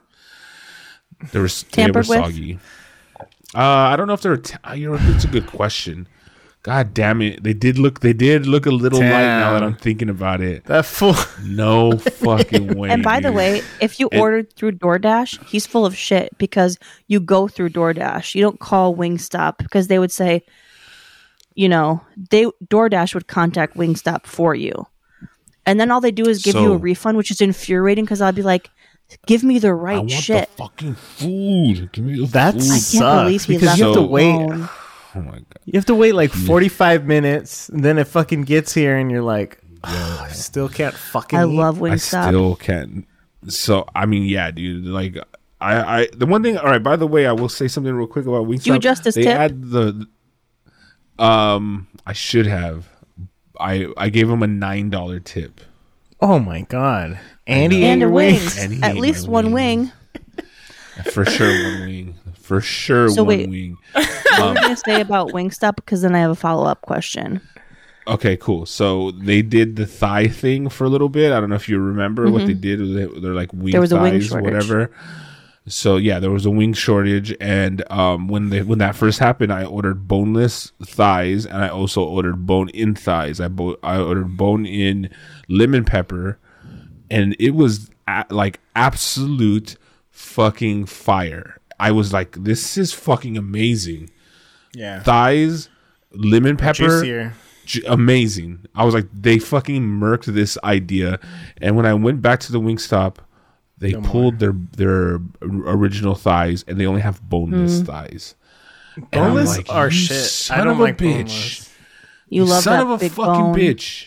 They 1.32 1.40
were 1.40 1.48
they 1.48 1.62
were 1.64 1.70
Tampered 1.70 2.08
with? 2.08 2.18
soggy. 2.18 2.58
Uh, 3.54 3.58
I 3.60 3.96
don't 3.96 4.06
know 4.08 4.14
if 4.14 4.22
they're. 4.22 4.36
T- 4.36 4.56
you 4.74 4.90
know, 4.90 4.98
it's 5.14 5.24
a 5.24 5.28
good 5.28 5.46
question. 5.46 6.08
God 6.64 6.94
damn 6.94 7.20
it, 7.20 7.42
they 7.42 7.52
did 7.52 7.78
look. 7.78 8.00
They 8.00 8.14
did 8.14 8.46
look 8.46 8.64
a 8.64 8.70
little 8.70 8.98
light 8.98 9.10
now 9.10 9.52
that 9.52 9.62
I'm 9.62 9.74
thinking 9.76 10.08
about 10.08 10.40
it. 10.40 10.64
that 10.64 10.86
fool? 10.86 11.14
No 11.44 11.98
fucking 11.98 12.74
way. 12.78 12.88
And 12.88 13.02
by 13.02 13.20
the 13.20 13.32
way, 13.32 13.60
if 13.82 14.00
you 14.00 14.08
And- 14.10 14.20
ordered 14.20 14.52
through 14.54 14.72
DoorDash, 14.72 15.44
he's 15.46 15.66
full 15.66 15.84
of 15.84 15.94
shit 15.94 16.36
because 16.38 16.78
you 17.06 17.20
go 17.20 17.48
through 17.48 17.68
DoorDash. 17.70 18.34
You 18.34 18.40
don't 18.40 18.58
call 18.58 18.96
Wingstop 18.96 19.58
because 19.58 19.88
they 19.88 19.98
would 19.98 20.10
say, 20.10 20.42
you 21.54 21.68
know, 21.68 22.00
they 22.30 22.46
DoorDash 22.68 23.12
would 23.14 23.26
contact 23.28 23.76
Wingstop 23.76 24.24
for 24.26 24.54
you, 24.54 24.86
and 25.66 25.78
then 25.78 25.90
all 25.90 26.00
they 26.00 26.10
do 26.10 26.26
is 26.26 26.42
give 26.42 26.54
you 26.56 26.72
a 26.72 26.78
refund, 26.78 27.18
which 27.18 27.30
is 27.30 27.40
infuriating 27.42 28.06
because 28.06 28.20
I'll 28.22 28.32
be 28.32 28.42
like, 28.42 28.70
give 29.26 29.42
me 29.44 29.58
the 29.58 29.68
I 29.68 29.72
right 29.72 29.98
want 29.98 30.10
shit. 30.10 30.48
the 30.50 30.56
fucking 30.56 30.94
food. 30.94 31.92
Give 31.92 32.04
me 32.04 32.20
the 32.20 32.26
That's 32.26 32.92
food. 32.92 33.02
I 33.02 33.04
can't 33.04 33.24
believe 33.26 33.40
sucks 33.40 33.48
he 33.48 33.54
because 33.58 33.78
you 33.78 33.84
have 33.86 33.94
to 33.94 34.00
So- 34.00 34.06
wait. 34.06 34.30
alone. 34.34 34.68
Oh 35.16 35.20
my 35.22 35.30
god. 35.30 35.44
You 35.64 35.74
have 35.74 35.84
to 35.86 35.94
wait 35.94 36.12
like 36.16 36.32
45 36.32 37.06
minutes, 37.06 37.68
and 37.68 37.84
then 37.84 37.98
it 37.98 38.08
fucking 38.08 38.42
gets 38.42 38.74
here, 38.74 38.96
and 38.96 39.12
you're 39.12 39.22
like, 39.22 39.58
"Oh, 39.84 40.20
I 40.24 40.32
still 40.32 40.68
can't 40.68 40.92
fucking. 40.92 41.38
I 41.38 41.44
eat." 41.44 41.54
love 41.56 41.80
I 41.80 41.90
Wingstop. 41.90 42.26
still 42.30 42.56
can't. 42.56 43.06
So 43.46 43.86
I 43.94 44.06
mean, 44.06 44.24
yeah, 44.24 44.50
dude. 44.50 44.84
Like, 44.86 45.16
I, 45.60 46.00
I, 46.00 46.08
the 46.16 46.26
one 46.26 46.42
thing. 46.42 46.56
All 46.58 46.64
right. 46.66 46.82
By 46.82 46.96
the 46.96 47.06
way, 47.06 47.26
I 47.28 47.32
will 47.32 47.48
say 47.48 47.68
something 47.68 47.94
real 47.94 48.08
quick 48.08 48.26
about 48.26 48.48
Wingstop. 48.48 48.66
you 48.66 48.74
adjust 48.74 49.04
his 49.04 49.14
they 49.14 49.22
tip? 49.22 49.38
add 49.38 49.70
the. 49.70 50.04
Um, 51.18 51.86
I 52.04 52.12
should 52.12 52.46
have. 52.46 52.88
I 53.60 53.86
I 53.96 54.08
gave 54.08 54.28
him 54.28 54.42
a 54.42 54.48
nine 54.48 54.90
dollar 54.90 55.20
tip. 55.20 55.60
Oh 56.20 56.40
my 56.40 56.62
god, 56.62 57.20
Andy 57.46 57.84
and 57.84 58.00
ate 58.02 58.04
a 58.04 58.06
your 58.06 58.10
wing. 58.10 58.34
wings. 58.34 58.58
And 58.58 58.84
At 58.84 58.96
least 58.96 59.28
one 59.28 59.52
wing. 59.52 59.92
For 61.10 61.24
sure, 61.24 61.48
one 61.72 61.80
wing. 61.86 62.14
For 62.40 62.60
sure, 62.60 63.08
So 63.10 63.22
one 63.24 63.28
wait. 63.28 63.48
wing. 63.48 63.76
What 63.94 64.40
Um, 64.40 64.48
were 64.54 64.60
you 64.60 64.60
gonna 64.62 64.76
say 64.76 65.00
about 65.00 65.28
Wingstop? 65.30 65.76
Because 65.76 66.02
then 66.02 66.14
I 66.14 66.18
have 66.20 66.30
a 66.30 66.34
follow 66.34 66.64
up 66.66 66.80
question. 66.82 67.40
Okay, 68.06 68.36
cool. 68.36 68.66
So 68.66 69.12
they 69.12 69.42
did 69.42 69.76
the 69.76 69.86
thigh 69.86 70.26
thing 70.28 70.68
for 70.68 70.84
a 70.84 70.88
little 70.88 71.08
bit. 71.08 71.32
I 71.32 71.40
don't 71.40 71.48
know 71.50 71.54
if 71.56 71.68
you 71.68 71.78
remember 71.78 72.30
what 72.30 72.46
they 72.46 72.52
did. 72.54 72.80
They- 72.80 73.20
They're 73.20 73.32
like 73.34 73.52
wing 73.52 73.62
Mm-hmm. 73.62 73.70
There 73.70 73.80
was 73.80 73.92
a 73.92 74.00
wing 74.00 74.12
thighs, 74.14 74.26
shortage. 74.26 74.44
whatever. 74.52 74.90
So 75.66 75.96
yeah, 75.96 76.18
there 76.18 76.30
was 76.30 76.44
a 76.44 76.50
wing 76.50 76.74
shortage, 76.74 77.34
and 77.40 77.82
um, 77.90 78.28
when 78.28 78.50
they 78.50 78.60
when 78.62 78.78
that 78.80 78.94
first 78.94 79.18
happened, 79.20 79.50
I 79.52 79.64
ordered 79.64 80.06
boneless 80.06 80.72
thighs, 80.84 81.46
and 81.46 81.58
I 81.64 81.68
also 81.68 82.02
ordered 82.02 82.44
bone 82.46 82.68
in 82.70 82.94
thighs. 82.94 83.40
I 83.40 83.48
bo- 83.48 83.78
I 83.82 83.98
ordered 83.98 84.36
bone 84.36 84.66
in 84.66 85.08
lemon 85.48 85.84
pepper, 85.86 86.38
and 87.10 87.36
it 87.38 87.50
was 87.54 87.90
a- 88.08 88.26
like 88.30 88.60
absolute 88.76 89.76
fucking 90.10 90.86
fire. 90.86 91.60
I 91.78 91.90
was 91.90 92.12
like, 92.12 92.42
this 92.44 92.76
is 92.78 92.92
fucking 92.92 93.36
amazing. 93.36 94.10
Yeah, 94.74 95.02
Thighs, 95.02 95.68
lemon 96.12 96.56
pepper, 96.56 96.74
juicier. 97.02 97.34
amazing. 97.86 98.66
I 98.74 98.84
was 98.84 98.94
like, 98.94 99.06
they 99.12 99.38
fucking 99.38 99.82
murked 99.82 100.24
this 100.26 100.56
idea. 100.64 101.18
And 101.60 101.76
when 101.76 101.86
I 101.86 101.94
went 101.94 102.22
back 102.22 102.40
to 102.40 102.52
the 102.52 102.60
Wingstop, 102.60 103.16
they 103.78 103.94
pulled 103.94 104.38
their 104.38 104.54
their 104.76 105.20
original 105.42 106.14
thighs, 106.14 106.64
and 106.68 106.78
they 106.80 106.86
only 106.86 107.00
have 107.02 107.20
boneless 107.28 107.80
Mm. 107.80 107.86
thighs. 107.86 108.34
Boneless 109.12 109.56
like, 109.56 109.70
are 109.70 109.90
shit. 109.90 110.16
Son 110.24 110.60
I 110.60 110.64
don't 110.64 110.74
of 110.74 110.80
a 110.80 110.82
like 110.84 110.98
bitch. 110.98 111.12
boneless. 111.12 111.70
You 112.28 112.44
love 112.44 112.60
it. 112.60 112.62
son 112.62 112.78
that 112.78 112.82
of 112.84 112.90
a 112.90 112.98
big 112.98 113.12
fucking 113.12 113.32
bone. 113.32 113.54
bitch. 113.54 114.06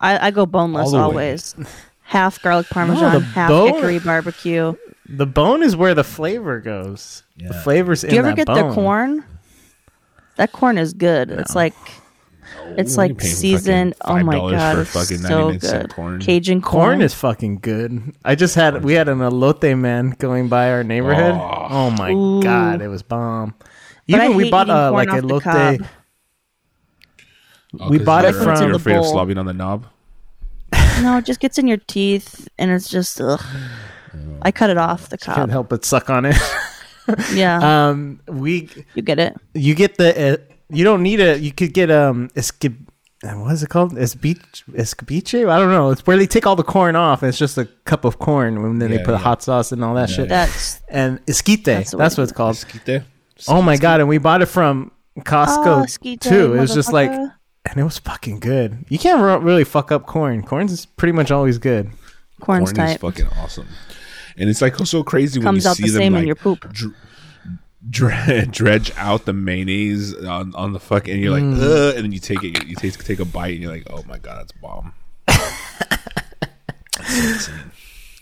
I, 0.00 0.28
I 0.28 0.30
go 0.30 0.46
boneless 0.46 0.92
All 0.92 1.10
the 1.10 1.16
way. 1.16 1.26
always. 1.28 1.54
Half 2.04 2.42
garlic 2.42 2.68
parmesan, 2.68 3.12
the 3.14 3.20
half 3.20 3.48
bone- 3.48 3.74
hickory 3.74 3.98
barbecue. 3.98 4.74
The 5.08 5.26
bone 5.26 5.62
is 5.62 5.74
where 5.76 5.94
the 5.94 6.04
flavor 6.04 6.60
goes. 6.60 7.22
The 7.36 7.52
flavor's 7.54 8.04
in 8.04 8.10
Do 8.10 8.16
you 8.16 8.20
ever 8.20 8.28
that 8.30 8.36
get 8.36 8.46
bone. 8.46 8.56
their 8.56 8.72
corn? 8.72 9.24
That 10.36 10.52
corn 10.52 10.78
is 10.78 10.92
good. 10.94 11.30
It's 11.30 11.54
like 11.54 11.74
it's 12.76 12.96
like 12.96 13.20
seasoned. 13.20 13.94
Oh 14.02 14.18
my 14.22 14.36
god, 14.38 14.86
for 14.86 15.00
it's 15.00 15.20
so 15.26 15.52
good. 15.58 15.90
corn. 15.90 16.20
Cajun 16.20 16.60
corn. 16.62 16.84
Corn 16.86 17.02
is 17.02 17.14
fucking 17.14 17.58
good. 17.60 18.14
I 18.24 18.34
just 18.34 18.54
had 18.54 18.84
we 18.84 18.94
had 18.94 19.08
an 19.08 19.18
elote 19.18 19.76
man 19.78 20.10
going 20.18 20.48
by 20.48 20.70
our 20.70 20.84
neighborhood. 20.84 21.34
Oh. 21.34 21.66
Oh, 21.70 21.90
my 21.90 22.10
Ooh. 22.12 22.42
god, 22.42 22.80
it 22.82 22.88
was 22.88 23.02
bomb. 23.02 23.54
Even 24.06 24.34
we 24.36 24.50
bought 24.50 24.66
eating 24.66 24.76
uh, 24.76 24.92
like 24.92 25.08
off 25.08 25.20
the 25.20 25.26
elote. 25.26 25.42
cob. 25.42 25.86
Oh, 27.80 27.88
We 27.90 27.98
'cause 27.98 28.06
bought 28.06 28.24
it 28.24 28.34
from- 28.34 28.44
You're 28.44 28.76
afraid 28.76 28.96
of 28.96 29.04
the 29.04 29.10
bowl. 29.10 29.14
slobbing 29.14 29.38
on 29.38 29.46
the 29.46 29.52
knob. 29.52 29.86
No, 31.02 31.18
it 31.18 31.24
just 31.24 31.40
gets 31.40 31.58
in 31.58 31.66
your 31.68 31.76
teeth, 31.78 32.48
and 32.58 32.70
it's 32.70 32.88
just 32.88 33.20
ugh. 33.20 33.40
I 34.42 34.52
cut 34.52 34.70
it 34.70 34.78
off 34.78 35.08
the 35.08 35.18
Can't 35.18 35.50
help 35.50 35.68
but 35.68 35.84
suck 35.84 36.10
on 36.10 36.24
it. 36.26 36.36
Yeah, 37.34 37.88
um, 37.90 38.20
we 38.28 38.70
you 38.94 39.02
get 39.02 39.18
it. 39.18 39.36
you 39.52 39.74
get 39.74 39.98
the 39.98 40.34
uh, 40.34 40.36
you 40.70 40.84
don't 40.84 41.02
need 41.02 41.20
a 41.20 41.38
you 41.38 41.52
could 41.52 41.74
get 41.74 41.90
um 41.90 42.30
esca- 42.30 42.74
what 43.22 43.52
is 43.52 43.62
it 43.62 43.68
called 43.68 43.92
escabeche 43.92 44.64
escabeche 44.72 45.46
I 45.46 45.58
don't 45.58 45.70
know 45.70 45.90
it's 45.90 46.06
where 46.06 46.16
they 46.16 46.26
take 46.26 46.46
all 46.46 46.56
the 46.56 46.62
corn 46.62 46.96
off 46.96 47.22
and 47.22 47.28
it's 47.28 47.36
just 47.36 47.58
a 47.58 47.66
cup 47.84 48.06
of 48.06 48.18
corn 48.20 48.56
and 48.56 48.80
then 48.80 48.90
Yeah, 48.90 48.96
they 48.98 49.04
put 49.04 49.12
yeah. 49.12 49.18
hot 49.18 49.42
sauce 49.42 49.70
and 49.70 49.84
all 49.84 49.94
that 49.96 50.08
shit 50.08 50.30
That's 50.30 50.80
and 50.88 51.20
esquite 51.28 51.64
That's 51.66 51.90
that's, 51.90 52.16
what 52.16 52.22
it's 52.22 52.32
called 52.32 52.56
Esquite? 52.56 53.02
oh 53.48 53.60
my 53.60 53.76
god 53.76 54.00
and 54.00 54.08
we 54.08 54.16
bought 54.16 54.40
it 54.40 54.46
from 54.46 54.90
Costco 55.20 55.66
Oh, 55.66 55.82
esquite, 55.82 56.22
too 56.22 56.54
it 56.54 56.58
was 56.60 56.72
just 56.72 56.90
like 56.90 57.10
motherfucker. 57.10 57.32
And 57.66 57.78
it 57.78 57.84
was 57.84 57.98
fucking 57.98 58.40
good 58.40 58.84
you 58.88 58.98
can't 58.98 59.20
re- 59.22 59.44
really 59.44 59.64
fuck 59.64 59.92
up 59.92 60.06
corn 60.06 60.42
corn's 60.42 60.86
pretty 60.86 61.12
much 61.12 61.30
always 61.30 61.58
good 61.58 61.90
corn's 62.40 62.72
Corn 62.72 62.88
is 62.90 62.96
fucking 62.98 63.26
awesome. 63.38 63.68
And 64.36 64.50
it's 64.50 64.60
like 64.60 64.74
so 64.78 65.04
crazy 65.04 65.38
when 65.38 65.44
Comes 65.46 65.62
you 65.64 65.70
out 65.70 65.76
see 65.76 65.84
the 65.84 65.90
them 65.92 66.00
same 66.00 66.12
like 66.14 66.22
in 66.22 66.26
your 66.26 66.34
poop. 66.36 66.68
dr- 66.72 66.94
dre- 67.88 68.44
dredge 68.50 68.90
out 68.96 69.24
the 69.26 69.32
mayonnaise 69.32 70.12
on, 70.24 70.52
on 70.56 70.72
the 70.72 70.80
fuck, 70.80 71.06
and 71.08 71.20
you're 71.22 71.30
like, 71.30 71.44
Mm. 71.44 71.60
Ugh, 71.62 71.94
and 71.94 72.04
then 72.04 72.10
you 72.12 72.18
take 72.18 72.42
it, 72.42 72.66
you 72.66 72.74
take 72.74 72.98
take 73.04 73.20
a 73.20 73.24
bite, 73.24 73.52
and 73.54 73.62
you're 73.62 73.70
like, 73.70 73.86
oh 73.90 74.02
my 74.08 74.18
god, 74.18 74.38
that's 74.40 74.50
bomb. 74.52 74.92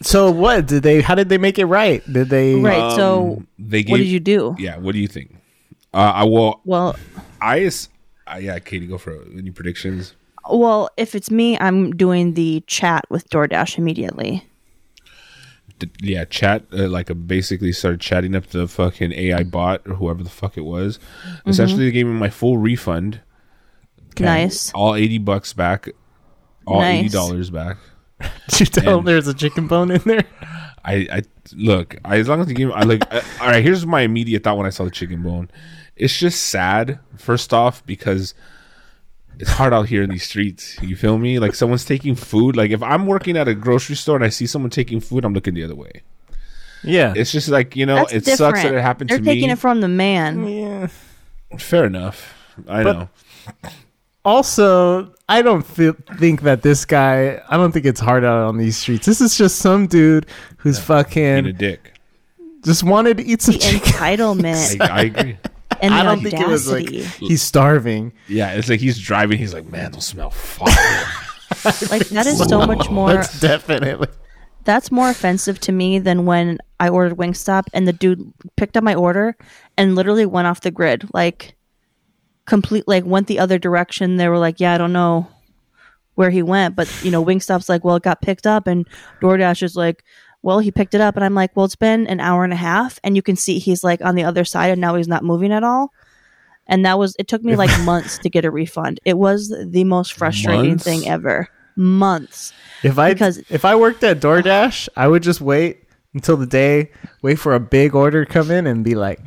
so 0.02 0.30
what 0.30 0.66
did 0.66 0.82
they 0.82 1.00
how 1.00 1.14
did 1.14 1.28
they 1.28 1.38
make 1.38 1.58
it 1.58 1.66
right 1.66 2.02
did 2.12 2.28
they 2.28 2.56
Right. 2.56 2.94
so, 2.96 3.36
Um, 3.38 3.46
They 3.58 3.82
gave, 3.82 3.90
what 3.92 3.98
did 3.98 4.08
you 4.08 4.20
do? 4.20 4.54
Yeah, 4.58 4.76
what 4.78 4.92
do 4.92 4.98
you 5.00 5.08
think? 5.08 5.36
Uh, 5.94 6.12
I 6.14 6.24
will. 6.24 6.60
Well, 6.64 6.96
I 7.40 7.58
is. 7.58 7.88
Uh, 8.32 8.38
yeah, 8.38 8.58
Katie, 8.58 8.86
go 8.86 8.98
for 8.98 9.12
it. 9.12 9.28
Any 9.36 9.50
predictions? 9.50 10.14
well, 10.50 10.90
if 10.96 11.14
it's 11.14 11.30
me, 11.30 11.56
I'm 11.60 11.92
doing 11.96 12.34
the 12.34 12.64
chat 12.66 13.04
with 13.08 13.28
DoorDash 13.30 13.78
immediately. 13.78 14.44
D- 15.78 15.90
yeah, 16.00 16.24
chat 16.24 16.64
uh, 16.72 16.88
like 16.88 17.10
uh, 17.10 17.14
basically 17.14 17.72
started 17.72 18.00
chatting 18.00 18.34
up 18.34 18.46
the 18.48 18.66
fucking 18.66 19.12
AI 19.12 19.42
bot 19.44 19.82
or 19.86 19.94
whoever 19.94 20.22
the 20.22 20.30
fuck 20.30 20.56
it 20.56 20.62
was. 20.62 20.98
Mm-hmm. 21.26 21.50
Essentially, 21.50 21.84
they 21.86 21.90
gave 21.92 22.06
me 22.06 22.12
my 22.12 22.30
full 22.30 22.58
refund. 22.58 23.20
Okay. 24.10 24.24
Nice. 24.24 24.72
All 24.74 24.94
eighty 24.94 25.18
bucks 25.18 25.52
back. 25.52 25.88
All 26.66 26.80
Nice. 26.80 27.00
eighty 27.00 27.08
dollars 27.08 27.50
back. 27.50 27.76
did 28.48 28.60
you 28.60 28.66
tell 28.66 28.84
them 28.84 28.98
And- 29.00 29.08
there's 29.08 29.28
a 29.28 29.34
chicken 29.34 29.66
bone 29.68 29.90
in 29.90 30.00
there 30.04 30.24
I, 30.84 31.06
I 31.12 31.22
look. 31.54 31.96
I, 32.04 32.18
as 32.18 32.28
long 32.28 32.40
as 32.40 32.48
you 32.48 32.54
give, 32.54 32.68
me, 32.68 32.74
I 32.74 32.82
like. 32.82 33.02
uh, 33.14 33.20
all 33.40 33.46
right, 33.48 33.62
here's 33.62 33.86
my 33.86 34.00
immediate 34.00 34.42
thought 34.42 34.56
when 34.56 34.66
I 34.66 34.70
saw 34.70 34.84
the 34.84 34.90
chicken 34.90 35.22
bone. 35.22 35.48
It's 35.96 36.16
just 36.18 36.42
sad. 36.46 36.98
First 37.16 37.52
off, 37.52 37.84
because 37.86 38.34
it's 39.38 39.50
hard 39.50 39.72
out 39.72 39.88
here 39.88 40.02
in 40.02 40.10
these 40.10 40.24
streets. 40.24 40.80
You 40.82 40.96
feel 40.96 41.18
me? 41.18 41.38
Like 41.38 41.54
someone's 41.54 41.84
taking 41.84 42.14
food. 42.14 42.56
Like 42.56 42.70
if 42.70 42.82
I'm 42.82 43.06
working 43.06 43.36
at 43.36 43.48
a 43.48 43.54
grocery 43.54 43.96
store 43.96 44.16
and 44.16 44.24
I 44.24 44.28
see 44.30 44.46
someone 44.46 44.70
taking 44.70 45.00
food, 45.00 45.24
I'm 45.24 45.34
looking 45.34 45.54
the 45.54 45.64
other 45.64 45.74
way. 45.74 46.02
yeah 46.84 47.12
It's 47.16 47.30
just 47.32 47.48
like 47.48 47.76
you 47.76 47.86
know, 47.86 47.96
That's 47.96 48.12
it 48.12 48.24
different. 48.24 48.38
sucks 48.56 48.62
that 48.62 48.74
it 48.74 48.80
happened 48.82 49.10
They're 49.10 49.18
to 49.18 49.22
me. 49.22 49.26
They're 49.26 49.34
taking 49.34 49.50
it 49.50 49.58
from 49.58 49.80
the 49.80 49.88
man. 49.88 50.46
yeah 50.48 50.88
Fair 51.58 51.84
enough. 51.84 52.34
I 52.68 52.82
But- 52.82 52.92
know. 52.92 53.08
also 54.24 55.12
i 55.28 55.42
don't 55.42 55.66
feel, 55.66 55.94
think 56.18 56.42
that 56.42 56.62
this 56.62 56.84
guy 56.84 57.40
i 57.48 57.56
don't 57.56 57.72
think 57.72 57.84
it's 57.84 57.98
hard 58.00 58.24
out 58.24 58.46
on 58.46 58.56
these 58.56 58.76
streets 58.76 59.04
this 59.06 59.20
is 59.20 59.36
just 59.36 59.56
some 59.58 59.86
dude 59.88 60.26
who's 60.58 60.76
Being 60.78 60.82
a 60.82 60.86
fucking 60.86 61.54
dick. 61.56 61.94
just 62.64 62.84
wanted 62.84 63.16
to 63.16 63.24
eat 63.24 63.42
some 63.42 63.54
The 63.54 63.58
chicken 63.58 63.80
entitlement 63.92 64.80
I, 64.80 64.86
I 64.86 65.00
agree. 65.02 65.38
And 65.82 65.92
the 65.92 65.98
i 65.98 66.02
don't 66.02 66.22
think 66.22 66.40
it 66.40 66.46
was 66.48 66.70
like 66.70 66.86
audacity. 66.86 67.26
he's 67.26 67.42
starving 67.42 68.12
Yeah, 68.28 68.52
it's 68.52 68.68
like 68.68 68.80
he's 68.80 68.98
driving. 68.98 69.38
He's 69.38 69.52
like, 69.52 69.66
man, 69.70 69.92
those 69.92 70.06
smell 70.06 70.30
fire. 70.30 70.68
like 71.90 72.08
that 72.08 72.26
is 72.26 72.38
so 72.38 72.66
much 72.66 72.88
more. 72.88 73.12
that's 73.12 73.38
definitely 73.40 74.08
That's 74.64 74.90
more 74.90 75.10
offensive 75.10 75.60
to 75.60 75.72
me 75.72 75.98
than 75.98 76.24
when 76.24 76.58
I 76.80 76.88
ordered 76.88 77.18
Wingstop 77.18 77.64
and 77.74 77.86
the 77.86 77.92
dude 77.92 78.32
picked 78.56 78.76
up 78.76 78.84
my 78.84 78.94
order 78.94 79.36
and 79.76 79.94
literally 79.94 80.24
went 80.24 80.46
off 80.46 80.60
the 80.60 80.70
grid. 80.70 81.08
Like 81.12 81.56
complete 82.46 82.88
like 82.88 83.04
went 83.04 83.26
the 83.26 83.38
other 83.38 83.58
direction. 83.58 84.16
They 84.16 84.28
were 84.28 84.38
like, 84.38 84.60
Yeah, 84.60 84.74
I 84.74 84.78
don't 84.78 84.92
know 84.92 85.28
where 86.14 86.30
he 86.30 86.42
went. 86.42 86.74
But 86.76 86.88
you 87.04 87.10
know, 87.10 87.24
Wingstop's 87.24 87.68
like, 87.68 87.84
Well, 87.84 87.96
it 87.96 88.02
got 88.02 88.22
picked 88.22 88.46
up 88.46 88.66
and 88.66 88.88
DoorDash 89.20 89.62
is 89.62 89.76
like, 89.76 90.04
Well, 90.42 90.58
he 90.58 90.70
picked 90.72 90.94
it 90.94 91.00
up 91.00 91.14
and 91.16 91.24
I'm 91.24 91.34
like, 91.34 91.54
Well, 91.56 91.64
it's 91.66 91.76
been 91.76 92.06
an 92.08 92.20
hour 92.20 92.44
and 92.44 92.52
a 92.52 92.56
half 92.56 92.98
and 93.04 93.14
you 93.16 93.22
can 93.22 93.36
see 93.36 93.58
he's 93.58 93.82
like 93.84 94.00
on 94.04 94.14
the 94.16 94.24
other 94.24 94.44
side 94.44 94.70
and 94.70 94.80
now 94.80 94.94
he's 94.96 95.08
not 95.08 95.24
moving 95.24 95.52
at 95.52 95.62
all. 95.64 95.92
And 96.66 96.84
that 96.86 96.98
was 96.98 97.14
it 97.18 97.28
took 97.28 97.42
me 97.44 97.56
like 97.56 97.70
months 97.84 98.18
to 98.18 98.30
get 98.30 98.44
a 98.44 98.50
refund. 98.50 99.00
It 99.04 99.18
was 99.18 99.48
the 99.66 99.84
most 99.84 100.12
frustrating 100.14 100.70
Months? 100.70 100.84
thing 100.84 101.08
ever. 101.08 101.48
Months. 101.76 102.52
if 102.82 102.98
i 102.98 103.12
Because- 103.12 103.38
if 103.48 103.64
i 103.64 103.74
worked 103.74 104.04
at 104.04 104.20
doordash 104.20 104.88
i 104.94 105.08
would 105.08 105.22
just 105.22 105.40
wait 105.40 105.81
until 106.14 106.36
the 106.36 106.46
day 106.46 106.90
wait 107.22 107.36
for 107.36 107.54
a 107.54 107.60
big 107.60 107.94
order 107.94 108.24
to 108.24 108.30
come 108.30 108.50
in 108.50 108.66
and 108.66 108.84
be 108.84 108.94
like 108.94 109.18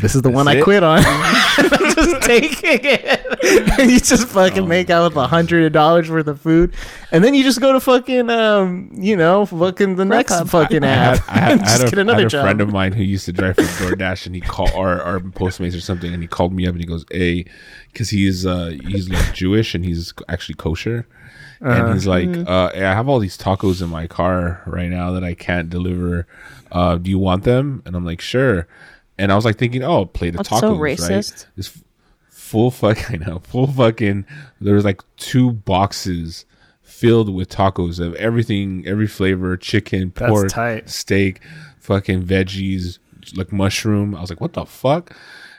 this 0.00 0.14
is 0.14 0.22
the 0.22 0.30
one 0.30 0.48
i 0.48 0.60
quit 0.62 0.82
on. 0.82 1.02
I'm 1.06 1.94
just 1.94 2.22
taking 2.22 2.80
it. 2.82 3.78
And 3.78 3.90
you 3.90 4.00
just 4.00 4.28
fucking 4.28 4.66
make 4.66 4.88
out 4.88 5.10
with 5.10 5.16
a 5.22 5.26
hundred 5.26 5.70
dollars 5.72 6.10
worth 6.10 6.26
of 6.28 6.40
food 6.40 6.74
and 7.12 7.22
then 7.22 7.34
you 7.34 7.42
just 7.42 7.60
go 7.60 7.72
to 7.72 7.80
fucking 7.80 8.30
um 8.30 8.90
you 8.94 9.16
know 9.16 9.44
fucking 9.46 9.96
the 9.96 10.04
next 10.04 10.32
Grubhub. 10.32 10.48
fucking 10.48 10.84
I 10.84 10.88
had, 10.88 11.18
app 11.18 11.28
I 11.28 11.32
had, 11.38 11.52
and 11.52 11.60
I 11.60 11.64
just 11.64 11.80
had, 11.82 11.90
get 11.90 11.98
a, 11.98 11.98
I 11.98 12.02
another 12.02 12.18
had 12.22 12.26
a 12.26 12.30
job. 12.30 12.42
friend 12.44 12.60
of 12.60 12.72
mine 12.72 12.92
who 12.92 13.02
used 13.02 13.26
to 13.26 13.32
drive 13.32 13.56
for 13.56 13.62
DoorDash, 13.62 14.26
and 14.26 14.34
he 14.34 14.40
called 14.40 14.70
or, 14.74 15.02
or 15.02 15.20
Postmates 15.20 15.76
or 15.76 15.80
something, 15.80 16.12
and 16.12 16.22
he 16.22 16.28
called 16.28 16.52
me 16.52 16.66
up 16.66 16.72
and 16.72 16.80
he 16.80 16.86
goes, 16.86 17.04
"Hey," 17.10 17.44
because 17.92 18.10
he's 18.10 18.46
uh 18.46 18.76
he's 18.86 19.08
like 19.10 19.34
Jewish 19.34 19.74
and 19.74 19.84
he's 19.84 20.14
actually 20.28 20.54
kosher, 20.54 21.06
and 21.60 21.94
he's 21.94 22.06
like, 22.06 22.28
uh, 22.28 22.70
"I 22.74 22.78
have 22.78 23.08
all 23.08 23.18
these 23.18 23.36
tacos 23.36 23.82
in 23.82 23.88
my 23.88 24.06
car 24.06 24.62
right 24.66 24.88
now 24.88 25.12
that 25.12 25.24
I 25.24 25.34
can't 25.34 25.68
deliver. 25.70 26.26
Uh, 26.72 26.96
do 26.96 27.10
you 27.10 27.18
want 27.18 27.44
them?" 27.44 27.82
And 27.84 27.94
I'm 27.96 28.04
like, 28.04 28.20
"Sure." 28.20 28.66
And 29.18 29.30
I 29.30 29.36
was 29.36 29.44
like 29.44 29.58
thinking, 29.58 29.82
"Oh, 29.82 30.06
plate 30.06 30.30
of 30.30 30.38
That's 30.38 30.48
tacos, 30.48 30.60
so 30.60 30.76
right?" 30.76 30.98
racist. 30.98 31.46
This 31.56 31.82
full 32.28 32.70
fuck. 32.70 33.10
I 33.12 33.16
know 33.16 33.40
full 33.40 33.66
fucking. 33.66 34.26
There 34.60 34.74
was 34.74 34.84
like 34.84 35.02
two 35.16 35.52
boxes 35.52 36.44
filled 36.82 37.32
with 37.32 37.48
tacos 37.48 38.00
of 38.00 38.14
everything, 38.14 38.86
every 38.86 39.06
flavor: 39.06 39.56
chicken, 39.56 40.12
That's 40.14 40.30
pork, 40.30 40.48
tight. 40.48 40.88
steak, 40.88 41.40
fucking 41.78 42.24
veggies, 42.24 42.98
like 43.34 43.52
mushroom. 43.52 44.14
I 44.14 44.20
was 44.20 44.30
like, 44.30 44.40
what 44.40 44.54
the 44.54 44.64
fuck? 44.64 45.14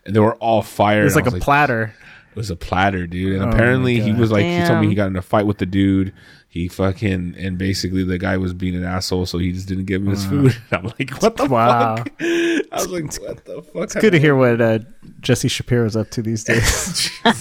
And 0.05 0.15
they 0.15 0.19
were 0.19 0.35
all 0.35 0.61
fire. 0.61 1.01
It 1.01 1.05
was 1.05 1.15
and 1.15 1.27
I 1.27 1.29
like 1.29 1.41
a 1.41 1.43
platter. 1.43 1.93
It 2.31 2.35
was 2.35 2.49
a 2.49 2.55
platter, 2.55 3.05
dude. 3.07 3.33
And 3.33 3.43
Oh 3.43 3.49
apparently 3.49 3.99
he 3.99 4.13
was 4.13 4.31
like, 4.31 4.45
he 4.45 4.63
told 4.63 4.81
me 4.81 4.87
he 4.87 4.95
got 4.95 5.07
in 5.07 5.15
a 5.15 5.21
fight 5.21 5.45
with 5.45 5.57
the 5.59 5.65
dude. 5.65 6.13
He 6.47 6.67
fucking 6.67 7.35
and 7.37 7.57
basically 7.57 8.03
the 8.03 8.17
guy 8.17 8.35
was 8.37 8.53
being 8.53 8.75
an 8.75 8.83
asshole, 8.83 9.25
so 9.25 9.37
he 9.37 9.53
just 9.53 9.67
didn't 9.69 9.85
give 9.85 10.01
him 10.01 10.09
his 10.09 10.25
food. 10.25 10.55
I'm 10.71 10.83
like, 10.99 11.11
what 11.21 11.37
the 11.37 11.45
Wow. 11.45 11.97
fuck? 11.97 12.11
I 12.19 12.61
was 12.73 12.87
like, 12.89 13.13
what 13.21 13.45
the 13.45 13.61
fuck? 13.61 13.83
It's 13.83 13.95
good 13.95 14.11
to 14.11 14.19
hear 14.19 14.35
what 14.35 14.59
uh, 14.59 14.79
Jesse 15.21 15.47
Shapiro's 15.47 15.95
up 15.95 16.09
to 16.11 16.21
these 16.21 16.43
days. 16.43 17.09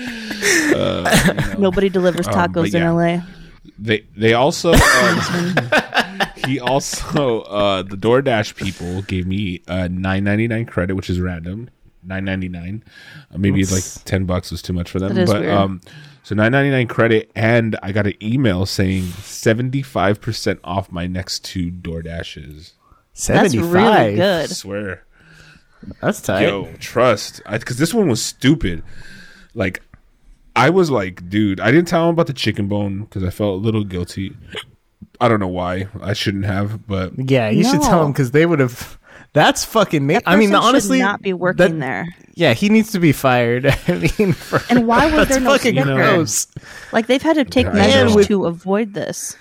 Nobody 1.58 1.88
delivers 1.88 2.26
Um, 2.28 2.34
tacos 2.34 2.74
in. 2.74 2.82
LA. 2.82 3.22
They 3.78 4.06
they 4.16 4.34
also 4.34 4.72
um, 4.72 5.56
he 6.44 6.60
also 6.60 7.40
uh 7.42 7.82
the 7.82 7.96
DoorDash 7.96 8.56
people 8.56 9.02
gave 9.02 9.26
me 9.26 9.62
uh 9.68 9.88
nine 9.90 10.24
ninety 10.24 10.48
nine 10.48 10.66
credit, 10.66 10.94
which 10.94 11.08
is 11.10 11.20
random. 11.20 11.70
Nine 12.02 12.24
ninety 12.24 12.48
nine. 12.48 12.82
Uh, 13.32 13.38
maybe 13.38 13.60
it's 13.60 13.72
like 13.72 14.04
ten 14.04 14.24
bucks 14.24 14.50
was 14.50 14.62
too 14.62 14.72
much 14.72 14.90
for 14.90 14.98
them. 14.98 15.14
But 15.14 15.40
weird. 15.42 15.50
um 15.52 15.80
so 16.22 16.34
nine 16.34 16.52
ninety 16.52 16.70
nine 16.70 16.86
credit 16.88 17.30
and 17.34 17.76
I 17.82 17.92
got 17.92 18.06
an 18.06 18.14
email 18.22 18.64
saying 18.66 19.04
seventy 19.22 19.82
five 19.82 20.20
percent 20.20 20.60
off 20.64 20.90
my 20.90 21.06
next 21.06 21.44
two 21.44 21.70
DoorDashes. 21.70 22.72
That's 23.12 23.52
75. 23.52 23.72
really 23.72 23.86
I 23.88 24.14
good. 24.16 24.50
swear. 24.50 25.04
That's 26.00 26.20
tight. 26.20 26.42
Yo, 26.42 26.72
trust. 26.78 27.42
Because 27.50 27.76
this 27.78 27.92
one 27.94 28.08
was 28.08 28.22
stupid. 28.24 28.82
Like, 29.54 29.82
I 30.54 30.70
was 30.70 30.90
like, 30.90 31.28
dude, 31.28 31.58
I 31.60 31.70
didn't 31.70 31.88
tell 31.88 32.04
him 32.08 32.14
about 32.14 32.26
the 32.28 32.32
chicken 32.34 32.68
bone 32.68 33.00
because 33.00 33.24
I 33.24 33.30
felt 33.30 33.54
a 33.54 33.56
little 33.64 33.84
guilty. 33.84 34.36
I 35.20 35.28
don't 35.28 35.40
know 35.40 35.48
why. 35.48 35.88
I 36.00 36.12
shouldn't 36.12 36.44
have, 36.46 36.86
but 36.86 37.12
Yeah, 37.30 37.48
you 37.50 37.64
should 37.64 37.82
tell 37.82 38.00
No. 38.00 38.06
him 38.06 38.12
because 38.12 38.30
they 38.30 38.46
would 38.46 38.60
have. 38.60 38.98
That's 39.32 39.64
fucking. 39.64 40.06
Ma- 40.06 40.14
That 40.14 40.22
I 40.26 40.36
mean, 40.36 40.50
person 40.50 40.62
should 40.62 40.68
honestly, 40.68 40.98
not 40.98 41.22
be 41.22 41.32
working 41.32 41.78
that- 41.78 41.86
there. 42.04 42.06
Yeah, 42.34 42.54
he 42.54 42.68
needs 42.70 42.92
to 42.92 42.98
be 43.00 43.12
fired. 43.12 43.66
I 43.88 44.08
mean, 44.18 44.32
for, 44.32 44.60
And 44.70 44.86
why 44.86 45.14
was 45.14 45.28
there 45.28 45.40
no 45.40 45.50
fucking 45.52 45.74
sticker? 45.74 45.94
gross. 45.94 46.46
Like 46.92 47.06
they've 47.06 47.20
had 47.22 47.36
to 47.36 47.44
take 47.44 47.66
Yeah, 47.66 47.72
I 47.72 47.74
measures 47.74 48.16
know. 48.16 48.22
to 48.22 48.46
avoid 48.46 48.94
this. 48.94 49.36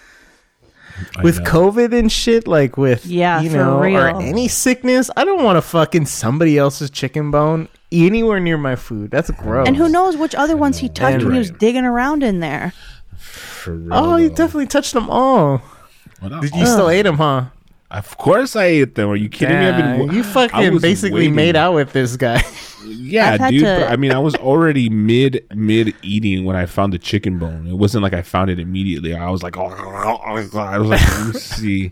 I 1.17 1.21
with 1.23 1.39
know. 1.39 1.45
COVID 1.45 1.97
and 1.97 2.11
shit, 2.11 2.45
like 2.45 2.75
with 2.75 3.05
Yeah, 3.05 3.39
you 3.41 3.49
for 3.51 3.55
know, 3.57 3.79
or 3.79 4.21
any 4.21 4.49
sickness, 4.49 5.09
I 5.15 5.23
don't 5.23 5.43
want 5.43 5.55
to 5.55 5.61
fucking 5.61 6.07
somebody 6.07 6.57
else's 6.57 6.89
chicken 6.89 7.31
bone 7.31 7.69
anywhere 7.91 8.41
near 8.41 8.57
my 8.57 8.75
food. 8.75 9.11
That's 9.11 9.31
gross. 9.31 9.65
And 9.65 9.77
who 9.77 9.87
knows 9.87 10.17
which 10.17 10.35
other 10.35 10.57
ones 10.57 10.77
he 10.79 10.89
touched 10.89 11.15
And- 11.15 11.23
when 11.23 11.33
he 11.33 11.39
was 11.39 11.51
digging 11.51 11.85
around 11.85 12.21
in 12.21 12.41
there. 12.41 12.73
For 13.17 13.71
oh, 13.71 13.75
real, 13.77 13.93
Oh, 13.93 14.15
you 14.17 14.27
though. 14.29 14.35
definitely 14.35 14.67
touched 14.67 14.93
them 14.93 15.09
all. 15.09 15.61
Well, 16.21 16.41
Did 16.41 16.53
you 16.53 16.61
all. 16.61 16.65
still 16.65 16.89
ate 16.89 17.03
them, 17.03 17.15
huh? 17.17 17.45
Of 17.91 18.17
course 18.17 18.55
I 18.55 18.65
ate 18.65 18.95
them. 18.95 19.09
Are 19.09 19.15
you 19.15 19.29
kidding 19.29 19.57
me? 19.59 19.65
I've 19.67 19.97
been. 20.07 20.15
you 20.15 20.23
fucking 20.23 20.77
basically 20.77 21.21
waiting. 21.21 21.35
made 21.35 21.55
out 21.55 21.73
with 21.73 21.91
this 21.91 22.15
guy. 22.17 22.43
Yeah, 22.85 23.49
dude. 23.49 23.61
to- 23.61 23.79
But 23.81 23.91
I 23.91 23.95
mean, 23.95 24.11
I 24.11 24.19
was 24.19 24.35
already 24.35 24.89
mid 24.89 25.43
mid 25.55 25.95
eating 26.03 26.45
when 26.45 26.55
I 26.55 26.65
found 26.67 26.93
the 26.93 26.99
chicken 26.99 27.39
bone. 27.39 27.65
It 27.67 27.73
wasn't 27.73 28.03
like 28.03 28.13
I 28.13 28.21
found 28.21 28.51
it 28.51 28.59
immediately. 28.59 29.15
I 29.15 29.29
was 29.29 29.41
like, 29.43 29.57
oh, 29.57 29.67
I 29.67 30.31
was 30.33 30.53
like, 30.53 30.79
let 30.79 31.27
me 31.27 31.33
see. 31.39 31.91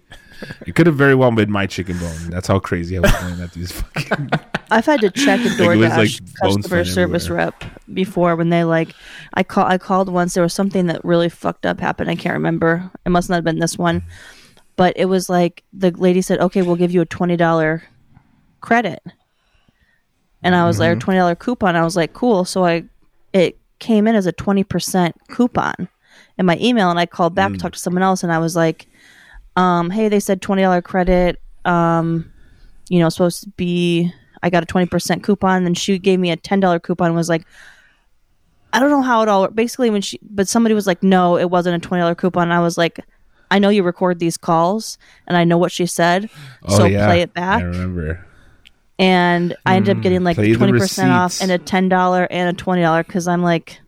It 0.67 0.75
could 0.75 0.85
have 0.85 0.95
very 0.95 1.15
well 1.15 1.31
been 1.31 1.51
my 1.51 1.65
chicken 1.65 1.97
bone. 1.97 2.29
That's 2.29 2.47
how 2.47 2.59
crazy 2.59 2.95
I 2.97 2.99
was 3.01 3.11
going 3.13 3.41
at 3.41 3.53
these 3.53 3.71
fucking. 3.71 4.29
I've 4.69 4.85
had 4.85 5.01
to 5.01 5.09
check 5.09 5.39
a 5.39 5.49
DoorDash 5.49 5.97
was, 5.97 6.19
like, 6.21 6.35
customer 6.41 6.85
service 6.85 7.25
everywhere. 7.25 7.45
rep 7.59 7.63
before 7.93 8.35
when 8.35 8.49
they 8.49 8.63
like 8.63 8.93
I 9.33 9.41
call 9.41 9.65
I 9.65 9.77
called 9.79 10.09
once 10.09 10.35
there 10.35 10.43
was 10.43 10.53
something 10.53 10.87
that 10.87 11.03
really 11.03 11.29
fucked 11.29 11.65
up 11.65 11.79
happened. 11.79 12.11
I 12.11 12.15
can't 12.15 12.33
remember. 12.33 12.91
It 13.03 13.09
must 13.09 13.29
not 13.29 13.35
have 13.37 13.43
been 13.45 13.57
this 13.59 13.77
one. 13.79 14.03
But 14.77 14.93
it 14.95 15.05
was 15.05 15.27
like 15.29 15.63
the 15.73 15.91
lady 15.91 16.21
said, 16.21 16.39
"Okay, 16.39 16.61
we'll 16.61 16.75
give 16.77 16.91
you 16.91 17.01
a 17.01 17.05
twenty 17.05 17.35
dollar 17.35 17.83
credit," 18.61 19.01
and 20.43 20.55
I 20.55 20.65
was 20.65 20.79
like, 20.79 20.91
Mm-hmm. 20.91 20.97
"A 20.97 21.01
twenty 21.01 21.17
dollar 21.19 21.35
coupon." 21.35 21.75
I 21.75 21.83
was 21.83 21.95
like, 21.97 22.13
"Cool." 22.13 22.45
So 22.45 22.65
I 22.65 22.83
it 23.33 23.57
came 23.79 24.07
in 24.07 24.15
as 24.15 24.25
a 24.25 24.31
twenty 24.31 24.63
percent 24.63 25.15
coupon 25.29 25.89
in 26.37 26.45
my 26.45 26.57
email, 26.61 26.89
and 26.89 26.99
I 26.99 27.05
called 27.05 27.35
back 27.35 27.51
Mm. 27.51 27.55
to 27.55 27.59
talk 27.59 27.73
to 27.73 27.79
someone 27.79 28.03
else, 28.03 28.23
and 28.23 28.31
I 28.31 28.37
was 28.39 28.55
like, 28.55 28.87
um, 29.55 29.89
"Hey, 29.89 30.07
they 30.09 30.19
said 30.19 30.41
twenty 30.41 30.61
dollar 30.61 30.81
credit. 30.81 31.41
Um, 31.65 32.31
you 32.89 32.99
know, 32.99 33.09
supposed 33.09 33.43
to 33.43 33.49
be 33.57 34.13
I 34.41 34.49
got 34.51 34.63
a 34.63 34.67
20% 34.67 35.23
coupon 35.23 35.65
and 35.65 35.77
she 35.77 35.97
gave 35.99 36.19
me 36.19 36.31
a 36.31 36.37
$10 36.37 36.81
coupon 36.83 37.07
and 37.07 37.15
was 37.15 37.27
like 37.27 37.43
I 38.71 38.79
don't 38.79 38.91
know 38.91 39.01
how 39.01 39.23
it 39.23 39.27
all 39.27 39.47
basically 39.49 39.89
when 39.89 40.01
she 40.01 40.19
but 40.21 40.47
somebody 40.47 40.73
was 40.75 40.87
like 40.87 41.01
no, 41.03 41.37
it 41.37 41.49
wasn't 41.49 41.83
a 41.83 41.89
$20 41.89 42.15
coupon 42.17 42.43
and 42.43 42.53
I 42.53 42.59
was 42.61 42.77
like 42.77 42.99
I 43.49 43.59
know 43.59 43.69
you 43.69 43.83
record 43.83 44.19
these 44.19 44.37
calls 44.37 44.97
and 45.27 45.37
I 45.37 45.43
know 45.43 45.57
what 45.57 45.71
she 45.71 45.85
said. 45.85 46.29
Oh 46.65 46.77
so 46.77 46.85
yeah, 46.85 47.05
play 47.07 47.21
it 47.21 47.33
back. 47.33 47.61
I 47.61 47.65
remember. 47.65 48.25
and 48.99 49.55
I 49.65 49.75
ended 49.77 49.95
up 49.97 50.03
getting 50.03 50.23
like 50.23 50.35
play 50.35 50.51
20% 50.53 51.09
off 51.11 51.41
and 51.41 51.51
a 51.51 51.57
$10 51.59 52.27
and 52.29 52.49
a 52.59 52.63
$20 52.63 53.07
cuz 53.07 53.27
I'm 53.27 53.41
like 53.43 53.79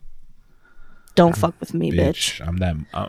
don't 1.16 1.36
fuck 1.36 1.54
with 1.60 1.74
me, 1.74 1.90
bitch. 1.92 2.40
Bitch, 2.40 2.46
I'm 2.48 2.56
that. 2.58 2.76
Uh, 2.94 3.08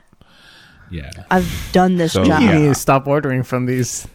yeah. 0.90 1.10
I've 1.30 1.70
done 1.72 1.96
this 1.96 2.12
So, 2.14 2.26
job. 2.26 2.42
You 2.42 2.48
Yeah. 2.50 2.58
need 2.58 2.68
to 2.70 2.76
stop 2.76 3.08
ordering 3.08 3.44
from 3.44 3.66
these 3.68 4.08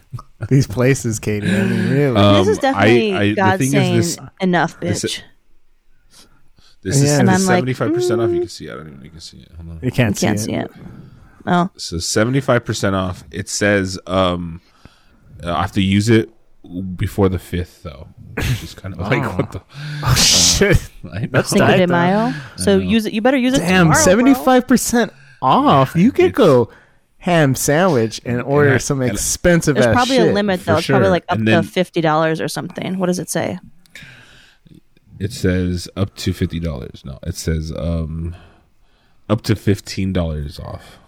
these 0.49 0.67
places, 0.67 1.17
Katie. 1.19 1.47
I 1.49 1.63
mean, 1.63 1.89
really. 1.89 2.15
Um, 2.17 2.35
this 2.45 2.49
is 2.49 2.57
definitely 2.59 3.13
I- 3.13 3.17
I- 3.19 3.29
the 3.29 3.35
God 3.35 3.57
thing 3.57 3.67
is 3.67 3.71
saying 3.73 3.95
this- 3.97 4.17
enough, 4.41 4.79
bitch. 4.79 5.21
This 6.83 6.97
is 7.01 7.03
Yeah. 7.03 7.19
And 7.19 7.27
the 7.27 7.31
I'm 7.33 7.39
like, 7.45 7.55
seventy 7.55 7.73
five 7.73 7.93
percent 7.93 8.21
off. 8.21 8.29
You 8.29 8.41
can 8.41 8.49
see. 8.49 8.67
it. 8.67 8.71
I 8.71 8.75
don't 8.75 8.87
even. 8.87 8.97
know 8.99 9.03
You 9.05 9.09
can 9.09 9.19
see 9.19 9.37
it. 9.39 9.51
Hold 9.57 9.69
on. 9.69 9.79
you 9.81 9.91
can't, 9.91 10.15
Can't 10.15 10.39
see, 10.39 10.45
see 10.45 10.53
it. 10.53 10.71
It. 11.47 11.51
Oh, 11.51 11.69
So 11.77 11.99
seventy 11.99 12.41
five 12.41 12.65
percent 12.65 12.95
off. 12.95 13.23
It 13.31 13.49
says 13.49 13.99
um, 14.07 14.61
I 15.43 15.61
have 15.61 15.71
to 15.73 15.81
use 15.81 16.09
it 16.09 16.29
before 16.97 17.29
the 17.29 17.39
fifth 17.39 17.83
though, 17.83 18.07
which 18.35 18.63
is 18.63 18.73
kind 18.73 18.93
of 18.93 18.99
like 19.11 19.37
what 19.37 19.51
the. 19.51 19.61
Oh 20.03 20.13
shit! 20.15 20.89
I 21.13 21.21
know. 21.21 21.27
That's 21.31 21.49
Cinco 21.49 21.77
de. 21.77 21.87
Mayo. 21.87 22.33
So 22.57 22.77
use 22.77 23.05
it. 23.05 23.13
You 23.13 23.21
better 23.21 23.37
use 23.37 23.53
it. 23.53 23.59
Damn, 23.59 23.85
tomorrow, 23.87 24.01
seventy 24.01 24.33
five 24.33 24.67
percent 24.67 25.13
off. 25.41 25.95
You 25.95 26.11
could 26.11 26.33
go 26.33 26.69
ham 27.19 27.55
sandwich 27.55 28.21
and 28.25 28.41
order 28.41 28.75
I- 28.75 28.77
some 28.79 29.01
expensive. 29.01 29.75
There's 29.75 29.87
probably 29.87 30.17
shit. 30.17 30.29
a 30.29 30.33
limit 30.33 30.65
though. 30.65 30.77
It's 30.77 30.87
probably 30.87 31.09
like 31.09 31.25
up 31.29 31.37
And 31.37 31.47
to 31.47 31.63
fifty 31.63 32.01
dollars 32.01 32.41
or 32.41 32.47
something. 32.47 32.97
What 32.99 33.07
does 33.07 33.19
it 33.19 33.29
say? 33.29 33.59
It 35.19 35.31
says 35.33 35.89
up 35.95 36.15
to 36.17 36.33
fifty 36.33 36.59
dollars. 36.59 37.03
No, 37.05 37.17
it 37.23 37.35
says 37.35 37.71
um, 37.75 38.35
up 39.29 39.41
to 39.43 39.55
fifteen 39.55 40.13
dollars 40.13 40.59
off. 40.59 40.99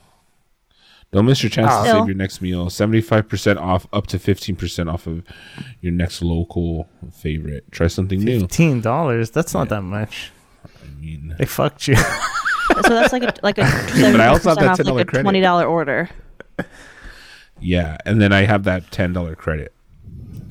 Don't 1.12 1.26
miss 1.26 1.42
your 1.42 1.50
chance 1.50 1.72
to 1.74 1.92
save 1.92 2.06
your 2.06 2.16
next 2.16 2.40
meal. 2.42 2.70
Seventy 2.70 3.02
five 3.02 3.28
percent 3.28 3.58
off, 3.58 3.88
up 3.92 4.06
to 4.08 4.20
fifteen 4.20 4.56
percent 4.56 4.90
off 4.90 5.08
of 5.08 5.24
your 5.82 5.92
next 5.92 6.22
local 6.22 6.88
favorite. 7.12 7.72
Try 7.72 7.88
something 7.88 8.20
new. 8.24 8.42
Fifteen 8.42 8.80
dollars. 8.82 9.32
That's 9.32 9.54
not 9.54 9.70
that 9.70 9.82
much. 9.82 10.32
I 10.66 10.88
mean, 11.02 11.36
They 11.40 11.46
fucked 11.46 11.88
you. 11.88 11.96
So 12.84 12.90
that's 12.90 13.12
like 13.12 13.24
a 13.24 13.34
like 13.42 13.58
a 13.58 13.62
But 14.12 14.22
I 14.22 14.28
also 14.28 14.50
have 14.50 14.60
that 14.60 14.70
off, 14.70 14.78
$10 14.80 14.94
like 14.94 15.02
a 15.08 15.10
credit. 15.10 15.24
twenty 15.24 15.42
dollar 15.42 15.66
order. 15.66 16.08
yeah, 17.60 17.98
and 18.06 18.22
then 18.22 18.32
I 18.32 18.42
have 18.46 18.64
that 18.66 18.92
ten 18.92 19.12
dollar 19.12 19.36
credit. 19.36 19.74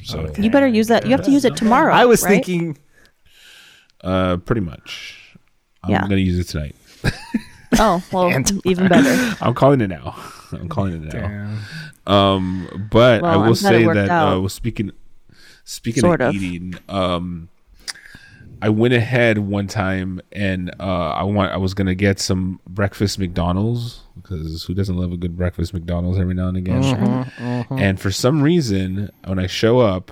So 0.03 0.33
You 0.37 0.51
better 0.51 0.67
use 0.67 0.89
that. 0.89 1.05
You 1.07 1.13
have 1.13 1.23
to 1.27 1.31
use 1.31 1.45
it 1.45 1.57
tomorrow. 1.57 1.95
I 1.95 2.07
was 2.07 2.23
right? 2.25 2.31
thinking. 2.31 2.77
uh, 4.03 4.39
pretty 4.39 4.61
much, 4.63 5.37
I'm 5.85 5.91
Yeah. 5.93 6.01
gonna 6.03 6.17
use 6.17 6.39
it 6.41 6.49
tonight. 6.51 6.75
Oh 7.79 8.03
well, 8.13 8.31
even 8.65 8.89
better. 8.89 9.37
I'm 9.41 9.55
calling 9.55 9.81
it 9.81 9.89
now. 9.89 10.17
I'm 10.53 10.69
calling 10.69 11.03
it 11.05 11.13
now. 11.15 11.57
Um, 12.07 12.89
but 12.91 13.23
I 13.25 13.37
Well, 13.37 13.41
will 13.41 13.47
I'm 13.49 13.53
glad 13.55 13.75
it 13.75 13.79
say 13.79 13.85
that 13.87 14.09
out. 14.09 14.37
uh, 14.37 14.41
well, 14.41 14.49
speaking 14.49 14.93
speaking 15.65 16.01
Sort 16.01 16.21
of, 16.21 16.29
of. 16.31 16.35
eating, 16.43 16.75
um, 16.89 17.49
I 18.61 18.71
went 18.71 18.93
ahead 18.95 19.39
one 19.39 19.67
time 19.69 20.21
and 20.33 20.71
uh, 20.81 21.11
I 21.11 21.23
want 21.23 21.53
I 21.53 21.59
was 21.59 21.75
gonna 21.75 21.95
get 21.95 22.19
some 22.19 22.59
breakfast 22.69 23.19
McDonald's 23.19 24.01
because 24.17 24.65
who 24.65 24.75
doesn't 24.75 24.97
love 24.97 25.13
a 25.13 25.17
good 25.17 25.37
breakfast 25.37 25.73
McDonald's 25.75 26.19
every 26.19 26.35
now 26.35 26.49
and 26.49 26.57
again? 26.57 26.83
Mm-hmm, 26.83 27.79
And 27.79 28.01
for 28.01 28.11
some 28.11 28.43
reason, 28.43 29.11
when 29.25 29.39
I 29.39 29.47
show 29.47 29.79
up, 29.79 30.11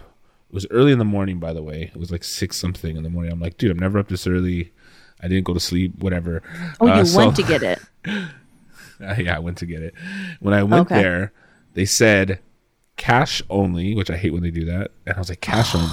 it 0.49 0.55
was 0.55 0.66
early 0.70 0.93
in 0.93 0.99
the 0.99 1.05
morning. 1.05 1.41
By 1.41 1.53
the 1.53 1.62
way, 1.62 1.91
it 1.93 1.97
was 1.99 2.12
like 2.12 2.22
six 2.22 2.57
something 2.57 2.97
in 2.97 3.03
the 3.03 3.11
morning. 3.11 3.32
I'm 3.32 3.41
like, 3.41 3.57
dude, 3.59 3.70
I'm 3.72 3.78
never 3.80 3.99
up 3.99 4.09
this 4.09 4.26
early. 4.28 4.72
I 5.20 5.26
didn't 5.28 5.45
go 5.45 5.55
to 5.55 5.61
sleep. 5.61 5.99
Whatever. 5.99 6.43
Oh, 6.80 6.87
Uh, 6.89 6.99
you 6.99 7.05
so- 7.07 7.18
went 7.18 7.37
to 7.37 7.43
get 7.43 7.62
it. 7.64 7.80
uh, 9.01 9.14
yeah, 9.18 9.36
I 9.36 9.38
went 9.40 9.59
to 9.59 9.66
get 9.66 9.82
it. 9.82 9.94
When 10.40 10.55
I 10.55 10.62
went 10.62 10.86
Okay. 10.90 11.03
there, 11.03 11.32
they 11.74 11.84
said 11.84 12.40
cash 12.97 13.42
only, 13.51 13.94
which 13.94 14.11
I 14.11 14.16
hate 14.16 14.32
when 14.32 14.42
they 14.42 14.51
do 14.51 14.64
that. 14.66 14.90
And 15.07 15.16
I 15.16 15.18
was 15.18 15.28
like, 15.28 15.40
cash 15.40 15.74
only. 15.74 15.88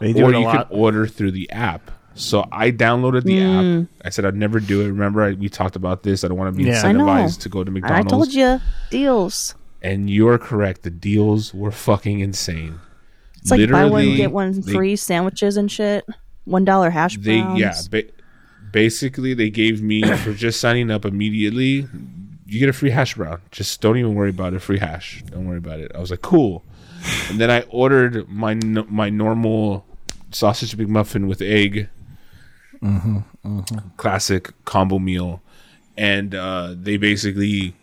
They 0.00 0.12
do 0.12 0.24
or 0.24 0.30
it 0.30 0.36
a 0.36 0.38
you 0.40 0.44
lot. 0.46 0.68
can 0.68 0.78
order 0.78 1.06
through 1.06 1.32
the 1.32 1.50
app. 1.50 1.90
So 2.14 2.46
I 2.50 2.72
downloaded 2.72 3.22
the 3.24 3.38
Mm. 3.38 3.82
app. 3.84 3.88
I 4.04 4.08
said 4.10 4.24
I'd 4.24 4.34
never 4.34 4.58
do 4.60 4.80
it. 4.80 4.86
Remember, 4.88 5.22
I, 5.22 5.32
we 5.32 5.48
talked 5.48 5.76
about 5.76 6.02
this. 6.02 6.24
I 6.24 6.28
don't 6.28 6.36
want 6.38 6.54
to 6.54 6.58
be 6.58 6.68
Yeah. 6.68 6.82
Incentivized 6.82 7.40
to 7.42 7.48
go 7.48 7.62
to 7.64 7.70
McDonald's. 7.70 8.06
I 8.06 8.10
told 8.16 8.34
you 8.34 8.60
deals. 8.90 9.54
And 9.82 10.10
you're 10.10 10.36
correct. 10.38 10.82
The 10.82 10.90
deals 10.90 11.54
were 11.54 11.70
fucking 11.70 12.20
insane. 12.20 12.80
It's 13.40 13.50
like 13.50 13.60
buy 13.70 13.84
one 13.84 13.92
Literally, 13.92 14.16
get 14.16 14.32
one 14.32 14.60
they- 14.60 14.72
free 14.72 14.96
sandwiches 14.96 15.56
and 15.56 15.70
shit. 15.70 16.04
One 16.44 16.64
dollar 16.64 16.90
hash 16.90 17.16
They 17.16 17.40
browns. 17.42 17.60
yeah, 17.60 17.74
ba- 17.90 18.10
basically 18.72 19.34
they 19.34 19.50
gave 19.50 19.80
me 19.82 20.02
for 20.16 20.32
just 20.34 20.60
signing 20.60 20.90
up 20.90 21.04
immediately. 21.04 21.86
You 22.50 22.58
get 22.58 22.68
a 22.68 22.72
free 22.72 22.90
hash 22.90 23.14
brown. 23.14 23.40
Just 23.52 23.80
don't 23.80 23.96
even 23.96 24.14
worry 24.16 24.30
about 24.30 24.54
it. 24.54 24.58
Free 24.58 24.78
hash. 24.78 25.22
Don't 25.30 25.46
worry 25.46 25.58
about 25.58 25.78
it. 25.78 25.92
I 25.94 26.00
was 26.00 26.10
like, 26.10 26.22
cool. 26.22 26.64
And 27.28 27.40
then 27.40 27.50
I 27.50 27.62
ordered 27.70 28.28
my 28.28 28.54
my 28.54 29.08
normal 29.08 29.86
sausage 30.32 30.76
McMuffin 30.76 31.28
with 31.28 31.40
egg, 31.40 31.88
mm-hmm, 32.82 33.18
mm-hmm. 33.44 33.88
classic 33.96 34.52
combo 34.64 34.98
meal, 34.98 35.42
and 35.96 36.34
uh, 36.34 36.74
they 36.76 36.96
basically 36.96 37.74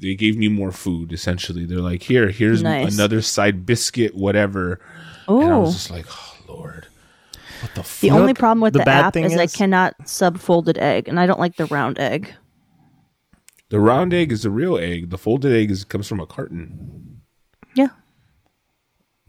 they 0.00 0.14
gave 0.14 0.36
me 0.36 0.48
more 0.48 0.72
food. 0.72 1.12
Essentially, 1.12 1.64
they're 1.64 1.78
like, 1.78 2.02
here, 2.02 2.28
here's 2.28 2.62
Nice. 2.62 2.92
another 2.92 3.22
side 3.22 3.64
biscuit, 3.64 4.14
whatever. 4.14 4.80
And 5.28 5.44
I 5.44 5.58
was 5.58 5.74
just 5.74 5.90
like, 5.90 6.06
oh 6.10 6.36
lord, 6.48 6.86
what 7.60 7.74
the 7.74 7.82
fuck? 7.84 8.00
The 8.00 8.10
only 8.10 8.34
problem 8.34 8.60
with 8.60 8.72
the 8.72 8.80
the, 8.80 8.84
bad 8.84 9.04
app 9.06 9.14
thing 9.14 9.24
is, 9.24 9.36
I 9.36 9.46
cannot 9.46 10.08
sub 10.08 10.38
folded 10.38 10.76
egg, 10.78 11.08
and 11.08 11.20
I 11.20 11.26
don't 11.26 11.40
like 11.40 11.56
the 11.56 11.66
round 11.66 11.98
egg. 11.98 12.34
The 13.72 13.80
round 13.80 14.12
egg 14.14 14.30
is 14.32 14.42
the 14.42 14.50
real 14.50 14.76
egg. 14.78 15.10
The 15.10 15.18
folded 15.18 15.52
egg 15.52 15.70
is 15.70 15.82
comes 15.84 16.06
from 16.06 16.20
a 16.20 16.26
carton. 16.26 17.20
Yeah, 17.74 17.88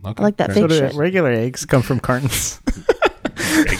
Okay. 0.05 0.21
I 0.21 0.23
like 0.23 0.37
that 0.37 0.47
Fair 0.53 0.63
So 0.63 0.67
fake 0.67 0.91
shit. 0.91 0.95
regular 0.95 1.31
eggs 1.31 1.65
come 1.65 1.81
from 1.81 1.99
cartons. 2.01 2.59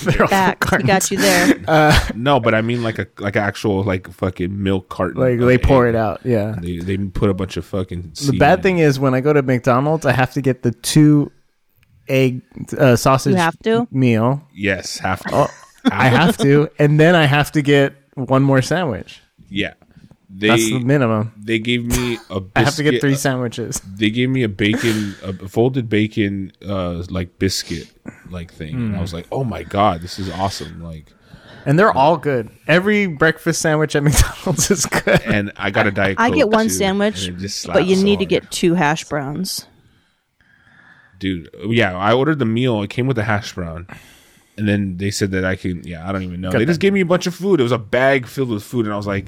They're 0.04 0.22
all 0.22 0.28
Facts. 0.28 0.72
We 0.72 0.84
got 0.84 1.12
you 1.12 1.18
there. 1.18 1.56
enough. 1.58 2.16
No, 2.16 2.40
but 2.40 2.54
I 2.56 2.62
mean 2.62 2.82
like 2.84 2.98
a 3.00 3.08
like 3.20 3.36
actual 3.36 3.84
like 3.84 4.10
fucking 4.12 4.62
milk 4.64 4.88
carton. 4.90 5.20
Like 5.20 5.40
of 5.40 5.48
they 5.48 5.58
pour 5.58 5.86
egg. 5.88 5.96
it 5.96 5.98
out. 5.98 6.22
Yeah. 6.24 6.56
They 6.60 6.78
they 6.78 6.98
put 6.98 7.30
a 7.30 7.34
bunch 7.34 7.58
of 7.58 7.66
fucking. 7.66 8.14
The 8.26 8.38
bad 8.38 8.64
thing 8.64 8.78
is 8.80 9.00
when 9.00 9.14
I 9.14 9.20
go 9.22 9.34
to 9.34 9.42
McDonald's, 9.42 10.06
I 10.06 10.12
have 10.14 10.32
to 10.34 10.42
get 10.42 10.64
the 10.64 10.72
two 10.72 11.32
egg 12.08 12.42
uh, 12.78 12.96
sausage 12.96 13.32
You 13.34 13.38
have 13.40 13.60
to? 13.64 13.88
meal. 13.92 14.48
yes, 14.54 14.98
half. 14.98 15.22
Oh, 15.32 15.50
I 15.92 16.08
have 16.08 16.38
to, 16.38 16.70
and 16.80 17.00
then 17.00 17.16
I 17.16 17.26
have 17.26 17.52
to 17.54 17.62
get 17.62 17.94
one 18.16 18.44
more 18.44 18.62
sandwich. 18.62 19.22
yeah, 19.50 19.74
That's 20.36 20.64
the 20.64 20.80
minimum. 20.80 21.32
they 21.38 21.60
gave 21.60 21.86
me 21.86 22.18
a. 22.30 22.40
Biscuit, 22.40 22.52
I 22.56 22.62
have 22.64 22.76
to 22.78 22.84
get 22.84 23.02
three 23.02 23.16
sandwiches. 23.16 23.80
They 23.82 24.10
gave 24.10 24.30
me 24.30 24.42
a 24.44 24.50
bacon, 24.50 25.16
a 25.22 25.48
folded 25.48 25.90
bacon, 25.90 26.52
uh, 26.68 27.04
like 27.10 27.38
biscuit, 27.40 27.88
like 28.30 28.52
thing. 28.52 28.76
And 28.76 28.94
I 28.94 28.98
Hmm. 28.98 29.02
was 29.02 29.14
like, 29.14 29.28
oh 29.32 29.44
my 29.44 29.64
god, 29.64 30.02
this 30.02 30.18
is 30.18 30.30
awesome! 30.32 30.82
Like, 30.82 31.14
And 31.66 31.78
they're 31.78 31.92
all 31.92 32.18
good. 32.18 32.50
Every 32.68 33.06
breakfast 33.08 33.62
sandwich 33.62 33.96
at 33.96 34.04
McDonald's 34.08 34.72
is 34.72 34.86
good. 34.88 35.22
and 35.22 35.52
I 35.56 35.70
got 35.70 35.86
a 35.88 35.92
diet. 35.92 36.18
I 36.20 36.32
get 36.32 36.50
one 36.50 36.66
too, 36.66 36.74
sandwich, 36.74 37.28
and 37.28 37.38
it 37.38 37.40
just 37.42 37.68
but 37.68 37.86
you 37.86 37.96
slaps 37.96 38.00
so 38.00 38.06
need 38.06 38.20
to 38.20 38.26
get 38.26 38.50
two 38.50 38.74
hash 38.74 39.04
browns. 39.06 39.68
dude 41.20 41.50
yeah 41.68 41.96
i 41.96 42.12
ordered 42.12 42.40
the 42.40 42.46
meal 42.46 42.82
it 42.82 42.90
came 42.90 43.08
with 43.08 43.18
a 43.18 43.24
hash 43.24 43.54
brown 43.54 43.88
and 44.58 44.68
then 44.68 44.98
they 44.98 45.10
said 45.12 45.32
that 45.32 45.46
i 45.46 45.56
can 45.56 45.82
yeah 45.86 46.08
i 46.08 46.12
don't 46.12 46.24
even 46.24 46.42
know 46.42 46.52
Got 46.52 46.58
they 46.60 46.66
just 46.66 46.80
gave 46.82 46.92
me 46.92 47.02
a 47.02 47.06
bunch 47.06 47.28
of 47.28 47.36
food 47.36 47.60
it 47.60 47.64
was 47.64 47.72
a 47.72 47.78
bag 47.78 48.28
filled 48.28 48.50
with 48.50 48.64
food 48.64 48.86
and 48.86 48.94
i 48.94 48.98
was 48.98 49.08
like 49.08 49.28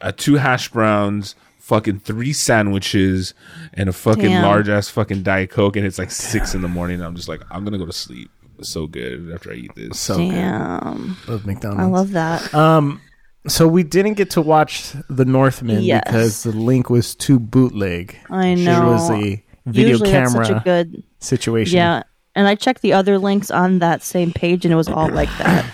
uh, 0.00 0.12
two 0.16 0.36
hash 0.36 0.68
browns 0.70 1.34
fucking 1.58 2.00
three 2.00 2.32
sandwiches 2.32 3.32
and 3.74 3.88
a 3.88 3.92
fucking 3.92 4.24
Damn. 4.24 4.42
large 4.44 4.68
ass 4.68 4.88
fucking 4.88 5.22
diet 5.22 5.50
coke 5.50 5.76
and 5.76 5.86
it's 5.86 5.98
like 5.98 6.10
six 6.10 6.54
in 6.54 6.62
the 6.62 6.68
morning 6.68 6.96
and 6.96 7.04
i'm 7.04 7.14
just 7.14 7.28
like 7.28 7.40
i'm 7.50 7.64
gonna 7.64 7.78
go 7.78 7.86
to 7.86 7.92
sleep 7.92 8.28
it's 8.58 8.68
so 8.68 8.86
good 8.88 9.30
after 9.32 9.52
i 9.52 9.54
eat 9.54 9.72
this 9.76 9.98
So 10.00 10.16
Damn, 10.18 11.16
good. 11.26 11.28
Love 11.32 11.46
McDonald's. 11.46 11.80
I 11.80 11.86
love 11.86 12.10
that. 12.12 12.52
Um, 12.54 13.00
so 13.46 13.66
we 13.68 13.82
didn't 13.84 14.14
get 14.14 14.30
to 14.30 14.42
watch 14.42 14.92
The 15.08 15.24
Northman 15.24 15.82
Yes. 15.82 16.02
because 16.04 16.42
the 16.42 16.52
link 16.52 16.90
was 16.90 17.14
too 17.14 17.38
bootleg. 17.38 18.14
I 18.28 18.52
know. 18.54 18.60
It 18.60 18.64
know. 18.80 18.86
was 18.90 19.10
a 19.10 19.42
video 19.64 19.88
Usually 19.92 20.10
that's 20.10 20.32
camera 20.32 20.44
such 20.46 20.56
a 20.56 20.60
good 20.62 21.02
situation. 21.20 21.76
yeah. 21.76 22.02
And 22.34 22.46
I 22.46 22.54
checked 22.54 22.82
the 22.82 22.92
other 22.92 23.16
links 23.18 23.50
on 23.50 23.78
that 23.78 24.02
same 24.02 24.30
page, 24.32 24.64
and 24.66 24.72
it 24.72 24.76
was 24.76 24.88
all 24.88 25.08
like 25.08 25.30
that. 25.38 25.64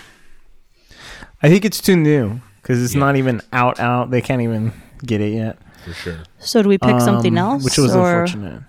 I 1.43 1.49
think 1.49 1.65
it's 1.65 1.81
too 1.81 1.95
new 1.97 2.39
because 2.67 2.83
it's 2.83 2.93
Yeah. 2.95 2.99
not 2.99 3.15
even 3.15 3.41
out. 3.53 3.79
Out. 3.79 4.11
They 4.11 4.19
can't 4.21 4.41
even 4.41 4.73
get 5.05 5.21
it 5.21 5.33
yet. 5.33 5.57
for 5.85 5.93
sure 5.93 6.17
So 6.39 6.61
do 6.61 6.67
we 6.67 6.77
pick 6.77 6.99
something 6.99 7.37
Um, 7.37 7.45
else? 7.53 7.63
which 7.63 7.77
was 7.77 7.95
or 7.95 8.23
unfortunate. 8.23 8.63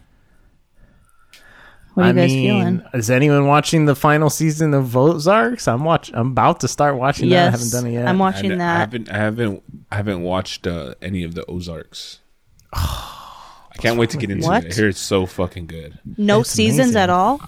What 1.95 2.05
are 2.05 2.07
you 2.07 2.11
I 2.13 2.15
guys 2.27 2.31
mean, 2.33 2.47
feeling? 2.79 2.83
is 2.95 3.11
anyone 3.11 3.47
watching 3.47 3.87
the 3.87 3.97
final 3.97 4.31
season 4.31 4.73
of 4.73 4.97
Ozarks? 4.97 5.67
I'm 5.67 5.83
watch. 5.83 6.13
I'm 6.15 6.29
about 6.29 6.61
to 6.61 6.69
start 6.69 6.95
watching 6.97 7.29
that. 7.31 7.49
I 7.49 7.51
haven't 7.51 7.71
done 7.73 7.87
it 7.89 7.93
yet. 7.95 8.07
I'm 8.07 8.21
I, 8.23 8.25
watching 8.31 8.53
I 8.53 8.57
that. 8.57 8.79
haven't 8.79 9.11
i 9.11 9.17
haven't 9.17 9.63
i 9.91 9.97
haven't 9.97 10.23
watched 10.23 10.67
uh, 10.69 10.95
any 11.03 11.25
of 11.25 11.35
the 11.35 11.45
ozarks 11.47 12.21
i 12.73 13.75
can't 13.79 13.99
wait 13.99 14.11
to 14.11 14.17
get 14.17 14.31
into 14.31 14.47
What? 14.47 14.65
it 14.65 14.73
i 14.73 14.75
hear 14.77 14.89
it's 14.89 15.01
so 15.01 15.27
fucking 15.27 15.67
good 15.67 15.99
No 16.17 16.41
It's 16.43 16.51
seasons 16.51 16.91
amazing. 16.91 17.01
at 17.03 17.11
all. 17.11 17.41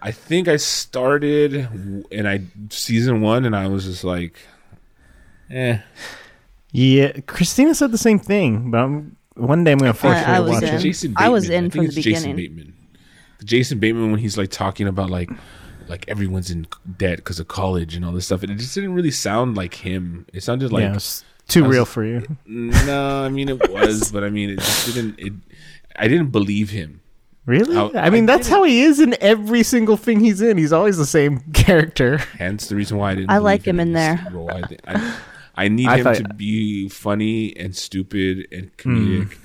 I 0.00 0.12
think 0.12 0.46
I 0.48 0.56
started 0.56 1.54
and 2.12 2.28
I 2.28 2.42
season 2.70 3.20
one 3.22 3.46
and 3.46 3.56
I 3.56 3.66
was 3.68 3.84
just 3.84 4.04
like, 4.04 4.36
eh. 5.54 5.78
yeah, 6.72 7.12
Christina 7.26 7.74
said 7.74 7.92
the 7.92 7.98
same 7.98 8.18
thing, 8.18 8.70
but 8.70 8.78
I'm, 8.78 9.16
one 9.34 9.64
day 9.64 9.72
I'm 9.72 9.78
gonna 9.78 9.94
force 9.94 10.16
I- 10.16 10.22
her 10.22 10.32
I 10.34 10.36
to 10.38 10.42
was 10.42 10.50
watch 10.52 10.62
in. 10.64 10.74
it. 10.74 10.78
Jason 10.80 11.14
I 11.16 11.28
was 11.28 11.44
Bateman. 11.48 11.64
in 11.64 11.70
think 11.70 11.74
from 11.82 11.86
it's 11.86 11.94
the 11.94 12.02
Jason 12.02 12.36
beginning. 12.36 12.56
Bateman. 12.56 12.74
Jason 13.44 13.78
Bateman 13.78 14.10
when 14.10 14.20
he's 14.20 14.38
like 14.38 14.50
talking 14.50 14.86
about 14.88 15.10
like 15.10 15.30
like 15.88 16.04
everyone's 16.08 16.50
in 16.50 16.66
debt 16.96 17.16
because 17.18 17.38
of 17.40 17.48
college 17.48 17.94
and 17.94 18.04
all 18.04 18.12
this 18.12 18.24
stuff. 18.26 18.42
And 18.42 18.50
it 18.50 18.56
just 18.56 18.74
didn't 18.74 18.94
really 18.94 19.10
sound 19.10 19.54
like 19.56 19.74
him. 19.74 20.24
It 20.32 20.42
sounded 20.42 20.72
like 20.72 20.82
yeah, 20.82 20.94
it's 20.94 21.24
too 21.48 21.64
was- 21.64 21.70
real 21.76 21.84
for 21.84 22.04
you. 22.04 22.22
no, 22.46 23.22
I 23.24 23.28
mean 23.28 23.48
it 23.50 23.70
was, 23.70 24.10
but 24.10 24.24
I 24.24 24.30
mean 24.30 24.50
it 24.50 24.60
just 24.60 24.94
didn't. 24.94 25.18
It 25.18 25.32
I 25.96 26.08
didn't 26.08 26.30
believe 26.30 26.70
him. 26.70 27.00
Really? 27.46 27.76
I- 27.76 28.06
I, 28.06 28.10
mean, 28.10 28.24
I 28.30 28.36
that's 28.36 28.48
how 28.48 28.62
he 28.62 28.80
is 28.82 28.98
in 29.00 29.14
every 29.20 29.62
single 29.62 29.98
thing 29.98 30.20
he's 30.20 30.40
in. 30.40 30.56
He's 30.56 30.72
always 30.72 30.96
the 30.96 31.04
same 31.04 31.40
character. 31.52 32.16
Hence 32.16 32.68
the 32.68 32.76
reason 32.76 32.96
why 32.96 33.10
I 33.12 33.14
didn't. 33.16 33.30
I 33.30 33.38
like 33.38 33.66
him 33.66 33.78
in 33.80 33.92
this 33.92 34.18
there. 34.22 34.32
role. 34.32 34.50
I, 34.50 34.62
I, 34.88 35.16
I 35.56 35.68
need 35.68 35.88
I 35.88 35.98
him 35.98 36.04
thought- 36.04 36.16
to 36.16 36.34
be 36.34 36.88
funny 36.88 37.56
and 37.56 37.74
stupid 37.76 38.48
and 38.52 38.76
comedic. 38.76 39.36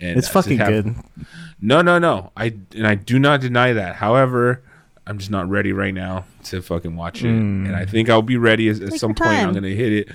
And 0.00 0.18
It's 0.18 0.28
fucking 0.28 0.58
have- 0.58 0.68
good. 0.68 0.94
No, 1.60 1.80
no, 1.80 1.98
no. 1.98 2.32
I 2.36 2.54
and 2.74 2.86
I 2.86 2.94
do 2.96 3.18
not 3.18 3.40
deny 3.40 3.72
that. 3.72 3.96
However, 3.96 4.62
I'm 5.06 5.18
just 5.18 5.30
not 5.30 5.48
ready 5.48 5.72
right 5.72 5.94
now 5.94 6.24
to 6.44 6.60
fucking 6.60 6.96
watch 6.96 7.22
it. 7.22 7.28
Hmm. 7.30 7.66
And 7.66 7.76
I 7.76 7.84
think 7.86 8.10
I'll 8.10 8.20
be 8.22 8.36
ready 8.36 8.68
at, 8.68 8.80
at 8.82 8.92
some 8.94 9.10
your 9.10 9.14
point. 9.14 9.38
I'm 9.40 9.52
gonna 9.54 9.68
hit 9.68 9.92
it 9.92 10.08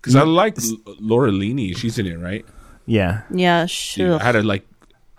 because 0.00 0.14
I 0.16 0.22
like 0.22 0.56
L- 0.62 0.94
Laura 1.00 1.32
Linney. 1.32 1.74
She's 1.74 1.98
in 1.98 2.06
it, 2.06 2.16
right? 2.18 2.44
Yeah. 2.86 3.22
Yeah, 3.34 3.62
Dude, 3.62 3.70
sure. 3.70 4.20
I 4.20 4.22
had 4.24 4.36
a 4.36 4.42
like. 4.42 4.64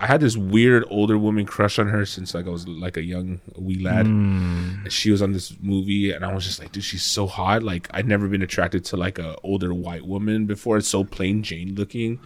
I 0.02 0.08
had 0.08 0.22
this 0.22 0.38
weird 0.38 0.86
older 0.89 1.18
woman 1.18 1.45
crush 1.45 1.78
on 1.78 1.88
her 1.89 2.06
since 2.06 2.34
like 2.34 2.47
I 2.47 2.50
was 2.50 2.68
like 2.68 2.95
a 2.97 3.04
young 3.04 3.41
wee 3.58 3.84
lad. 3.84 4.06
Hmm. 4.06 4.84
And 4.86 4.91
she 4.93 5.12
was 5.12 5.22
on 5.22 5.34
this 5.34 5.54
movie, 5.62 6.12
and 6.12 6.24
I 6.24 6.34
was 6.34 6.45
just 6.45 6.60
like, 6.60 6.72
dude, 6.72 6.84
she's 6.86 7.04
so 7.04 7.28
hot. 7.28 7.64
Like 7.64 7.89
I'd 7.93 8.08
never 8.08 8.28
been 8.30 8.41
attracted 8.41 8.86
to 8.86 8.97
like 8.97 9.20
a 9.20 9.36
older 9.43 9.74
white 9.74 10.06
woman 10.08 10.45
before. 10.45 10.78
It's 10.78 10.88
so 10.88 11.04
plain 11.04 11.43
Jane 11.43 11.76
looking. 11.76 12.20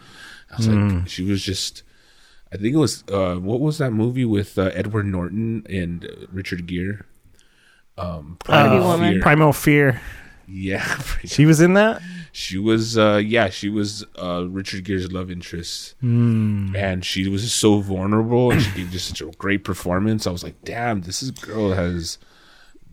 I 0.51 0.57
was 0.57 0.65
Hmm. 0.67 0.87
like, 0.99 1.07
she 1.09 1.23
was 1.23 1.43
just. 1.43 1.83
I 2.51 2.57
think 2.57 2.75
it 2.75 2.77
was 2.77 3.03
uh, 3.11 3.35
what 3.37 3.59
was 3.59 3.79
that 3.79 3.91
movie 3.91 4.25
with 4.25 4.59
uh, 4.59 4.69
Edward 4.75 5.07
Norton 5.07 5.65
and 5.67 6.05
uh, 6.05 6.27
Richard 6.31 6.67
Gere? 6.67 6.99
Um, 7.97 8.37
Primal 8.43 8.79
Woman. 8.87 9.13
Fear. 9.13 9.21
Primal 9.21 9.53
Fear. 9.53 10.01
yeah, 10.47 10.83
She 11.25 11.45
was 11.47 11.61
in 11.61 11.73
that. 11.73 12.01
She 12.35 12.57
was 12.57 12.97
uh 12.97 13.21
yeah 13.23 13.47
she 13.49 13.69
was 13.69 14.03
uh 14.21 14.43
richard 14.49 14.83
gere's 14.83 15.11
love 15.11 15.29
interest 15.29 15.93
and 16.01 17.05
she 17.05 17.29
was 17.29 17.43
just 17.43 17.57
so 17.57 17.79
vulnerable 17.79 18.49
and 18.51 18.59
she 18.61 18.71
gave 18.71 18.89
just 18.89 19.07
such 19.07 19.21
a 19.21 19.25
great 19.37 19.63
performance 19.63 20.25
i 20.25 20.31
was 20.31 20.43
like 20.43 20.55
damn 20.65 21.01
this 21.01 21.21
is 21.21 21.29
girl 21.31 21.73
has 21.73 22.17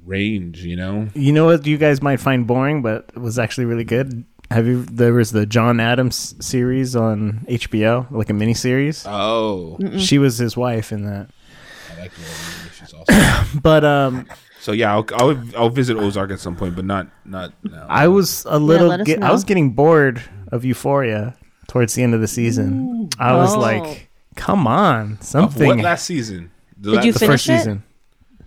range 0.04 0.62
you 0.62 0.76
know 0.76 1.08
You 1.14 1.32
know 1.32 1.46
what 1.46 1.66
you 1.66 1.78
guys 1.78 2.02
might 2.02 2.20
find 2.20 2.46
boring, 2.46 2.82
but 2.82 3.10
it 3.14 3.18
was 3.20 3.38
actually 3.38 3.64
really 3.66 3.84
good. 3.84 4.24
Have 4.50 4.66
you? 4.66 4.84
There 4.84 5.12
was 5.12 5.30
the 5.32 5.46
John 5.46 5.78
Adams 5.78 6.34
series 6.44 6.96
on 6.96 7.44
HBO, 7.48 8.10
like 8.10 8.30
a 8.30 8.34
mini 8.34 8.54
series. 8.54 9.04
oh 9.06 9.78
She 9.98 10.18
was 10.18 10.38
his 10.38 10.56
wife 10.56 10.90
in 10.92 11.04
that. 11.06 11.28
i 11.96 12.00
like 12.00 12.12
her 12.12 12.70
she's 12.76 12.92
awesome 12.94 13.60
But 13.62 13.84
um, 13.84 14.26
so 14.60 14.72
yeah 14.72 14.92
I'll, 14.94 15.06
I'll 15.14 15.42
i'll 15.56 15.68
visit 15.70 15.96
ozark 15.96 16.30
at 16.30 16.38
some 16.40 16.54
point 16.56 16.76
but 16.76 16.84
not 16.84 17.08
not 17.24 17.52
now 17.64 17.86
I 17.88 18.08
was 18.08 18.44
a 18.48 18.58
little. 18.58 18.88
let 18.88 19.00
us 19.00 19.06
get, 19.06 19.22
I 19.22 19.32
was 19.32 19.44
getting 19.44 19.70
bored 19.72 20.22
of 20.52 20.64
Euphoria 20.64 21.36
towards 21.68 21.94
the 21.94 22.02
end 22.02 22.14
of 22.14 22.20
the 22.20 22.28
season. 22.28 23.08
I 23.18 23.34
was 23.34 23.54
Oh. 23.54 23.60
like, 23.60 24.08
"Come 24.36 24.66
on, 24.66 25.12
of 25.12 25.22
something." 25.22 25.66
what 25.66 25.78
last 25.78 26.04
season 26.06 26.50
the 26.78 26.90
Did 26.90 26.96
la- 26.96 27.02
you 27.04 27.12
the 27.12 27.18
the 27.20 27.26
first 27.26 27.46
finish 27.46 27.58
it? 27.60 27.62
season. 27.62 27.82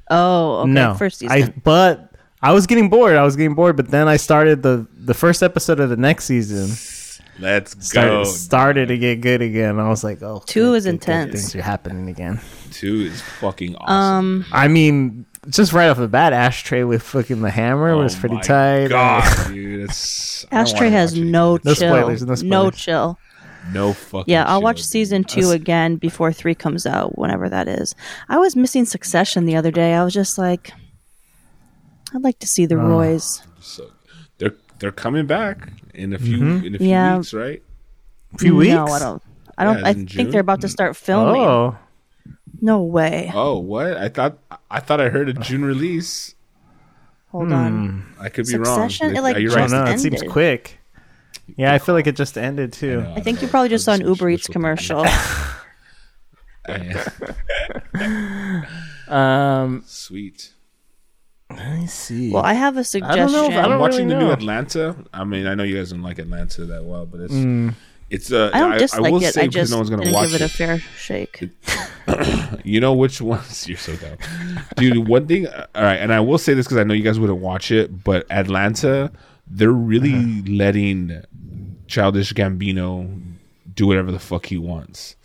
Oh, 0.10 0.58
okay. 0.64 0.72
no, 0.72 0.94
First 0.96 1.20
season. 1.20 1.32
I 1.44 1.54
but 1.64 2.12
I 2.42 2.52
was 2.52 2.68
getting 2.68 2.90
bored. 2.90 3.16
I 3.16 3.24
was 3.24 3.36
getting 3.36 3.56
bored, 3.56 3.78
but 3.78 3.90
then 3.90 4.08
I 4.08 4.18
started 4.18 4.62
the 4.64 4.86
the 4.94 5.14
first 5.14 5.42
episode 5.42 5.80
of 5.80 5.90
the 5.90 5.98
next 5.98 6.26
season. 6.26 6.68
let's 7.40 7.76
Started, 7.88 8.10
go 8.12 8.24
started 8.26 8.88
to 8.90 8.98
get 8.98 9.22
good 9.22 9.42
again. 9.42 9.80
I 9.80 9.88
was 9.90 10.04
like, 10.04 10.22
oh, 10.22 10.44
two 10.46 10.54
Two 10.54 10.62
good, 10.72 10.76
is 10.78 10.84
good, 10.86 10.90
good. 10.90 10.94
intense. 10.94 11.32
Things 11.34 11.56
are 11.56 11.62
happening 11.62 12.10
again." 12.10 12.40
two 12.72 13.02
is 13.12 13.22
fucking 13.40 13.76
awesome 13.78 13.96
um, 13.96 14.46
I 14.52 14.68
mean, 14.68 15.26
just 15.50 15.74
right 15.74 15.88
off 15.90 15.98
the 15.98 16.08
bat, 16.08 16.34
Ashtray 16.34 16.84
with 16.84 17.02
fucking 17.04 17.42
the 17.42 17.52
hammer 17.52 17.96
was 17.96 18.16
Oh 18.16 18.20
pretty 18.20 18.36
my 18.36 18.42
tight. 18.42 18.88
God, 18.90 19.48
dude, 19.54 19.82
it's 19.90 20.46
Ashtray 20.52 20.90
has 20.90 21.14
watch 21.14 21.20
it. 21.22 21.26
no 21.26 21.60
No 21.64 21.74
chill. 21.74 21.76
spoilers, 21.76 22.44
no 22.44 22.72
chill. 22.72 23.18
No 23.72 23.94
fucking. 23.94 24.32
Yeah, 24.32 24.44
I'll 24.46 24.60
shit, 24.60 24.64
watch 24.64 24.84
season 24.84 25.24
two 25.24 25.52
again 25.52 25.96
before 25.96 26.34
three 26.34 26.54
comes 26.56 26.86
out, 26.86 27.18
whenever 27.18 27.48
that 27.50 27.68
is. 27.70 27.96
I 28.28 28.38
was 28.38 28.56
missing 28.58 28.84
Succession 28.86 29.46
the 29.46 29.56
other 29.56 29.72
day. 29.72 29.94
I 29.94 30.04
was 30.04 30.14
just 30.14 30.38
like, 30.38 30.72
I'd 32.14 32.22
like 32.24 32.40
to 32.40 32.48
see 32.48 32.66
the 32.66 32.78
Roys. 32.78 33.42
So 33.62 33.90
they're 34.38 34.54
they're 34.80 34.92
coming 34.92 35.26
back 35.28 35.70
in 35.94 36.14
a 36.14 36.20
few 36.20 36.38
Mm-hmm. 36.40 36.66
in 36.66 36.76
a 36.76 36.78
few 36.78 36.88
Yeah. 36.90 37.18
weeks, 37.18 37.34
right? 37.34 37.64
A 38.34 38.38
few 38.38 38.56
weeks. 38.56 38.74
No, 38.74 38.86
I 38.88 39.00
don't. 39.00 39.24
I 39.58 39.64
don't. 39.64 39.80
Yeah, 39.80 39.88
I 39.88 39.94
think 39.94 40.10
June. 40.10 40.30
they're 40.32 40.42
about 40.42 40.62
to 40.62 40.68
start 40.70 40.96
filming. 40.98 41.42
Oh, 41.42 41.78
No 42.64 42.82
way. 42.82 43.30
Oh, 43.34 43.58
what? 43.60 43.98
I 43.98 44.08
thought 44.08 44.38
I 44.72 44.80
thought 44.80 45.02
I 45.02 45.10
heard 45.10 45.28
a 45.28 45.34
June 45.34 45.66
release. 45.66 46.34
Hold 47.34 47.52
on. 47.52 48.06
I 48.20 48.30
could 48.30 48.46
be 48.46 48.52
Succession? 48.52 49.08
wrong. 49.08 49.16
It, 49.18 49.22
like, 49.22 49.36
Are 49.36 49.40
you 49.40 49.50
right? 49.50 49.70
just 49.70 49.74
know. 49.74 49.84
It 49.86 50.00
seems 50.00 50.22
quick. 50.24 50.80
Yeah, 51.58 51.74
I 51.74 51.80
feel 51.80 51.94
like 51.94 52.08
it 52.08 52.16
just 52.16 52.38
ended 52.38 52.72
too. 52.72 53.04
I 53.18 53.20
think 53.20 53.42
you 53.42 53.50
probably 53.50 53.68
just 53.68 53.84
saw 53.84 53.92
an 53.94 54.02
Uber 54.08 54.30
Eats 54.30 54.48
commercial. 54.48 55.06
Um, 59.08 59.84
Sweet. 59.86 60.54
let 61.50 61.78
me 61.78 61.88
see. 61.88 62.32
well, 62.32 62.44
I 62.44 62.54
have 62.54 62.78
a 62.78 62.84
suggestion. 62.84 63.18
don't 63.18 63.32
know 63.34 63.46
if 63.50 63.54
I 63.58 63.70
I'm 63.70 63.80
watching 63.80 64.08
really 64.08 64.20
the 64.20 64.26
new. 64.28 64.32
Atlanta. 64.32 64.96
I 65.14 65.24
mean, 65.26 65.46
I 65.46 65.56
know 65.56 65.64
you 65.64 65.76
guys 65.76 65.92
don't 65.92 66.02
like 66.02 66.20
Atlanta 66.20 66.66
that 66.66 66.84
well, 66.86 67.06
but 67.06 67.20
it's 67.20 67.34
Mm. 67.34 67.76
It's 68.14 68.32
uh, 68.32 68.50
I 68.54 68.60
don't 68.60 68.72
I, 68.74 68.78
dislike 68.78 69.12
will 69.12 69.24
it. 69.24 69.34
say 69.34 69.42
I 69.42 69.48
because 69.48 69.54
just 69.70 69.72
no 69.72 69.78
one's 69.78 69.90
gonna 69.90 70.04
didn't 70.04 70.16
watch 70.16 70.28
give 70.32 70.36
it, 70.36 70.42
it. 70.42 70.46
a 70.46 70.50
fair 70.50 70.80
shake. 70.80 71.50
You 72.66 72.80
know 72.82 72.94
which 72.94 73.22
ones? 73.22 73.68
You're 73.70 73.78
so 73.78 73.96
dumb, 73.96 74.18
dude. 74.76 75.08
One 75.08 75.26
thing, 75.28 75.48
all 75.48 75.64
right, 75.84 75.96
and 75.96 76.14
I 76.14 76.20
will 76.20 76.38
say 76.38 76.54
this 76.54 76.66
because 76.66 76.78
I 76.78 76.84
know 76.84 76.94
you 76.94 77.04
guys 77.04 77.18
wouldn't 77.20 77.40
watch 77.40 77.72
it, 77.72 78.04
but 78.04 78.26
Atlanta, 78.30 79.12
they're 79.48 79.72
really 79.72 80.14
Uh-huh. 80.14 80.42
letting 80.48 81.24
Childish 81.88 82.34
Gambino 82.34 83.22
do 83.74 83.88
whatever 83.88 84.12
the 84.12 84.20
fuck 84.20 84.46
he 84.48 84.58
wants 84.58 85.16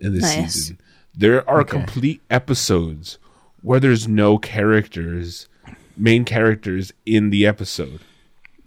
in 0.00 0.14
this 0.14 0.22
Nice. 0.22 0.54
season. 0.54 0.78
There 1.14 1.48
are 1.48 1.62
complete 1.62 2.20
episodes 2.30 3.18
where 3.62 3.78
there's 3.80 4.08
no 4.08 4.36
characters, 4.38 5.48
main 5.96 6.24
characters 6.24 6.92
in 7.06 7.30
the 7.30 7.46
episode. 7.46 8.00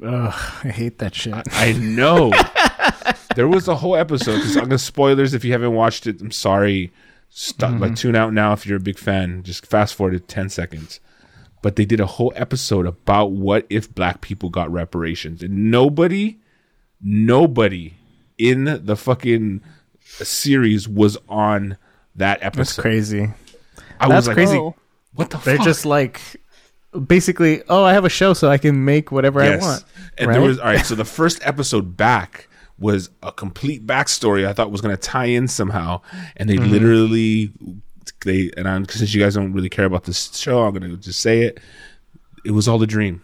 Ugh, 0.03 0.34
I 0.63 0.70
hate 0.70 0.99
that 0.99 1.13
shit. 1.15 1.34
I 1.51 1.74
know. 1.74 2.32
there 3.38 3.47
was 3.47 3.67
a 3.67 3.75
whole 3.75 3.95
episode. 3.95 4.38
Because 4.38 4.57
I'm 4.57 4.63
gonna 4.63 4.79
spoilers 4.79 5.35
if 5.35 5.45
you 5.45 5.51
haven't 5.51 5.73
watched 5.73 6.07
it. 6.07 6.19
I'm 6.19 6.31
sorry. 6.31 6.91
Stop. 7.29 7.73
Like 7.73 7.81
mm-hmm. 7.81 7.93
tune 7.93 8.15
out 8.15 8.33
now 8.33 8.51
if 8.51 8.65
you're 8.65 8.77
a 8.77 8.81
big 8.81 8.97
fan. 8.97 9.43
Just 9.43 9.65
fast 9.65 9.93
forward 9.93 10.13
to 10.13 10.19
ten 10.19 10.49
seconds. 10.49 10.99
But 11.61 11.75
they 11.75 11.85
did 11.85 11.99
a 11.99 12.07
whole 12.07 12.33
episode 12.35 12.88
about 12.88 13.31
what 13.31 13.67
if 13.69 13.93
black 13.93 14.21
people 14.21 14.49
got 14.49 14.71
reparations, 14.71 15.43
and 15.43 15.69
nobody, 15.69 16.39
nobody 16.99 17.93
in 18.39 18.81
the 18.83 18.95
fucking 18.95 19.61
series 19.99 20.88
was 20.88 21.17
on 21.29 21.77
that 22.15 22.39
That's 22.39 22.57
episode. 22.57 22.81
crazy. 22.81 23.33
I 23.99 24.07
That's 24.07 24.11
was 24.15 24.27
like, 24.27 24.35
crazy. 24.35 24.57
Oh. 24.57 24.75
what 25.13 25.29
the 25.29 25.38
fuck? 25.38 25.45
They're 25.45 25.57
fuck? 25.57 25.65
just 25.65 25.85
like 25.85 26.21
basically, 27.05 27.61
oh, 27.69 27.83
I 27.83 27.93
have 27.93 28.05
a 28.05 28.09
show, 28.09 28.33
so 28.33 28.49
I 28.49 28.57
can 28.57 28.83
make 28.83 29.11
whatever 29.11 29.41
I 29.41 29.57
want. 29.57 29.83
And 30.17 30.27
right? 30.27 30.33
there 30.33 30.41
was 30.41 30.57
all 30.57 30.65
right. 30.65 30.83
So 30.83 30.95
the 30.95 31.05
first 31.05 31.39
episode 31.43 31.95
back 31.97 32.46
was 32.80 33.09
a 33.23 33.32
complete 33.32 33.86
backstory. 33.88 34.47
I 34.47 34.53
thought 34.53 34.71
was 34.71 34.82
going 34.82 34.95
to 34.95 35.01
tie 35.01 35.25
in 35.25 35.47
somehow, 35.47 36.01
and 36.36 36.49
they 36.49 36.55
Mm-hmm. 36.57 36.71
literally 36.71 37.51
they 38.23 38.51
and 38.55 38.67
I'm 38.67 38.88
since 38.88 39.13
you 39.13 39.21
guys 39.21 39.36
don't 39.36 39.53
really 39.53 39.69
care 39.69 39.86
about 39.86 40.03
this 40.05 40.36
show, 40.36 40.63
I'm 40.63 40.73
going 40.73 40.89
to 40.89 40.97
just 40.97 41.21
say 41.21 41.41
it. 41.43 41.59
It 42.45 42.51
was 42.51 42.67
all 42.67 42.82
a 42.82 42.88
dream. 42.88 43.21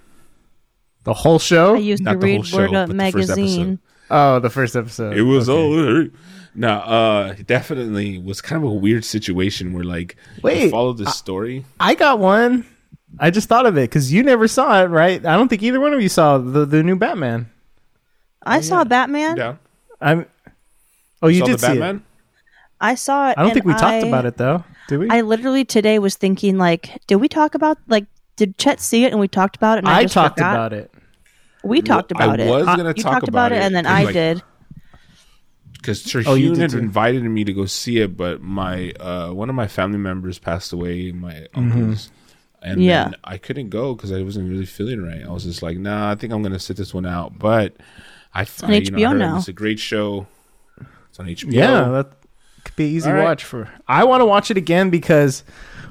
the 1.04 1.14
whole 1.14 1.39
show. 1.39 1.76
I 1.76 1.80
used 1.80 2.04
Not 2.04 2.14
to 2.14 2.20
the 2.20 2.28
whole 2.28 2.38
read 2.39 2.45
show, 2.47 2.58
Word 2.58 2.74
Up 2.74 2.88
but 2.89 2.97
the 2.97 3.12
first 3.12 3.30
magazine. 3.30 3.80
oh, 4.10 4.39
the 4.39 4.49
first 4.49 4.76
episode. 4.76 5.16
It 5.18 5.22
was 5.24 5.49
Okay. 5.49 5.62
all 5.62 6.01
a. 6.06 6.10
No, 6.56 6.70
uh, 6.70 7.34
definitely 7.47 8.20
was 8.20 8.39
kind 8.41 8.64
of 8.64 8.70
a 8.70 8.74
weird 8.74 9.04
situation 9.06 9.74
where 9.74 9.84
like 9.84 10.16
Wait, 10.43 10.70
follow 10.70 10.93
this 10.93 11.16
story. 11.16 11.66
I 11.80 11.95
got 11.95 12.20
one. 12.20 12.66
I 13.20 13.30
just 13.32 13.47
thought 13.49 13.66
of 13.66 13.78
it 13.78 13.89
because 13.89 14.12
you 14.14 14.24
never 14.24 14.47
saw 14.47 14.82
it, 14.84 14.88
right? 14.88 15.24
I 15.26 15.36
don't 15.36 15.47
think 15.47 15.64
either 15.64 15.80
one 15.80 15.93
of 15.93 16.01
you 16.01 16.10
saw 16.10 16.38
the 16.38 16.66
the 16.66 16.84
new 16.84 16.95
Batman. 16.95 17.49
I 18.46 18.62
saw 18.62 18.84
Batman. 18.84 19.36
Down. 19.36 19.60
I'm. 20.02 20.26
Oh, 21.22 21.28
you 21.28 21.39
Saw 21.39 21.46
did 21.46 21.56
the 21.56 21.60
see 21.60 21.68
Batman. 21.68 21.96
it. 21.98 22.02
I 22.82 22.96
saw 22.96 23.30
it. 23.30 23.38
I 23.38 23.41
don't 23.41 23.52
and 23.52 23.54
think 23.54 23.66
we 23.66 23.74
talked 23.74 24.04
about 24.04 24.26
it 24.26 24.38
though. 24.38 24.64
Did 24.88 25.00
we? 25.00 25.10
I 25.10 25.22
literally 25.22 25.64
today 25.64 26.00
was 26.00 26.16
thinking 26.16 26.58
like, 26.58 27.00
did 27.08 27.16
we 27.18 27.30
talk 27.30 27.56
about 27.56 27.78
like, 27.88 28.06
did 28.36 28.58
Chet 28.58 28.80
see 28.82 29.06
it 29.06 29.12
and 29.12 29.20
we 29.20 29.28
talked 29.28 29.56
about 29.56 29.78
it? 29.78 29.86
And 29.86 29.89
I, 29.89 30.00
I 30.00 30.04
just 30.04 30.14
talked 30.14 30.38
forgot? 30.38 30.54
about 30.54 30.74
it. 30.74 30.91
We 31.64 31.82
talked 31.82 32.12
I 32.16 32.26
about 32.26 32.39
it. 32.41 32.48
was 32.48 32.68
Uh, 32.68 32.76
gonna 32.76 32.94
you 32.94 33.04
talk 33.04 33.14
talked 33.14 33.28
about, 33.30 33.52
about 33.52 33.52
it, 33.54 33.60
it, 33.60 33.64
and 33.64 33.76
then 33.76 33.86
I 33.86 34.04
like, 34.04 34.14
did. 34.14 34.44
because 35.78 36.06
Oh, 36.26 36.36
you 36.36 36.50
Terhune 36.50 36.56
did 36.56 36.62
had 36.62 36.72
too. 36.72 36.80
invited 36.80 37.24
me 37.24 37.44
to 37.44 37.54
go 37.54 37.66
see 37.66 38.00
it, 38.00 38.18
but 38.18 38.41
my 38.41 38.91
uh, 39.00 39.32
one 39.32 39.50
of 39.50 39.56
my 39.56 39.68
family 39.68 39.98
members 39.98 40.39
passed 40.39 40.74
away, 40.74 41.12
my 41.12 41.48
uncles, 41.54 42.12
and 42.62 42.82
Yeah. 42.82 43.06
then 43.06 43.16
I 43.24 43.38
couldn't 43.38 43.70
go 43.70 43.96
because 43.96 44.12
I 44.12 44.22
wasn't 44.24 44.50
really 44.50 44.66
feeling 44.66 45.02
right. 45.04 45.24
I 45.24 45.30
was 45.32 45.44
just 45.44 45.62
like, 45.62 45.78
nah, 45.78 46.12
I 46.12 46.16
think 46.16 46.34
I'm 46.34 46.41
gonna 46.44 46.60
sit 46.60 46.78
this 46.78 46.94
one 46.94 47.06
out. 47.06 47.38
But 47.39 47.76
I, 48.34 48.41
on 48.63 48.71
I, 48.71 48.75
you 48.75 48.91
know, 48.91 48.97
HBO 48.97 49.17
now. 49.17 49.38
It's 49.38 49.47
a 49.47 49.53
great 49.53 49.79
show. 49.79 50.27
It's 51.09 51.19
on 51.19 51.27
HBO. 51.27 51.53
Yeah, 51.53 51.89
that 51.89 52.11
could 52.63 52.75
be 52.75 52.86
easy 52.86 53.09
All 53.09 53.15
right. 53.15 53.23
watch 53.23 53.43
for. 53.43 53.69
I 53.88 54.03
want 54.03 54.21
to 54.21 54.25
watch 54.25 54.49
it 54.49 54.57
again 54.57 54.89
because 54.89 55.43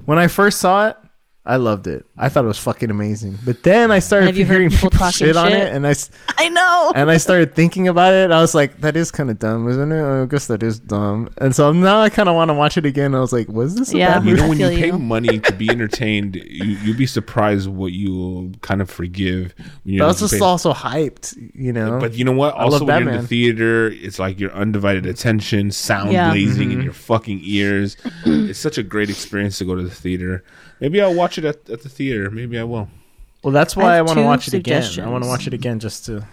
when 0.05 0.19
I 0.19 0.27
first 0.27 0.59
saw 0.59 0.89
it, 0.89 0.97
I 1.45 1.57
loved 1.57 1.89
it. 1.89 2.07
I 2.17 2.29
thought 2.29 2.45
it 2.45 2.49
was 2.49 2.59
fucking 2.61 2.89
amazing. 2.89 3.37
But 3.45 3.65
then 3.65 3.91
I 3.91 3.99
started 3.99 4.27
Have 4.27 4.37
you 4.37 4.45
hearing 4.45 4.71
people 4.71 4.91
people, 4.91 4.99
talking 5.01 5.27
shit 5.27 5.37
on 5.37 5.49
shit? 5.51 5.61
it, 5.61 5.73
and 5.73 5.85
I 5.85 5.91
s- 5.91 6.09
I 6.39 6.49
know. 6.49 6.93
and 6.95 7.11
I 7.11 7.17
started 7.17 7.57
thinking 7.57 7.89
about 7.89 8.15
it. 8.15 8.31
I 8.31 8.41
was 8.41 8.55
like, 8.55 8.81
that 8.83 8.97
is 8.97 9.11
kind 9.11 9.29
of 9.29 9.41
dumb, 9.41 9.67
isn't 9.69 9.91
it? 9.91 10.23
I 10.23 10.25
guess 10.27 10.47
that 10.47 10.63
is 10.63 10.79
dumb. 10.79 11.31
And 11.39 11.53
so 11.53 11.73
now 11.73 12.01
I 12.01 12.11
kind 12.11 12.29
of 12.29 12.37
want 12.37 12.51
to 12.51 12.55
watch 12.55 12.77
it 12.77 12.87
again. 12.87 13.13
I 13.17 13.19
was 13.19 13.33
like, 13.33 13.49
was 13.49 13.75
this 13.75 13.93
a 13.93 13.99
Yeah. 13.99 14.21
bad 14.21 14.29
You 14.29 14.37
know, 14.37 14.49
when 14.49 14.61
you 14.61 14.69
feel 14.69 14.79
pay 14.79 14.87
you. 14.87 14.99
money 15.01 15.41
to 15.41 15.53
be 15.53 15.69
entertained, 15.69 16.37
you, 16.37 16.77
you'll 16.85 16.97
be 16.97 17.07
surprised 17.07 17.69
what 17.69 17.91
you'll 17.91 18.53
kind 18.61 18.81
of 18.81 18.89
forgive. 18.89 19.53
When 19.83 19.99
But 19.99 20.05
I 20.05 20.07
was 20.07 20.21
just 20.21 20.35
paying- 20.35 20.45
also 20.45 20.73
hyped, 20.73 21.37
you 21.57 21.73
know. 21.73 21.99
But 21.99 22.15
you 22.15 22.25
know 22.25 22.31
what? 22.31 22.55
Also, 22.55 22.79
love 22.79 22.89
when 22.89 23.03
you're 23.03 23.15
in 23.15 23.21
the 23.23 23.27
theater, 23.27 23.89
it's 23.89 24.21
like 24.21 24.39
your 24.39 24.53
undivided 24.53 25.07
attention, 25.07 25.73
sound 25.73 26.13
Yeah. 26.13 26.31
blazing 26.31 26.69
Mm-hmm. 26.69 26.79
in 26.79 26.85
your 26.85 26.93
fucking 26.93 27.41
ears. 27.43 27.97
it's 28.25 28.61
such 28.61 28.79
a 28.79 28.85
great 28.85 29.11
experience 29.11 29.59
to 29.59 29.65
go 29.65 29.75
to 29.75 29.83
the 29.83 29.91
theater. 29.91 30.45
Maybe 30.83 31.01
I'll 31.01 31.15
watch 31.15 31.39
it 31.39 31.45
at, 31.45 31.71
at 31.71 31.83
the 31.83 31.89
theater. 31.89 32.29
Maybe 32.29 32.59
I 32.59 32.65
will. 32.65 32.89
well, 33.45 33.53
that's 33.53 33.77
why 33.77 33.93
I, 33.93 33.97
have 33.97 34.07
want 34.09 34.19
to 34.19 34.25
watch 34.25 34.49
it 34.49 34.55
again. 34.55 34.83
I 35.01 35.09
want 35.09 35.23
to 35.23 35.29
watch 35.29 35.47
it 35.47 35.55
again 35.55 35.79
just 35.79 36.05
to. 36.07 36.27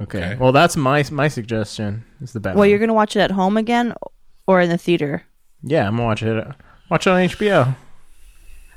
Okay. 0.00 0.18
Okay. 0.18 0.36
Well, 0.36 0.52
that's 0.52 0.76
my 0.76 1.02
my 1.10 1.28
suggestion. 1.28 2.04
Is 2.20 2.34
the 2.34 2.40
Batman. 2.40 2.58
Well, 2.58 2.68
you're 2.68 2.78
gonna 2.78 2.92
watch 2.92 3.16
it 3.16 3.20
at 3.20 3.30
home 3.30 3.56
again, 3.56 3.94
or 4.46 4.60
in 4.60 4.68
the 4.68 4.76
theater 4.78 5.24
yeah, 5.62 5.88
I'm 5.88 5.96
gonna 5.96 6.04
watch 6.04 6.22
it. 6.22 6.46
Watch 6.90 7.06
it 7.06 7.10
on 7.10 7.20
HBO. 7.22 7.74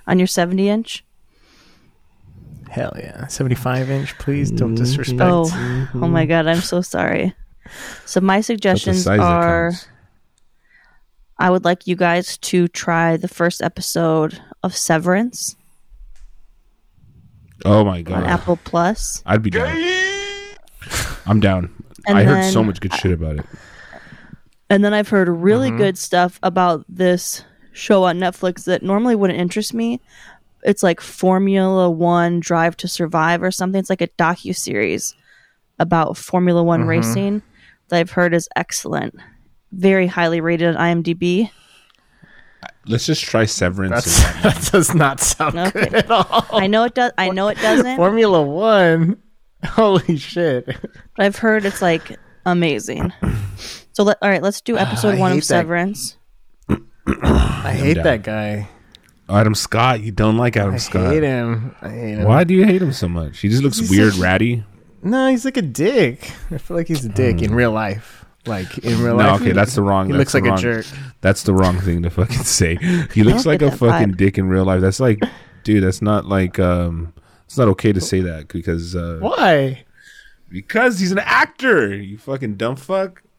on 0.07 0.17
your 0.17 0.27
70 0.27 0.69
inch. 0.69 1.05
Hell 2.69 2.93
yeah, 2.97 3.27
75 3.27 3.89
inch. 3.91 4.17
Please 4.17 4.49
don't 4.49 4.75
Mm-hmm. 4.75 4.83
disrespect. 4.83 5.21
Oh, 5.21 5.89
oh 5.95 6.07
my 6.07 6.25
god, 6.25 6.47
I'm 6.47 6.61
so 6.61 6.81
sorry. 6.81 7.35
So 8.05 8.21
my 8.21 8.41
suggestions 8.41 9.05
are. 9.07 9.73
I 11.37 11.49
would 11.49 11.63
like 11.65 11.85
you 11.87 11.95
guys 11.95 12.37
to 12.39 12.67
try 12.67 13.17
the 13.17 13.27
first 13.27 13.61
episode 13.61 14.41
of 14.63 14.75
Severance 14.75 15.55
Oh 17.65 17.83
my 17.83 17.97
on 17.97 18.03
god, 18.03 18.23
Apple 18.23 18.57
Plus. 18.63 19.21
I'd 19.25 19.43
be 19.43 19.49
down. 19.49 19.75
I'm 21.25 21.39
down. 21.41 21.73
And 22.07 22.17
I 22.17 22.23
heard 22.23 22.51
so 22.51 22.63
much 22.63 22.79
good 22.79 22.93
shit 22.93 23.11
about 23.11 23.39
it. 23.39 23.45
And 24.69 24.83
then 24.83 24.93
I've 24.93 25.09
heard 25.09 25.27
really 25.27 25.67
Mm-hmm. 25.69 25.77
good 25.77 25.97
stuff 25.97 26.39
about 26.41 26.85
this 26.87 27.43
show 27.73 28.03
on 28.03 28.17
Netflix 28.17 28.63
that 28.65 28.81
normally 28.81 29.15
wouldn't 29.15 29.39
interest 29.39 29.73
me. 29.73 29.99
It's 30.63 30.83
like 30.83 31.01
Formula 31.01 31.89
One 31.89 32.39
Drive 32.39 32.77
to 32.77 32.87
Survive 32.87 33.43
or 33.43 33.51
something. 33.51 33.79
It's 33.79 33.89
like 33.89 34.01
a 34.01 34.07
docu 34.07 34.55
series 34.55 35.13
about 35.79 36.15
Formula 36.17 36.63
One 36.63 36.81
Mm-hmm. 36.81 36.89
racing 36.89 37.41
that 37.89 37.99
I've 37.99 38.11
heard 38.11 38.33
is 38.33 38.47
excellent. 38.55 39.15
Very 39.73 40.07
highly 40.07 40.39
rated 40.39 40.75
on 40.77 41.03
IMDb. 41.03 41.51
Let's 42.85 43.05
just 43.05 43.23
try 43.23 43.45
Severance. 43.45 44.05
That's, 44.05 44.41
that 44.43 44.71
does 44.71 44.95
not 44.95 45.19
sound 45.19 45.57
Okay. 45.57 45.83
good 45.83 45.93
at 45.95 46.11
all. 46.11 46.45
I 46.51 46.67
know 46.67 46.83
it 46.85 46.95
does. 46.95 47.11
I 47.17 47.29
know 47.29 47.47
it 47.49 47.57
doesn't. 47.57 47.97
Formula 47.97 48.41
One. 48.41 49.17
Holy 49.65 50.15
shit! 50.17 50.65
but 50.65 51.25
I've 51.25 51.35
heard 51.35 51.65
it's 51.65 51.81
like 51.81 52.17
amazing. 52.45 53.11
So 53.91 54.03
let 54.03 54.17
all 54.21 54.29
right. 54.29 54.41
Let's 54.41 54.61
do 54.61 54.77
episode 54.77 55.15
I 55.15 55.19
one 55.19 55.31
hate 55.33 55.37
of 55.39 55.41
that- 55.41 55.45
Severance. 55.47 56.17
I 57.07 57.73
hate 57.77 57.95
down. 57.95 58.03
that 58.05 58.23
guy. 58.23 58.69
Adam 59.27 59.53
Scott, 59.53 60.01
you 60.01 60.11
don't 60.11 60.37
like 60.37 60.57
Adam 60.57 60.75
I 60.75 60.77
Scott. 60.77 61.07
I 61.07 61.13
hate 61.13 61.23
him. 61.23 61.75
I 61.81 61.89
hate 61.89 62.17
him. 62.17 62.23
Why 62.23 62.43
do 62.43 62.53
you 62.53 62.65
hate 62.65 62.81
him 62.81 62.93
so 62.93 63.07
much? 63.07 63.39
He 63.39 63.49
just 63.49 63.61
looks 63.61 63.77
He's 63.77 63.89
weird, 63.89 64.13
such- 64.13 64.21
ratty. 64.21 64.63
No, 65.03 65.27
he's 65.27 65.45
like 65.45 65.57
a 65.57 65.61
dick. 65.61 66.31
I 66.51 66.57
feel 66.57 66.75
like 66.75 66.87
he's 66.87 67.05
a 67.05 67.09
dick 67.09 67.41
in 67.41 67.51
mm. 67.51 67.55
real 67.55 67.71
life. 67.71 68.25
Like 68.45 68.77
in 68.79 69.01
real. 69.01 69.17
No, 69.17 69.31
life. 69.31 69.41
okay, 69.41 69.51
that's 69.51 69.75
the 69.75 69.81
wrong. 69.81 70.07
He 70.07 70.13
looks 70.13 70.31
the 70.33 70.41
like 70.41 70.53
a 70.53 70.61
jerk. 70.61 70.85
That's 71.21 71.43
the 71.43 71.53
wrong 71.53 71.79
thing 71.79 72.03
to 72.03 72.09
fucking 72.09 72.37
say. 72.43 72.77
He 73.13 73.23
looks 73.23 73.45
like 73.45 73.61
a 73.61 73.71
fucking 73.71 74.13
vibe. 74.13 74.17
dick 74.17 74.37
in 74.37 74.47
real 74.49 74.65
life. 74.65 74.81
That's 74.81 74.99
like, 74.99 75.19
dude, 75.63 75.83
that's 75.83 76.01
not 76.01 76.25
like, 76.25 76.59
um, 76.59 77.13
it's 77.45 77.57
not 77.57 77.67
okay 77.69 77.91
to 77.91 77.99
say 78.01 78.21
that 78.21 78.47
because, 78.47 78.95
uh, 78.95 79.17
Why? 79.19 79.83
because 80.49 80.99
he's 80.99 81.11
an 81.11 81.19
actor. 81.19 81.93
You 81.95 82.17
fucking 82.17 82.55
dumb 82.55 82.75
fuck. 82.75 83.21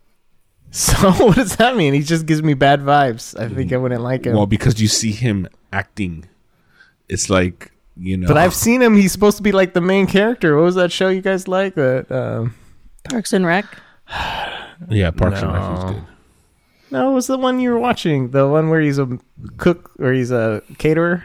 So 0.73 1.11
what 1.11 1.35
does 1.35 1.57
that 1.57 1.74
mean? 1.77 1.94
He 1.94 2.01
just 2.02 2.27
gives 2.27 2.44
me 2.44 2.55
bad 2.55 2.78
vibes. 2.82 3.36
I 3.36 3.48
think 3.52 3.73
I 3.73 3.77
wouldn't 3.77 4.02
like 4.02 4.24
him. 4.24 4.36
Well, 4.36 4.47
because 4.47 4.81
you 4.81 4.86
see 4.86 5.11
him 5.11 5.48
acting, 5.73 6.28
it's 7.09 7.28
like 7.28 7.73
you 7.97 8.16
know. 8.16 8.28
but 8.28 8.36
I've 8.39 8.55
seen 8.55 8.81
him. 8.81 8.94
He's 8.94 9.11
supposed 9.11 9.36
to 9.39 9.43
be 9.43 9.51
like 9.51 9.74
the 9.74 9.81
main 9.81 10.07
character. 10.07 10.55
What 10.55 10.62
was 10.62 10.77
that 10.77 10.93
show 10.93 11.09
you 11.09 11.23
guys 11.23 11.48
like? 11.48 11.74
That 11.74 12.12
um, 12.12 12.55
Parks 13.11 13.32
and 13.32 13.44
Rec. 13.44 13.65
yeah, 14.89 15.11
Parks 15.11 15.43
and 15.43 15.52
Rec 15.52 15.61
No. 15.61 15.74
is 15.77 15.85
good. 15.94 16.05
No, 16.91 17.11
it 17.11 17.15
was 17.15 17.27
the 17.27 17.39
one 17.39 17.61
you 17.61 17.71
were 17.71 17.79
watching. 17.79 18.31
The 18.31 18.49
one 18.49 18.69
where 18.71 18.81
he's 18.81 18.99
a 18.99 19.19
cook 19.57 19.93
or 19.99 20.12
he's 20.12 20.31
a 20.31 20.62
caterer. 20.79 21.25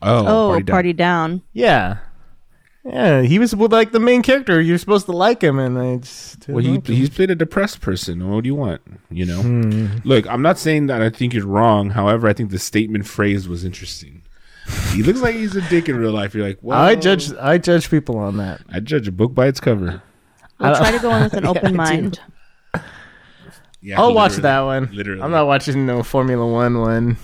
Oh, 0.00 0.20
Oh, 0.20 0.48
Party 0.50 0.64
party, 0.64 0.92
Down. 0.92 1.30
down. 1.30 1.42
Yeah, 1.52 1.98
yeah. 2.84 3.22
He 3.22 3.38
was 3.38 3.54
like 3.54 3.92
the 3.92 4.00
main 4.00 4.22
character. 4.22 4.60
You're 4.60 4.78
supposed 4.78 5.06
to 5.06 5.12
like 5.12 5.42
him, 5.42 5.58
and 5.58 5.78
I 5.78 5.96
just 5.98 6.40
didn't 6.40 6.54
Well, 6.54 6.64
he 6.64 6.70
like 6.72 6.86
him. 6.88 6.94
he's 6.96 7.10
played 7.10 7.30
a 7.30 7.34
depressed 7.34 7.80
person. 7.80 8.28
What 8.28 8.42
do 8.42 8.48
you 8.48 8.54
want? 8.54 8.80
You 9.10 9.26
know. 9.26 9.42
Hmm. 9.42 9.86
Look, 10.04 10.26
I'm 10.28 10.42
not 10.42 10.58
saying 10.58 10.86
that 10.86 11.02
I 11.02 11.10
think 11.10 11.34
you're 11.34 11.46
wrong. 11.46 11.90
However, 11.90 12.26
I 12.28 12.32
think 12.32 12.50
the 12.50 12.58
statement 12.58 13.06
phrase 13.06 13.48
was 13.48 13.64
interesting. 13.64 14.22
He 14.92 15.02
looks 15.02 15.20
like 15.20 15.34
he's 15.34 15.54
a 15.56 15.60
dick 15.68 15.88
in 15.88 15.96
real 15.96 16.12
life. 16.12 16.34
You're 16.34 16.46
like, 16.46 16.58
well, 16.62 16.78
I 16.80 16.94
judge. 16.94 17.32
I 17.34 17.58
judge 17.58 17.90
people 17.90 18.16
on 18.18 18.36
that. 18.38 18.60
I 18.68 18.80
judge 18.80 19.06
a 19.08 19.12
book 19.12 19.34
by 19.34 19.46
its 19.46 19.60
cover. 19.60 20.02
We'll 20.58 20.74
I- 20.74 20.78
try 20.78 20.90
to 20.92 20.98
go 21.00 21.14
in 21.14 21.22
with 21.24 21.34
an 21.34 21.44
Yeah, 21.44 21.50
open 21.50 21.70
do. 21.72 21.76
mind. 21.76 22.20
Yeah, 23.82 24.00
I'll 24.00 24.14
watch 24.14 24.36
that 24.36 24.60
one. 24.60 24.88
Literally. 24.92 25.20
I'm 25.22 25.32
not 25.32 25.46
watching 25.46 25.86
no 25.86 26.02
Formula 26.04 26.46
One 26.46 26.78
one. 26.80 27.16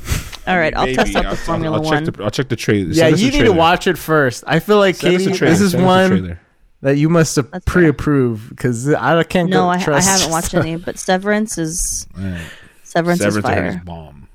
All 0.46 0.56
right, 0.58 0.74
I'll 0.76 0.86
Maybe. 0.86 0.96
test 0.96 1.14
out 1.14 1.24
I'll- 1.26 1.30
the 1.32 1.36
Formula 1.36 1.76
I'll, 1.76 1.82
One. 1.84 2.04
Check 2.06 2.14
the, 2.16 2.24
I'll 2.24 2.30
check 2.30 2.48
the 2.48 2.56
trailer. 2.56 2.90
yeah, 2.90 3.08
you 3.08 3.28
a 3.28 3.30
need 3.30 3.44
to 3.44 3.52
watch 3.52 3.86
it 3.86 3.96
first. 3.98 4.42
I 4.46 4.58
feel 4.60 4.78
like 4.78 4.96
Send 4.96 5.14
us 5.16 5.22
a 5.26 5.30
Katie, 5.30 5.44
this 5.44 5.60
is 5.60 5.72
Send 5.72 5.84
us 5.84 6.10
a 6.10 6.14
one 6.24 6.38
that 6.80 6.96
you 6.96 7.08
must 7.08 7.36
have 7.36 7.50
That's 7.50 7.64
fair. 7.64 7.72
pre-approved 7.72 8.48
because 8.50 8.92
I 8.92 9.22
can't. 9.24 9.50
no, 9.50 9.62
go 9.64 9.68
I, 9.68 9.74
I 9.74 9.82
trust 9.82 10.08
haven't 10.08 10.30
watched 10.32 10.48
stuff. 10.48 10.64
any, 10.64 10.76
but 10.84 10.98
Severance 10.98 11.58
is 11.58 12.06
Alright. 12.16 12.40
Severance, 12.82 13.20
Severance 13.20 13.36
is 13.38 13.44
I 13.44 13.66
is 13.66 13.74
fire. 13.74 13.82
bomb. 13.84 14.28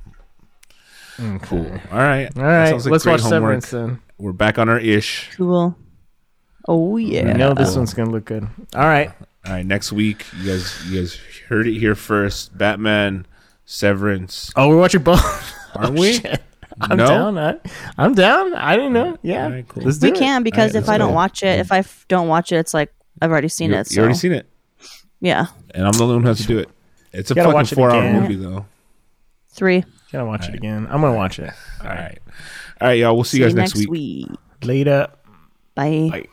Cool. 1.44 1.66
All 1.92 1.98
right. 1.98 2.26
All 2.36 2.44
That 2.44 2.44
right, 2.44 2.70
sounds 2.70 2.86
like 2.86 2.92
let's 2.92 3.04
great 3.04 3.12
watch 3.14 3.22
homework. 3.22 3.64
Severance 3.64 3.70
then. 3.72 4.00
We're 4.18 4.32
back 4.34 4.58
on 4.60 4.70
our 4.70 4.80
ish. 4.80 5.30
Cool. 5.36 5.76
Oh 6.68 6.98
yeah. 6.98 7.30
I 7.30 7.34
know 7.34 7.54
this 7.54 7.76
one's 7.76 7.94
gonna 7.94 8.10
look 8.12 8.26
good. 8.26 8.48
All 8.76 8.82
right, 8.86 9.12
All 9.46 9.52
right. 9.54 9.66
Next 9.66 9.92
week, 9.92 10.26
you 10.38 10.48
guys, 10.52 10.90
you 10.90 11.00
guys 11.02 11.16
heard 11.50 11.68
it 11.68 11.78
here 11.78 11.96
first. 11.96 12.58
Batman, 12.58 13.26
Severance. 13.66 14.52
oh, 14.56 14.70
we're 14.70 14.78
watching 14.80 15.04
both. 15.04 15.22
Aren't 15.76 15.98
we? 16.00 16.10
Oh, 16.10 16.20
shit. 16.20 16.42
I'm 16.82 16.98
No? 16.98 17.08
down. 17.08 17.38
I, 17.38 17.60
I'm 17.98 18.14
down. 18.16 18.54
I 18.56 18.76
didn't 18.76 18.94
know. 18.94 19.18
Yeah, 19.22 19.46
All 19.46 19.52
right, 19.52 19.68
cool. 19.68 19.84
let's 19.84 19.98
do 20.00 20.08
We 20.08 20.14
it. 20.14 20.20
can 20.20 20.44
because 20.44 20.72
Alright, 20.72 20.84
if 20.84 20.90
I 20.90 20.98
don't 20.98 21.10
go. 21.10 21.16
watch 21.16 21.44
it, 21.44 21.60
if 21.60 21.72
I 21.72 21.80
f- 21.80 22.06
don't 22.08 22.28
watch 22.28 22.52
it, 22.52 22.56
it's 22.58 22.74
like 22.74 22.92
I've 23.22 23.30
already 23.32 23.48
seen 23.48 23.70
You, 23.72 23.78
it. 23.78 23.92
you 23.92 24.00
already 24.02 24.16
seen 24.18 24.32
it, 24.32 24.48
yeah, 25.22 25.46
and 25.76 25.86
I'm 25.86 25.92
the 25.94 26.04
only 26.04 26.16
one 26.16 26.24
who 26.24 26.28
has 26.30 26.40
to 26.40 26.48
do 26.48 26.58
it. 26.60 26.70
It's 27.12 27.30
a 27.30 27.36
fucking 27.36 27.54
watch 27.54 27.74
four-hour 27.74 28.14
movie, 28.14 28.36
though. 28.36 28.66
three. 29.50 29.84
Gotta 30.12 30.26
watch 30.26 30.50
it 30.50 30.56
again. 30.56 30.88
I'm 30.90 31.02
gonna 31.02 31.14
watch 31.16 31.38
it. 31.38 31.52
All 31.82 31.88
right. 31.90 32.18
All 32.82 32.88
right, 32.88 32.94
y'all. 32.98 33.14
We'll 33.16 33.24
see, 33.24 33.38
you 33.38 33.46
guys 33.46 33.54
next 33.54 33.76
week. 33.76 33.90
week. 33.90 34.28
Later. 34.64 35.10
Bye. 35.76 36.10
Bye. 36.12 36.26